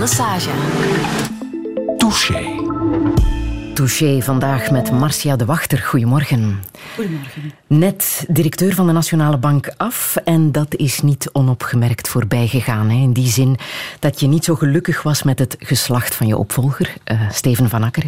Massagem. 0.00 0.89
Touché. 3.80 4.22
Vandaag 4.22 4.70
met 4.70 4.90
Marcia 4.90 5.36
de 5.36 5.44
Wachter. 5.44 5.78
Goedemorgen. 5.78 6.62
Goedemorgen. 6.94 7.52
Net 7.66 8.24
directeur 8.28 8.74
van 8.74 8.86
de 8.86 8.92
Nationale 8.92 9.38
Bank 9.38 9.72
af 9.76 10.16
en 10.24 10.52
dat 10.52 10.76
is 10.76 11.00
niet 11.00 11.30
onopgemerkt 11.32 12.08
voorbij 12.08 12.46
gegaan. 12.46 12.90
Hè? 12.90 12.96
In 12.96 13.12
die 13.12 13.28
zin 13.28 13.56
dat 13.98 14.20
je 14.20 14.26
niet 14.26 14.44
zo 14.44 14.54
gelukkig 14.54 15.02
was 15.02 15.22
met 15.22 15.38
het 15.38 15.56
geslacht 15.58 16.14
van 16.14 16.26
je 16.26 16.36
opvolger, 16.36 16.94
uh, 17.12 17.30
Steven 17.30 17.68
van 17.68 17.82
Akker. 17.82 18.04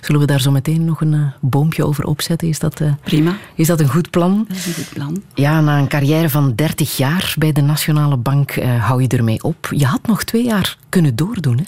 Zullen 0.00 0.20
we 0.20 0.26
daar 0.26 0.40
zo 0.40 0.50
meteen 0.50 0.84
nog 0.84 1.00
een 1.00 1.12
uh, 1.12 1.26
boompje 1.40 1.86
over 1.86 2.04
opzetten? 2.04 2.48
Is 2.48 2.58
dat, 2.58 2.80
uh, 2.80 2.92
Prima. 3.02 3.36
Is 3.54 3.66
dat 3.66 3.80
een 3.80 3.88
goed 3.88 4.10
plan? 4.10 4.44
Dat 4.48 4.56
is 4.56 4.66
een 4.66 4.74
goed 4.74 4.92
plan. 4.92 5.22
Ja, 5.34 5.60
na 5.60 5.78
een 5.78 5.88
carrière 5.88 6.30
van 6.30 6.54
30 6.54 6.96
jaar 6.96 7.34
bij 7.38 7.52
de 7.52 7.62
Nationale 7.62 8.16
Bank 8.16 8.54
hou 8.62 9.02
je 9.02 9.08
ermee 9.08 9.42
op. 9.42 9.68
Je 9.70 9.86
had 9.86 10.06
nog 10.06 10.24
twee 10.24 10.44
jaar 10.44 10.76
kunnen 10.88 11.16
doordoen, 11.16 11.56
hè? 11.56 11.64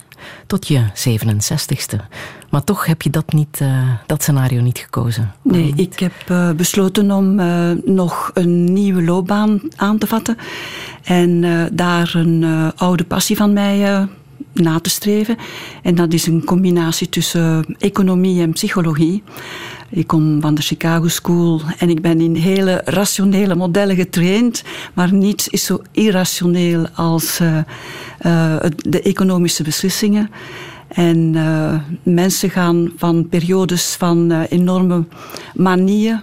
Tot 0.47 0.69
je 0.69 0.83
67ste. 0.95 1.97
Maar 2.51 2.65
toch 2.65 2.87
heb 2.87 3.02
je 3.02 3.11
dat, 3.11 3.33
niet, 3.33 3.61
dat 4.06 4.23
scenario 4.23 4.61
niet 4.61 4.79
gekozen. 4.79 5.33
Nee, 5.42 5.73
ik 5.77 5.98
heb 5.98 6.12
besloten 6.56 7.11
om 7.11 7.41
uh, 7.41 7.70
nog 7.84 8.30
een 8.34 8.73
nieuwe 8.73 9.02
loopbaan 9.02 9.61
aan 9.77 9.98
te 9.98 10.06
vatten. 10.06 10.37
En 11.02 11.45
daar 11.73 12.15
een 12.15 12.45
oude 12.77 13.05
passie 13.05 13.37
van 13.37 13.52
mij 13.52 14.06
na 14.52 14.80
te 14.80 14.91
streven. 14.91 15.37
En 15.83 15.95
dat 15.95 16.12
is 16.12 16.27
een 16.27 16.45
combinatie 16.45 17.09
tussen 17.09 17.77
economie 17.78 18.42
en 18.42 18.53
psychologie. 18.53 19.23
Ik 19.91 20.07
kom 20.07 20.41
van 20.41 20.55
de 20.55 20.63
Chicago 20.63 21.09
School 21.09 21.61
en 21.79 21.91
ik 21.91 22.01
ben 22.03 22.21
in 22.21 22.35
hele 22.35 22.83
rationele 22.85 23.55
modellen 23.55 23.97
getraind, 23.97 24.65
maar 24.95 25.12
niets 25.12 25.49
is 25.49 25.65
zo 25.65 25.83
irrationeel 25.93 26.89
als 26.89 27.41
de 28.77 29.03
economische 29.03 29.62
beslissingen. 29.62 30.31
En 30.89 31.34
uh, 31.34 31.75
mensen 32.03 32.51
gaan 32.51 32.93
van 32.97 33.28
periodes 33.28 33.95
van 33.95 34.33
enorme 34.33 35.05
manieën, 35.55 36.23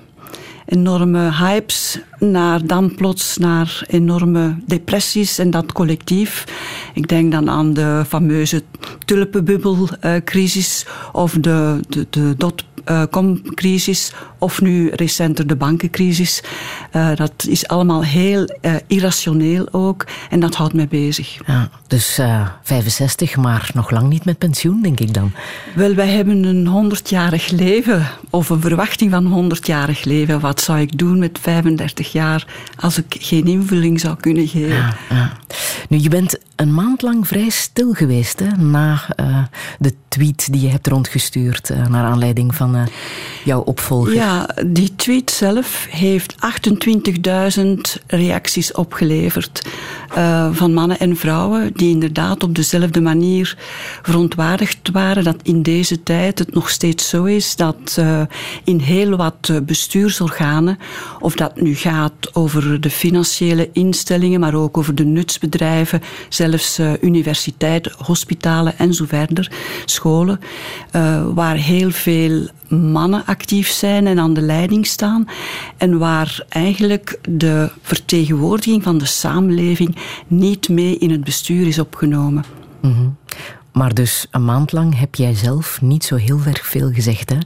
enorme 0.65 1.31
hypes, 1.31 1.99
naar 2.19 2.65
dan 2.65 2.95
plots 2.95 3.37
naar 3.37 3.83
enorme 3.87 4.55
depressies 4.65 5.39
en 5.39 5.51
dat 5.51 5.71
collectief. 5.71 6.45
Ik 6.93 7.07
denk 7.07 7.31
dan 7.31 7.49
aan 7.49 7.73
de 7.73 8.03
fameuze 8.07 8.63
tulpenbubbelcrisis 9.05 10.85
of 11.11 11.33
de, 11.33 11.79
de, 11.89 12.07
de 12.09 12.33
dot 12.37 12.63
com-crisis 13.09 14.13
of 14.37 14.61
nu 14.61 14.89
recenter 14.89 15.47
de 15.47 15.55
bankencrisis. 15.55 16.43
Uh, 16.95 17.15
dat 17.15 17.45
is 17.49 17.67
allemaal 17.67 18.03
heel 18.03 18.49
uh, 18.61 18.75
irrationeel 18.87 19.67
ook 19.71 20.05
en 20.29 20.39
dat 20.39 20.55
houdt 20.55 20.73
mij 20.73 20.87
bezig. 20.87 21.37
Ja, 21.45 21.69
dus 21.87 22.19
uh, 22.19 22.47
65, 22.63 23.35
maar 23.35 23.69
nog 23.73 23.91
lang 23.91 24.09
niet 24.09 24.25
met 24.25 24.37
pensioen, 24.37 24.81
denk 24.81 24.99
ik 24.99 25.13
dan. 25.13 25.31
Wel, 25.75 25.93
wij 25.93 26.07
hebben 26.07 26.43
een 26.43 26.91
100-jarig 26.91 27.49
leven 27.49 28.07
of 28.29 28.49
een 28.49 28.61
verwachting 28.61 29.11
van 29.11 29.51
100-jarig 29.51 30.03
leven. 30.03 30.39
Wat 30.39 30.61
zou 30.63 30.79
ik 30.79 30.97
doen 30.97 31.19
met 31.19 31.39
35 31.41 32.11
jaar 32.11 32.47
als 32.75 32.97
ik 32.97 33.15
geen 33.19 33.45
invulling 33.45 33.99
zou 33.99 34.15
kunnen 34.15 34.47
geven? 34.47 34.95
Ja. 35.09 35.37
Nu, 35.89 35.97
je 35.97 36.09
bent 36.09 36.39
een 36.63 36.73
maand 36.73 37.01
lang 37.01 37.27
vrij 37.27 37.49
stil 37.49 37.93
geweest 37.93 38.39
hè, 38.39 38.63
na 38.63 39.01
de 39.79 39.93
tweet 40.07 40.51
die 40.51 40.61
je 40.61 40.69
hebt 40.69 40.87
rondgestuurd 40.87 41.69
naar 41.89 42.05
aanleiding 42.05 42.55
van 42.55 42.87
jouw 43.43 43.61
opvolger. 43.61 44.13
Ja, 44.13 44.49
die 44.65 44.95
tweet 44.95 45.31
zelf 45.31 45.87
heeft 45.89 46.35
28.000 47.57 47.71
reacties 48.07 48.71
opgeleverd 48.71 49.61
van 50.51 50.73
mannen 50.73 50.99
en 50.99 51.17
vrouwen 51.17 51.71
die 51.73 51.89
inderdaad 51.89 52.43
op 52.43 52.55
dezelfde 52.55 53.01
manier 53.01 53.57
verontwaardigd 54.01 54.89
waren 54.91 55.23
dat 55.23 55.37
in 55.43 55.61
deze 55.61 56.03
tijd 56.03 56.39
het 56.39 56.53
nog 56.53 56.69
steeds 56.69 57.09
zo 57.09 57.23
is 57.23 57.55
dat 57.55 58.01
in 58.63 58.79
heel 58.79 59.17
wat 59.17 59.51
bestuursorganen, 59.63 60.77
of 61.19 61.35
dat 61.35 61.61
nu 61.61 61.75
gaat 61.75 62.13
over 62.33 62.81
de 62.81 62.89
financiële 62.89 63.69
instellingen, 63.73 64.39
maar 64.39 64.53
ook 64.53 64.77
over 64.77 64.95
de 64.95 65.05
nutsbedrijven, 65.05 66.01
zelfs 66.59 66.79
uh, 66.79 66.91
universiteiten, 67.01 67.91
hospitalen 67.97 68.77
en 68.77 68.93
zo 68.93 69.05
verder, 69.05 69.51
scholen, 69.85 70.39
waar 71.33 71.55
heel 71.55 71.91
veel 71.91 72.47
mannen 72.69 73.25
actief 73.25 73.69
zijn 73.69 74.07
en 74.07 74.19
aan 74.19 74.33
de 74.33 74.41
leiding 74.41 74.87
staan. 74.87 75.27
En 75.77 75.97
waar 75.97 76.45
eigenlijk 76.49 77.19
de 77.29 77.69
vertegenwoordiging 77.81 78.83
van 78.83 78.97
de 78.97 79.05
samenleving 79.05 79.95
niet 80.27 80.69
mee 80.69 80.97
in 80.97 81.11
het 81.11 81.23
bestuur 81.23 81.67
is 81.67 81.79
opgenomen. 81.79 82.43
Mm 82.81 82.93
-hmm. 82.93 83.15
Maar 83.71 83.93
dus 83.93 84.27
een 84.31 84.45
maand 84.45 84.71
lang 84.71 84.99
heb 84.99 85.15
jij 85.15 85.35
zelf 85.35 85.81
niet 85.81 86.03
zo 86.03 86.15
heel 86.15 86.39
erg 86.45 86.67
veel 86.67 86.91
gezegd, 86.91 87.29
hè? 87.29 87.37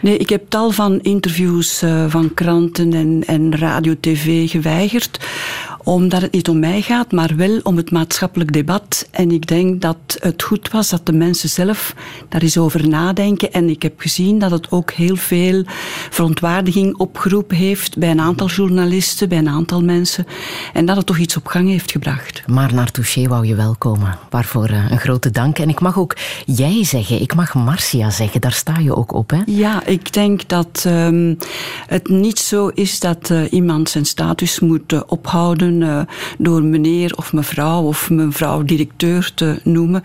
Nee, 0.00 0.16
ik 0.16 0.28
heb 0.28 0.42
tal 0.48 0.70
van 0.70 1.00
interviews 1.00 1.82
uh, 1.82 2.04
van 2.08 2.34
kranten 2.34 2.92
en, 2.92 3.22
en 3.26 3.56
radio, 3.56 3.94
tv 4.00 4.50
geweigerd 4.50 5.26
omdat 5.88 6.22
het 6.22 6.32
niet 6.32 6.48
om 6.48 6.58
mij 6.58 6.82
gaat, 6.82 7.12
maar 7.12 7.36
wel 7.36 7.60
om 7.62 7.76
het 7.76 7.90
maatschappelijk 7.90 8.52
debat. 8.52 9.08
En 9.10 9.30
ik 9.30 9.46
denk 9.46 9.80
dat 9.80 9.96
het 10.18 10.42
goed 10.42 10.70
was 10.70 10.88
dat 10.88 11.06
de 11.06 11.12
mensen 11.12 11.48
zelf 11.48 11.94
daar 12.28 12.42
eens 12.42 12.58
over 12.58 12.88
nadenken. 12.88 13.52
En 13.52 13.68
ik 13.68 13.82
heb 13.82 14.00
gezien 14.00 14.38
dat 14.38 14.50
het 14.50 14.70
ook 14.70 14.90
heel 14.90 15.16
veel 15.16 15.64
verontwaardiging 16.10 16.96
opgeroepen 16.96 17.56
heeft 17.56 17.98
bij 17.98 18.10
een 18.10 18.20
aantal 18.20 18.46
journalisten, 18.46 19.28
bij 19.28 19.38
een 19.38 19.48
aantal 19.48 19.82
mensen. 19.82 20.26
En 20.72 20.86
dat 20.86 20.96
het 20.96 21.06
toch 21.06 21.18
iets 21.18 21.36
op 21.36 21.46
gang 21.46 21.68
heeft 21.68 21.90
gebracht. 21.90 22.42
Maar 22.46 22.74
naar 22.74 22.90
Touché 22.90 23.28
wou 23.28 23.46
je 23.46 23.54
wel 23.54 23.74
komen. 23.78 24.18
Waarvoor 24.30 24.70
een 24.70 24.98
grote 24.98 25.30
dank. 25.30 25.58
En 25.58 25.68
ik 25.68 25.80
mag 25.80 25.98
ook 25.98 26.16
jij 26.46 26.84
zeggen, 26.84 27.20
ik 27.20 27.34
mag 27.34 27.54
Marcia 27.54 28.10
zeggen. 28.10 28.40
Daar 28.40 28.52
sta 28.52 28.78
je 28.78 28.96
ook 28.96 29.12
op, 29.12 29.30
hè? 29.30 29.40
Ja, 29.46 29.86
ik 29.86 30.12
denk 30.12 30.48
dat 30.48 30.84
um, 30.86 31.38
het 31.86 32.08
niet 32.08 32.38
zo 32.38 32.68
is 32.68 33.00
dat 33.00 33.30
uh, 33.30 33.52
iemand 33.52 33.88
zijn 33.88 34.04
status 34.04 34.60
moet 34.60 34.92
uh, 34.92 35.00
ophouden 35.06 35.77
uh, 35.80 36.00
door 36.38 36.62
meneer 36.62 37.14
of 37.16 37.32
mevrouw 37.32 37.82
of 37.82 38.10
mevrouw 38.10 38.62
directeur 38.62 39.30
te 39.34 39.60
noemen. 39.64 40.02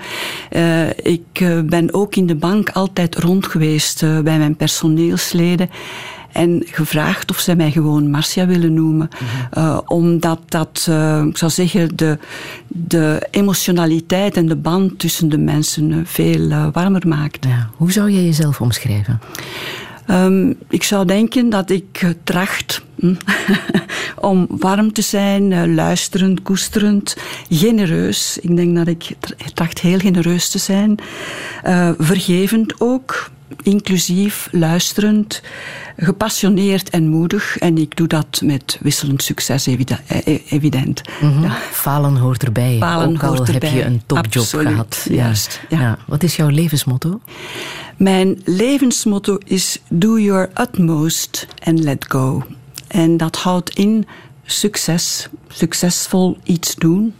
Uh, 0.52 0.90
ik 0.90 1.40
uh, 1.42 1.60
ben 1.62 1.94
ook 1.94 2.16
in 2.16 2.26
de 2.26 2.36
bank 2.36 2.70
altijd 2.70 3.16
rond 3.16 3.48
geweest 3.48 4.02
bij 4.02 4.38
mijn 4.38 4.56
personeelsleden 4.56 5.70
en 6.34 6.64
gevraagd 6.66 7.30
of 7.30 7.40
zij 7.40 7.56
mij 7.56 7.72
gewoon 7.72 8.10
Marcia 8.10 8.46
willen 8.46 8.74
noemen. 8.74 9.10
Uh, 9.58 9.78
omdat 9.86 10.40
dat, 10.46 10.88
uh, 10.90 11.24
ik 11.28 11.38
zou 11.38 11.52
zeggen, 11.52 11.96
de, 11.96 12.18
de 12.68 13.28
emotionaliteit 13.32 14.38
en 14.38 14.46
de 14.46 14.56
band 14.56 15.00
tussen 15.00 15.30
de 15.30 15.38
mensen 15.38 15.92
uh, 15.92 15.98
veel 16.04 16.72
warmer 16.72 17.08
maakt. 17.08 17.46
Ja. 17.46 17.70
Hoe 17.76 17.92
zou 17.92 18.12
jij 18.12 18.24
jezelf 18.24 18.62
omschrijven? 18.62 19.20
Um, 20.10 20.58
ik 20.70 20.84
zou 20.84 21.06
denken 21.06 21.50
dat 21.50 21.70
ik 21.70 22.16
tracht 22.24 22.82
hm, 23.00 23.16
om 24.30 24.48
warm 24.50 24.94
te 24.94 25.02
zijn, 25.02 25.74
luisterend, 25.76 26.42
koesterend, 26.42 27.18
genereus. 27.50 28.38
Ik 28.42 28.56
denk 28.56 28.76
dat 28.76 28.88
ik 28.88 29.16
tracht 29.54 29.80
heel 29.80 30.00
genereus 30.00 30.50
te 30.50 30.58
zijn. 30.60 31.00
vergevend 31.98 32.74
ook 32.78 33.32
inclusief, 33.62 34.48
luisterend, 34.52 35.42
gepassioneerd 35.98 36.90
en 36.90 37.08
moedig. 37.08 37.58
En 37.58 37.78
ik 37.78 37.96
doe 37.96 38.08
dat 38.08 38.42
met 38.44 38.78
wisselend 38.82 39.24
succes, 39.24 39.66
evident. 39.66 41.02
Mm-hmm. 41.22 41.44
ja. 41.44 41.58
Falen 41.72 42.18
hoort 42.18 42.44
erbij. 42.44 42.78
Falen 42.80 43.10
Ook 43.10 43.24
al 43.24 43.46
heb 43.46 43.64
je 43.64 43.84
een 43.84 44.02
topjob 44.06 44.46
gehad. 44.46 45.06
Juist. 45.10 45.62
Ja. 45.70 45.80
Ja. 45.80 45.98
Wat 46.08 46.24
is 46.24 46.36
jouw 46.36 46.50
levensmotto? 46.50 47.22
Mijn 47.98 48.42
levensmotto 48.46 49.38
is 49.46 49.80
do 49.90 50.20
your 50.20 50.50
utmost 50.62 51.48
and 51.64 51.80
let 51.80 52.06
go. 52.08 52.44
En 52.88 53.18
dat 53.18 53.36
houdt 53.36 53.70
in 53.70 54.08
succes, 54.46 55.28
succesvol 55.48 56.38
iets 56.44 56.76
doen. 56.76 57.14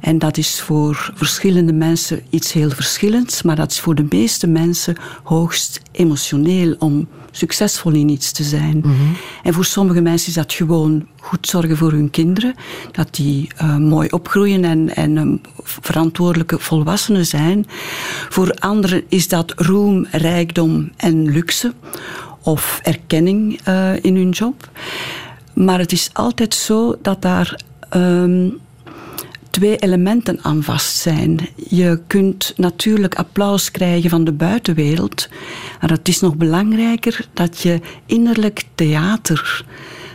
En 0.00 0.18
dat 0.18 0.36
is 0.36 0.60
voor 0.60 1.12
verschillende 1.14 1.72
mensen 1.72 2.22
iets 2.30 2.52
heel 2.52 2.70
verschillends, 2.70 3.42
maar 3.42 3.56
dat 3.56 3.70
is 3.70 3.80
voor 3.80 3.94
de 3.94 4.06
meeste 4.10 4.46
mensen 4.46 4.96
hoogst 5.22 5.80
emotioneel 5.92 6.74
om 6.78 7.08
succesvol 7.30 7.92
in 7.92 8.08
iets 8.08 8.32
te 8.32 8.42
zijn. 8.42 8.76
Mm-hmm. 8.76 9.16
En 9.42 9.54
voor 9.54 9.64
sommige 9.64 10.00
mensen 10.00 10.28
is 10.28 10.34
dat 10.34 10.52
gewoon 10.52 11.06
goed 11.20 11.48
zorgen 11.48 11.76
voor 11.76 11.92
hun 11.92 12.10
kinderen, 12.10 12.54
dat 12.92 13.14
die 13.14 13.50
uh, 13.62 13.76
mooi 13.76 14.08
opgroeien 14.08 14.64
en, 14.64 14.96
en 14.96 15.16
um, 15.16 15.40
verantwoordelijke 15.62 16.58
volwassenen 16.58 17.26
zijn. 17.26 17.66
Voor 18.28 18.54
anderen 18.54 19.04
is 19.08 19.28
dat 19.28 19.52
roem, 19.56 20.06
rijkdom 20.10 20.90
en 20.96 21.30
luxe 21.30 21.72
of 22.42 22.80
erkenning 22.82 23.60
uh, 23.68 24.04
in 24.04 24.16
hun 24.16 24.30
job. 24.30 24.70
Maar 25.52 25.78
het 25.78 25.92
is 25.92 26.10
altijd 26.12 26.54
zo 26.54 26.96
dat 27.02 27.22
daar. 27.22 27.60
Um, 27.96 28.58
twee 29.58 29.76
elementen 29.76 30.38
aan 30.42 30.62
vast 30.62 30.96
zijn. 30.96 31.48
Je 31.68 32.00
kunt 32.06 32.52
natuurlijk 32.56 33.14
applaus 33.14 33.70
krijgen 33.70 34.10
van 34.10 34.24
de 34.24 34.32
buitenwereld, 34.32 35.28
maar 35.80 35.90
het 35.90 36.08
is 36.08 36.20
nog 36.20 36.36
belangrijker 36.36 37.28
dat 37.32 37.60
je 37.60 37.80
innerlijk 38.06 38.64
theater 38.74 39.64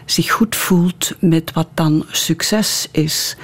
zich 0.06 0.32
goed 0.32 0.56
voelt 0.56 1.16
met 1.20 1.52
wat 1.54 1.68
dan 1.74 2.06
succes 2.12 2.88
is. 2.92 3.36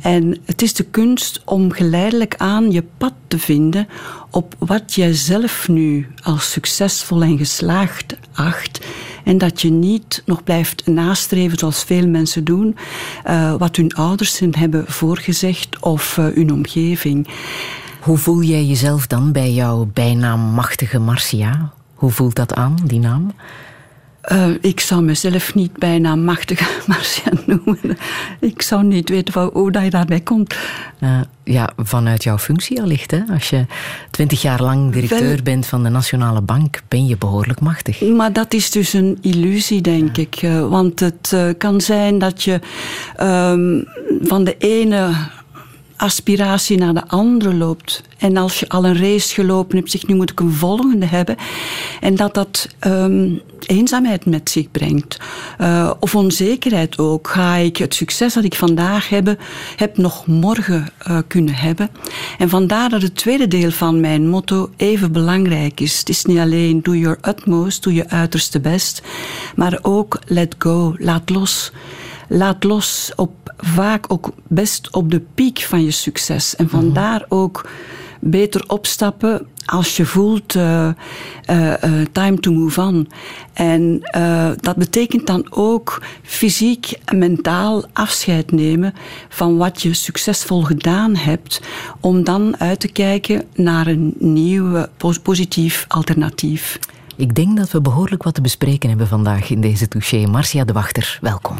En 0.00 0.38
het 0.44 0.62
is 0.62 0.74
de 0.74 0.84
kunst 0.84 1.42
om 1.44 1.72
geleidelijk 1.72 2.34
aan 2.36 2.70
je 2.70 2.84
pad 2.98 3.14
te 3.28 3.38
vinden 3.38 3.88
op 4.30 4.54
wat 4.58 4.94
jij 4.94 5.12
zelf 5.12 5.68
nu 5.68 6.08
als 6.22 6.50
succesvol 6.50 7.22
en 7.22 7.38
geslaagd 7.38 8.16
acht. 8.32 8.80
En 9.24 9.38
dat 9.38 9.60
je 9.60 9.70
niet 9.70 10.22
nog 10.26 10.44
blijft 10.44 10.86
nastreven 10.86 11.58
zoals 11.58 11.84
veel 11.84 12.06
mensen 12.06 12.44
doen, 12.44 12.76
uh, 13.26 13.54
wat 13.54 13.76
hun 13.76 13.94
ouders 13.94 14.40
hebben 14.50 14.84
voorgezegd 14.86 15.78
of 15.80 16.16
uh, 16.16 16.26
hun 16.34 16.52
omgeving. 16.52 17.28
Hoe 18.00 18.18
voel 18.18 18.42
jij 18.42 18.64
jezelf 18.64 19.06
dan 19.06 19.32
bij 19.32 19.52
jouw 19.52 19.90
bijnaam 19.92 20.40
Machtige 20.40 20.98
Marcia? 20.98 21.72
Hoe 21.94 22.10
voelt 22.10 22.36
dat 22.36 22.54
aan, 22.54 22.76
die 22.84 22.98
naam? 22.98 23.32
Uh, 24.30 24.46
ik 24.60 24.80
zou 24.80 25.02
mezelf 25.02 25.54
niet 25.54 25.72
bijna 25.72 26.14
machtige 26.14 26.64
Marcia 26.86 27.32
noemen. 27.46 27.98
Ik 28.40 28.62
zou 28.62 28.84
niet 28.84 29.08
weten 29.08 29.50
hoe 29.52 29.70
dat 29.72 29.82
je 29.82 29.90
daarbij 29.90 30.20
komt. 30.20 30.56
Uh, 31.00 31.20
ja, 31.44 31.72
vanuit 31.76 32.22
jouw 32.22 32.38
functie 32.38 32.82
allicht. 32.82 33.10
Hè? 33.10 33.20
Als 33.32 33.50
je 33.50 33.66
twintig 34.10 34.42
jaar 34.42 34.62
lang 34.62 34.92
directeur 34.92 35.28
Wel, 35.28 35.42
bent 35.42 35.66
van 35.66 35.82
de 35.82 35.88
Nationale 35.88 36.40
Bank, 36.40 36.80
ben 36.88 37.06
je 37.06 37.16
behoorlijk 37.16 37.60
machtig. 37.60 38.00
Maar 38.00 38.32
dat 38.32 38.54
is 38.54 38.70
dus 38.70 38.92
een 38.92 39.18
illusie, 39.20 39.80
denk 39.80 40.16
ja. 40.16 40.22
ik. 40.22 40.42
Uh, 40.42 40.68
want 40.68 41.00
het 41.00 41.36
kan 41.58 41.80
zijn 41.80 42.18
dat 42.18 42.42
je 42.42 42.60
um, 43.20 43.84
van 44.22 44.44
de 44.44 44.56
ene 44.58 45.10
aspiratie 46.02 46.78
naar 46.78 46.94
de 46.94 47.08
andere 47.08 47.54
loopt. 47.54 48.02
En 48.18 48.36
als 48.36 48.60
je 48.60 48.68
al 48.68 48.84
een 48.84 48.98
race 48.98 49.34
gelopen 49.34 49.76
hebt, 49.76 49.90
zeg 49.90 50.06
nu 50.06 50.14
moet 50.14 50.30
ik 50.30 50.40
een 50.40 50.52
volgende 50.52 51.06
hebben. 51.06 51.36
En 52.00 52.14
dat 52.14 52.34
dat 52.34 52.68
um, 52.86 53.40
eenzaamheid 53.60 54.26
met 54.26 54.50
zich 54.50 54.70
brengt. 54.70 55.18
Uh, 55.60 55.90
of 56.00 56.14
onzekerheid 56.14 56.98
ook. 56.98 57.28
Ga 57.28 57.54
ik 57.54 57.76
het 57.76 57.94
succes 57.94 58.34
dat 58.34 58.44
ik 58.44 58.54
vandaag 58.54 59.08
heb, 59.08 59.36
heb 59.76 59.96
nog 59.96 60.26
morgen 60.26 60.88
uh, 61.08 61.18
kunnen 61.26 61.54
hebben? 61.54 61.88
En 62.38 62.48
vandaar 62.48 62.88
dat 62.88 63.02
het 63.02 63.16
tweede 63.16 63.48
deel 63.48 63.70
van 63.70 64.00
mijn 64.00 64.28
motto 64.28 64.70
even 64.76 65.12
belangrijk 65.12 65.80
is. 65.80 65.98
Het 65.98 66.08
is 66.08 66.24
niet 66.24 66.38
alleen 66.38 66.82
do 66.82 66.94
your 66.94 67.18
utmost, 67.28 67.82
doe 67.82 67.94
je 67.94 68.08
uiterste 68.08 68.60
best. 68.60 69.02
Maar 69.56 69.78
ook 69.82 70.18
let 70.26 70.54
go, 70.58 70.94
laat 70.98 71.30
los 71.30 71.72
laat 72.32 72.64
los 72.64 73.12
op 73.16 73.54
vaak 73.56 74.12
ook 74.12 74.32
best 74.46 74.90
op 74.90 75.10
de 75.10 75.20
piek 75.34 75.60
van 75.60 75.84
je 75.84 75.90
succes. 75.90 76.56
En 76.56 76.68
vandaar 76.68 77.24
ook 77.28 77.68
beter 78.20 78.64
opstappen 78.66 79.46
als 79.64 79.96
je 79.96 80.06
voelt 80.06 80.54
uh, 80.54 80.88
uh, 81.50 81.68
uh, 81.68 82.06
time 82.12 82.40
to 82.40 82.52
move 82.52 82.80
on. 82.80 83.08
En 83.52 84.00
dat 84.60 84.76
betekent 84.76 85.26
dan 85.26 85.46
ook 85.50 86.02
fysiek 86.22 86.92
en 87.04 87.18
mentaal 87.18 87.84
afscheid 87.92 88.52
nemen 88.52 88.94
van 89.28 89.56
wat 89.56 89.82
je 89.82 89.94
succesvol 89.94 90.62
gedaan 90.62 91.16
hebt, 91.16 91.60
om 92.00 92.24
dan 92.24 92.56
uit 92.58 92.80
te 92.80 92.92
kijken 92.92 93.44
naar 93.54 93.86
een 93.86 94.14
nieuw 94.18 94.86
positief 95.22 95.84
alternatief. 95.88 96.78
Ik 97.16 97.34
denk 97.34 97.56
dat 97.56 97.70
we 97.70 97.80
behoorlijk 97.80 98.22
wat 98.22 98.34
te 98.34 98.40
bespreken 98.40 98.88
hebben 98.88 99.08
vandaag 99.08 99.50
in 99.50 99.60
deze 99.60 99.88
touché. 99.88 100.26
Marcia 100.26 100.64
de 100.64 100.72
Wachter, 100.72 101.18
welkom. 101.20 101.56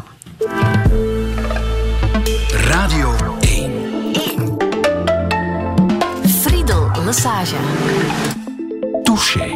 Radio 2.69 3.09
1. 3.11 4.13
1. 4.13 4.57
Friedel 6.41 6.89
Massage. 7.03 7.53
Touché. 9.05 9.47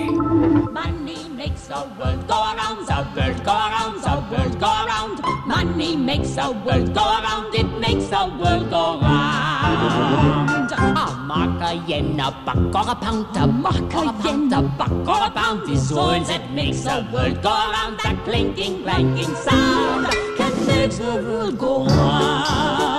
Money 0.71 1.29
makes 1.35 1.67
the 1.67 1.83
world 1.97 2.27
go 2.27 2.35
around, 2.35 2.85
the 2.85 3.07
world 3.15 3.43
go 3.43 3.51
around, 3.53 4.01
the 4.03 4.15
world 4.29 4.59
go 4.59 4.67
around. 4.67 5.19
Money 5.47 5.95
makes 5.95 6.35
the 6.35 6.51
world 6.65 6.93
go 6.93 7.01
around, 7.01 7.55
it 7.55 7.65
makes 7.79 8.05
the 8.07 8.27
world 8.39 8.69
go 8.69 8.99
round. 9.01 10.71
A 10.71 11.15
mark, 11.25 11.61
a 11.61 11.73
yen, 11.87 12.19
a 12.19 12.31
buck, 12.45 12.75
or 12.75 12.89
a 12.91 12.95
pound, 12.95 13.35
a 13.37 13.47
mark, 13.47 13.93
a 13.93 14.13
yen, 14.23 14.53
a 14.53 14.61
buck, 14.61 14.91
or 14.91 15.23
a 15.27 15.29
pound 15.31 15.67
is 15.69 15.91
all 15.91 16.19
that 16.19 16.51
makes 16.51 16.81
the 16.81 17.07
world 17.11 17.41
go 17.41 17.49
around. 17.49 17.97
That 18.03 18.23
clinking, 18.25 18.83
clanking 18.83 19.35
sound 19.35 20.07
can 20.37 20.53
make 20.67 20.91
the 20.91 21.15
world 21.25 21.57
go 21.57 21.85
round. 21.85 22.96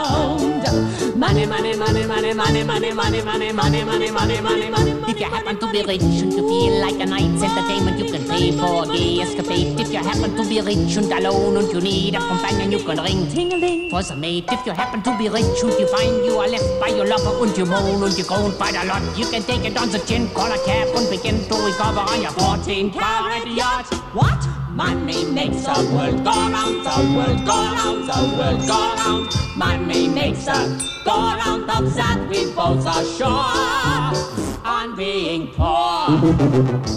Money, 1.19 1.47
money, 1.47 1.75
money, 1.75 2.06
money, 2.06 2.32
money, 2.32 2.62
money, 2.62 2.93
money, 2.93 2.93
money, 2.93 3.53
money, 3.53 3.53
money, 3.53 3.82
money, 3.82 4.41
money, 4.41 4.70
money. 4.70 4.93
If 5.09 5.19
you 5.19 5.26
happen 5.26 5.59
to 5.59 5.73
be 5.73 5.82
rich 5.82 6.00
and 6.00 6.32
you 6.32 6.47
feel 6.47 6.81
like 6.81 6.94
a 6.94 7.06
night's 7.06 7.43
entertainment, 7.43 7.99
you 7.99 8.05
can 8.12 8.23
pay 8.29 8.53
for 8.53 8.85
a 8.85 8.87
gay 8.87 9.19
escapade. 9.23 9.81
If 9.81 9.93
you 9.93 9.99
happen 9.99 10.37
to 10.37 10.49
be 10.49 10.61
rich 10.61 10.97
and 10.97 11.11
alone 11.12 11.56
and 11.56 11.73
you 11.73 11.81
need 11.81 12.15
a 12.15 12.20
companion, 12.20 12.70
you 12.70 12.79
can 12.85 13.03
ring 13.03 13.26
ting-a-ling 13.32 13.91
for 13.91 14.00
some 14.05 14.20
mate. 14.20 14.44
If 14.53 14.65
you 14.65 14.70
happen 14.70 15.03
to 15.03 15.19
be 15.19 15.29
rich 15.29 15.59
and 15.65 15.73
you 15.81 15.88
find 15.88 16.25
you 16.25 16.38
are 16.38 16.47
left 16.47 16.81
by 16.81 16.94
your 16.94 17.09
lover 17.09 17.35
and 17.44 17.56
you 17.59 17.67
moan 17.67 18.00
and 18.00 18.17
you 18.17 18.25
groan 18.25 18.53
quite 18.53 18.76
a 18.76 18.87
lot, 18.87 19.03
you 19.19 19.26
can 19.26 19.43
take 19.43 19.65
it 19.65 19.76
on 19.76 19.91
the 19.91 19.99
chin, 19.99 20.29
call 20.29 20.53
a 20.53 20.59
cab 20.65 20.87
and 20.94 21.11
begin 21.11 21.43
to 21.49 21.55
recover 21.67 22.06
on 22.15 22.23
your 22.23 22.31
14 22.31 22.93
carat 22.93 23.44
yacht. 23.49 23.93
What? 24.15 24.68
Money 24.79 25.25
makes 25.25 25.63
the 25.65 25.91
world 25.93 26.23
go 26.23 26.31
round, 26.31 26.87
the 26.87 26.95
world 27.17 27.45
go 27.45 27.57
round, 27.75 28.09
the 28.09 28.19
world 28.39 28.61
go 28.65 28.95
round. 28.95 29.27
Money 29.57 30.07
makes 30.07 30.45
the 30.45 31.03
go 31.05 31.17
round 31.35 31.69
of 31.69 31.93
that 31.97 32.29
we 32.29 32.45
both 32.55 32.87
are 32.87 33.05
sure 33.19 33.29
on 34.65 34.95
being 34.95 35.49
poor. 35.49 35.67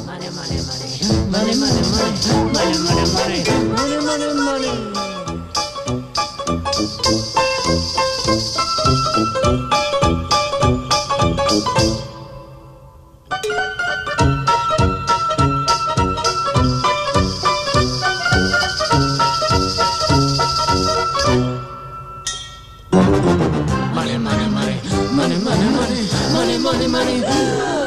Money, 0.06 0.30
money, 0.30 0.62
money, 0.62 1.02
money, 1.34 1.58
money, 1.58 1.58
money, 1.58 1.82
money, 1.90 2.22
money, 2.54 2.78
money, 3.18 3.50
money, 3.74 3.98
money, 4.06 4.30
money. 4.46 5.02
Money, 7.82 9.58
money, 9.60 9.81
money, 26.92 27.81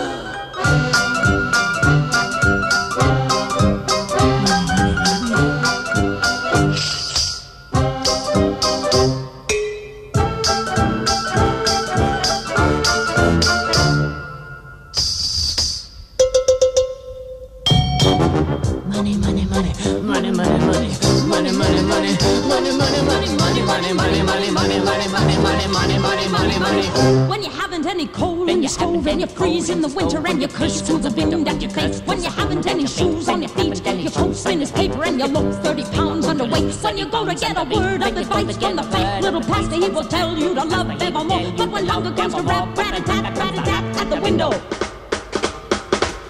you 28.04 28.10
haven't 28.10 28.28
any 28.28 28.36
coal 28.36 28.48
in 28.48 28.62
your 28.62 28.68
stove 28.68 29.06
and 29.06 29.20
you 29.20 29.26
freeze 29.26 29.70
in 29.70 29.80
the 29.80 29.88
winter 29.88 30.26
and 30.26 30.40
you 30.40 30.48
curse 30.48 30.82
to 30.82 30.98
the 30.98 31.10
wind 31.10 31.48
at 31.48 31.60
your 31.60 31.70
face. 31.70 32.00
When 32.02 32.22
you 32.22 32.30
haven't 32.30 32.66
any 32.66 32.86
shoes 32.86 33.28
on 33.28 33.42
your 33.42 33.48
feet, 33.50 33.84
your 33.84 34.10
postman 34.10 34.62
is 34.62 34.70
paper 34.70 35.04
and 35.04 35.18
you 35.18 35.26
look 35.26 35.54
30 35.62 35.82
pounds 35.84 36.26
underweight. 36.26 36.82
When 36.82 36.98
you 36.98 37.06
go 37.06 37.24
to 37.24 37.34
get 37.34 37.56
a 37.56 37.64
word 37.64 38.02
of 38.02 38.16
advice 38.16 38.56
from 38.56 38.76
the 38.76 38.82
fake 38.82 39.22
little 39.22 39.40
pastor, 39.40 39.76
he 39.76 39.88
will 39.88 40.04
tell 40.04 40.36
you 40.36 40.54
to 40.54 40.64
love 40.64 40.90
evermore. 41.02 41.52
But 41.56 41.70
when 41.70 41.86
longer 41.86 42.12
comes 42.12 42.34
to 42.34 42.42
rap, 42.42 42.76
rat 42.76 43.00
a 43.00 43.02
tat, 43.02 43.38
rat 43.38 43.54
a 43.54 43.62
tat 43.62 43.96
at 44.00 44.10
the 44.10 44.20
window. 44.20 44.50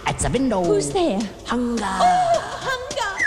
At 0.07 0.19
the 0.19 0.31
window. 0.33 0.63
Who's 0.63 0.91
there? 0.91 1.21
Hunger. 1.47 1.85
Oh, 1.85 2.41
Hunger! 2.69 3.25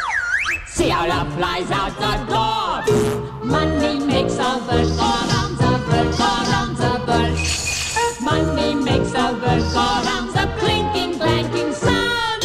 See 0.67 0.89
how 0.89 1.07
love 1.07 1.33
flies 1.33 1.71
out 1.71 1.93
the 1.99 2.13
door. 2.31 3.45
Money 3.45 4.05
makes 4.05 4.35
the 4.35 4.43
world 4.67 4.89
go 4.97 5.09
round, 5.31 5.57
the 5.57 5.71
world 5.89 6.17
go 6.17 6.25
round, 6.51 6.77
the 6.77 6.91
world. 7.07 7.46
Money 8.37 8.75
makes 8.75 9.13
world 9.13 9.41
go 9.41 9.85
round, 10.05 10.29
the 10.29 10.45
clinking, 10.59 11.17
clanking 11.17 11.73
sound. 11.73 12.43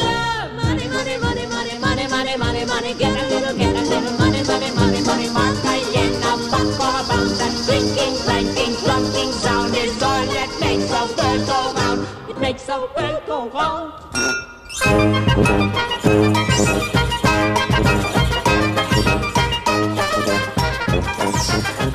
Money, 0.56 0.88
money, 0.88 1.18
money, 1.18 1.46
money, 1.46 1.78
money, 1.78 2.08
money, 2.08 2.36
money, 2.38 2.64
money. 2.64 2.94
Get 2.94 3.12
a 3.12 3.28
little, 3.28 3.54
get 3.54 3.76
a 3.76 3.82
little 3.82 4.16
money, 4.18 4.42
money, 4.42 4.70
money, 4.72 5.02
money. 5.04 5.28
Mark 5.28 5.64
a 5.66 5.76
yen, 5.92 6.14
a 6.14 6.36
buck 6.50 6.80
or 6.80 6.96
a 6.96 7.04
pound. 7.04 7.30
That 7.36 7.52
clinking, 7.66 8.16
clanking, 8.24 8.74
clunking 8.80 9.32
sound 9.32 9.76
is 9.76 10.02
all 10.02 10.24
that 10.32 10.50
makes 10.60 10.88
the 10.88 11.04
world 11.18 11.46
go 11.46 11.58
round. 11.76 12.06
It 12.30 12.38
makes 12.38 12.64
the 12.64 12.78
world 12.96 13.22
go 13.26 13.50
round. 13.50 13.92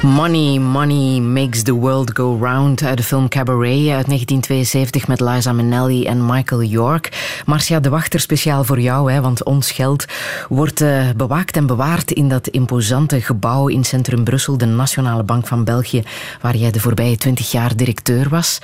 Money, 0.07 0.57
Money 0.59 1.19
Makes 1.19 1.63
the 1.63 1.73
World 1.73 2.11
Go 2.15 2.37
Round 2.41 2.83
uit 2.83 2.97
de 2.97 3.03
film 3.03 3.27
Cabaret 3.27 3.89
uit 3.89 4.05
1972 4.05 5.07
met 5.07 5.19
Liza 5.19 5.53
Minnelli 5.53 6.05
en 6.05 6.25
Michael 6.25 6.63
York. 6.63 7.41
Marcia 7.45 7.79
de 7.79 7.89
Wachter, 7.89 8.19
speciaal 8.19 8.63
voor 8.63 8.79
jou, 8.79 9.11
hè, 9.11 9.21
want 9.21 9.43
ons 9.43 9.71
geld 9.71 10.05
wordt 10.49 10.81
uh, 10.81 11.09
bewaakt 11.15 11.55
en 11.55 11.65
bewaard 11.65 12.11
in 12.11 12.29
dat 12.29 12.47
imposante 12.47 13.21
gebouw 13.21 13.67
in 13.67 13.83
centrum 13.83 14.23
Brussel, 14.23 14.57
de 14.57 14.65
Nationale 14.65 15.23
Bank 15.23 15.47
van 15.47 15.63
België, 15.63 16.03
waar 16.41 16.55
jij 16.55 16.71
de 16.71 16.79
voorbije 16.79 17.17
twintig 17.17 17.51
jaar 17.51 17.75
directeur 17.75 18.29
was. 18.29 18.59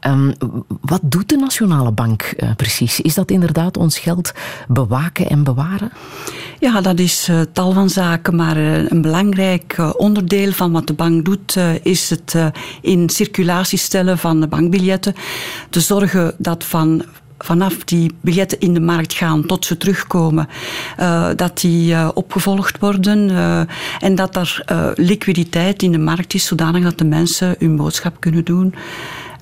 Um, 0.00 0.32
wat 0.80 1.00
doet 1.02 1.28
de 1.28 1.36
Nationale 1.36 1.92
Bank 1.92 2.34
uh, 2.36 2.50
precies? 2.56 3.00
Is 3.00 3.14
dat 3.14 3.30
inderdaad 3.30 3.76
ons 3.76 3.98
geld 3.98 4.32
bewaken 4.68 5.28
en 5.28 5.44
bewaren? 5.44 5.92
Ja, 6.58 6.80
dat 6.80 6.98
is 6.98 7.30
tal 7.52 7.72
van 7.72 7.90
zaken, 7.90 8.36
maar 8.36 8.56
een 8.56 9.02
belangrijk 9.02 9.76
onderdeel 9.96 10.52
van 10.52 10.72
wat 10.72 10.85
de 10.86 10.92
bank 10.92 11.24
doet, 11.24 11.54
uh, 11.56 11.70
is 11.82 12.10
het 12.10 12.32
uh, 12.36 12.46
in 12.80 13.08
circulatie 13.08 13.78
stellen 13.78 14.18
van 14.18 14.40
de 14.40 14.46
bankbiljetten. 14.46 15.14
Te 15.70 15.80
zorgen 15.80 16.34
dat 16.38 16.64
van 16.64 17.04
vanaf 17.38 17.84
die 17.84 18.14
biljetten 18.20 18.60
in 18.60 18.74
de 18.74 18.80
markt 18.80 19.12
gaan 19.12 19.46
tot 19.46 19.64
ze 19.64 19.76
terugkomen, 19.76 20.48
uh, 21.00 21.28
dat 21.36 21.60
die 21.60 22.14
opgevolgd 22.14 22.78
worden 22.78 23.30
en 23.98 24.14
dat 24.14 24.36
er 24.36 24.62
liquiditeit 24.94 25.82
in 25.82 25.92
de 25.92 25.98
markt 25.98 26.34
is, 26.34 26.46
zodanig 26.46 26.82
dat 26.82 26.98
de 26.98 27.04
mensen 27.04 27.56
hun 27.58 27.76
boodschap 27.76 28.20
kunnen 28.20 28.44
doen. 28.44 28.74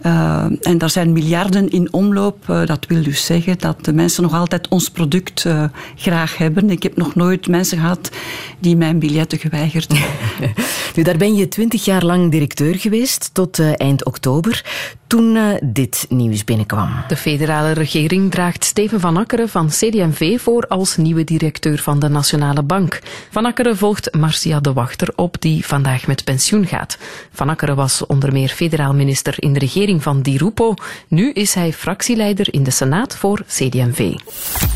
Uh, 0.06 0.44
en 0.60 0.78
daar 0.78 0.90
zijn 0.90 1.12
miljarden 1.12 1.70
in 1.70 1.92
omloop. 1.92 2.48
Uh, 2.50 2.66
dat 2.66 2.86
wil 2.86 3.02
dus 3.02 3.24
zeggen 3.24 3.58
dat 3.58 3.84
de 3.84 3.92
mensen 3.92 4.22
nog 4.22 4.34
altijd 4.34 4.68
ons 4.68 4.88
product 4.88 5.44
uh, 5.44 5.64
graag 5.96 6.36
hebben. 6.36 6.70
Ik 6.70 6.82
heb 6.82 6.96
nog 6.96 7.14
nooit 7.14 7.48
mensen 7.48 7.78
gehad 7.78 8.10
die 8.58 8.76
mijn 8.76 8.98
biljetten 8.98 9.38
geweigerd 9.38 9.92
hebben. 9.98 10.64
nu, 10.94 11.02
daar 11.02 11.16
ben 11.16 11.34
je 11.34 11.48
twintig 11.48 11.84
jaar 11.84 12.04
lang 12.04 12.30
directeur 12.30 12.74
geweest, 12.74 13.30
tot 13.32 13.58
eind 13.76 14.04
oktober, 14.04 14.64
toen 15.06 15.58
dit 15.62 16.06
nieuws 16.08 16.44
binnenkwam. 16.44 17.04
De 17.08 17.16
federale 17.16 17.72
regering 17.72 18.30
draagt 18.30 18.64
Steven 18.64 19.00
van 19.00 19.16
Akkeren 19.16 19.48
van 19.48 19.68
CD&V 19.68 20.40
voor 20.40 20.66
als 20.66 20.96
nieuwe 20.96 21.24
directeur 21.24 21.78
van 21.78 21.98
de 21.98 22.08
Nationale 22.08 22.62
Bank. 22.62 23.00
Van 23.30 23.44
Akkeren 23.44 23.76
volgt 23.76 24.14
Marcia 24.14 24.60
de 24.60 24.72
Wachter 24.72 25.12
op, 25.16 25.36
die 25.38 25.66
vandaag 25.66 26.06
met 26.06 26.24
pensioen 26.24 26.66
gaat. 26.66 26.98
Van 27.32 27.48
Akkeren 27.48 27.76
was 27.76 28.06
onder 28.06 28.32
meer 28.32 28.48
federaal 28.48 28.94
minister 28.94 29.34
in 29.36 29.52
de 29.52 29.58
regering 29.58 30.02
van 30.02 30.22
Di 30.22 30.36
Rupo. 30.36 30.74
Nu 31.08 31.32
is 31.32 31.54
hij 31.54 31.72
fractieleider 31.72 32.54
in 32.54 32.62
de 32.62 32.70
Senaat 32.70 33.16
voor 33.16 33.42
CD&V. 33.46 34.14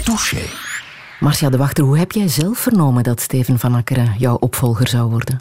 Touché. 0.04 0.42
Marcia 1.20 1.50
de 1.50 1.56
Wachter, 1.56 1.84
hoe 1.84 1.98
heb 1.98 2.12
jij 2.12 2.28
zelf 2.28 2.58
vernomen 2.58 3.02
dat 3.02 3.20
Steven 3.20 3.58
van 3.58 3.74
Akkeren 3.74 4.14
jouw 4.18 4.36
opvolger 4.36 4.88
zou 4.88 5.10
worden? 5.10 5.40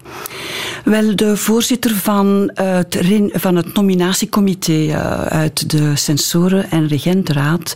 Wel, 0.83 1.15
de 1.15 1.37
voorzitter 1.37 1.95
van 1.95 2.51
het, 2.53 2.99
van 3.31 3.55
het 3.55 3.73
nominatiecomité 3.73 4.71
uh, 4.71 5.21
uit 5.21 5.69
de 5.69 5.95
Sensoren- 5.95 6.71
en 6.71 6.87
Regentenraad 6.87 7.73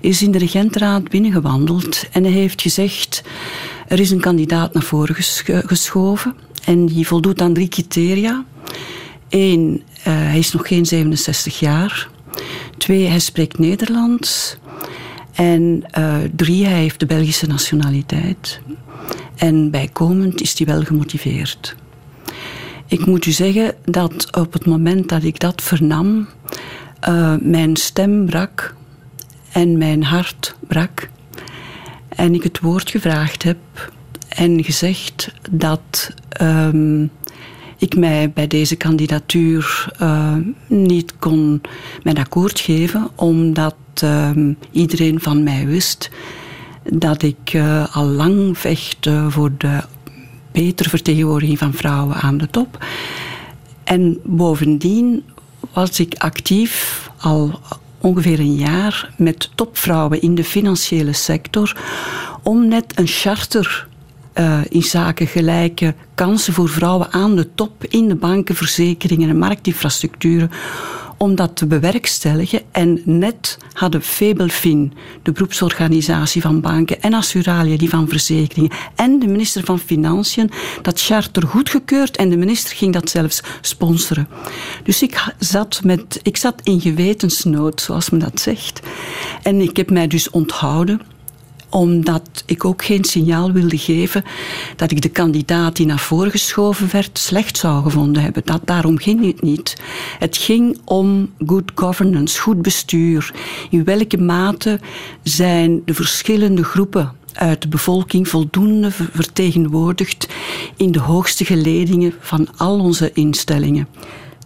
is 0.00 0.22
in 0.22 0.30
de 0.30 0.38
Regentenraad 0.38 1.08
binnengewandeld 1.08 2.04
en 2.12 2.24
hij 2.24 2.32
heeft 2.32 2.62
gezegd 2.62 3.22
er 3.88 4.00
is 4.00 4.10
een 4.10 4.20
kandidaat 4.20 4.74
naar 4.74 4.82
voren 4.82 5.14
geschoven 5.66 6.34
en 6.64 6.86
die 6.86 7.06
voldoet 7.06 7.40
aan 7.40 7.54
drie 7.54 7.68
criteria. 7.68 8.44
Eén, 9.28 9.82
uh, 9.98 10.04
hij 10.04 10.38
is 10.38 10.52
nog 10.52 10.68
geen 10.68 10.86
67 10.86 11.60
jaar. 11.60 12.08
Twee, 12.78 13.06
hij 13.06 13.18
spreekt 13.18 13.58
Nederlands. 13.58 14.56
En 15.40 15.84
uh, 15.98 16.16
drie, 16.36 16.66
hij 16.66 16.80
heeft 16.80 17.00
de 17.00 17.06
Belgische 17.06 17.46
nationaliteit. 17.46 18.60
En 19.36 19.70
bijkomend 19.70 20.40
is 20.40 20.58
hij 20.58 20.66
wel 20.66 20.82
gemotiveerd. 20.82 21.76
Ik 22.86 23.06
moet 23.06 23.26
u 23.26 23.30
zeggen 23.30 23.74
dat 23.84 24.36
op 24.36 24.52
het 24.52 24.66
moment 24.66 25.08
dat 25.08 25.22
ik 25.22 25.40
dat 25.40 25.62
vernam, 25.62 26.28
uh, 27.08 27.34
mijn 27.40 27.76
stem 27.76 28.26
brak 28.26 28.74
en 29.52 29.78
mijn 29.78 30.02
hart 30.02 30.54
brak. 30.66 31.08
En 32.08 32.34
ik 32.34 32.42
het 32.42 32.60
woord 32.60 32.90
gevraagd 32.90 33.42
heb 33.42 33.92
en 34.28 34.64
gezegd 34.64 35.32
dat 35.50 36.14
um, 36.40 37.10
ik 37.76 37.96
mij 37.96 38.30
bij 38.30 38.46
deze 38.46 38.76
kandidatuur 38.76 39.92
uh, 40.02 40.36
niet 40.66 41.14
kon 41.18 41.60
mijn 42.02 42.18
akkoord 42.18 42.60
geven, 42.60 43.08
omdat 43.14 43.74
uh, 44.02 44.30
iedereen 44.70 45.20
van 45.20 45.42
mij 45.42 45.66
wist 45.66 46.10
dat 46.82 47.22
ik 47.22 47.52
uh, 47.52 47.96
al 47.96 48.04
lang 48.04 48.58
vecht 48.58 49.10
voor 49.28 49.50
de 49.58 49.80
betere 50.52 50.88
vertegenwoordiging 50.88 51.58
van 51.58 51.72
vrouwen 51.72 52.16
aan 52.16 52.38
de 52.38 52.50
top. 52.50 52.84
En 53.84 54.18
bovendien 54.24 55.24
was 55.72 56.00
ik 56.00 56.14
actief 56.18 57.08
al 57.18 57.60
ongeveer 58.00 58.40
een 58.40 58.54
jaar 58.54 59.12
met 59.16 59.50
topvrouwen 59.54 60.20
in 60.20 60.34
de 60.34 60.44
financiële 60.44 61.12
sector 61.12 61.76
om 62.42 62.68
net 62.68 62.98
een 62.98 63.06
charter 63.06 63.88
uh, 64.34 64.60
in 64.68 64.82
zaken 64.82 65.26
gelijke 65.26 65.94
kansen 66.14 66.52
voor 66.52 66.68
vrouwen 66.68 67.12
aan 67.12 67.36
de 67.36 67.54
top 67.54 67.84
in 67.84 68.08
de 68.08 68.14
banken, 68.14 68.54
verzekeringen 68.54 69.28
en 69.28 69.38
marktinfrastructuren 69.38 70.50
om 71.22 71.34
dat 71.34 71.56
te 71.56 71.66
bewerkstelligen. 71.66 72.60
En 72.70 73.02
net 73.04 73.58
hadden 73.72 74.02
Febelfin, 74.02 74.92
de 75.22 75.32
beroepsorganisatie 75.32 76.42
van 76.42 76.60
banken, 76.60 77.02
en 77.02 77.14
Assuralia, 77.14 77.76
die 77.76 77.88
van 77.88 78.08
verzekeringen, 78.08 78.70
en 78.94 79.18
de 79.18 79.26
minister 79.26 79.64
van 79.64 79.78
Financiën, 79.78 80.50
dat 80.82 81.00
charter 81.00 81.46
goedgekeurd 81.46 82.16
en 82.16 82.28
de 82.28 82.36
minister 82.36 82.76
ging 82.76 82.92
dat 82.92 83.10
zelfs 83.10 83.42
sponsoren. 83.60 84.28
Dus 84.82 85.02
ik 85.02 85.34
zat, 85.38 85.80
met, 85.84 86.20
ik 86.22 86.36
zat 86.36 86.60
in 86.62 86.80
gewetensnood, 86.80 87.80
zoals 87.80 88.10
men 88.10 88.20
dat 88.20 88.40
zegt. 88.40 88.80
En 89.42 89.60
ik 89.60 89.76
heb 89.76 89.90
mij 89.90 90.06
dus 90.06 90.30
onthouden 90.30 91.00
omdat 91.70 92.42
ik 92.46 92.64
ook 92.64 92.84
geen 92.84 93.04
signaal 93.04 93.52
wilde 93.52 93.78
geven 93.78 94.24
dat 94.76 94.90
ik 94.90 95.02
de 95.02 95.08
kandidaat 95.08 95.76
die 95.76 95.86
naar 95.86 95.98
voren 95.98 96.30
geschoven 96.30 96.88
werd 96.92 97.18
slecht 97.18 97.56
zou 97.56 97.82
gevonden 97.82 98.22
hebben. 98.22 98.42
Dat, 98.44 98.60
daarom 98.64 98.98
ging 98.98 99.26
het 99.26 99.42
niet. 99.42 99.76
Het 100.18 100.36
ging 100.36 100.78
om 100.84 101.30
good 101.46 101.70
governance, 101.74 102.40
goed 102.40 102.62
bestuur. 102.62 103.34
In 103.70 103.84
welke 103.84 104.18
mate 104.18 104.80
zijn 105.22 105.82
de 105.84 105.94
verschillende 105.94 106.64
groepen 106.64 107.12
uit 107.32 107.62
de 107.62 107.68
bevolking 107.68 108.28
voldoende 108.28 108.90
vertegenwoordigd 108.90 110.28
in 110.76 110.92
de 110.92 111.00
hoogste 111.00 111.44
geledingen 111.44 112.14
van 112.20 112.48
al 112.56 112.78
onze 112.78 113.12
instellingen. 113.12 113.88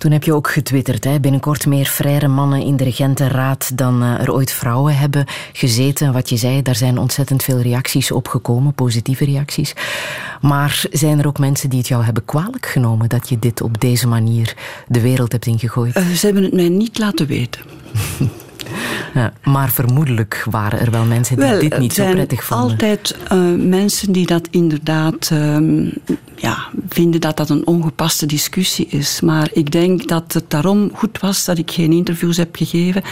Toen 0.04 0.12
heb 0.12 0.24
je 0.24 0.34
ook 0.34 0.50
getwitterd, 0.50 1.04
hè? 1.04 1.20
binnenkort 1.20 1.66
meer 1.66 1.86
vrije 1.86 2.28
mannen 2.28 2.62
in 2.62 2.76
de 2.76 2.84
regentenraad 2.84 3.78
dan 3.78 4.02
uh, 4.02 4.20
er 4.20 4.32
ooit 4.32 4.52
vrouwen 4.52 4.96
hebben 4.96 5.24
gezeten. 5.52 6.12
Wat 6.12 6.28
je 6.28 6.36
zei, 6.36 6.62
daar 6.62 6.74
zijn 6.74 6.98
ontzettend 6.98 7.42
veel 7.42 7.60
reacties 7.60 8.10
op 8.10 8.28
gekomen, 8.28 8.74
positieve 8.74 9.24
reacties. 9.24 9.74
Maar 10.40 10.84
zijn 10.90 11.18
er 11.18 11.26
ook 11.26 11.38
mensen 11.38 11.68
die 11.68 11.78
het 11.78 11.88
jou 11.88 12.04
hebben 12.04 12.24
kwalijk 12.24 12.66
genomen 12.66 13.08
dat 13.08 13.28
je 13.28 13.38
dit 13.38 13.60
op 13.60 13.80
deze 13.80 14.06
manier 14.06 14.56
de 14.88 15.00
wereld 15.00 15.32
hebt 15.32 15.46
ingegooid? 15.46 15.96
Uh, 15.96 16.06
ze 16.08 16.26
hebben 16.26 16.42
het 16.44 16.52
mij 16.52 16.68
niet 16.68 16.98
laten 16.98 17.26
weten. 17.26 17.60
Ja, 19.14 19.32
maar 19.42 19.70
vermoedelijk 19.70 20.44
waren 20.50 20.80
er 20.80 20.90
wel 20.90 21.04
mensen 21.04 21.36
die 21.36 21.48
wel, 21.48 21.60
dit 21.60 21.78
niet 21.78 21.92
zo 21.92 22.10
prettig 22.10 22.44
vonden. 22.44 22.70
altijd 22.70 23.16
uh, 23.32 23.68
mensen 23.68 24.12
die 24.12 24.26
dat 24.26 24.48
inderdaad 24.50 25.30
um, 25.32 25.92
ja, 26.36 26.58
vinden 26.88 27.20
dat 27.20 27.36
dat 27.36 27.50
een 27.50 27.66
ongepaste 27.66 28.26
discussie 28.26 28.86
is. 28.86 29.20
Maar 29.20 29.48
ik 29.52 29.70
denk 29.70 30.08
dat 30.08 30.32
het 30.32 30.50
daarom 30.50 30.90
goed 30.94 31.20
was 31.20 31.44
dat 31.44 31.58
ik 31.58 31.70
geen 31.70 31.92
interviews 31.92 32.36
heb 32.36 32.56
gegeven 32.56 33.02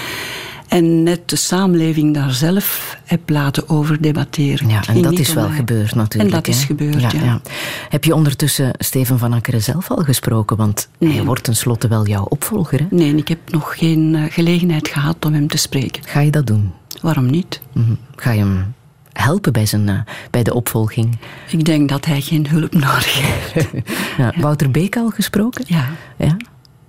en 0.72 1.02
net 1.02 1.28
de 1.28 1.36
samenleving 1.36 2.14
daar 2.14 2.30
zelf 2.30 2.98
heb 3.04 3.30
laten 3.30 3.68
over 3.68 4.02
debatteren. 4.02 4.68
Ja, 4.68 4.82
en 4.86 5.02
dat 5.02 5.18
is 5.18 5.32
wel 5.32 5.48
mij. 5.48 5.56
gebeurd 5.56 5.94
natuurlijk. 5.94 6.34
En 6.34 6.36
dat 6.36 6.46
hè? 6.46 6.52
is 6.52 6.64
gebeurd, 6.64 7.00
ja, 7.00 7.10
ja. 7.12 7.24
ja, 7.24 7.40
Heb 7.88 8.04
je 8.04 8.14
ondertussen 8.14 8.70
Steven 8.78 9.18
van 9.18 9.32
Akkeren 9.32 9.62
zelf 9.62 9.90
al 9.90 10.02
gesproken? 10.02 10.56
Want 10.56 10.88
nee. 10.98 11.12
hij 11.12 11.24
wordt 11.24 11.42
tenslotte 11.42 11.88
wel 11.88 12.06
jouw 12.06 12.24
opvolger, 12.24 12.78
hè? 12.78 12.86
Nee, 12.90 13.14
ik 13.14 13.28
heb 13.28 13.38
nog 13.50 13.78
geen 13.78 14.14
uh, 14.14 14.24
gelegenheid 14.28 14.88
gehad 14.88 15.24
om 15.24 15.32
hem 15.32 15.48
te 15.48 15.56
spreken. 15.56 16.02
Ga 16.06 16.20
je 16.20 16.30
dat 16.30 16.46
doen? 16.46 16.72
Waarom 17.00 17.30
niet? 17.30 17.60
-hmm. 17.72 17.98
Ga 18.16 18.30
je 18.30 18.38
hem 18.38 18.74
helpen 19.12 19.52
bij, 19.52 19.66
zijn, 19.66 19.88
uh, 19.88 20.00
bij 20.30 20.42
de 20.42 20.54
opvolging? 20.54 21.18
Ik 21.50 21.64
denk 21.64 21.88
dat 21.88 22.04
hij 22.04 22.20
geen 22.20 22.48
hulp 22.48 22.72
nodig 22.72 23.20
heeft. 23.22 23.68
ja, 24.16 24.32
Wouter 24.36 24.70
Beek 24.70 24.96
al 24.96 25.10
gesproken? 25.10 25.64
Ja. 25.66 25.86
ja. 26.16 26.36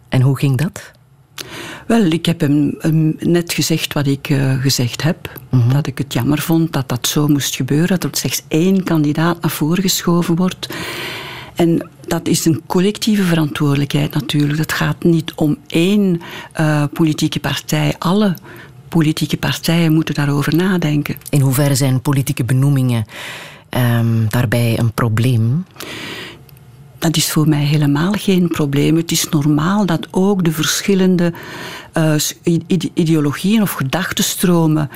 En 0.09 0.21
hoe 0.21 0.37
ging 0.37 0.57
dat? 0.57 0.91
Wel, 1.87 2.01
ik 2.05 2.25
heb 2.25 2.39
hem, 2.39 2.75
hem 2.79 3.15
net 3.19 3.53
gezegd 3.53 3.93
wat 3.93 4.07
ik 4.07 4.29
uh, 4.29 4.61
gezegd 4.61 5.03
heb. 5.03 5.39
Mm 5.49 5.61
-hmm. 5.61 5.73
Dat 5.73 5.87
ik 5.87 5.97
het 5.97 6.13
jammer 6.13 6.39
vond 6.39 6.73
dat 6.73 6.89
dat 6.89 7.07
zo 7.07 7.27
moest 7.27 7.55
gebeuren. 7.55 7.99
Dat 7.99 8.11
er 8.11 8.17
slechts 8.17 8.43
één 8.47 8.83
kandidaat 8.83 9.41
naar 9.41 9.51
voren 9.51 9.81
geschoven 9.83 10.35
wordt. 10.35 10.69
En 11.55 11.89
dat 12.07 12.27
is 12.27 12.45
een 12.45 12.61
collectieve 12.67 13.23
verantwoordelijkheid 13.23 14.13
natuurlijk. 14.13 14.59
Het 14.59 14.71
gaat 14.71 15.03
niet 15.03 15.33
om 15.33 15.57
één 15.67 16.21
uh, 16.59 16.83
politieke 16.93 17.39
partij. 17.39 17.95
Alle 17.99 18.33
politieke 18.89 19.37
partijen 19.37 19.93
moeten 19.93 20.15
daarover 20.15 20.55
nadenken. 20.55 21.15
In 21.29 21.41
hoeverre 21.41 21.75
zijn 21.75 22.01
politieke 22.01 22.43
benoemingen 22.43 23.05
um, 23.69 24.25
daarbij 24.29 24.79
een 24.79 24.91
probleem? 24.91 25.65
Dat 27.03 27.17
is 27.17 27.31
voor 27.31 27.47
mij 27.47 27.63
helemaal 27.63 28.11
geen 28.11 28.47
probleem. 28.47 28.95
Het 28.95 29.11
is 29.11 29.29
normaal 29.29 29.85
dat 29.85 30.07
ook 30.11 30.43
de 30.43 30.51
verschillende 30.51 31.33
uh, 31.97 32.13
ideologieën 32.93 33.61
of 33.61 33.71
gedachtenstromen 33.71 34.89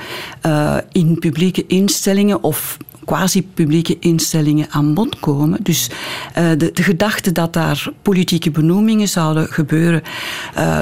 uh, 0.46 0.76
in 0.92 1.18
publieke 1.18 1.66
instellingen 1.66 2.42
of 2.42 2.76
quasi-publieke 3.04 3.96
instellingen 3.98 4.66
aan 4.70 4.94
bod 4.94 5.20
komen. 5.20 5.58
Dus 5.62 5.90
uh, 6.38 6.50
de, 6.56 6.70
de, 6.72 6.82
gedachte 6.82 7.32
dat 7.32 7.52
daar 7.52 7.90
politieke 8.02 8.50
benoemingen 8.50 9.08
zouden 9.08 9.46
gebeuren, 9.48 10.02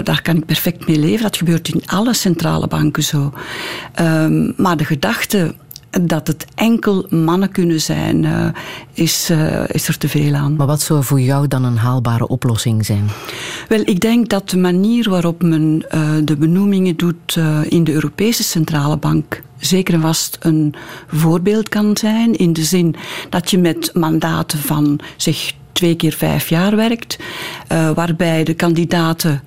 daar 0.02 0.22
kan 0.22 0.36
ik 0.36 0.46
perfect 0.46 0.86
mee 0.86 0.98
leven. 0.98 1.22
Dat 1.22 1.36
gebeurt 1.36 1.68
in 1.68 1.82
alle 1.86 2.14
centrale 2.14 2.66
banken 2.66 3.02
zo. 3.02 3.32
Um, 4.00 4.52
maar 4.56 4.76
de 4.76 4.84
gedachte 4.84 5.54
dat 6.02 6.26
het 6.26 6.46
enkel 6.54 7.06
mannen 7.10 7.50
kunnen 7.50 7.80
zijn, 7.80 8.22
uh, 8.22 8.48
is, 8.92 9.30
uh, 9.30 9.68
is 9.68 9.88
er 9.88 9.98
te 9.98 10.08
veel 10.08 10.34
aan. 10.34 10.56
Maar 10.56 10.66
wat 10.66 10.80
zou 10.80 11.04
voor 11.04 11.20
jou 11.20 11.48
dan 11.48 11.64
een 11.64 11.76
haalbare 11.76 12.28
oplossing 12.28 12.86
zijn? 12.86 13.08
Wel, 13.68 13.80
ik 13.84 14.00
denk 14.00 14.28
dat 14.28 14.50
de 14.50 14.56
manier 14.56 15.10
waarop 15.10 15.42
men 15.42 15.84
uh, 15.94 16.10
de 16.24 16.36
benoemingen 16.36 16.96
doet 16.96 17.38
in 17.68 17.84
de 17.84 17.92
Europese 17.92 18.42
Centrale 18.42 18.96
Bank 18.96 19.42
zeker 19.58 19.94
en 19.94 20.00
vast 20.00 20.36
een 20.40 20.74
voorbeeld 21.06 21.68
kan 21.68 21.96
zijn. 21.96 22.36
In 22.36 22.52
de 22.52 22.64
zin 22.64 22.94
dat 23.30 23.50
je 23.50 23.58
met 23.58 23.90
mandaten 23.94 24.58
van 24.58 25.00
zeg 25.16 25.52
twee 25.72 25.96
keer 25.96 26.12
vijf 26.12 26.48
jaar 26.48 26.76
werkt, 26.76 27.18
waarbij 27.94 28.44
de 28.44 28.54
kandidaten 28.54 29.42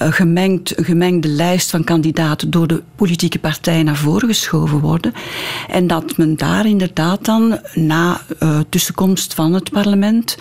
gemengd, 0.00 0.78
een 0.78 0.84
gemengde 0.84 1.28
lijst 1.28 1.70
van 1.70 1.84
kandidaten 1.84 2.50
door 2.50 2.66
de 2.66 2.82
politieke 2.96 3.38
partij 3.38 3.82
naar 3.82 3.96
voren 3.96 4.28
geschoven 4.28 4.80
worden. 4.80 5.12
En 5.68 5.86
dat 5.86 6.16
men 6.16 6.36
daar 6.36 6.66
inderdaad 6.66 7.24
dan 7.24 7.58
na 7.74 8.20
uh, 8.42 8.58
tussenkomst 8.68 9.34
van 9.34 9.52
het 9.54 9.70
parlement 9.70 10.38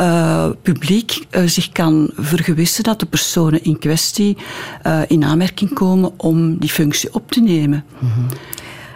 uh, 0.00 0.46
publiek 0.62 1.26
zich 1.46 1.68
kan 1.72 2.10
vergewissen 2.14 2.84
dat 2.84 3.00
de 3.00 3.06
personen 3.06 3.64
in 3.64 3.78
kwestie 3.78 4.36
in 5.06 5.24
aanmerking 5.24 5.72
komen 5.72 6.12
om 6.16 6.58
die 6.58 6.70
functie 6.70 7.14
op 7.14 7.30
te 7.30 7.40
nemen. 7.40 7.84
-hmm. 7.98 8.26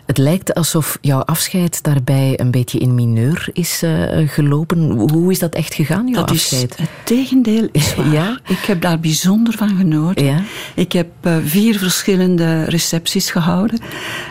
Het 0.06 0.18
lijkt 0.18 0.54
alsof 0.54 0.98
jouw 1.00 1.20
afscheid 1.20 1.82
daarbij 1.82 2.40
een 2.40 2.50
beetje 2.50 2.78
in 2.78 2.94
mineur 2.94 3.48
is 3.52 3.82
uh, 3.82 4.28
gelopen. 4.28 4.90
Hoe 4.90 5.30
is 5.30 5.38
dat 5.38 5.54
echt 5.54 5.74
gegaan, 5.74 6.06
jouw 6.08 6.20
dat 6.20 6.30
afscheid? 6.30 6.70
Is, 6.70 6.76
het 6.76 6.90
tegendeel 7.04 7.68
is 7.72 7.94
waar. 7.96 8.12
ja? 8.12 8.38
Ik 8.46 8.58
heb 8.58 8.80
daar 8.80 9.00
bijzonder 9.00 9.54
van 9.56 9.76
genoten. 9.76 10.24
Ja? 10.24 10.42
Ik 10.74 10.92
heb 10.92 11.06
uh, 11.22 11.36
vier 11.44 11.78
verschillende 11.78 12.64
recepties 12.64 13.30
gehouden. 13.30 13.80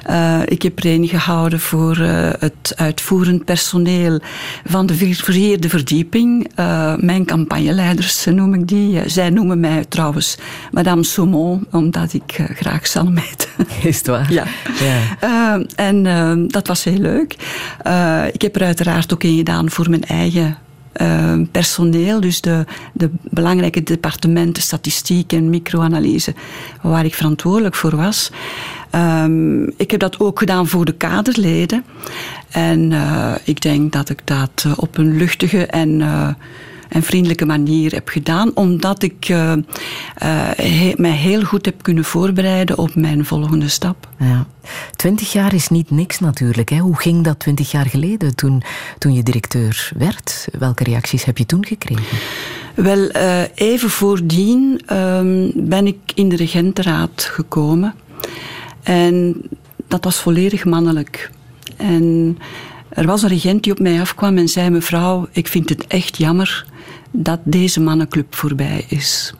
Uh, 0.09 0.39
ik 0.45 0.61
heb 0.61 0.79
er 0.79 0.85
een 0.85 1.07
gehouden 1.07 1.59
voor 1.59 1.97
het 1.97 2.73
uitvoerend 2.75 3.45
personeel 3.45 4.19
van 4.65 4.85
de 4.85 4.93
vierde 4.93 5.69
verdieping. 5.69 6.51
mijn 6.97 7.25
campagneleiders 7.25 8.25
noem 8.25 8.53
ik 8.53 8.67
die. 8.67 9.09
zij 9.09 9.29
noemen 9.29 9.59
mij 9.59 9.85
trouwens 9.89 10.37
Madame 10.71 11.03
Saumon, 11.03 11.67
omdat 11.71 12.13
ik 12.13 12.39
graag 12.55 12.87
salm 12.87 13.17
eet. 13.17 13.49
Is 13.83 13.97
het 13.97 14.07
waar? 14.07 14.33
Ja. 14.41 14.45
ja. 14.79 15.60
En 15.75 16.05
uh, 16.05 16.33
dat 16.47 16.67
was 16.67 16.83
heel 16.83 16.97
leuk. 16.97 17.35
Uh, 17.87 18.23
ik 18.31 18.41
heb 18.41 18.55
er 18.55 18.63
uiteraard 18.63 19.13
ook 19.13 19.23
in 19.23 19.37
gedaan 19.37 19.69
voor 19.69 19.89
mijn 19.89 20.03
eigen 20.03 20.57
uh, 21.01 21.33
personeel, 21.51 22.21
dus 22.21 22.41
de, 22.41 22.65
de 22.93 23.09
belangrijke 23.21 23.83
departementen 23.83 24.63
statistiek 24.63 25.33
en 25.33 25.49
microanalyse, 25.49 26.33
waar 26.81 27.05
ik 27.05 27.13
verantwoordelijk 27.13 27.75
voor 27.75 27.95
was. 27.95 28.31
Um, 28.95 29.73
ik 29.77 29.91
heb 29.91 29.99
dat 29.99 30.19
ook 30.19 30.39
gedaan 30.39 30.67
voor 30.67 30.85
de 30.85 30.93
kaderleden. 30.93 31.83
En 32.49 32.93
ik 33.43 33.61
denk 33.61 33.91
dat 33.91 34.09
ik 34.09 34.21
dat 34.23 34.65
op 34.75 34.97
een 34.97 35.17
luchtige 35.17 35.65
en 35.65 36.01
en 36.91 37.03
vriendelijke 37.03 37.45
manier 37.45 37.91
heb 37.91 38.07
gedaan, 38.07 38.51
omdat 38.53 39.03
ik 39.03 39.29
uh, 39.29 39.53
he, 40.55 40.93
mij 40.95 41.11
heel 41.11 41.43
goed 41.43 41.65
heb 41.65 41.83
kunnen 41.83 42.03
voorbereiden 42.03 42.77
op 42.77 42.95
mijn 42.95 43.25
volgende 43.25 43.67
stap. 43.67 44.09
Ja. 44.19 44.45
Twintig 44.95 45.31
jaar 45.31 45.53
is 45.53 45.69
niet 45.69 45.91
niks 45.91 46.19
natuurlijk. 46.19 46.69
Hè? 46.69 46.77
Hoe 46.77 46.97
ging 46.97 47.23
dat 47.23 47.39
twintig 47.39 47.71
jaar 47.71 47.85
geleden 47.85 48.35
toen, 48.35 48.63
toen 48.97 49.13
je 49.13 49.23
directeur 49.23 49.91
werd? 49.97 50.47
Welke 50.59 50.83
reacties 50.83 51.23
heb 51.23 51.37
je 51.37 51.45
toen 51.45 51.65
gekregen? 51.65 52.17
Wel, 52.75 53.15
uh, 53.15 53.41
even 53.55 53.89
voordien 53.89 54.81
um, 54.93 55.51
ben 55.55 55.87
ik 55.87 55.97
in 56.13 56.29
de 56.29 56.35
regentenraad 56.35 57.29
gekomen. 57.31 57.93
En 58.83 59.41
dat 59.87 60.03
was 60.03 60.19
volledig 60.19 60.65
mannelijk. 60.65 61.31
En 61.77 62.37
er 62.89 63.05
was 63.05 63.21
een 63.21 63.29
regent 63.29 63.63
die 63.63 63.71
op 63.71 63.79
mij 63.79 64.01
afkwam 64.01 64.37
en 64.37 64.47
zei: 64.47 64.69
Mevrouw, 64.69 65.27
ik 65.31 65.47
vind 65.47 65.69
het 65.69 65.87
echt 65.87 66.17
jammer 66.17 66.65
dat 67.11 67.39
deze 67.43 67.79
mannenclub 67.79 68.35
voorbij 68.35 68.85
is. 68.87 69.33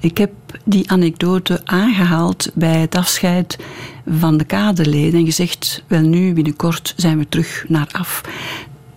Ik 0.00 0.18
heb 0.18 0.32
die 0.64 0.90
anekdote 0.90 1.60
aangehaald 1.64 2.50
bij 2.54 2.80
het 2.80 2.94
afscheid 2.94 3.58
van 4.06 4.36
de 4.36 4.44
kaderleden 4.44 5.20
en 5.20 5.24
gezegd: 5.24 5.82
Wel, 5.86 6.00
nu 6.00 6.32
binnenkort 6.32 6.94
zijn 6.96 7.18
we 7.18 7.28
terug 7.28 7.64
naar 7.68 7.88
af. 7.92 8.20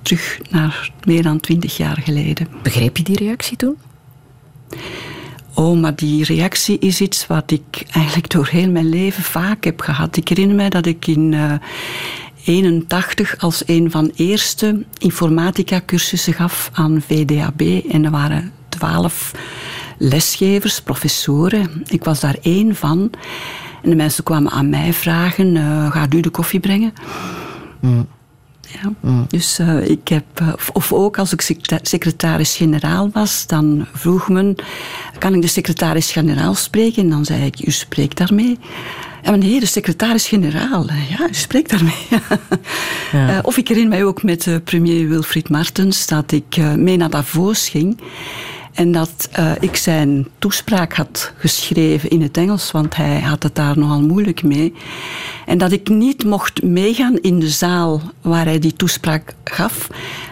Terug 0.01 0.39
naar 0.49 0.91
meer 1.03 1.23
dan 1.23 1.39
twintig 1.39 1.77
jaar 1.77 1.97
geleden. 2.03 2.47
Begreep 2.61 2.97
je 2.97 3.03
die 3.03 3.17
reactie 3.17 3.57
toen? 3.57 3.75
Oh, 5.53 5.79
maar 5.79 5.95
die 5.95 6.23
reactie 6.23 6.79
is 6.79 7.01
iets 7.01 7.27
wat 7.27 7.51
ik 7.51 7.85
eigenlijk 7.91 8.29
door 8.29 8.47
heel 8.47 8.69
mijn 8.69 8.89
leven 8.89 9.23
vaak 9.23 9.63
heb 9.63 9.79
gehad. 9.79 10.17
Ik 10.17 10.27
herinner 10.27 10.55
mij 10.55 10.69
dat 10.69 10.85
ik 10.85 11.07
in. 11.07 11.31
Uh, 11.31 11.53
81 12.47 13.37
als 13.37 13.63
een 13.65 13.91
van 13.91 14.03
de 14.05 14.13
eerste 14.15 14.85
informatica-cursussen 14.97 16.33
gaf 16.33 16.69
aan 16.73 17.01
VDAB. 17.07 17.61
En 17.91 18.05
er 18.05 18.11
waren 18.11 18.51
twaalf 18.69 19.31
lesgevers, 19.97 20.81
professoren. 20.81 21.83
Ik 21.87 22.03
was 22.03 22.19
daar 22.19 22.35
één 22.41 22.75
van. 22.75 23.11
En 23.83 23.89
de 23.89 23.95
mensen 23.95 24.23
kwamen 24.23 24.51
aan 24.51 24.69
mij 24.69 24.93
vragen, 24.93 25.55
uh, 25.55 25.91
gaat 25.91 26.13
u 26.13 26.21
de 26.21 26.29
koffie 26.29 26.59
brengen? 26.59 26.93
Mm. 27.79 28.07
Ja. 28.81 28.93
Mm. 29.01 29.25
Dus 29.27 29.59
uh, 29.59 29.89
ik 29.89 30.07
heb, 30.07 30.25
uh, 30.41 30.53
of 30.73 30.93
ook 30.93 31.17
als 31.17 31.33
ik 31.33 31.65
secretaris-generaal 31.81 33.09
was, 33.13 33.47
dan 33.47 33.85
vroeg 33.93 34.29
men, 34.29 34.55
kan 35.19 35.33
ik 35.33 35.41
de 35.41 35.47
secretaris-generaal 35.47 36.55
spreken? 36.55 37.03
En 37.03 37.09
dan 37.09 37.25
zei 37.25 37.45
ik, 37.45 37.67
u 37.67 37.71
spreekt 37.71 38.17
daarmee. 38.17 38.59
Ja, 39.23 39.31
meneer, 39.31 39.59
de 39.59 39.65
secretaris-generaal, 39.65 40.85
ja, 41.09 41.29
u 41.29 41.33
spreekt 41.33 41.69
daarmee. 41.69 42.07
ja. 43.11 43.29
uh, 43.29 43.39
of 43.41 43.57
ik 43.57 43.67
herinner 43.67 43.97
mij 43.97 44.05
ook 44.05 44.23
met 44.23 44.45
uh, 44.45 44.55
premier 44.63 45.07
Wilfried 45.07 45.49
Martens 45.49 46.07
dat 46.07 46.31
ik 46.31 46.57
uh, 46.57 46.73
mee 46.73 46.97
naar 46.97 47.09
Davos 47.09 47.69
ging. 47.69 48.01
En 48.73 48.91
dat 48.91 49.29
ik 49.59 49.75
zijn 49.75 50.27
toespraak 50.39 50.93
had 50.93 51.33
geschreven 51.37 52.09
in 52.09 52.21
het 52.21 52.37
Engels, 52.37 52.71
want 52.71 52.95
hij 52.95 53.19
had 53.19 53.43
het 53.43 53.55
daar 53.55 53.77
nogal 53.77 54.01
moeilijk 54.01 54.43
mee. 54.43 54.73
En 55.45 55.57
dat 55.57 55.71
ik 55.71 55.89
niet 55.89 56.23
mocht 56.23 56.63
meegaan 56.63 57.17
in 57.17 57.39
de 57.39 57.49
zaal 57.49 58.01
waar 58.21 58.45
hij 58.45 58.59
die 58.59 58.73
toespraak 58.73 59.33
gaf, 59.43 59.87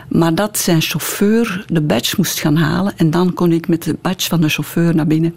maar 0.09 0.35
dat 0.35 0.57
zijn 0.57 0.81
chauffeur 0.81 1.65
de 1.67 1.81
badge 1.81 2.15
moest 2.17 2.39
gaan 2.39 2.55
halen. 2.55 2.93
En 2.97 3.09
dan 3.09 3.33
kon 3.33 3.51
ik 3.51 3.67
met 3.67 3.83
de 3.83 3.97
badge 4.01 4.29
van 4.29 4.41
de 4.41 4.49
chauffeur 4.49 4.95
naar 4.95 5.07
binnen. 5.07 5.35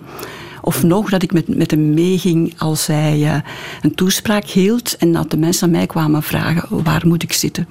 Of 0.69 0.83
nog 0.83 1.11
dat 1.11 1.23
ik 1.23 1.33
met, 1.33 1.57
met 1.57 1.71
hem 1.71 1.95
meeging 1.95 2.55
als 2.59 2.87
hij 2.87 3.19
uh, 3.19 3.35
een 3.83 3.95
toespraak 3.95 4.45
hield 4.45 4.97
en 4.97 5.13
dat 5.13 5.31
de 5.31 5.37
mensen 5.37 5.65
aan 5.65 5.71
mij 5.71 5.87
kwamen 5.87 6.23
vragen 6.23 6.83
waar 6.83 7.07
moet 7.07 7.23
ik 7.23 7.33
zitten. 7.33 7.69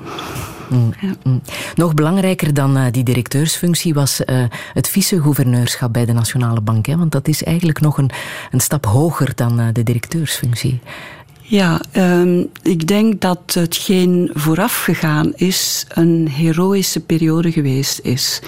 Mm. 0.69 0.93
Ja. 1.01 1.15
Mm. 1.23 1.41
Nog 1.75 1.93
belangrijker 1.93 2.53
dan 2.53 2.77
uh, 2.77 2.85
die 2.91 3.03
directeursfunctie 3.03 3.93
was 3.93 4.21
uh, 4.25 4.43
het 4.73 4.89
vice-gouverneurschap 4.89 5.93
bij 5.93 6.05
de 6.05 6.13
Nationale 6.13 6.61
Bank. 6.61 6.85
Hè? 6.85 6.97
Want 6.97 7.11
dat 7.11 7.27
is 7.27 7.43
eigenlijk 7.43 7.79
nog 7.79 7.97
een, 7.97 8.09
een 8.51 8.59
stap 8.59 8.85
hoger 8.85 9.31
dan 9.35 9.71
de 9.73 9.83
directeursfunctie. 9.83 10.79
Ja, 11.41 11.81
um, 11.97 12.49
ik 12.63 12.87
denk 12.87 13.21
dat 13.21 13.39
hetgeen 13.53 14.29
vooraf 14.33 14.83
gegaan 14.83 15.33
is 15.35 15.85
een 15.89 16.27
heroïsche 16.29 16.99
periode 16.99 17.51
geweest 17.51 17.99
is. 18.03 18.41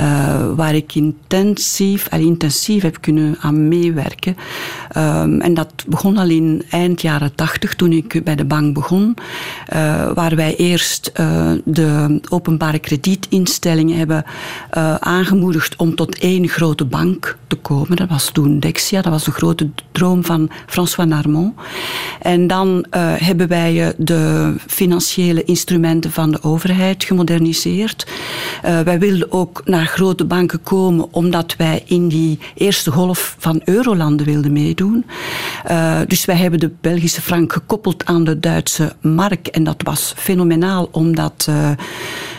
Uh, 0.00 0.54
waar 0.54 0.74
ik 0.74 0.94
intensief, 0.94 2.08
al 2.10 2.18
intensief 2.18 2.82
heb 2.82 3.00
kunnen 3.00 3.36
aan 3.40 3.68
meewerken. 3.68 4.36
Um, 4.96 5.40
en 5.40 5.54
dat 5.54 5.72
begon 5.86 6.18
al 6.18 6.28
in 6.28 6.62
eind 6.70 7.02
jaren 7.02 7.34
tachtig, 7.34 7.74
toen 7.74 7.92
ik 7.92 8.24
bij 8.24 8.36
de 8.36 8.44
bank 8.44 8.74
begon. 8.74 9.16
Uh, 9.74 10.12
waar 10.12 10.36
wij 10.36 10.56
eerst 10.56 11.12
uh, 11.20 11.50
de 11.64 12.20
openbare 12.28 12.78
kredietinstellingen 12.78 13.96
hebben 13.96 14.24
aangemoedigd 14.98 15.76
om 15.76 15.94
tot 15.94 16.18
één 16.18 16.48
grote 16.48 16.84
bank 16.84 17.36
te 17.46 17.56
komen. 17.56 17.96
Dat 17.96 18.08
was 18.08 18.30
toen 18.32 18.58
Dexia, 18.58 19.02
dat 19.02 19.12
was 19.12 19.24
de 19.24 19.30
grote 19.30 19.70
droom 19.92 20.24
van 20.24 20.50
François 20.66 21.08
Narmont. 21.08 21.54
En 22.20 22.46
dan 22.46 22.86
hebben 23.18 23.48
wij 23.48 23.94
de 23.96 24.54
financiële 24.66 25.44
instrumenten 25.44 26.12
van 26.12 26.30
de 26.30 26.42
overheid 26.42 27.04
gemoderniseerd. 27.04 28.06
wij 28.62 28.98
wilden 28.98 29.32
ook 29.32 29.62
naar 29.64 29.83
grote 29.86 30.24
banken 30.24 30.62
komen 30.62 31.06
omdat 31.10 31.54
wij 31.56 31.82
in 31.86 32.08
die 32.08 32.38
eerste 32.54 32.90
golf 32.90 33.36
van 33.38 33.60
eurolanden 33.64 34.26
wilden 34.26 34.52
meedoen. 34.52 35.04
Uh, 35.70 36.00
dus 36.06 36.24
wij 36.24 36.36
hebben 36.36 36.60
de 36.60 36.70
Belgische 36.80 37.22
frank 37.22 37.52
gekoppeld 37.52 38.04
aan 38.04 38.24
de 38.24 38.40
Duitse 38.40 38.92
mark 39.00 39.46
en 39.46 39.64
dat 39.64 39.82
was 39.84 40.12
fenomenaal 40.16 40.88
omdat 40.90 41.46
uh, 41.48 41.70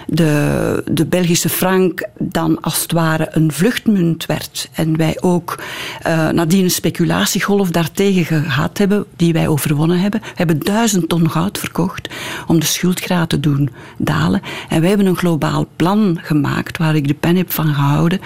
de, 0.07 0.83
de 0.91 1.05
Belgische 1.05 1.49
frank 1.49 2.07
dan 2.19 2.61
als 2.61 2.81
het 2.81 2.91
ware 2.91 3.27
een 3.31 3.51
vluchtmunt 3.51 4.25
werd. 4.25 4.69
En 4.73 4.97
wij 4.97 5.17
ook 5.21 5.63
uh, 6.07 6.29
nadien 6.29 6.63
een 6.63 6.71
speculatiegolf 6.71 7.69
daartegen 7.69 8.43
gehad 8.43 8.77
hebben, 8.77 9.05
die 9.15 9.33
wij 9.33 9.47
overwonnen 9.47 9.99
hebben. 9.99 10.19
We 10.21 10.33
hebben 10.33 10.59
duizend 10.59 11.09
ton 11.09 11.29
goud 11.29 11.57
verkocht 11.57 12.09
om 12.47 12.59
de 12.59 12.65
schuldgraad 12.65 13.29
te 13.29 13.39
doen 13.39 13.69
dalen. 13.97 14.41
En 14.69 14.79
wij 14.79 14.89
hebben 14.89 15.07
een 15.07 15.17
globaal 15.17 15.67
plan 15.75 16.19
gemaakt, 16.21 16.77
waar 16.77 16.95
ik 16.95 17.07
de 17.07 17.13
pen 17.13 17.35
heb 17.35 17.51
van 17.51 17.73
gehouden, 17.73 18.19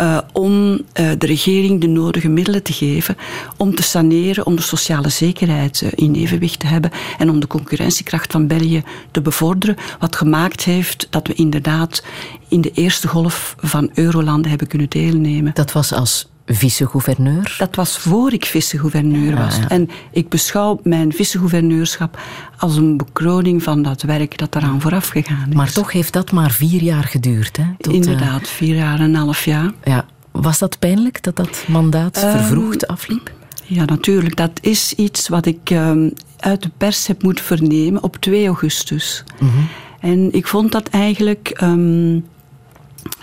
uh, 0.00 0.18
om 0.32 0.72
uh, 0.72 0.78
de 1.18 1.26
regering 1.26 1.80
de 1.80 1.86
nodige 1.86 2.28
middelen 2.28 2.62
te 2.62 2.72
geven 2.72 3.16
om 3.56 3.74
te 3.74 3.82
saneren, 3.82 4.46
om 4.46 4.56
de 4.56 4.62
sociale 4.62 5.08
zekerheid 5.08 5.84
in 5.94 6.14
evenwicht 6.14 6.60
te 6.60 6.66
hebben 6.66 6.90
en 7.18 7.30
om 7.30 7.40
de 7.40 7.46
concurrentiekracht 7.46 8.32
van 8.32 8.46
België 8.46 8.82
te 9.10 9.20
bevorderen, 9.20 9.76
wat 9.98 10.16
gemaakt 10.16 10.64
heeft 10.64 11.06
dat 11.16 11.26
we 11.26 11.34
inderdaad 11.34 12.02
in 12.48 12.60
de 12.60 12.70
eerste 12.70 13.08
golf 13.08 13.54
van 13.58 13.90
Eurolanden 13.94 14.48
hebben 14.48 14.68
kunnen 14.68 14.88
deelnemen. 14.88 15.54
Dat 15.54 15.72
was 15.72 15.92
als 15.92 16.28
vice-gouverneur? 16.46 17.54
Dat 17.58 17.74
was 17.74 17.98
voor 17.98 18.32
ik 18.32 18.44
vice-gouverneur 18.44 19.36
was. 19.36 19.56
Ja. 19.56 19.68
En 19.68 19.90
ik 20.10 20.28
beschouw 20.28 20.80
mijn 20.82 21.12
vice-gouverneurschap 21.12 22.18
als 22.58 22.76
een 22.76 22.96
bekroning 22.96 23.62
van 23.62 23.82
dat 23.82 24.02
werk 24.02 24.38
dat 24.38 24.56
eraan 24.56 24.80
vooraf 24.80 25.08
gegaan 25.08 25.46
is. 25.48 25.54
Maar 25.54 25.72
toch 25.72 25.92
heeft 25.92 26.12
dat 26.12 26.32
maar 26.32 26.50
vier 26.50 26.82
jaar 26.82 27.04
geduurd, 27.04 27.56
hè? 27.56 27.64
Tot, 27.78 27.94
Inderdaad, 27.94 28.48
vier 28.48 28.74
jaar 28.74 28.98
en 28.98 29.04
een 29.04 29.14
half 29.14 29.44
jaar. 29.44 29.72
Ja. 29.84 30.04
Was 30.30 30.58
dat 30.58 30.78
pijnlijk 30.78 31.22
dat 31.22 31.36
dat 31.36 31.64
mandaat 31.68 32.24
um, 32.24 32.30
vervroegd 32.30 32.86
afliep? 32.86 33.32
Ja, 33.64 33.84
natuurlijk. 33.84 34.36
Dat 34.36 34.50
is 34.60 34.92
iets 34.92 35.28
wat 35.28 35.46
ik 35.46 35.70
um, 35.70 36.12
uit 36.38 36.62
de 36.62 36.70
pers 36.76 37.06
heb 37.06 37.22
moeten 37.22 37.44
vernemen 37.44 38.02
op 38.02 38.16
2 38.16 38.46
augustus. 38.46 39.24
Mm 39.38 39.48
-hmm. 39.48 39.68
En 40.00 40.32
ik 40.32 40.46
vond 40.46 40.72
dat 40.72 40.88
eigenlijk, 40.88 41.60
um, 41.62 42.26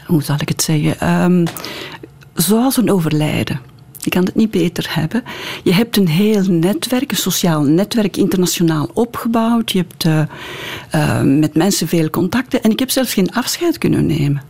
hoe 0.06 0.24
zal 0.24 0.36
ik 0.40 0.50
het 0.50 0.62
zeggen, 0.62 1.24
um, 1.24 1.46
zoals 2.34 2.78
een 2.78 2.92
overlijden. 2.92 3.60
Je 4.00 4.10
kan 4.10 4.26
het 4.26 4.36
niet 4.36 4.52
beter 4.52 4.86
hebben. 4.90 5.24
Je 5.64 5.74
hebt 5.74 5.98
een 5.98 6.08
heel 6.08 6.44
netwerk, 6.44 7.12
een 7.12 7.18
sociaal 7.18 7.62
netwerk, 7.62 8.18
internationaal 8.18 8.90
opgebouwd. 8.94 9.72
Je 9.72 9.78
hebt 9.78 10.06
uh, 10.06 10.22
uh, 10.96 11.22
met 11.22 11.56
mensen 11.56 11.88
veel 11.88 12.10
contacten. 12.10 12.64
En 12.64 12.72
ik 12.72 12.80
heb 12.80 12.90
zelfs 12.90 13.14
geen 13.14 13.32
afscheid 13.32 13.78
kunnen 13.78 14.06
nemen. 14.06 14.42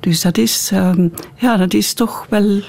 Dus 0.00 0.20
dat 0.20 0.38
is, 0.38 0.70
um, 0.74 1.12
ja, 1.36 1.56
dat 1.56 1.74
is 1.74 1.92
toch 1.92 2.26
wel 2.28 2.60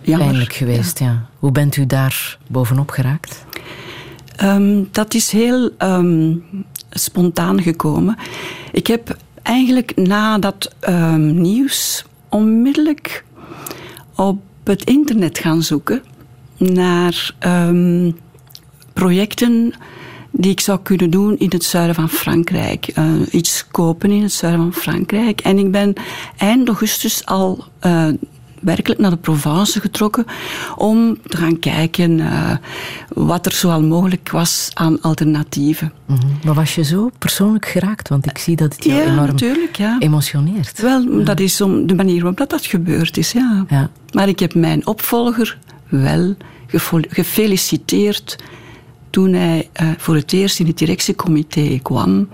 jammer. 0.00 0.26
Pijnlijk 0.26 0.52
geweest, 0.52 0.98
ja. 0.98 1.06
ja. 1.06 1.28
Hoe 1.38 1.52
bent 1.52 1.76
u 1.76 1.86
daar 1.86 2.38
bovenop 2.46 2.90
geraakt? 2.90 3.44
Um, 4.42 4.88
dat 4.90 5.14
is 5.14 5.30
heel 5.30 5.70
um, 5.78 6.44
spontaan 6.94 7.62
gekomen. 7.62 8.16
Ik 8.72 8.86
heb 8.86 9.16
eigenlijk 9.42 9.96
na 9.96 10.38
dat 10.38 10.74
um, 10.88 11.40
nieuws 11.40 12.04
onmiddellijk 12.28 13.24
op 14.14 14.38
het 14.64 14.84
internet 14.84 15.38
gaan 15.38 15.62
zoeken 15.62 16.02
naar 16.56 17.34
um, 17.46 18.16
projecten 18.92 19.74
die 20.30 20.50
ik 20.50 20.60
zou 20.60 20.78
kunnen 20.82 21.10
doen 21.10 21.38
in 21.38 21.50
het 21.50 21.64
zuiden 21.64 21.94
van 21.94 22.08
Frankrijk. 22.08 22.98
Uh, 22.98 23.04
iets 23.30 23.66
kopen 23.70 24.10
in 24.10 24.22
het 24.22 24.32
zuiden 24.32 24.62
van 24.62 24.82
Frankrijk. 24.82 25.40
En 25.40 25.58
ik 25.58 25.70
ben 25.70 25.92
eind 26.36 26.68
augustus 26.68 27.26
al 27.26 27.64
uh, 27.86 28.08
werkelijk 28.64 29.00
naar 29.00 29.10
de 29.10 29.16
Provence 29.16 29.80
getrokken 29.80 30.26
om 30.76 31.18
te 31.26 31.36
gaan 31.36 31.58
kijken 31.58 32.18
uh, 32.18 32.50
wat 33.08 33.46
er 33.46 33.52
zoal 33.52 33.82
mogelijk 33.82 34.30
was 34.30 34.70
aan 34.74 35.00
alternatieven. 35.00 35.92
Mm 36.06 36.16
-hmm. 36.16 36.38
Maar 36.44 36.54
was 36.54 36.74
je 36.74 36.84
zo 36.84 37.10
persoonlijk 37.18 37.66
geraakt? 37.66 38.08
Want 38.08 38.26
ik 38.26 38.38
zie 38.38 38.56
dat 38.56 38.74
het 38.74 38.84
jou 38.84 39.00
ja, 39.00 39.06
enorm 39.06 39.26
natuurlijk, 39.26 39.76
ja. 39.76 39.96
emotioneert. 39.98 40.80
Wel, 40.80 41.00
ja. 41.00 41.24
dat 41.24 41.40
is 41.40 41.60
om 41.60 41.86
de 41.86 41.94
manier 41.94 42.18
waarop 42.18 42.36
dat, 42.36 42.50
dat 42.50 42.66
gebeurd 42.66 43.16
is, 43.16 43.32
ja. 43.32 43.64
ja. 43.68 43.90
Maar 44.12 44.28
ik 44.28 44.38
heb 44.38 44.54
mijn 44.54 44.86
opvolger 44.86 45.58
wel 45.88 46.34
gefeliciteerd 47.08 48.36
toen 49.10 49.32
hij 49.32 49.70
uh, 49.82 49.88
voor 49.98 50.14
het 50.14 50.32
eerst 50.32 50.60
in 50.60 50.66
het 50.66 50.78
directiecomité 50.78 51.78
kwam. 51.82 52.28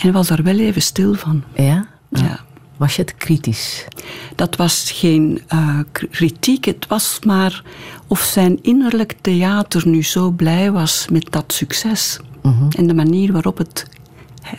En 0.00 0.12
was 0.12 0.26
daar 0.26 0.42
wel 0.42 0.58
even 0.58 0.82
stil 0.82 1.14
van. 1.14 1.42
Ja? 1.54 1.86
Ja. 2.08 2.44
Was 2.76 2.96
je 2.96 3.02
het 3.02 3.14
kritisch? 3.14 3.86
Dat 4.34 4.56
was 4.56 4.90
geen 4.90 5.42
uh, 5.52 5.78
kritiek, 5.92 6.64
het 6.64 6.86
was 6.86 7.18
maar 7.26 7.62
of 8.06 8.20
zijn 8.20 8.58
innerlijk 8.62 9.14
theater 9.20 9.88
nu 9.88 10.02
zo 10.02 10.30
blij 10.30 10.72
was 10.72 11.06
met 11.12 11.26
dat 11.30 11.52
succes. 11.52 12.18
Mhm. 12.42 12.52
Mm 12.52 12.58
-hmm. 12.58 12.70
En 12.70 12.86
de 12.86 12.94
manier 12.94 13.32
waarop, 13.32 13.58
het, 13.58 13.86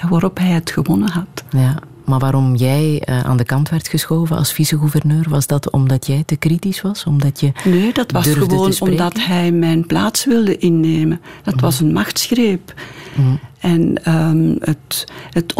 waarop 0.09 0.37
hij 0.37 0.49
het 0.49 0.71
gewonnen 0.71 1.09
had. 1.09 1.43
Ja, 1.49 1.79
maar 2.05 2.19
waarom 2.19 2.55
jij 2.55 3.01
uh, 3.09 3.19
aan 3.19 3.37
de 3.37 3.43
kant 3.43 3.69
werd 3.69 3.87
geschoven 3.87 4.37
als 4.37 4.53
vice-gouverneur, 4.53 5.25
was 5.29 5.47
dat 5.47 5.71
omdat 5.71 6.07
jij 6.07 6.23
te 6.25 6.35
kritisch 6.35 6.81
was? 6.81 7.03
Omdat 7.03 7.39
je 7.39 7.51
nee, 7.63 7.93
dat 7.93 8.11
was 8.11 8.27
gewoon 8.27 8.73
omdat 8.79 9.19
hij 9.19 9.51
mijn 9.51 9.85
plaats 9.85 10.25
wilde 10.25 10.57
innemen. 10.57 11.21
Dat 11.43 11.53
mm 11.55 11.61
was 11.61 11.79
een 11.79 11.93
machtsgreep. 11.93 12.73
Mm. 13.15 13.39
En 13.59 14.13
um, 14.13 14.55
het, 14.59 15.05
het 15.29 15.53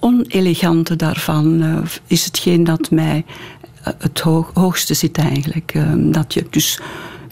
onelegante 0.00 0.96
daarvan 0.96 1.62
uh, 1.62 1.78
is 2.06 2.24
hetgeen 2.24 2.64
dat 2.64 2.90
mij 2.90 3.24
uh, 3.86 3.92
het 3.98 4.20
hoog, 4.20 4.50
hoogste 4.54 4.94
zit 4.94 5.18
eigenlijk. 5.18 5.72
Um, 5.76 6.12
dat 6.12 6.34
je 6.34 6.46
dus 6.50 6.80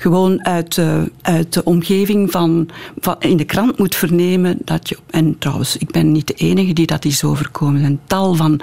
gewoon 0.00 0.44
uit, 0.44 0.80
uit 1.22 1.52
de 1.52 1.64
omgeving 1.64 2.30
van, 2.30 2.68
van, 3.00 3.16
in 3.18 3.36
de 3.36 3.44
krant 3.44 3.78
moet 3.78 3.94
vernemen 3.94 4.58
dat 4.64 4.88
je. 4.88 4.98
En 5.10 5.38
trouwens, 5.38 5.76
ik 5.76 5.90
ben 5.90 6.12
niet 6.12 6.26
de 6.26 6.34
enige 6.34 6.72
die 6.72 6.86
dat 6.86 7.04
is 7.04 7.24
overkomen. 7.24 7.74
Er 7.74 7.80
zijn 7.80 8.00
tal 8.06 8.34
van 8.34 8.60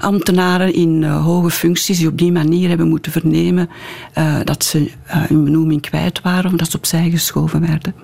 ambtenaren 0.00 0.74
in 0.74 1.02
uh, 1.02 1.24
hoge 1.24 1.50
functies 1.50 1.98
die 1.98 2.08
op 2.08 2.18
die 2.18 2.32
manier 2.32 2.68
hebben 2.68 2.88
moeten 2.88 3.12
vernemen 3.12 3.68
uh, 4.18 4.36
dat 4.44 4.64
ze 4.64 4.78
uh, 4.78 4.90
hun 5.06 5.44
benoeming 5.44 5.80
kwijt 5.80 6.20
waren 6.20 6.52
of 6.52 6.58
dat 6.58 6.70
ze 6.70 6.76
opzij 6.76 7.10
geschoven 7.10 7.60
werden. 7.60 7.94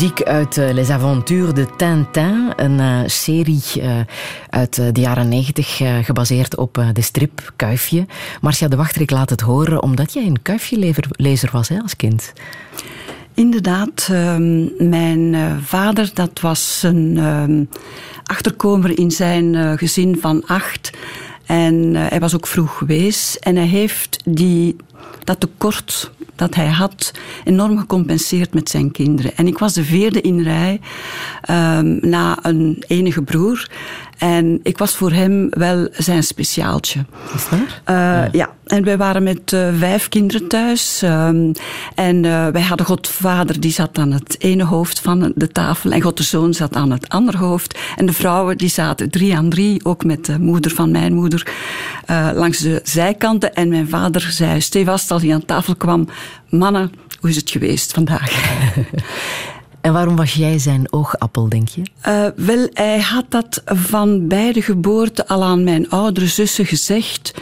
Muziek 0.00 0.22
uit 0.22 0.56
uh, 0.56 0.70
Les 0.72 0.90
Aventures 0.90 1.54
de 1.54 1.66
Tintin, 1.76 2.52
een 2.56 2.78
uh, 2.78 3.00
serie 3.06 3.62
uh, 3.76 4.00
uit 4.50 4.74
de 4.94 5.00
jaren 5.00 5.28
90 5.28 5.80
gebaseerd 6.02 6.56
op 6.56 6.84
de 6.92 7.02
strip 7.02 7.52
Kuifje. 7.56 8.06
Marcia 8.40 8.68
de 8.68 8.76
Wachter, 8.76 9.00
ik 9.00 9.10
laat 9.10 9.30
het 9.30 9.40
horen 9.40 9.82
omdat 9.82 10.12
jij 10.12 10.26
een 10.26 10.42
Kuifje-lezer 10.42 11.48
was 11.52 11.68
hè, 11.68 11.78
als 11.80 11.96
kind. 11.96 12.32
Inderdaad, 13.34 14.08
ehm, 14.10 14.88
mijn 14.88 15.36
vader 15.62 16.10
dat 16.14 16.40
was 16.40 16.80
een 16.82 17.16
ehm, 17.16 17.64
achterkomer 18.24 18.98
in 18.98 19.10
zijn 19.10 19.78
gezin 19.78 20.18
van 20.20 20.46
acht. 20.46 20.90
En 21.46 21.94
hij 21.94 22.20
was 22.20 22.34
ook 22.34 22.46
vroeg 22.46 22.78
geweest 22.78 23.34
en 23.34 23.56
hij 23.56 23.66
heeft 23.66 24.22
die, 24.24 24.76
dat 25.24 25.40
tekort 25.40 26.10
dat 26.40 26.54
hij 26.54 26.68
had 26.68 27.10
enorm 27.44 27.78
gecompenseerd 27.78 28.54
met 28.54 28.68
zijn 28.68 28.90
kinderen. 28.90 29.36
En 29.36 29.46
ik 29.46 29.58
was 29.58 29.72
de 29.72 29.84
vierde 29.84 30.20
in 30.20 30.42
rij 30.42 30.80
um, 31.50 31.98
na 32.00 32.38
een 32.42 32.82
enige 32.86 33.22
broer. 33.22 33.68
En 34.20 34.60
ik 34.62 34.78
was 34.78 34.96
voor 34.96 35.12
hem 35.12 35.48
wel 35.50 35.88
zijn 35.92 36.22
speciaaltje. 36.22 37.04
Is 37.34 37.48
dat? 37.48 37.58
Uh, 37.60 38.32
ja. 38.32 38.50
en 38.66 38.84
wij 38.84 38.96
waren 38.96 39.22
met 39.22 39.52
uh, 39.52 39.68
vijf 39.78 40.08
kinderen 40.08 40.48
thuis. 40.48 41.02
Um, 41.02 41.52
en 41.94 42.24
uh, 42.24 42.46
wij 42.46 42.62
hadden 42.62 42.86
Godvader, 42.86 43.60
die 43.60 43.72
zat 43.72 43.98
aan 43.98 44.12
het 44.12 44.36
ene 44.38 44.64
hoofd 44.64 45.00
van 45.00 45.32
de 45.34 45.48
tafel. 45.48 45.90
En 45.90 46.00
God 46.00 46.16
de 46.16 46.22
Zoon 46.22 46.54
zat 46.54 46.76
aan 46.76 46.90
het 46.90 47.08
andere 47.08 47.38
hoofd. 47.38 47.78
En 47.96 48.06
de 48.06 48.12
vrouwen 48.12 48.56
die 48.56 48.68
zaten 48.68 49.10
drie 49.10 49.36
aan 49.36 49.48
drie, 49.48 49.84
ook 49.84 50.04
met 50.04 50.24
de 50.24 50.38
moeder 50.38 50.70
van 50.70 50.90
mijn 50.90 51.14
moeder, 51.14 51.52
langs 52.34 52.58
de 52.58 52.80
zijkanten. 52.84 53.54
En 53.54 53.68
mijn 53.68 53.88
vader 53.88 54.20
zei 54.30 54.60
stevast 54.60 55.10
als 55.10 55.22
hij 55.22 55.34
aan 55.34 55.44
tafel 55.44 55.76
kwam, 55.76 56.08
mannen, 56.48 56.92
hoe 57.20 57.30
is 57.30 57.36
het 57.36 57.50
geweest 57.50 57.92
vandaag? 57.92 58.32
En 59.80 59.92
waarom 59.92 60.16
was 60.16 60.34
jij 60.34 60.58
zijn 60.58 60.92
oogappel, 60.92 61.48
denk 61.48 61.68
je? 61.68 61.82
Uh, 62.08 62.46
wel, 62.46 62.68
hij 62.72 63.00
had 63.00 63.24
dat 63.28 63.62
van 63.64 64.28
bij 64.28 64.52
de 64.52 64.62
geboorte 64.62 65.26
al 65.26 65.42
aan 65.44 65.64
mijn 65.64 65.90
oudere 65.90 66.26
zussen 66.26 66.66
gezegd. 66.66 67.34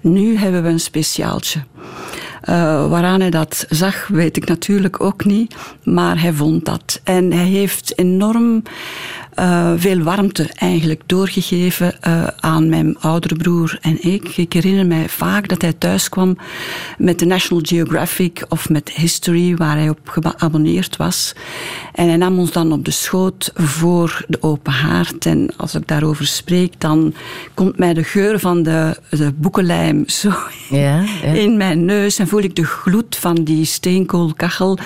Nu 0.00 0.36
hebben 0.36 0.62
we 0.62 0.68
een 0.68 0.80
speciaaltje. 0.80 1.60
Uh, 2.48 2.88
waaraan 2.88 3.20
hij 3.20 3.30
dat 3.30 3.66
zag, 3.68 4.06
weet 4.06 4.36
ik 4.36 4.48
natuurlijk 4.48 5.02
ook 5.02 5.24
niet. 5.24 5.54
Maar 5.84 6.20
hij 6.20 6.32
vond 6.32 6.64
dat. 6.64 7.00
En 7.04 7.32
hij 7.32 7.46
heeft 7.46 7.98
enorm 7.98 8.62
uh, 9.38 9.72
veel 9.76 9.98
warmte 9.98 10.50
eigenlijk 10.54 11.02
doorgegeven 11.06 11.94
uh, 12.06 12.26
aan 12.40 12.68
mijn 12.68 12.98
oudere 12.98 13.34
broer 13.34 13.78
en 13.80 14.04
ik. 14.04 14.36
Ik 14.36 14.52
herinner 14.52 14.86
mij 14.86 15.08
vaak 15.08 15.48
dat 15.48 15.62
hij 15.62 15.72
thuis 15.72 16.08
kwam 16.08 16.36
met 16.98 17.18
de 17.18 17.26
National 17.26 17.62
Geographic 17.66 18.44
of 18.48 18.68
met 18.68 18.88
History, 18.88 19.56
waar 19.56 19.76
hij 19.76 19.88
op 19.88 19.98
geabonneerd 20.04 20.96
was. 20.96 21.34
En 21.92 22.08
hij 22.08 22.16
nam 22.16 22.38
ons 22.38 22.52
dan 22.52 22.72
op 22.72 22.84
de 22.84 22.90
schoot 22.90 23.50
voor 23.54 24.24
de 24.28 24.42
open 24.42 24.72
haard. 24.72 25.26
En 25.26 25.50
als 25.56 25.74
ik 25.74 25.88
daarover 25.88 26.26
spreek, 26.26 26.80
dan 26.80 27.14
komt 27.54 27.78
mij 27.78 27.94
de 27.94 28.04
geur 28.04 28.38
van 28.38 28.62
de, 28.62 28.96
de 29.10 29.32
boekenlijm 29.32 30.08
zo 30.20 30.32
ja, 30.70 31.04
ja. 31.22 31.32
in 31.32 31.56
mijn 31.56 31.84
neus. 31.84 32.18
En 32.18 32.28
voel 32.28 32.42
ik 32.42 32.56
de 32.56 32.64
gloed 32.64 33.16
van 33.16 33.34
die 33.34 33.64
steenkoolkachel, 33.64 34.78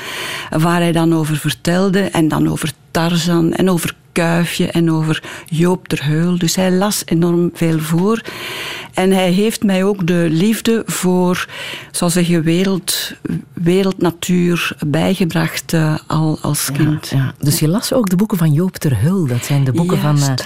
waar 0.51 0.81
hij 0.81 0.93
dan 0.93 1.15
over 1.15 1.37
vertelde. 1.37 2.01
En 2.01 2.29
dan 2.29 2.49
over 2.49 2.73
Tarzan 2.91 3.53
en 3.53 3.71
over 3.71 3.95
Kuifje 4.17 4.71
en 4.71 4.91
over 4.93 5.23
Joop 5.47 5.89
ter 5.89 6.05
Heul. 6.05 6.39
Dus 6.39 6.57
hij 6.57 6.71
las 6.71 7.03
enorm 7.05 7.51
veel 7.55 7.79
voor. 7.79 8.21
En 8.95 9.11
hij 9.11 9.31
heeft 9.31 9.63
mij 9.63 9.85
ook 9.85 10.07
de 10.07 10.27
liefde 10.31 10.83
voor, 10.87 11.49
zoals 11.91 12.13
zeggen, 12.13 12.43
wereld, 12.43 13.13
wereldnatuur 13.53 14.77
bijgebracht 14.87 15.73
uh, 15.73 15.95
al 16.07 16.39
als 16.41 16.73
kind. 16.73 17.09
Ja, 17.09 17.35
Dus 17.39 17.59
je 17.59 17.69
las 17.69 17.93
ook 17.93 18.09
de 18.09 18.17
boeken 18.17 18.39
van 18.39 18.53
Joop 18.53 18.77
ter 18.77 19.01
Heul. 19.01 19.27
Dat 19.27 19.45
zijn 19.45 19.65
de 19.65 19.73
boeken 19.73 20.01
Juist. 20.01 20.25
van 20.25 20.37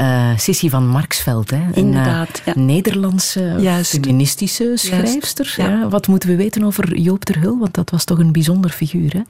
uh, 0.00 0.30
Sissy 0.36 0.68
van 0.68 0.88
Marksveld. 0.88 1.50
Hè? 1.50 1.60
Inderdaad. 1.72 2.42
Een 2.44 2.60
uh, 2.60 2.64
Nederlandse 2.64 3.54
Juist. 3.58 3.90
feministische 3.90 4.72
schrijfster. 4.74 5.54
Ja. 5.56 5.88
Wat 5.88 6.06
moeten 6.06 6.28
we 6.28 6.36
weten 6.36 6.64
over 6.64 6.98
Joop 6.98 7.24
ter 7.24 7.40
Heul? 7.40 7.58
Want 7.58 7.74
dat 7.74 7.90
was 7.90 8.04
toch 8.04 8.18
een 8.18 8.32
bijzonder 8.32 8.70
figuur. 8.70 9.12
Hè? 9.12 9.20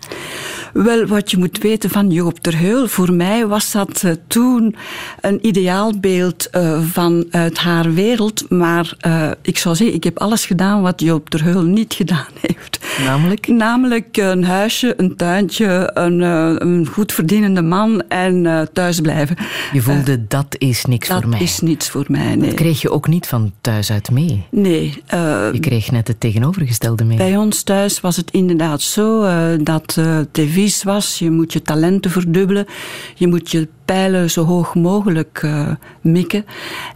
Wel, 0.83 1.07
wat 1.07 1.31
je 1.31 1.37
moet 1.37 1.59
weten 1.59 1.91
van 1.91 2.11
Joop 2.11 2.39
ter 2.39 2.59
Heul. 2.59 2.89
Voor 2.89 3.13
mij 3.13 3.47
was 3.47 3.73
dat 3.73 4.03
uh, 4.05 4.13
toen 4.27 4.77
een 5.21 5.47
ideaalbeeld 5.47 6.49
vanuit 6.93 7.59
haar 7.59 7.95
wereld. 7.95 8.51
Maar 8.51 8.97
ik 9.43 9.59
zou 9.59 9.77
zeggen, 9.77 9.97
ik 9.97 10.05
heb 10.05 10.19
alles 10.19 10.47
gedaan 10.47 10.83
wat 10.83 11.01
Joop 11.01 11.31
ter 11.31 11.45
Heul 11.45 11.63
niet 11.63 11.95
gedaan 11.95 12.27
heeft. 12.47 12.79
Namelijk? 13.05 13.47
Namelijk 13.47 14.17
een 14.17 14.45
huisje, 14.45 14.95
een 14.97 15.17
tuintje, 15.17 15.91
een, 15.95 16.21
een 16.21 16.87
goed 16.87 17.13
verdienende 17.13 17.63
man 17.63 18.03
en 18.09 18.69
thuis 18.73 19.01
blijven. 19.01 19.37
Je 19.73 19.81
voelde 19.81 20.27
dat 20.27 20.56
is 20.59 20.85
niks 20.85 21.09
dat 21.09 21.21
voor 21.21 21.29
mij. 21.29 21.39
Dat 21.39 21.49
is 21.49 21.61
niets 21.61 21.89
voor 21.89 22.05
mij, 22.09 22.35
nee. 22.35 22.47
Dat 22.47 22.55
kreeg 22.55 22.81
je 22.81 22.91
ook 22.91 23.09
niet 23.09 23.27
van 23.27 23.53
thuis 23.61 23.91
uit 23.91 24.11
mee? 24.11 24.47
Nee. 24.51 25.03
Uh, 25.15 25.49
je 25.53 25.61
kreeg 25.61 25.91
net 25.91 26.09
het 26.09 26.21
tegenovergestelde 26.21 27.05
mee. 27.05 27.17
Bij 27.17 27.37
ons 27.37 27.63
thuis 27.63 28.01
was 28.01 28.17
het 28.17 28.31
inderdaad 28.31 28.83
zo 28.83 29.23
uh, 29.23 29.49
dat 29.61 29.97
uh, 29.99 30.83
was, 30.83 31.19
je 31.19 31.31
moet 31.31 31.53
je 31.53 31.63
talenten 31.63 32.11
verdubbelen, 32.11 32.67
je 33.15 33.27
moet 33.27 33.51
je 33.51 33.69
pijlen 33.87 34.31
zo 34.31 34.45
hoog 34.45 34.75
mogelijk 34.75 35.43
uh, 35.45 35.69
mikken. 36.01 36.45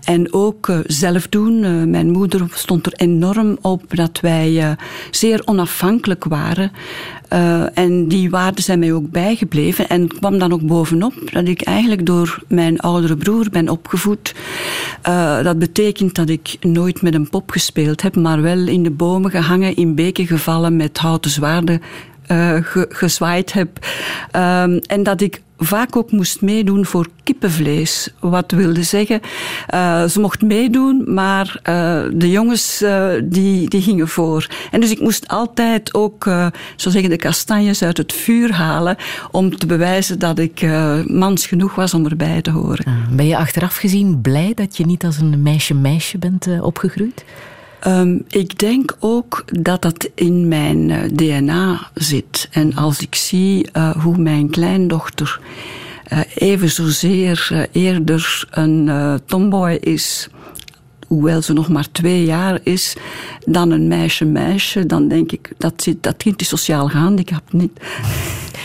En 0.05 0.33
ook 0.33 0.69
uh, 0.69 0.79
zelf 0.87 1.29
doen. 1.29 1.65
Uh, 1.65 1.85
mijn 1.85 2.11
moeder 2.11 2.47
stond 2.53 2.87
er 2.87 2.93
enorm 2.97 3.59
op 3.61 3.83
dat 3.89 4.21
wij 4.21 4.77
zeer 5.11 5.43
onafhankelijk 5.45 6.25
waren. 6.25 6.73
en 7.75 8.09
die 8.09 8.31
waarden 8.31 8.63
zijn 8.63 8.79
mij 8.79 8.93
ook 8.93 9.11
bijgebleven. 9.11 9.89
En 9.89 10.09
kwam 10.09 10.39
dan 10.39 10.53
ook 10.53 10.67
bovenop 10.67 11.15
dat 11.33 11.49
ik 11.49 11.63
eigenlijk 11.63 12.07
door 12.07 12.43
mijn 12.49 12.81
oudere 12.81 13.17
broer 13.17 13.47
ben 13.51 13.69
opgevoed. 13.69 14.35
dat 15.43 15.59
betekent 15.59 16.15
dat 16.15 16.29
ik 16.29 16.57
nooit 16.61 17.03
met 17.03 17.15
een 17.15 17.29
pop 17.29 17.51
gespeeld 17.51 18.03
heb, 18.03 18.17
maar 18.17 18.43
wel 18.43 18.67
in 18.67 18.83
de 18.83 18.91
bomen 18.91 19.31
gehangen, 19.31 19.77
in 19.77 19.95
beken 19.95 20.27
gevallen, 20.27 20.77
met 20.77 20.99
houten 20.99 21.31
zwaarden 21.31 21.83
ge, 22.63 22.87
gezwaaid 22.89 23.53
heb. 23.53 23.87
Um, 24.37 24.79
en 24.79 25.03
dat 25.03 25.21
ik 25.21 25.43
vaak 25.59 25.97
ook 25.97 26.11
moest 26.11 26.41
meedoen 26.41 26.87
voor 26.87 27.09
kippenvlees. 27.23 28.09
Wat 28.21 28.51
wilde 28.51 28.83
zeggen, 28.83 29.21
uh, 29.75 30.05
ze 30.05 30.21
mocht 30.21 30.43
meedoen, 30.43 31.03
maar 31.07 31.61
uh, 31.69 32.03
de 32.13 32.31
jongens 32.31 32.85
die, 33.25 33.69
die 33.69 33.83
gingen 33.83 34.09
voor. 34.09 34.47
En 34.71 34.81
dus 34.81 34.91
ik 34.91 35.01
moest 35.01 35.29
altijd 35.29 35.95
ook, 35.95 36.25
zo 36.77 36.91
zeggen, 36.91 37.11
de 37.11 37.17
kastanjes 37.17 37.83
uit 37.83 37.97
het 37.97 38.13
vuur 38.13 38.53
halen 38.53 38.97
om 39.31 39.57
te 39.57 39.67
bewijzen 39.67 40.19
dat 40.19 40.39
ik 40.39 40.67
mans 41.07 41.47
genoeg 41.47 41.75
was 41.75 41.95
om 41.95 42.07
erbij 42.07 42.43
te 42.43 42.51
horen. 42.51 42.85
Ah, 42.85 42.95
ben 43.11 43.27
je 43.27 43.37
achteraf 43.37 43.77
gezien 43.77 44.21
blij 44.21 44.53
dat 44.55 44.77
je 44.77 44.87
niet 44.87 45.05
als 45.05 45.19
een 45.19 45.43
meisje-meisje 45.43 46.19
bent 46.19 46.47
opgegroeid? 46.61 47.25
Um, 47.87 48.25
ik 48.29 48.59
denk 48.59 48.97
ook 48.99 49.45
dat 49.47 49.83
dat 49.83 50.09
in 50.15 50.49
mijn 50.49 50.89
uh, 50.89 50.99
DNA 51.13 51.91
zit. 51.95 52.49
En 52.51 52.75
als 52.75 53.01
ik 53.01 53.15
zie 53.15 53.69
uh, 53.73 53.91
hoe 53.91 54.19
mijn 54.19 54.51
kleindochter 54.51 55.41
uh, 56.13 56.19
even 56.35 56.71
zozeer 56.71 57.69
eerder 57.73 58.49
een 58.51 59.21
tomboy 59.27 59.73
is, 59.73 60.29
hoewel 61.07 61.43
ze 61.43 61.53
nog 61.53 61.69
maar 61.69 61.91
twee 61.93 62.25
jaar 62.25 62.61
is, 62.63 62.97
dan 63.47 63.71
een 63.71 63.89
meisje-meisje, 63.89 64.87
dan 64.87 65.09
denk 65.09 65.33
ik 65.33 65.53
dat, 65.59 65.73
zit, 65.83 66.03
dat 66.03 66.17
kind 66.17 66.41
is 66.41 66.49
sociaal 66.49 66.89
gehandicapt 66.89 67.53
niet. 67.53 67.81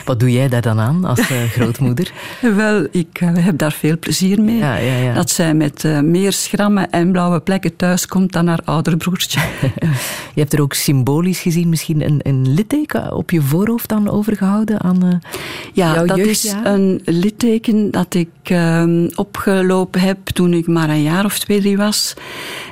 Wat 0.05 0.19
doe 0.19 0.31
jij 0.31 0.47
daar 0.47 0.61
dan 0.61 0.79
aan 0.79 1.05
als 1.05 1.19
uh, 1.19 1.43
grootmoeder? 1.55 2.11
Wel, 2.41 2.87
ik 2.91 3.21
uh, 3.21 3.29
heb 3.33 3.57
daar 3.57 3.71
veel 3.71 3.99
plezier 3.99 4.41
mee. 4.41 4.57
Ja, 4.57 4.75
ja, 4.75 4.95
ja. 4.95 5.13
Dat 5.13 5.29
zij 5.29 5.53
met 5.53 5.83
uh, 5.83 5.99
meer 5.99 6.33
schrammen 6.33 6.91
en 6.91 7.11
blauwe 7.11 7.39
plekken 7.39 7.75
thuis 7.75 8.07
komt 8.07 8.31
dan 8.31 8.47
haar 8.47 8.59
oudere 8.63 8.97
broertje. 8.97 9.39
je 10.35 10.41
hebt 10.41 10.53
er 10.53 10.61
ook 10.61 10.73
symbolisch 10.73 11.39
gezien 11.39 11.69
misschien 11.69 12.01
een, 12.01 12.19
een 12.23 12.53
litteken 12.53 13.13
op 13.13 13.31
je 13.31 13.41
voorhoofd 13.41 13.89
dan 13.89 14.09
overgehouden 14.09 14.81
aan 14.81 15.21
Ja, 15.73 15.93
jouw 15.93 16.05
dat 16.05 16.17
jeugdjaar? 16.17 16.63
is 16.63 16.69
een 16.71 17.01
litteken 17.05 17.91
dat 17.91 18.13
ik 18.13 18.29
ehm, 18.43 19.07
opgelopen 19.15 20.01
heb 20.01 20.17
toen 20.25 20.53
ik 20.53 20.67
maar 20.67 20.89
een 20.89 21.03
jaar 21.03 21.25
of 21.25 21.39
twee, 21.39 21.59
drie 21.59 21.77
was. 21.77 22.13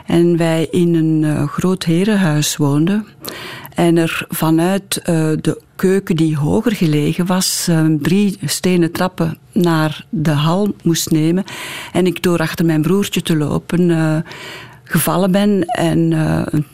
En 0.06 0.38
wij 0.38 0.68
in 0.72 0.96
een 0.96 1.48
groot 1.48 1.84
herenhuis 1.84 2.58
woonden. 2.58 3.06
En 3.76 3.98
er 3.98 4.26
vanuit 4.30 5.02
de 5.42 5.62
keuken 5.84 6.16
die 6.16 6.38
hoger 6.38 6.72
gelegen 6.72 7.26
was, 7.26 7.68
uh, 7.70 7.86
drie 8.02 8.38
stenen 8.46 8.92
trappen 8.92 9.38
naar 9.52 10.06
de 10.10 10.32
hal 10.32 10.76
moest 10.84 11.12
nemen. 11.12 11.44
En 11.92 12.06
ik 12.06 12.24
door 12.24 12.40
achter 12.40 12.66
mijn 12.66 12.82
broertje 12.82 13.22
te 13.22 13.38
lopen 13.38 13.90
uh, 13.90 14.16
gevallen 14.84 15.32
ben 15.32 15.66
en 15.66 16.14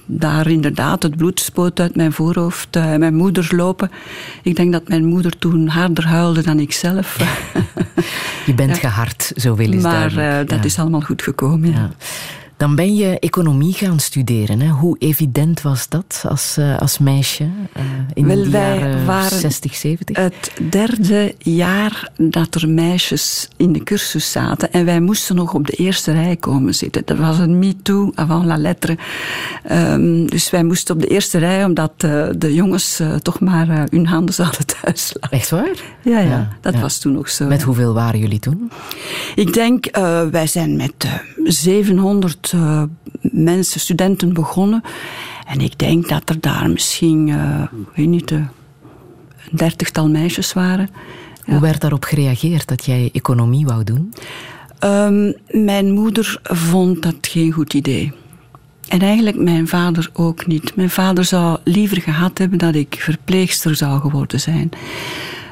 daar 0.05 0.47
inderdaad 0.47 1.03
het 1.03 1.17
bloed 1.17 1.39
spoot 1.39 1.79
uit 1.79 1.95
mijn 1.95 2.11
voorhoofd. 2.11 2.75
mijn 2.75 3.15
moeder 3.15 3.47
lopen. 3.55 3.91
Ik 4.43 4.55
denk 4.55 4.71
dat 4.71 4.87
mijn 4.87 5.05
moeder 5.05 5.37
toen 5.37 5.67
harder 5.67 6.07
huilde 6.07 6.43
dan 6.43 6.59
ik 6.59 6.71
zelf. 6.71 7.17
Je 8.45 8.53
bent 8.53 8.75
ja. 8.75 8.89
gehard, 8.89 9.31
zo 9.35 9.55
wil 9.55 9.73
is 9.73 9.81
Maar 9.81 10.13
dat 10.45 10.59
ja. 10.59 10.63
is 10.63 10.79
allemaal 10.79 11.01
goed 11.01 11.21
gekomen. 11.21 11.71
Ja. 11.71 11.89
Dan 12.59 12.75
ben 12.75 12.95
je 12.95 13.19
economie 13.19 13.73
gaan 13.73 13.99
studeren. 13.99 14.59
Hè? 14.59 14.67
Hoe 14.67 14.97
evident 14.97 15.61
was 15.61 15.89
dat 15.89 16.23
als, 16.27 16.55
uh, 16.59 16.77
als 16.77 16.97
meisje 16.97 17.43
uh, 17.43 17.83
in 18.13 18.25
Wel, 18.25 18.43
de 18.43 18.49
wij 18.49 18.77
jaren 18.77 19.05
waren 19.05 19.39
60, 19.39 19.75
70? 19.75 20.17
Het 20.17 20.51
derde 20.69 21.35
jaar 21.37 22.11
dat 22.17 22.55
er 22.55 22.69
meisjes 22.69 23.47
in 23.57 23.73
de 23.73 23.83
cursus 23.83 24.31
zaten 24.31 24.71
en 24.71 24.85
wij 24.85 24.99
moesten 24.99 25.35
nog 25.35 25.53
op 25.53 25.67
de 25.67 25.73
eerste 25.73 26.11
rij 26.11 26.35
komen 26.35 26.75
zitten. 26.75 27.01
Dat 27.05 27.17
was 27.17 27.37
een 27.39 27.59
me-too 27.59 28.11
avant 28.15 28.45
la 28.45 28.57
lettre. 28.57 28.97
Um, 29.71 30.29
dus 30.29 30.49
wij 30.49 30.63
moesten 30.63 30.95
op 30.95 31.01
de 31.01 31.07
eerste 31.07 31.37
rij 31.37 31.65
omdat 31.65 31.93
uh, 32.05 32.27
de 32.37 32.53
jongens 32.53 33.01
toch 33.21 33.39
maar 33.39 33.87
hun 33.89 34.07
handen 34.07 34.33
zouden 34.33 34.65
thuis 34.81 35.13
laten. 35.13 35.37
Echt 35.37 35.49
waar? 35.49 35.75
Ja, 36.01 36.19
ja, 36.19 36.29
ja 36.29 36.47
dat 36.61 36.73
ja. 36.73 36.79
was 36.79 36.97
toen 36.97 37.13
nog 37.13 37.29
zo. 37.29 37.45
Met 37.45 37.61
hoeveel 37.61 37.93
waren 37.93 38.19
jullie 38.19 38.39
toen? 38.39 38.71
Ik 39.35 39.53
denk, 39.53 39.97
wij 40.31 40.47
zijn 40.47 40.75
met 40.75 41.07
700 41.43 42.48
uh, 42.55 42.83
mensen, 43.21 43.79
studenten 43.79 44.33
begonnen. 44.33 44.81
En 45.45 45.59
ik 45.59 45.79
denk 45.79 46.09
dat 46.09 46.29
er 46.29 46.39
daar 46.39 46.69
misschien, 46.69 47.27
uh, 47.27 47.61
weet 47.95 48.07
niet, 48.07 48.31
een 48.31 48.49
dertigtal 49.51 50.09
meisjes 50.09 50.53
waren. 50.53 50.89
Hoe 51.45 51.59
werd 51.59 51.81
daarop 51.81 52.03
gereageerd 52.03 52.67
dat 52.67 52.85
jij 52.85 53.09
economie 53.13 53.65
wou 53.65 53.83
doen? 53.83 54.13
Um, 54.83 55.33
mijn 55.47 55.91
moeder 55.91 56.39
vond 56.43 57.01
dat 57.01 57.15
geen 57.21 57.51
goed 57.51 57.73
idee. 57.73 58.13
En 58.87 58.99
eigenlijk 58.99 59.37
mijn 59.37 59.67
vader 59.67 60.09
ook 60.13 60.47
niet. 60.47 60.75
Mijn 60.75 60.89
vader 60.89 61.25
zou 61.25 61.57
liever 61.63 62.01
gehad 62.01 62.37
hebben 62.37 62.57
dat 62.57 62.75
ik 62.75 62.95
verpleegster 62.99 63.75
zou 63.75 63.99
geworden 63.99 64.39
zijn. 64.39 64.69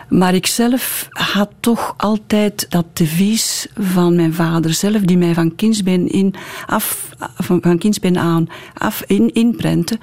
Maar 0.09 0.35
ik 0.35 0.47
zelf 0.47 1.07
had 1.09 1.49
toch 1.59 1.93
altijd 1.97 2.65
dat 2.69 2.85
devies 2.93 3.67
van 3.79 4.15
mijn 4.15 4.33
vader 4.33 4.73
zelf, 4.73 5.01
die 5.01 5.17
mij 5.17 5.33
van 5.33 5.55
kindsbeen, 5.55 6.11
in, 6.11 6.33
af, 6.65 7.09
van, 7.37 7.77
kindsbeen 7.77 8.17
aan 8.17 8.47
af 8.73 9.03
in, 9.05 9.33
inprente, 9.33 9.99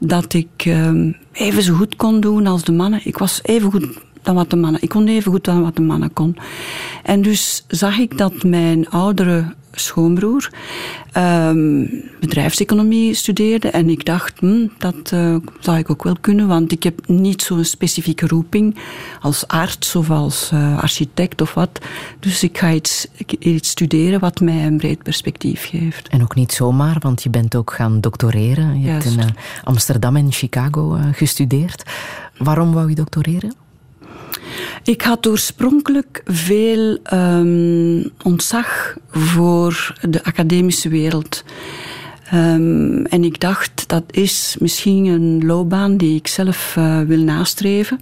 dat 0.00 0.34
ik 0.34 0.64
um, 0.66 1.16
even 1.32 1.62
zo 1.62 1.74
goed 1.74 1.96
kon 1.96 2.20
doen 2.20 2.46
als 2.46 2.64
de 2.64 2.72
mannen. 2.72 3.00
Ik 3.04 3.18
was 3.18 3.40
even 3.42 3.70
goed 3.70 3.98
dan 4.24 4.34
wat 4.34 4.50
de 4.50 4.56
mannen. 4.56 4.82
Ik 4.82 4.88
kon 4.88 5.06
even 5.06 5.32
goed 5.32 5.44
dan 5.44 5.62
wat 5.62 5.76
de 5.76 5.82
mannen 5.82 6.12
kon. 6.12 6.36
En 7.02 7.22
dus 7.22 7.64
zag 7.68 7.98
ik 7.98 8.18
dat 8.18 8.42
mijn 8.42 8.90
oudere 8.90 9.54
schoonbroer 9.72 10.50
um, 11.16 11.90
bedrijfseconomie 12.20 13.14
studeerde. 13.14 13.68
En 13.68 13.88
ik 13.88 14.04
dacht, 14.04 14.38
hm, 14.38 14.66
dat 14.78 15.10
uh, 15.14 15.36
zou 15.60 15.78
ik 15.78 15.90
ook 15.90 16.02
wel 16.02 16.16
kunnen, 16.20 16.46
want 16.46 16.72
ik 16.72 16.82
heb 16.82 17.08
niet 17.08 17.42
zo'n 17.42 17.64
specifieke 17.64 18.26
roeping 18.26 18.78
als 19.20 19.48
arts 19.48 19.96
of 19.96 20.10
als 20.10 20.50
uh, 20.54 20.78
architect 20.78 21.40
of 21.40 21.54
wat. 21.54 21.78
Dus 22.20 22.42
ik 22.42 22.58
ga 22.58 22.72
iets, 22.72 23.06
iets 23.38 23.68
studeren 23.68 24.20
wat 24.20 24.40
mij 24.40 24.66
een 24.66 24.76
breed 24.76 25.02
perspectief 25.02 25.68
geeft. 25.68 26.08
En 26.08 26.22
ook 26.22 26.34
niet 26.34 26.52
zomaar, 26.52 26.96
want 27.00 27.22
je 27.22 27.30
bent 27.30 27.54
ook 27.56 27.72
gaan 27.72 28.00
doctoreren. 28.00 28.80
Je 28.80 28.86
Juist. 28.86 29.04
hebt 29.04 29.16
in 29.16 29.22
uh, 29.22 29.64
Amsterdam 29.64 30.16
en 30.16 30.32
Chicago 30.32 30.98
gestudeerd. 31.12 31.82
Waarom 32.38 32.72
wou 32.72 32.88
je 32.88 32.94
doctoreren? 32.94 33.63
Ik 34.82 35.02
had 35.02 35.26
oorspronkelijk 35.26 36.22
veel 36.24 36.98
um, 37.12 38.10
ontzag 38.22 38.96
voor 39.10 39.94
de 40.08 40.24
academische 40.24 40.88
wereld. 40.88 41.44
Um, 42.34 43.06
en 43.06 43.24
ik 43.24 43.40
dacht, 43.40 43.88
dat 43.88 44.04
is 44.10 44.56
misschien 44.58 45.06
een 45.06 45.46
loopbaan 45.46 45.96
die 45.96 46.16
ik 46.16 46.26
zelf 46.26 46.74
uh, 46.78 47.00
wil 47.00 47.18
nastreven. 47.18 48.00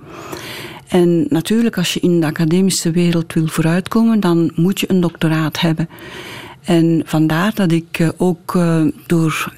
En 0.89 1.27
natuurlijk, 1.29 1.77
als 1.77 1.95
je 1.95 2.01
in 2.01 2.21
de 2.21 2.27
academische 2.27 2.91
wereld 2.91 3.33
wil 3.33 3.47
vooruitkomen, 3.47 4.21
dan 4.21 4.53
moet 4.55 4.81
je 4.81 4.91
een 4.91 5.01
doctoraat 5.01 5.61
hebben. 5.61 5.89
En 6.63 7.03
vandaar 7.05 7.55
dat 7.55 7.73
ik 7.73 7.99
uh, 7.99 8.09
ook 8.17 8.55
uh, 8.55 8.85
door 9.07 9.53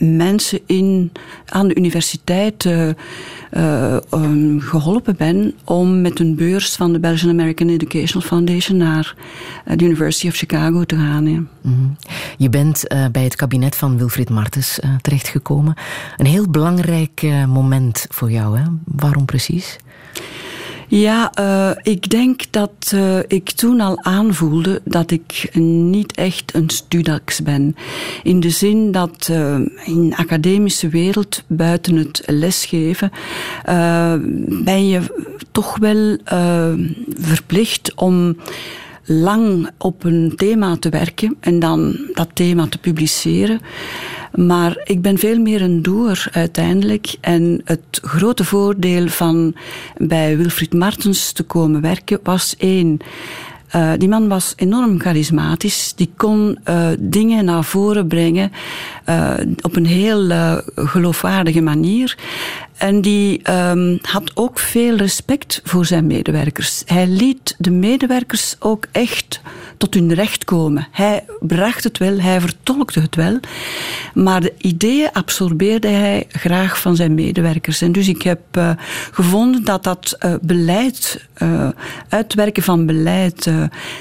mensen 0.00 0.60
in, 0.66 1.12
aan 1.46 1.68
de 1.68 1.74
universiteit 1.74 2.64
uh, 2.64 3.96
um, 4.14 4.60
geholpen 4.60 5.16
ben 5.16 5.54
om 5.64 6.00
met 6.00 6.20
een 6.20 6.34
beurs 6.34 6.76
van 6.76 6.92
de 6.92 7.00
Belgian 7.00 7.30
American 7.30 7.68
Educational 7.68 8.28
Foundation 8.28 8.76
naar 8.76 9.14
uh, 9.68 9.76
de 9.76 9.84
University 9.84 10.28
of 10.28 10.34
Chicago 10.34 10.84
te 10.84 10.96
gaan. 10.96 11.48
-hmm. 11.60 11.96
Je 12.36 12.48
bent 12.48 12.84
bij 13.12 13.24
het 13.24 13.36
kabinet 13.36 13.76
van 13.76 13.98
Wilfried 13.98 14.30
Martens 14.30 14.78
terechtgekomen. 15.00 15.74
Een 16.16 16.26
heel 16.26 16.50
belangrijk 16.50 17.22
moment 17.48 18.06
voor 18.08 18.30
jou. 18.30 18.58
Hè? 18.58 18.64
Waarom 18.84 19.24
precies? 19.24 19.78
Ja, 20.90 21.32
uh, 21.40 21.70
ik 21.82 22.10
denk 22.10 22.42
dat 22.50 22.92
uh, 22.94 23.18
ik 23.26 23.50
toen 23.50 23.80
al 23.80 24.04
aanvoelde 24.04 24.80
dat 24.84 25.10
ik 25.10 25.50
niet 25.54 26.14
echt 26.14 26.54
een 26.54 26.70
studax 26.70 27.42
ben. 27.42 27.76
In 28.22 28.40
de 28.40 28.50
zin 28.50 28.92
dat 28.92 29.28
uh, 29.30 29.54
in 29.84 30.08
de 30.08 30.16
academische 30.16 30.88
wereld, 30.88 31.42
buiten 31.46 31.96
het 31.96 32.22
lesgeven, 32.26 33.10
ben 34.64 34.88
je 34.88 35.00
toch 35.52 35.78
wel 35.78 36.18
verplicht 37.18 37.94
om 37.94 38.36
lang 39.04 39.70
op 39.78 40.04
een 40.04 40.32
thema 40.36 40.76
te 40.76 40.88
werken 40.88 41.36
en 41.40 41.58
dan 41.58 41.96
dat 42.14 42.28
thema 42.32 42.66
te 42.66 42.78
publiceren. 42.78 43.60
Maar 44.34 44.80
ik 44.84 45.02
ben 45.02 45.18
veel 45.18 45.38
meer 45.38 45.62
een 45.62 45.82
doer 45.82 46.26
uiteindelijk. 46.32 47.14
En 47.20 47.60
het 47.64 48.00
grote 48.02 48.44
voordeel 48.44 49.08
van 49.08 49.54
bij 49.96 50.36
Wilfried 50.36 50.74
Martens 50.74 51.32
te 51.32 51.42
komen 51.42 51.80
werken 51.80 52.20
was 52.22 52.54
één. 52.58 52.98
Uh, 53.76 53.92
die 53.98 54.08
man 54.08 54.28
was 54.28 54.52
enorm 54.56 55.00
charismatisch. 55.00 55.92
Die 55.96 56.12
kon 56.16 56.58
uh, 56.68 56.88
dingen 56.98 57.44
naar 57.44 57.64
voren 57.64 58.06
brengen 58.06 58.52
uh, 59.08 59.34
op 59.62 59.76
een 59.76 59.86
heel 59.86 60.28
geloofwaardige 60.74 61.60
manier. 61.60 62.16
En 62.80 63.00
die 63.00 63.50
um, 63.50 63.98
had 64.02 64.30
ook 64.34 64.58
veel 64.58 64.96
respect 64.96 65.60
voor 65.64 65.86
zijn 65.86 66.06
medewerkers. 66.06 66.82
Hij 66.86 67.06
liet 67.06 67.54
de 67.58 67.70
medewerkers 67.70 68.56
ook 68.58 68.86
echt 68.92 69.40
tot 69.76 69.94
hun 69.94 70.14
recht 70.14 70.44
komen. 70.44 70.88
Hij 70.90 71.24
bracht 71.40 71.84
het 71.84 71.98
wel, 71.98 72.20
hij 72.20 72.40
vertolkte 72.40 73.00
het 73.00 73.14
wel. 73.14 73.40
Maar 74.14 74.40
de 74.40 74.54
ideeën 74.58 75.12
absorbeerde 75.12 75.88
hij 75.88 76.26
graag 76.28 76.80
van 76.80 76.96
zijn 76.96 77.14
medewerkers. 77.14 77.80
En 77.82 77.92
dus 77.92 78.08
ik 78.08 78.22
heb 78.22 78.40
uh, 78.58 78.70
gevonden 79.10 79.64
dat 79.64 79.84
dat 79.84 80.16
uh, 80.24 80.34
beleid, 80.40 81.26
uh, 81.42 81.68
uitwerken 82.08 82.62
van 82.62 82.86
beleid, 82.86 83.50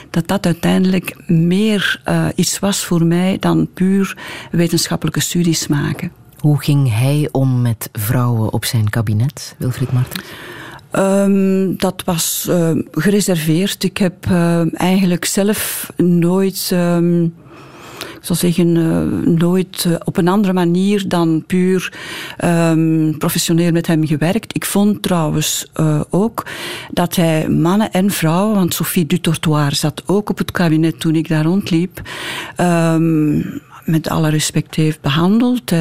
dat 0.10 0.28
dat 0.28 0.46
uiteindelijk 0.46 1.16
meer 1.28 2.02
iets 2.36 2.60
was 2.60 2.86
voor 2.86 3.06
mij 3.06 3.38
dan 3.40 3.70
puur 3.74 4.18
wetenschappelijke 4.52 5.20
studies 5.20 5.68
maken. 5.68 6.19
Hoe 6.40 6.62
ging 6.62 6.98
hij 6.98 7.30
om 7.32 7.62
met 7.62 7.90
vrouwen 7.92 8.54
op 8.54 8.66
zijn 8.66 8.90
kabinet, 8.90 9.56
Wilfried 9.58 9.92
Martens? 9.92 10.24
Um, 10.92 11.78
dat 11.78 12.04
was 12.06 12.46
uh, 12.50 12.72
gereserveerd. 12.92 13.84
Ik 13.84 13.98
heb 13.98 14.26
uh, 14.26 14.82
eigenlijk 14.82 15.26
zelf 15.26 15.92
nooit, 15.98 16.70
um, 16.74 17.24
ik 18.00 18.20
zal 18.22 18.36
zeggen, 18.36 18.76
uh, 18.76 19.28
nooit 19.36 19.88
op 20.04 20.18
een 20.18 20.28
andere 20.28 20.54
manier 20.54 21.08
dan 21.08 21.44
puur 21.48 21.94
professioneel 23.18 23.72
met 23.72 23.88
hem 23.88 24.08
gewerkt. 24.08 24.56
Ik 24.56 24.66
vond 24.66 25.02
trouwens 25.02 25.72
ook 26.10 26.46
dat 26.92 27.16
hij 27.16 27.50
mannen 27.50 27.92
en 27.92 28.12
vrouwen, 28.12 28.56
want 28.56 28.74
Sophie 28.74 29.06
Dutortoir 29.06 29.76
zat 29.76 30.04
ook 30.06 30.30
op 30.30 30.38
het 30.38 30.52
kabinet 30.52 31.00
toen 31.00 31.16
ik 31.16 31.28
daar 31.28 31.46
rondliep 31.46 32.02
met 33.90 34.10
alle 34.10 34.30
respect 34.30 34.76
heeft 34.76 35.02
behandeld. 35.02 35.72
Uh, 35.72 35.80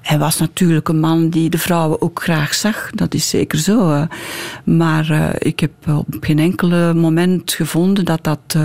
hij 0.00 0.18
was 0.18 0.38
natuurlijk 0.38 0.88
een 0.88 1.00
man 1.00 1.28
die 1.28 1.50
de 1.50 1.58
vrouwen 1.58 2.02
ook 2.02 2.22
graag 2.22 2.54
zag. 2.54 2.90
Dat 2.90 3.14
is 3.14 3.28
zeker 3.28 3.58
zo. 3.58 3.90
Uh. 3.90 4.02
Maar 4.64 5.10
uh, 5.10 5.28
ik 5.38 5.60
heb 5.60 5.72
op 5.88 6.16
geen 6.20 6.38
enkele 6.38 6.94
moment 6.94 7.52
gevonden 7.52 8.04
dat 8.04 8.24
dat 8.24 8.56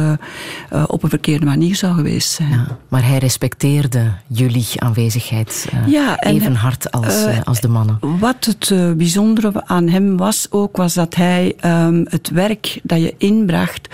op 0.87 1.03
een 1.03 1.09
verkeerde 1.09 1.45
manier 1.45 1.75
zou 1.75 1.95
geweest 1.95 2.31
zijn. 2.31 2.49
Ja, 2.49 2.77
maar 2.87 3.07
hij 3.07 3.17
respecteerde 3.17 4.13
jullie 4.27 4.67
aanwezigheid 4.75 5.67
ja, 5.85 6.19
even 6.19 6.55
hard 6.55 6.91
als, 6.91 7.25
als 7.43 7.61
de 7.61 7.67
mannen. 7.67 7.97
Wat 8.19 8.45
het 8.45 8.97
bijzondere 8.97 9.65
aan 9.65 9.87
hem 9.87 10.17
was 10.17 10.47
ook, 10.49 10.77
was 10.77 10.93
dat 10.93 11.15
hij 11.15 11.55
um, 11.65 12.05
het 12.09 12.29
werk 12.29 12.79
dat 12.83 13.01
je 13.01 13.15
inbracht 13.17 13.87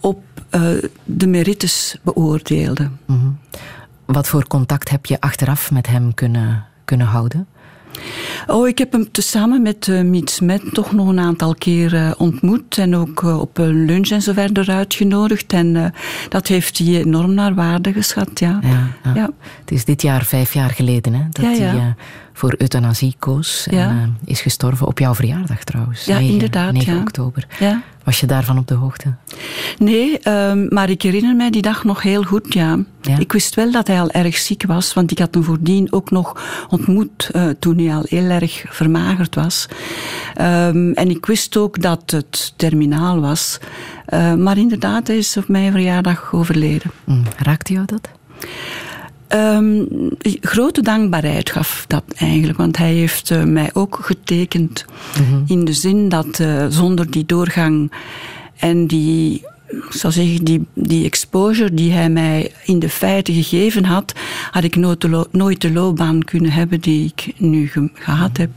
op 0.00 0.22
de 1.04 1.26
merites 1.26 1.96
beoordeelde. 2.02 2.88
Mm 3.06 3.18
-hmm. 3.20 3.38
Wat 4.12 4.28
voor 4.28 4.46
contact 4.46 4.90
heb 4.90 5.06
je 5.06 5.20
achteraf 5.20 5.70
met 5.70 5.86
hem 5.86 6.14
kunnen, 6.14 6.64
kunnen 6.84 7.06
houden? 7.06 7.46
Oh, 8.46 8.68
ik 8.68 8.78
heb 8.78 8.92
hem 8.92 9.10
tezamen 9.10 9.62
met 9.62 9.86
uh, 9.86 10.02
Miet 10.02 10.30
Smet 10.30 10.74
toch 10.74 10.92
nog 10.92 11.08
een 11.08 11.18
aantal 11.18 11.54
keer 11.54 11.94
uh, 11.94 12.10
ontmoet. 12.16 12.78
En 12.78 12.96
ook 12.96 13.22
uh, 13.22 13.40
op 13.40 13.58
een 13.58 13.84
lunch 13.84 14.08
en 14.08 14.22
zo 14.22 14.32
verder 14.32 14.70
uitgenodigd. 14.70 15.52
En 15.52 15.94
dat 16.28 16.46
heeft 16.46 16.78
hij 16.78 16.86
enorm 16.86 17.34
naar 17.34 17.54
waarde 17.54 17.92
geschat, 17.92 18.38
ja. 18.38 18.58
Ja, 18.62 18.86
ja. 19.04 19.14
ja. 19.14 19.30
Het 19.60 19.70
is 19.70 19.84
dit 19.84 20.02
jaar 20.02 20.24
vijf 20.24 20.54
jaar 20.54 20.70
geleden 20.70 21.12
hè, 21.14 21.22
dat 21.30 21.56
ja, 21.56 21.64
hij 21.64 21.94
voor 22.40 22.54
euthanasie 22.58 23.14
koos. 23.18 23.66
En 23.66 23.78
eh, 23.78 24.30
is 24.30 24.40
gestorven 24.40 24.86
op 24.86 24.98
jouw 24.98 25.14
verjaardag 25.14 25.64
trouwens. 25.64 26.04
Ja, 26.04 26.18
9, 26.18 26.32
inderdaad, 26.32 26.72
9 26.72 26.94
ja. 26.94 27.00
oktober. 27.00 27.46
Ja. 27.58 27.82
Was 28.04 28.20
je 28.20 28.26
daarvan 28.26 28.58
op 28.58 28.66
de 28.66 28.74
hoogte? 28.74 29.14
Nee, 29.78 30.18
ehm, 30.18 30.66
maar 30.68 30.90
ik 30.90 31.02
herinner 31.02 31.36
mij 31.36 31.50
die 31.50 31.62
dag 31.62 31.84
nog 31.84 32.02
heel 32.02 32.22
goed, 32.22 32.54
ja. 32.54 32.78
Ja. 33.00 33.18
Ik 33.18 33.32
wist 33.32 33.54
wel 33.54 33.70
dat 33.72 33.86
hij 33.86 34.00
al 34.00 34.10
erg 34.10 34.36
ziek 34.36 34.66
was, 34.66 34.94
want 34.94 35.10
ik 35.10 35.18
had 35.18 35.34
hem 35.34 35.44
voordien 35.44 35.92
ook 35.92 36.10
nog 36.10 36.42
ontmoet 36.68 37.30
eh, 37.32 37.48
toen 37.58 37.78
hij 37.78 37.94
al 37.94 38.04
heel 38.04 38.28
erg 38.28 38.64
vermagerd 38.68 39.34
was. 39.34 39.68
Ehm, 40.34 40.92
en 40.92 41.10
ik 41.10 41.26
wist 41.26 41.56
ook 41.56 41.82
dat 41.82 42.10
het 42.10 42.52
terminaal 42.56 43.20
was. 43.20 43.58
Eh, 44.06 44.34
maar 44.34 44.58
inderdaad, 44.58 45.06
hij 45.06 45.18
is 45.18 45.36
op 45.36 45.48
mijn 45.48 45.72
verjaardag 45.72 46.32
overleden. 46.32 46.90
Hm, 47.04 47.22
Raakte 47.36 47.72
jou 47.72 47.86
dat? 47.86 48.08
Ehm, 49.30 49.84
grote 50.40 50.82
dankbaarheid 50.82 51.50
gaf 51.50 51.84
dat 51.86 52.02
eigenlijk, 52.16 52.58
want 52.58 52.76
hij 52.76 52.92
heeft 52.92 53.30
eh, 53.30 53.42
mij 53.44 53.70
ook 53.72 53.98
getekend 54.02 54.84
in 55.46 55.64
de 55.64 55.72
zin 55.72 56.08
dat 56.08 56.40
eh, 56.40 56.66
zonder 56.68 57.10
die 57.10 57.26
doorgang 57.26 57.92
en 58.56 58.86
die, 58.86 59.34
ik 59.68 59.84
zou 59.92 60.12
zeggen, 60.12 60.44
die, 60.44 60.66
die 60.74 61.04
exposure 61.04 61.74
die 61.74 61.92
hij 61.92 62.10
mij 62.10 62.52
in 62.64 62.78
de 62.78 62.88
feiten 62.88 63.34
gegeven 63.34 63.84
had, 63.84 64.12
had 64.50 64.64
ik 64.64 64.76
nooit 64.76 65.00
de, 65.00 65.08
lo- 65.08 65.26
nooit 65.30 65.60
de 65.60 65.72
loopbaan 65.72 66.24
kunnen 66.24 66.52
hebben 66.52 66.80
die 66.80 67.12
ik 67.14 67.32
nu 67.36 67.68
ge- 67.68 67.90
gehad 67.94 68.36
heb. 68.36 68.50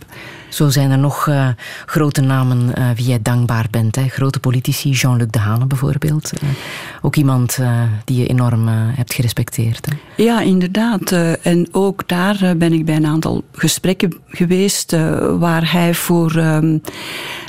Zo 0.53 0.69
zijn 0.69 0.91
er 0.91 0.97
nog 0.97 1.27
eh, 1.27 1.47
grote 1.85 2.21
namen 2.21 2.75
eh, 2.75 2.89
wie 2.95 3.05
jij 3.05 3.19
dankbaar 3.21 3.67
bent. 3.71 3.95
Hè? 3.95 4.07
Grote 4.07 4.39
politici, 4.39 4.89
Jean-Luc 4.89 5.27
Dehane 5.29 5.65
bijvoorbeeld. 5.65 6.31
Eh, 6.33 6.49
ook 7.01 7.15
iemand 7.15 7.59
die 8.05 8.17
je 8.17 8.27
enorm 8.27 8.67
hebt 8.67 9.13
gerespecteerd. 9.13 9.85
Hè? 9.85 10.23
Ja, 10.23 10.41
inderdaad. 10.41 11.11
En 11.41 11.67
ook 11.71 12.07
daar 12.07 12.57
ben 12.57 12.73
ik 12.73 12.85
bij 12.85 12.95
een 12.95 13.05
aantal 13.05 13.43
gesprekken 13.51 14.13
geweest 14.27 14.91
waar 15.37 15.71
hij 15.71 15.93
voor 15.93 16.35
ehm, 16.35 16.77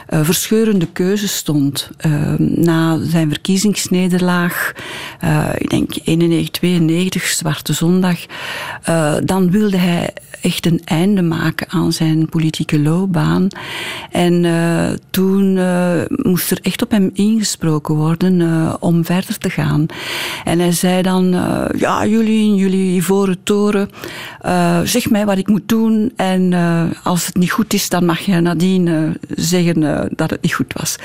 eh, 0.07 0.21
verscheurende 0.23 0.87
keuzes 0.87 1.37
stond. 1.37 1.91
Ehm, 1.97 2.37
Na 2.65 2.99
zijn 3.03 3.29
verkiezingsnederlaag, 3.29 4.73
ik 5.59 5.71
denk 5.71 5.91
91, 6.05 6.51
92, 6.51 7.25
Zwarte 7.25 7.73
Zondag, 7.73 8.19
dan 9.25 9.51
wilde 9.51 9.77
hij 9.77 10.13
echt 10.41 10.67
een 10.67 10.81
einde 10.85 11.23
maken 11.23 11.71
aan 11.71 11.93
zijn 11.93 12.29
politieke 12.29 12.79
loopbaan. 12.95 13.49
En 14.11 14.45
eh, 14.45 14.91
toen 15.11 15.57
eh, 15.59 16.01
moest 16.09 16.51
er 16.51 16.59
echt 16.63 16.83
op 16.83 16.91
hem 16.91 17.11
ingesproken 17.13 17.95
worden 17.95 18.41
eh, 18.41 18.75
om 18.81 19.05
verder 19.05 19.39
te 19.39 19.51
gaan. 19.51 19.87
En 20.45 20.59
hij 20.59 20.73
zei 20.73 21.03
dan, 21.03 21.25
ja, 21.77 22.07
jullie 22.07 22.49
in 22.49 22.55
jullie 22.55 22.97
ivoren 22.97 23.43
toren, 23.43 23.91
zeg 24.85 25.11
mij 25.11 25.27
wat 25.27 25.39
ik 25.39 25.49
moet 25.49 25.69
doen. 25.69 26.13
En 26.17 26.53
als 27.03 27.27
het 27.27 27.37
niet 27.37 27.51
goed 27.51 27.73
is, 27.73 27.89
dan 27.89 28.05
mag 28.05 28.19
je 28.19 28.41
nadien 28.41 29.17
zeggen 29.37 29.81
dat 30.17 30.31
het 30.31 30.43
niet 30.43 30.55
goed 30.55 30.73
was. 30.73 30.97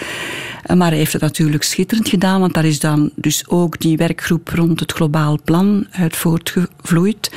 Maar 0.76 0.90
hij 0.90 0.98
heeft 0.98 1.14
het 1.14 1.22
natuurlijk 1.22 1.64
schitterend 1.64 2.10
gedaan, 2.10 2.40
want 2.40 2.54
daar 2.54 2.66
is 2.66 2.80
dan 2.80 3.12
dus 3.16 3.48
ook 3.48 3.80
die 3.80 3.98
werkgroep 3.98 4.50
rond 4.50 4.80
het 4.80 4.92
globaal 4.92 5.40
plan 5.44 5.88
uit 5.92 6.16
voortgevloeid. 6.16 7.32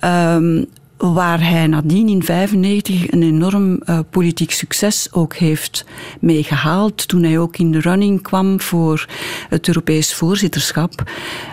Ehm, 0.00 0.62
waar 0.96 1.40
hij 1.40 1.66
nadien 1.66 2.08
in 2.08 2.22
1995 2.26 3.12
een 3.12 3.22
enorm 3.22 3.78
eh, 3.78 3.98
politiek 4.10 4.50
succes 4.50 5.08
ook 5.12 5.34
heeft 5.34 5.84
mee 6.20 6.42
gehaald. 6.42 7.08
Toen 7.08 7.22
hij 7.22 7.38
ook 7.38 7.56
in 7.56 7.72
de 7.72 7.80
running 7.80 8.22
kwam 8.22 8.60
voor 8.60 9.08
het 9.48 9.68
Europees 9.68 10.14
voorzitterschap. 10.14 11.10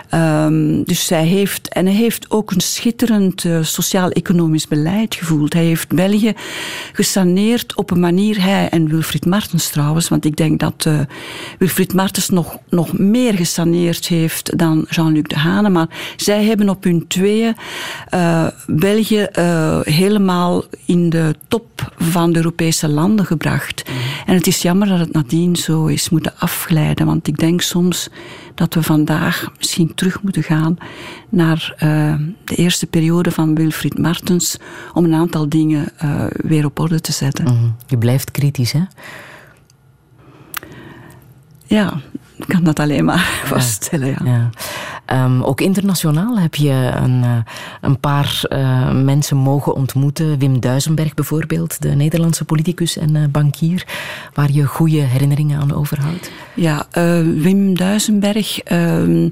Ehm, 0.08 0.82
dus 0.82 1.08
hij 1.08 1.26
heeft, 1.26 1.68
en 1.68 1.86
hij 1.86 1.94
heeft 1.94 2.30
ook 2.30 2.50
een 2.50 2.60
schitterend 2.60 3.44
eh, 3.44 3.62
sociaal-economisch 3.62 4.68
beleid 4.68 5.14
gevoeld. 5.14 5.52
Hij 5.52 5.64
heeft 5.64 5.94
België 5.94 6.32
gesaneerd 6.92 7.76
op 7.76 7.90
een 7.90 8.00
manier, 8.00 8.42
hij 8.42 8.68
en 8.68 8.88
Wilfried 8.88 9.26
Martens 9.26 9.70
trouwens, 9.70 10.08
want 10.08 10.24
ik 10.24 10.36
denk 10.36 10.60
dat 10.60 10.86
eh, 10.86 10.98
Wilfried 11.58 11.94
Martens 11.94 12.28
nog, 12.28 12.58
nog 12.68 12.98
meer 12.98 13.34
gesaneerd 13.34 14.06
heeft 14.06 14.58
dan 14.58 14.86
Jean-Luc 14.88 15.22
Dehane. 15.22 15.68
Maar 15.68 15.88
zij 16.16 16.44
hebben 16.44 16.68
op 16.68 16.84
hun 16.84 17.06
tweeën 17.06 17.56
België 18.66 19.28
eh, 19.32 19.80
helemaal 19.80 20.64
in 20.84 21.10
de 21.10 21.34
top 21.48 21.92
van 21.96 22.32
de 22.32 22.38
Europese 22.38 22.88
landen 22.88 23.26
gebracht. 23.26 23.82
En 24.26 24.34
het 24.34 24.46
is 24.46 24.62
jammer 24.62 24.88
dat 24.88 24.98
het 24.98 25.12
nadien 25.12 25.56
zo 25.56 25.86
is 25.86 26.08
moeten 26.08 26.32
afglijden, 26.38 27.06
want 27.06 27.28
ik 27.28 27.38
denk 27.38 27.60
soms 27.60 28.08
dat 28.54 28.74
we 28.74 28.82
vandaag 28.82 29.52
misschien 29.58 29.94
terug 29.94 30.22
moeten 30.22 30.42
gaan 30.42 30.76
naar 31.28 31.74
eh, 31.76 32.14
de 32.44 32.54
eerste 32.54 32.86
periode 32.86 33.30
van 33.30 33.54
Wilfried 33.54 33.98
Martens 33.98 34.56
om 34.92 35.04
een 35.04 35.14
aantal 35.14 35.48
dingen 35.48 35.88
eh, 35.96 36.24
weer 36.30 36.64
op 36.64 36.78
orde 36.78 37.00
te 37.00 37.12
zetten. 37.12 37.44
Mhm. 37.44 37.68
Je 37.86 37.98
blijft 37.98 38.30
kritisch, 38.30 38.72
hè? 38.72 38.82
Ja, 41.66 42.00
kan 42.46 42.64
dat 42.64 42.80
alleen 42.80 43.04
maar 43.04 43.40
vaststellen. 43.44 44.08
Ja. 44.08 44.18
Ja. 44.24 44.50
Ehm, 45.12 45.42
ook 45.42 45.60
internationaal 45.60 46.38
heb 46.38 46.54
je 46.54 46.90
een, 47.02 47.22
eh, 47.22 47.36
een 47.80 48.00
paar 48.00 48.40
eh, 48.48 48.90
mensen 48.92 49.36
mogen 49.36 49.74
ontmoeten. 49.74 50.38
Wim 50.38 50.60
Duisenberg 50.60 51.14
bijvoorbeeld, 51.14 51.82
de 51.82 51.88
Nederlandse 51.88 52.44
politicus 52.44 52.96
en 52.96 53.16
eh, 53.16 53.22
bankier, 53.30 53.86
waar 54.34 54.50
je 54.52 54.64
goede 54.66 55.00
herinneringen 55.00 55.60
aan 55.60 55.74
overhoudt. 55.74 56.30
Ja, 56.54 56.86
Wim 57.34 57.76
Duisenberg, 57.76 58.60
ehm, 58.60 59.28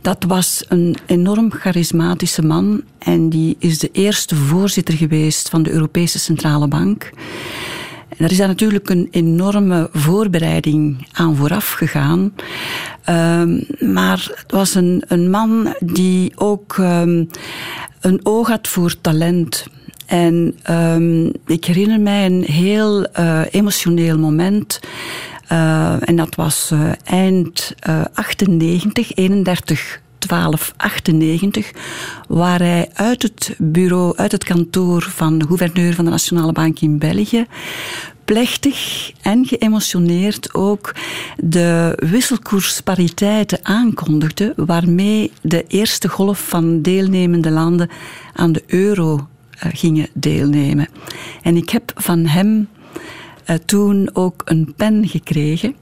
dat 0.00 0.24
was 0.28 0.64
een 0.68 0.96
enorm 1.06 1.52
charismatische 1.52 2.42
man. 2.42 2.82
En 2.98 3.28
die 3.28 3.56
is 3.58 3.78
de 3.78 3.90
eerste 3.92 4.36
voorzitter 4.36 4.94
geweest 4.94 5.48
van 5.48 5.62
de 5.62 5.70
Europese 5.70 6.18
Centrale 6.18 6.68
Bank. 6.68 7.10
Daar 8.18 8.30
is 8.30 8.36
daar 8.36 8.48
natuurlijk 8.48 8.90
een 8.90 9.08
enorme 9.10 9.88
voorbereiding 9.92 11.08
aan 11.12 11.36
vooraf 11.36 11.72
gegaan. 11.72 12.34
Ehm, 13.04 13.60
maar 13.92 14.30
het 14.34 14.52
was 14.52 14.74
een, 14.74 15.02
een 15.08 15.30
man 15.30 15.74
die 15.80 16.32
ook 16.34 16.76
ehm, 16.78 17.24
een 18.00 18.20
oog 18.22 18.48
had 18.48 18.68
voor 18.68 19.00
talent. 19.00 19.66
En 20.06 20.56
ehm, 20.62 21.26
ik 21.46 21.64
herinner 21.64 22.00
mij 22.00 22.26
een 22.26 22.42
heel 22.42 23.04
eh, 23.04 23.40
emotioneel 23.50 24.18
moment. 24.18 24.80
Eh, 25.48 26.08
en 26.08 26.16
dat 26.16 26.34
was 26.34 26.70
eh, 26.70 26.90
eind 27.04 27.74
eh, 27.78 28.04
98, 28.14 29.14
31 29.14 30.00
12, 30.18 30.72
98, 30.76 31.70
waar 32.28 32.58
hij 32.58 32.88
uit 32.92 33.22
het 33.22 33.54
bureau, 33.58 34.16
uit 34.16 34.32
het 34.32 34.44
kantoor 34.44 35.02
van 35.02 35.38
de 35.38 35.46
gouverneur 35.46 35.94
van 35.94 36.04
de 36.04 36.10
Nationale 36.10 36.52
Bank 36.52 36.80
in 36.80 36.98
België, 36.98 37.46
plechtig 38.24 39.10
en 39.22 39.46
geëmotioneerd 39.46 40.54
ook 40.54 40.94
de 41.36 41.92
wisselkoerspariteiten 42.10 43.58
aankondigde, 43.62 44.52
waarmee 44.56 45.32
de 45.42 45.64
eerste 45.68 46.08
golf 46.08 46.48
van 46.48 46.82
deelnemende 46.82 47.50
landen 47.50 47.90
aan 48.34 48.52
de 48.52 48.62
euro 48.66 49.28
eh, 49.50 49.70
gingen 49.74 50.08
deelnemen. 50.14 50.88
En 51.42 51.56
ik 51.56 51.70
heb 51.70 51.92
van 51.94 52.26
hem 52.26 52.68
toen 53.64 54.10
ook 54.12 54.42
een 54.44 54.74
pen 54.76 55.08
gekregen. 55.08 55.74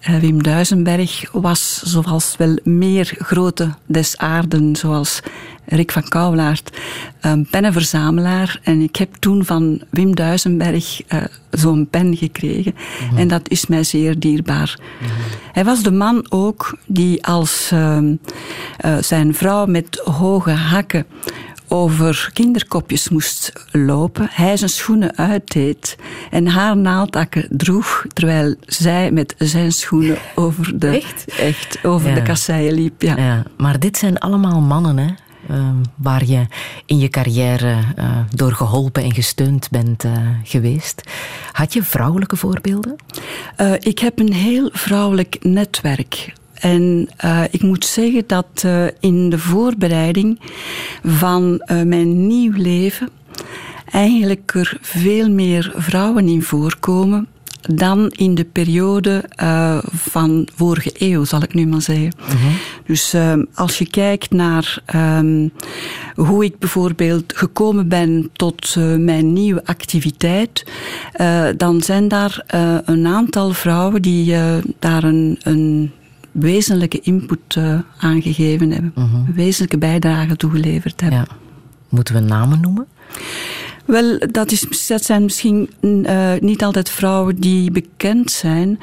Eh, 0.00 0.18
Wim 0.18 0.42
Duisenberg 0.42 1.30
was, 1.32 1.82
zoals 1.84 2.34
wel 2.38 2.58
meer 2.64 3.14
grote 3.18 3.74
des 3.86 4.16
aarden, 4.16 4.76
zoals 4.76 5.20
Rick 5.64 5.92
van 5.92 6.08
Kouwelaert, 6.08 6.78
een 7.20 7.46
pennenverzamelaar. 7.50 8.60
En 8.62 8.80
ik 8.80 8.96
heb 8.96 9.14
toen 9.14 9.44
van 9.44 9.82
Wim 9.90 10.14
Duisenberg 10.14 11.02
eh, 11.06 11.22
zo'n 11.50 11.88
pen 11.90 12.16
gekregen. 12.16 12.74
En 13.16 13.28
dat 13.28 13.50
is 13.50 13.66
mij 13.66 13.84
zeer 13.84 14.18
dierbaar. 14.18 14.78
Hij 15.52 15.64
was 15.64 15.82
de 15.82 15.92
man 15.92 16.26
ook 16.28 16.78
die 16.86 17.26
als 17.26 17.68
ehm, 17.72 18.14
eh, 18.76 18.96
zijn 19.00 19.34
vrouw 19.34 19.66
met 19.66 20.02
hoge 20.04 20.50
hakken 20.50 21.06
over 21.70 22.30
kinderkopjes 22.32 23.08
moest 23.08 23.52
lopen. 23.72 24.28
Hij 24.30 24.56
zijn 24.56 24.70
schoenen 24.70 25.16
uitdeed 25.16 25.96
en 26.30 26.46
haar 26.46 26.76
naaldtakken 26.76 27.46
droeg, 27.50 28.04
terwijl 28.12 28.54
zij 28.60 29.10
met 29.10 29.34
zijn 29.38 29.72
schoenen 29.72 30.18
over 30.34 30.78
de, 30.78 30.88
Echt? 30.88 31.24
echt 31.38 31.84
over 31.84 32.08
Ja. 32.08 32.14
de 32.14 32.22
kasseien 32.22 32.72
liep. 32.74 33.02
Ja. 33.02 33.16
Ja, 33.16 33.42
maar 33.56 33.78
dit 33.78 33.96
zijn 33.98 34.18
allemaal 34.18 34.60
mannen, 34.60 34.98
hè? 34.98 35.08
ehm, 35.48 35.74
waar 35.96 36.24
je 36.24 36.46
in 36.86 36.98
je 36.98 37.08
carrière 37.08 37.76
eh, 37.96 38.18
door 38.34 38.52
geholpen 38.52 39.02
en 39.02 39.12
gesteund 39.14 39.70
bent 39.70 40.04
eh, 40.04 40.12
geweest. 40.44 41.02
Had 41.52 41.72
je 41.72 41.82
vrouwelijke 41.82 42.36
voorbeelden? 42.36 42.96
Eh, 43.56 43.72
ik 43.78 43.98
heb 43.98 44.18
een 44.18 44.32
heel 44.32 44.68
vrouwelijk 44.72 45.36
netwerk. 45.40 46.32
En 46.60 47.08
eh, 47.16 47.42
ik 47.50 47.62
moet 47.62 47.84
zeggen 47.84 48.24
dat 48.26 48.46
eh, 48.54 48.84
in 49.00 49.30
de 49.30 49.38
voorbereiding 49.38 50.40
van 51.04 51.58
eh, 51.58 51.82
mijn 51.82 52.26
nieuw 52.26 52.52
leven 52.52 53.08
eigenlijk 53.90 54.54
er 54.54 54.78
veel 54.80 55.30
meer 55.30 55.72
vrouwen 55.76 56.28
in 56.28 56.42
voorkomen 56.42 57.28
dan 57.60 58.08
in 58.08 58.34
de 58.34 58.44
periode 58.44 59.24
van 59.92 60.48
vorige 60.54 60.90
eeuw, 60.94 61.24
zal 61.24 61.42
ik 61.42 61.54
nu 61.54 61.66
maar 61.66 61.82
zeggen. 61.82 62.12
Dus 62.86 63.12
ehm, 63.12 63.44
als 63.54 63.78
je 63.78 63.90
kijkt 63.90 64.30
naar 64.30 64.82
ehm, 64.86 65.48
hoe 66.14 66.44
ik 66.44 66.58
bijvoorbeeld 66.58 67.32
gekomen 67.36 67.88
ben 67.88 68.30
tot 68.32 68.76
mijn 68.98 69.32
nieuwe 69.32 69.64
activiteit, 69.64 70.64
dan 71.56 71.82
zijn 71.82 72.08
daar 72.08 72.44
een 72.84 73.06
aantal 73.06 73.52
vrouwen 73.52 74.02
die 74.02 74.34
daar 74.78 75.04
een, 75.04 75.38
een 75.42 75.92
wezenlijke 76.32 77.00
input 77.00 77.58
aangegeven 77.98 78.70
hebben, 78.70 78.92
-huh. 78.94 79.14
een 79.26 79.34
wezenlijke 79.34 79.78
bijdrage 79.78 80.36
toegeleverd 80.36 81.00
hebben. 81.00 81.18
Ja. 81.18 81.36
Moeten 81.88 82.14
we 82.14 82.20
namen 82.20 82.60
noemen? 82.60 82.86
Wel, 83.90 84.18
dat, 84.30 84.50
is, 84.50 84.66
zijn 84.86 85.22
misschien 85.22 85.70
uh, 85.80 86.32
niet 86.40 86.62
altijd 86.62 86.90
vrouwen 86.90 87.36
die 87.36 87.70
bekend 87.70 88.30
zijn. 88.30 88.78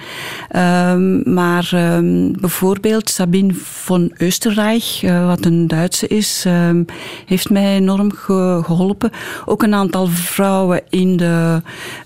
Um, 0.55 1.33
maar 1.33 1.69
um, 1.73 2.31
bijvoorbeeld 2.39 3.09
Sabine 3.09 3.53
von 3.53 4.13
Österreich, 4.23 5.03
uh, 5.03 5.27
wat 5.27 5.45
een 5.45 5.67
Duitse 5.67 6.07
is, 6.07 6.43
um, 6.47 6.85
heeft 7.25 7.49
mij 7.49 7.75
enorm 7.75 8.13
ge 8.13 8.61
geholpen. 8.63 9.11
Ook 9.45 9.63
een 9.63 9.73
aantal 9.73 10.07
vrouwen 10.07 10.81
in 10.89 11.17
de 11.17 11.61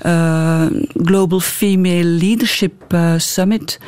uh, 0.06 0.66
Global 1.04 1.40
Female 1.40 2.04
Leadership 2.04 2.96
Summit, 3.18 3.80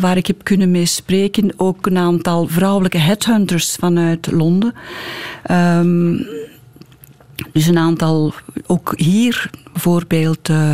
waar 0.00 0.16
ik 0.16 0.26
heb 0.26 0.44
kunnen 0.44 0.70
mee 0.70 0.86
spreken. 0.86 1.52
Ook 1.56 1.86
een 1.86 1.98
aantal 1.98 2.46
vrouwelijke 2.46 2.98
headhunters 2.98 3.76
vanuit 3.78 4.32
Londen. 4.32 4.74
Dus 7.54 7.66
een 7.66 7.78
aantal, 7.78 8.34
ook 8.66 8.92
hier 8.96 9.50
bijvoorbeeld 9.72 10.48
uh, 10.48 10.70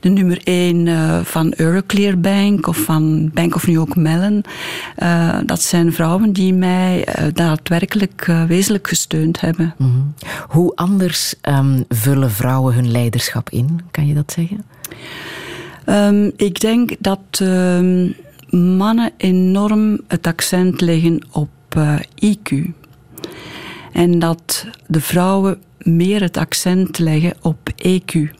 de 0.00 0.08
nummer 0.08 0.40
1 0.44 0.86
uh, 0.86 1.20
van 1.20 1.52
Euroclear 1.56 2.18
Bank 2.18 2.66
of 2.66 2.76
van 2.76 3.30
Bank 3.34 3.54
of 3.54 3.66
New 3.66 3.76
York 3.76 3.96
Mellon. 3.96 4.44
Uh, 4.98 5.38
dat 5.46 5.62
zijn 5.62 5.92
vrouwen 5.92 6.32
die 6.32 6.54
mij 6.54 7.08
daadwerkelijk 7.32 8.32
wezenlijk 8.48 8.88
gesteund 8.88 9.40
hebben. 9.40 9.74
Mm 9.78 9.90
-hmm. 9.90 10.14
Hoe 10.48 10.72
anders 10.74 11.34
um, 11.42 11.84
vullen 11.88 12.30
vrouwen 12.30 12.74
hun 12.74 12.90
leiderschap 12.90 13.50
in? 13.50 13.80
Kan 13.90 14.06
je 14.06 14.14
dat 14.14 14.32
zeggen? 14.32 14.64
Um, 15.86 16.32
ik 16.36 16.60
denk 16.60 16.90
dat 16.98 17.40
um, 17.42 18.14
mannen 18.76 19.12
enorm 19.16 20.00
het 20.08 20.26
accent 20.26 20.80
leggen 20.80 21.20
op 21.30 21.48
IQ. 22.24 22.70
En 23.92 24.18
dat 24.18 24.66
de 24.86 25.00
vrouwen 25.00 25.58
meer 25.82 26.20
het 26.20 26.36
accent 26.36 26.98
leggen 26.98 27.34
op 27.40 27.70
EQ. 27.84 28.30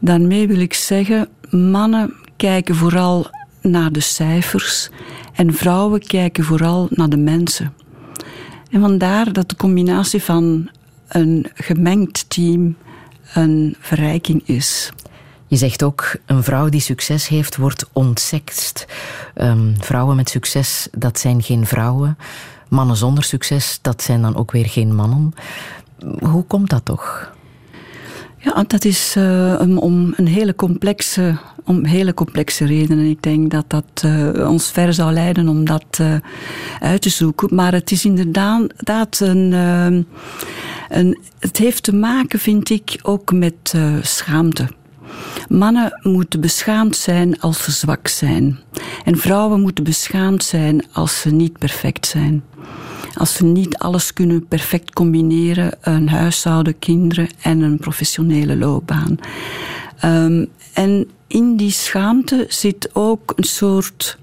Daarmee 0.00 0.46
wil 0.46 0.60
ik 0.60 0.74
zeggen, 0.74 1.28
mannen 1.50 2.14
kijken 2.36 2.74
vooral 2.74 3.30
naar 3.60 3.92
de 3.92 4.00
cijfers 4.00 4.88
en 5.32 5.54
vrouwen 5.54 6.06
kijken 6.06 6.44
vooral 6.44 6.88
naar 6.90 7.08
de 7.08 7.16
mensen. 7.16 7.74
En 8.70 8.80
vandaar 8.80 9.32
dat 9.32 9.48
de 9.48 9.56
combinatie 9.56 10.22
van 10.22 10.70
een 11.08 11.46
gemengd 11.54 12.30
team 12.30 12.76
een 13.34 13.76
verrijking 13.80 14.42
is. 14.48 14.92
Je 15.46 15.56
zegt 15.56 15.82
ook, 15.82 16.16
een 16.26 16.42
vrouw 16.42 16.68
die 16.68 16.80
succes 16.80 17.28
heeft, 17.28 17.56
wordt 17.56 17.88
ontsekst. 17.92 18.86
Um, 19.34 19.74
vrouwen 19.80 20.16
met 20.16 20.28
succes, 20.28 20.88
dat 20.92 21.18
zijn 21.18 21.42
geen 21.42 21.66
vrouwen. 21.66 22.18
Mannen 22.68 22.96
zonder 22.96 23.24
succes, 23.24 23.78
dat 23.82 24.02
zijn 24.02 24.22
dan 24.22 24.36
ook 24.36 24.50
weer 24.52 24.66
geen 24.66 24.94
mannen. 24.94 25.34
Hoe 26.18 26.44
komt 26.44 26.70
dat 26.70 26.84
toch? 26.84 27.34
Ja, 28.46 28.64
dat 28.66 28.84
is 28.84 29.14
uh, 29.18 29.60
om 29.74 30.12
een 30.16 30.26
hele 30.26 30.54
complexe, 30.54 31.36
om 31.64 31.84
hele 31.84 32.14
complexe 32.14 32.64
redenen. 32.64 33.04
Ik 33.04 33.22
denk 33.22 33.50
dat 33.50 33.64
dat 33.68 34.02
uh, 34.04 34.48
ons 34.50 34.70
ver 34.70 34.94
zou 34.94 35.12
leiden 35.12 35.48
om 35.48 35.64
dat 35.64 35.84
uh, 36.00 36.14
uit 36.80 37.02
te 37.02 37.08
zoeken. 37.08 37.54
Maar 37.54 37.72
het 37.72 37.90
is 37.90 38.04
inderdaad 38.04 39.20
een, 39.20 39.52
een. 39.52 41.18
Het 41.38 41.56
heeft 41.56 41.82
te 41.82 41.94
maken, 41.94 42.38
vind 42.38 42.70
ik, 42.70 42.98
ook 43.02 43.32
met 43.32 43.74
schaamte. 44.00 44.68
Mannen 45.48 46.00
moeten 46.02 46.40
beschaamd 46.40 46.96
zijn 46.96 47.40
als 47.40 47.64
ze 47.64 47.70
zwak 47.70 48.08
zijn. 48.08 48.58
En 49.04 49.16
vrouwen 49.16 49.60
moeten 49.60 49.84
beschaamd 49.84 50.44
zijn 50.44 50.84
als 50.92 51.20
ze 51.20 51.30
niet 51.30 51.58
perfect 51.58 52.06
zijn 52.06 52.42
als 53.16 53.34
ze 53.34 53.44
niet 53.44 53.76
alles 53.78 54.12
kunnen 54.12 54.46
perfect 54.46 54.92
combineren, 54.92 55.72
een 55.80 56.08
huishouden, 56.08 56.78
kinderen 56.78 57.28
en 57.40 57.60
een 57.60 57.78
professionele 57.78 58.56
loopbaan. 58.56 59.18
Um, 60.04 60.46
en 60.72 61.10
in 61.26 61.56
die 61.56 61.70
schaamte 61.70 62.46
zit 62.48 62.90
ook 62.92 63.32
een 63.36 63.44
soort 63.44 64.18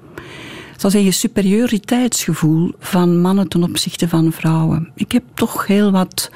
zal 0.91 1.11
superioriteitsgevoel 1.11 2.71
van 2.79 3.21
mannen 3.21 3.47
ten 3.47 3.63
opzichte 3.63 4.07
van 4.07 4.31
vrouwen. 4.31 4.91
Ik 4.95 5.11
heb 5.11 5.23
toch 5.33 5.67
heel 5.67 5.91
wat 5.91 6.31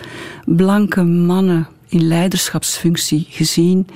blanke 0.45 1.03
mannen 1.03 1.67
in 1.87 2.07
leiderschapsfunctie 2.07 3.27
gezien 3.29 3.87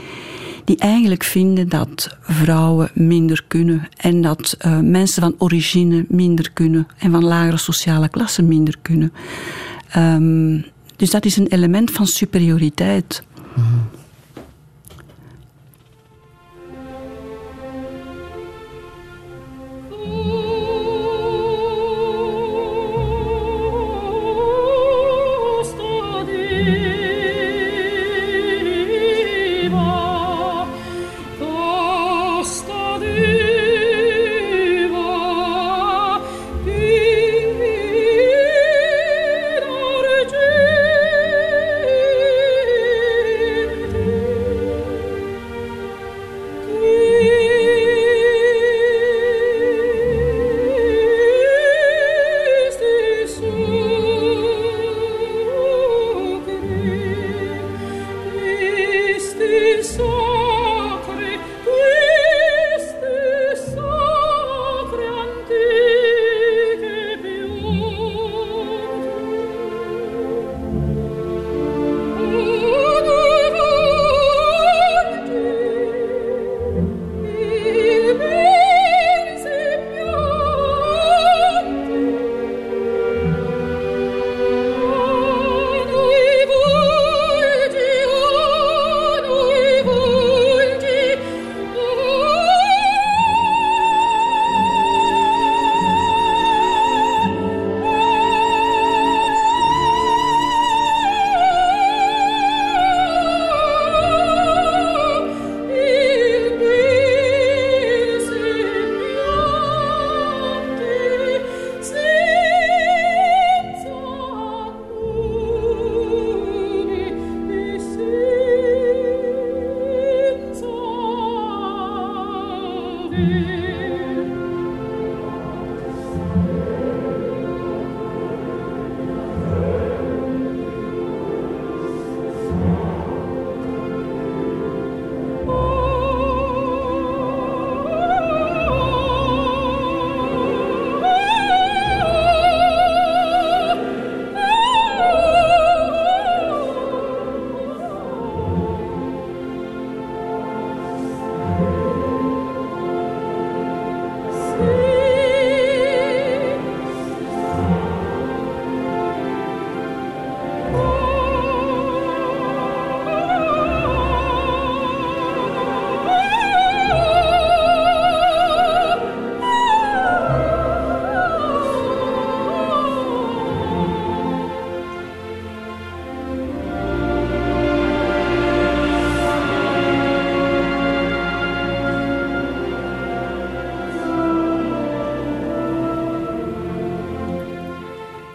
die 0.64 0.78
eigenlijk 0.78 1.24
vinden 1.24 1.70
dat 1.70 2.18
vrouwen 2.22 2.90
minder 2.94 3.44
kunnen 3.48 3.88
en 3.98 4.22
dat 4.22 4.58
uh, 4.66 4.80
mensen 4.80 5.22
van 5.22 5.36
origine 5.38 6.06
minder 6.08 6.52
kunnen 6.54 6.88
en 6.98 7.12
van 7.12 7.24
lagere 7.24 7.58
sociale 7.58 8.10
klassen 8.10 8.48
minder 8.48 8.76
kunnen. 8.82 9.14
Um, 9.98 10.66
dus 10.96 11.10
dat 11.10 11.26
is 11.26 11.38
een 11.38 11.48
element 11.48 11.92
van 11.92 12.08
superioriteit. 12.08 13.24
-hmm. 13.54 14.00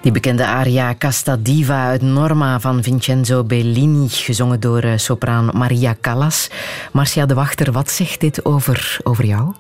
Die 0.07 0.14
bekende 0.14 0.46
aria 0.46 0.94
Casta 0.94 1.34
Diva 1.36 1.88
uit 1.90 2.02
Norma 2.02 2.61
van 2.61 2.82
Vincenzo 2.82 3.44
Bellini, 3.44 4.09
gezongen 4.09 4.61
door 4.61 4.78
eh, 4.78 4.92
sopraan 4.96 5.50
Maria 5.54 5.96
Callas. 6.00 6.48
Marcia 6.92 7.26
de 7.26 7.34
Wachter, 7.34 7.72
wat 7.72 7.90
zegt 7.90 8.20
dit 8.20 8.44
over, 8.44 8.98
over 9.02 9.24
jou? 9.24 9.52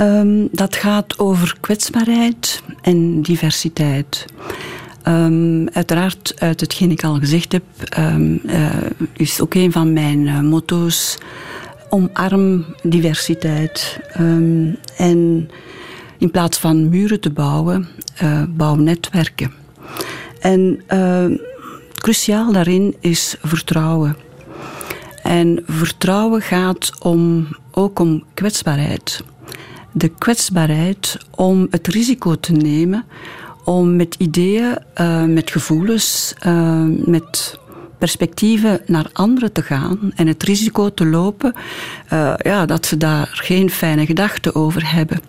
Um, 0.00 0.48
dat 0.52 0.76
gaat 0.76 1.18
over 1.18 1.56
kwetsbaarheid 1.60 2.62
en 2.82 3.22
diversiteit. 3.22 4.24
Um, 5.08 5.68
uiteraard, 5.68 6.34
uit 6.38 6.60
hetgeen 6.60 6.90
ik 6.90 7.04
al 7.04 7.14
gezegd 7.14 7.52
heb, 7.52 7.64
um, 7.98 8.40
uh, 8.46 8.66
is 9.12 9.40
ook 9.40 9.54
een 9.54 9.72
van 9.72 9.92
mijn 9.92 10.20
uh, 10.20 10.40
motto's 10.40 11.18
omarm 11.88 12.64
diversiteit. 12.82 14.00
en 14.96 15.50
in 16.18 16.30
plaats 16.30 16.58
van 16.58 16.88
muren 16.88 17.20
te 17.20 17.30
bouwen, 17.30 17.88
uh, 18.22 18.42
bouw 18.48 18.74
netwerken. 18.74 19.52
En 20.40 20.82
uh, 20.92 21.38
cruciaal 21.94 22.52
daarin 22.52 22.96
is 23.00 23.36
vertrouwen. 23.42 24.16
En 25.22 25.62
vertrouwen 25.66 26.42
gaat 26.42 26.90
om, 27.02 27.48
ook 27.70 27.98
om 27.98 28.24
kwetsbaarheid. 28.34 29.22
De 29.92 30.08
kwetsbaarheid 30.08 31.18
om 31.30 31.66
het 31.70 31.86
risico 31.86 32.34
te 32.34 32.52
nemen 32.52 33.04
om 33.64 33.96
met 33.96 34.14
ideeën, 34.18 34.78
uh, 35.00 35.24
met 35.24 35.50
gevoelens, 35.50 36.34
met 37.04 37.58
perspectieven 38.04 38.80
naar 38.86 39.06
anderen 39.12 39.52
te 39.52 39.62
gaan 39.62 40.12
en 40.14 40.26
het 40.26 40.42
risico 40.42 40.94
te 40.94 41.06
lopen 41.06 41.54
uh, 42.12 42.34
ja, 42.38 42.66
dat 42.66 42.86
ze 42.86 42.96
daar 42.96 43.28
geen 43.32 43.70
fijne 43.70 44.06
gedachten 44.06 44.54
over 44.54 44.94
hebben. 44.94 45.20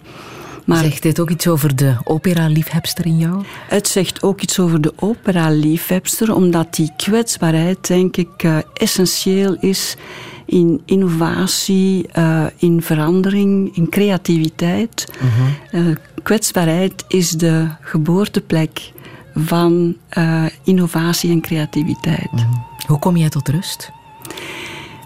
Maar 0.65 0.83
zegt 0.83 1.01
dit 1.01 1.19
ook 1.19 1.29
iets 1.29 1.47
over 1.47 1.75
de 1.75 1.95
opera-liefhebster 2.03 3.05
in 3.05 3.17
jou? 3.17 3.43
Het 3.67 3.87
zegt 3.87 4.23
ook 4.23 4.41
iets 4.41 4.59
over 4.59 4.81
de 4.81 4.93
opera-liefhebster, 4.95 6.35
omdat 6.35 6.75
die 6.75 6.91
kwetsbaarheid, 6.97 7.87
denk 7.87 8.17
ik, 8.17 8.43
uh, 8.43 8.57
essentieel 8.73 9.57
is 9.59 9.95
in 10.45 10.81
innovatie, 10.85 12.09
uh, 12.17 12.45
in 12.57 12.81
verandering, 12.81 13.75
in 13.75 13.89
creativiteit. 13.89 15.07
Uh-huh. 15.15 15.87
Uh, 15.87 15.95
kwetsbaarheid 16.23 17.05
is 17.07 17.29
de 17.29 17.67
geboorteplek 17.81 18.91
van 19.35 19.95
innovatie 20.63 21.31
en 21.31 21.41
creativiteit. 21.41 22.29
Uh-huh. 22.33 22.57
Hoe 22.87 22.99
kom 22.99 23.17
jij 23.17 23.29
tot 23.29 23.49
rust? 23.49 23.91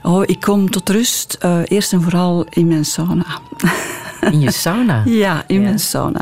Oh, 0.04 0.24
ik 0.26 0.40
kom 0.40 0.70
tot 0.70 0.90
rust 0.90 1.38
eerst 1.66 1.94
en 1.94 2.02
vooral 2.02 2.46
in 2.50 2.68
mijn 2.68 2.86
sauna. 2.86 3.26
In 4.22 4.40
je 4.40 4.52
sauna? 4.52 5.04
ja, 5.26 5.44
in 5.48 5.62
mijn 5.62 5.80
sauna. 5.80 6.22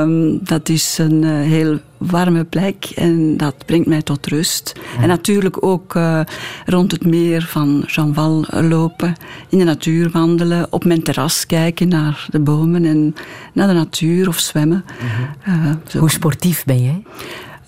Um, 0.00 0.38
dat 0.42 0.68
is 0.68 0.98
een 0.98 1.22
uh, 1.22 1.30
heel 1.30 1.78
warme 1.96 2.44
plek 2.44 2.84
en 2.84 3.36
dat 3.36 3.54
brengt 3.66 3.86
mij 3.86 4.02
tot 4.02 4.26
rust. 4.26 4.72
Ja. 4.96 5.02
En 5.02 5.08
natuurlijk 5.08 5.64
ook 5.64 5.94
uh, 5.94 6.20
rond 6.66 6.92
het 6.92 7.04
meer 7.04 7.42
van 7.42 7.84
Jean-Val 7.86 8.44
lopen, 8.50 9.14
in 9.48 9.58
de 9.58 9.64
natuur 9.64 10.10
wandelen, 10.10 10.66
op 10.70 10.84
mijn 10.84 11.02
terras 11.02 11.46
kijken 11.46 11.88
naar 11.88 12.26
de 12.30 12.40
bomen 12.40 12.84
en 12.84 13.14
naar 13.52 13.68
de 13.68 13.74
natuur 13.74 14.28
of 14.28 14.38
zwemmen. 14.38 14.84
Uh 15.48 15.64
-huh. 15.64 16.00
Hoe 16.00 16.10
sportief 16.10 16.64
ben 16.64 16.82
jij? 16.82 17.02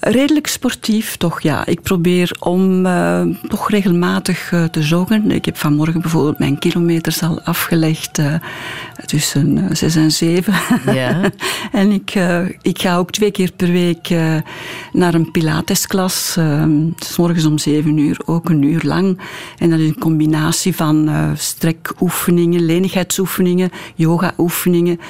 Redelijk 0.05 0.47
sportief, 0.47 1.17
toch 1.17 1.41
ja. 1.41 1.67
Ik 1.67 1.83
probeer 1.83 2.37
om 2.39 2.87
uh, 2.87 3.23
toch 3.49 3.71
regelmatig 3.71 4.53
uh, 4.53 4.65
te 4.65 4.81
joggen. 4.81 5.31
Ik 5.31 5.45
heb 5.45 5.57
vanmorgen 5.57 6.01
bijvoorbeeld 6.01 6.39
mijn 6.39 6.59
kilometers 6.59 7.23
al 7.23 7.41
afgelegd 7.43 8.19
uh, 8.19 8.35
tussen 9.07 9.77
zes 9.77 9.97
en 9.97 10.11
zeven. 10.13 10.55
Ja. 10.95 11.21
en 11.73 11.91
ik, 11.91 12.15
ik 12.63 12.81
ga 12.81 12.97
ook 12.97 13.11
twee 13.11 13.31
keer 13.31 13.53
per 13.57 13.71
week 13.71 14.09
naar 14.93 15.15
een 15.15 15.31
pilatesklas. 15.31 16.39
s 16.99 17.17
morgens 17.17 17.45
om 17.45 17.59
zeven 17.59 17.97
uur, 17.97 18.21
ook 18.25 18.49
een 18.49 18.63
uur 18.63 18.83
lang. 18.85 19.21
En 19.59 19.71
dat 19.71 19.79
is 19.79 19.89
een 19.89 19.99
combinatie 19.99 20.77
van 20.77 21.11
strekoefeningen, 21.37 22.65
lenigheidsoefeningen, 22.65 23.71
yoga-oefeningen. 23.95 25.01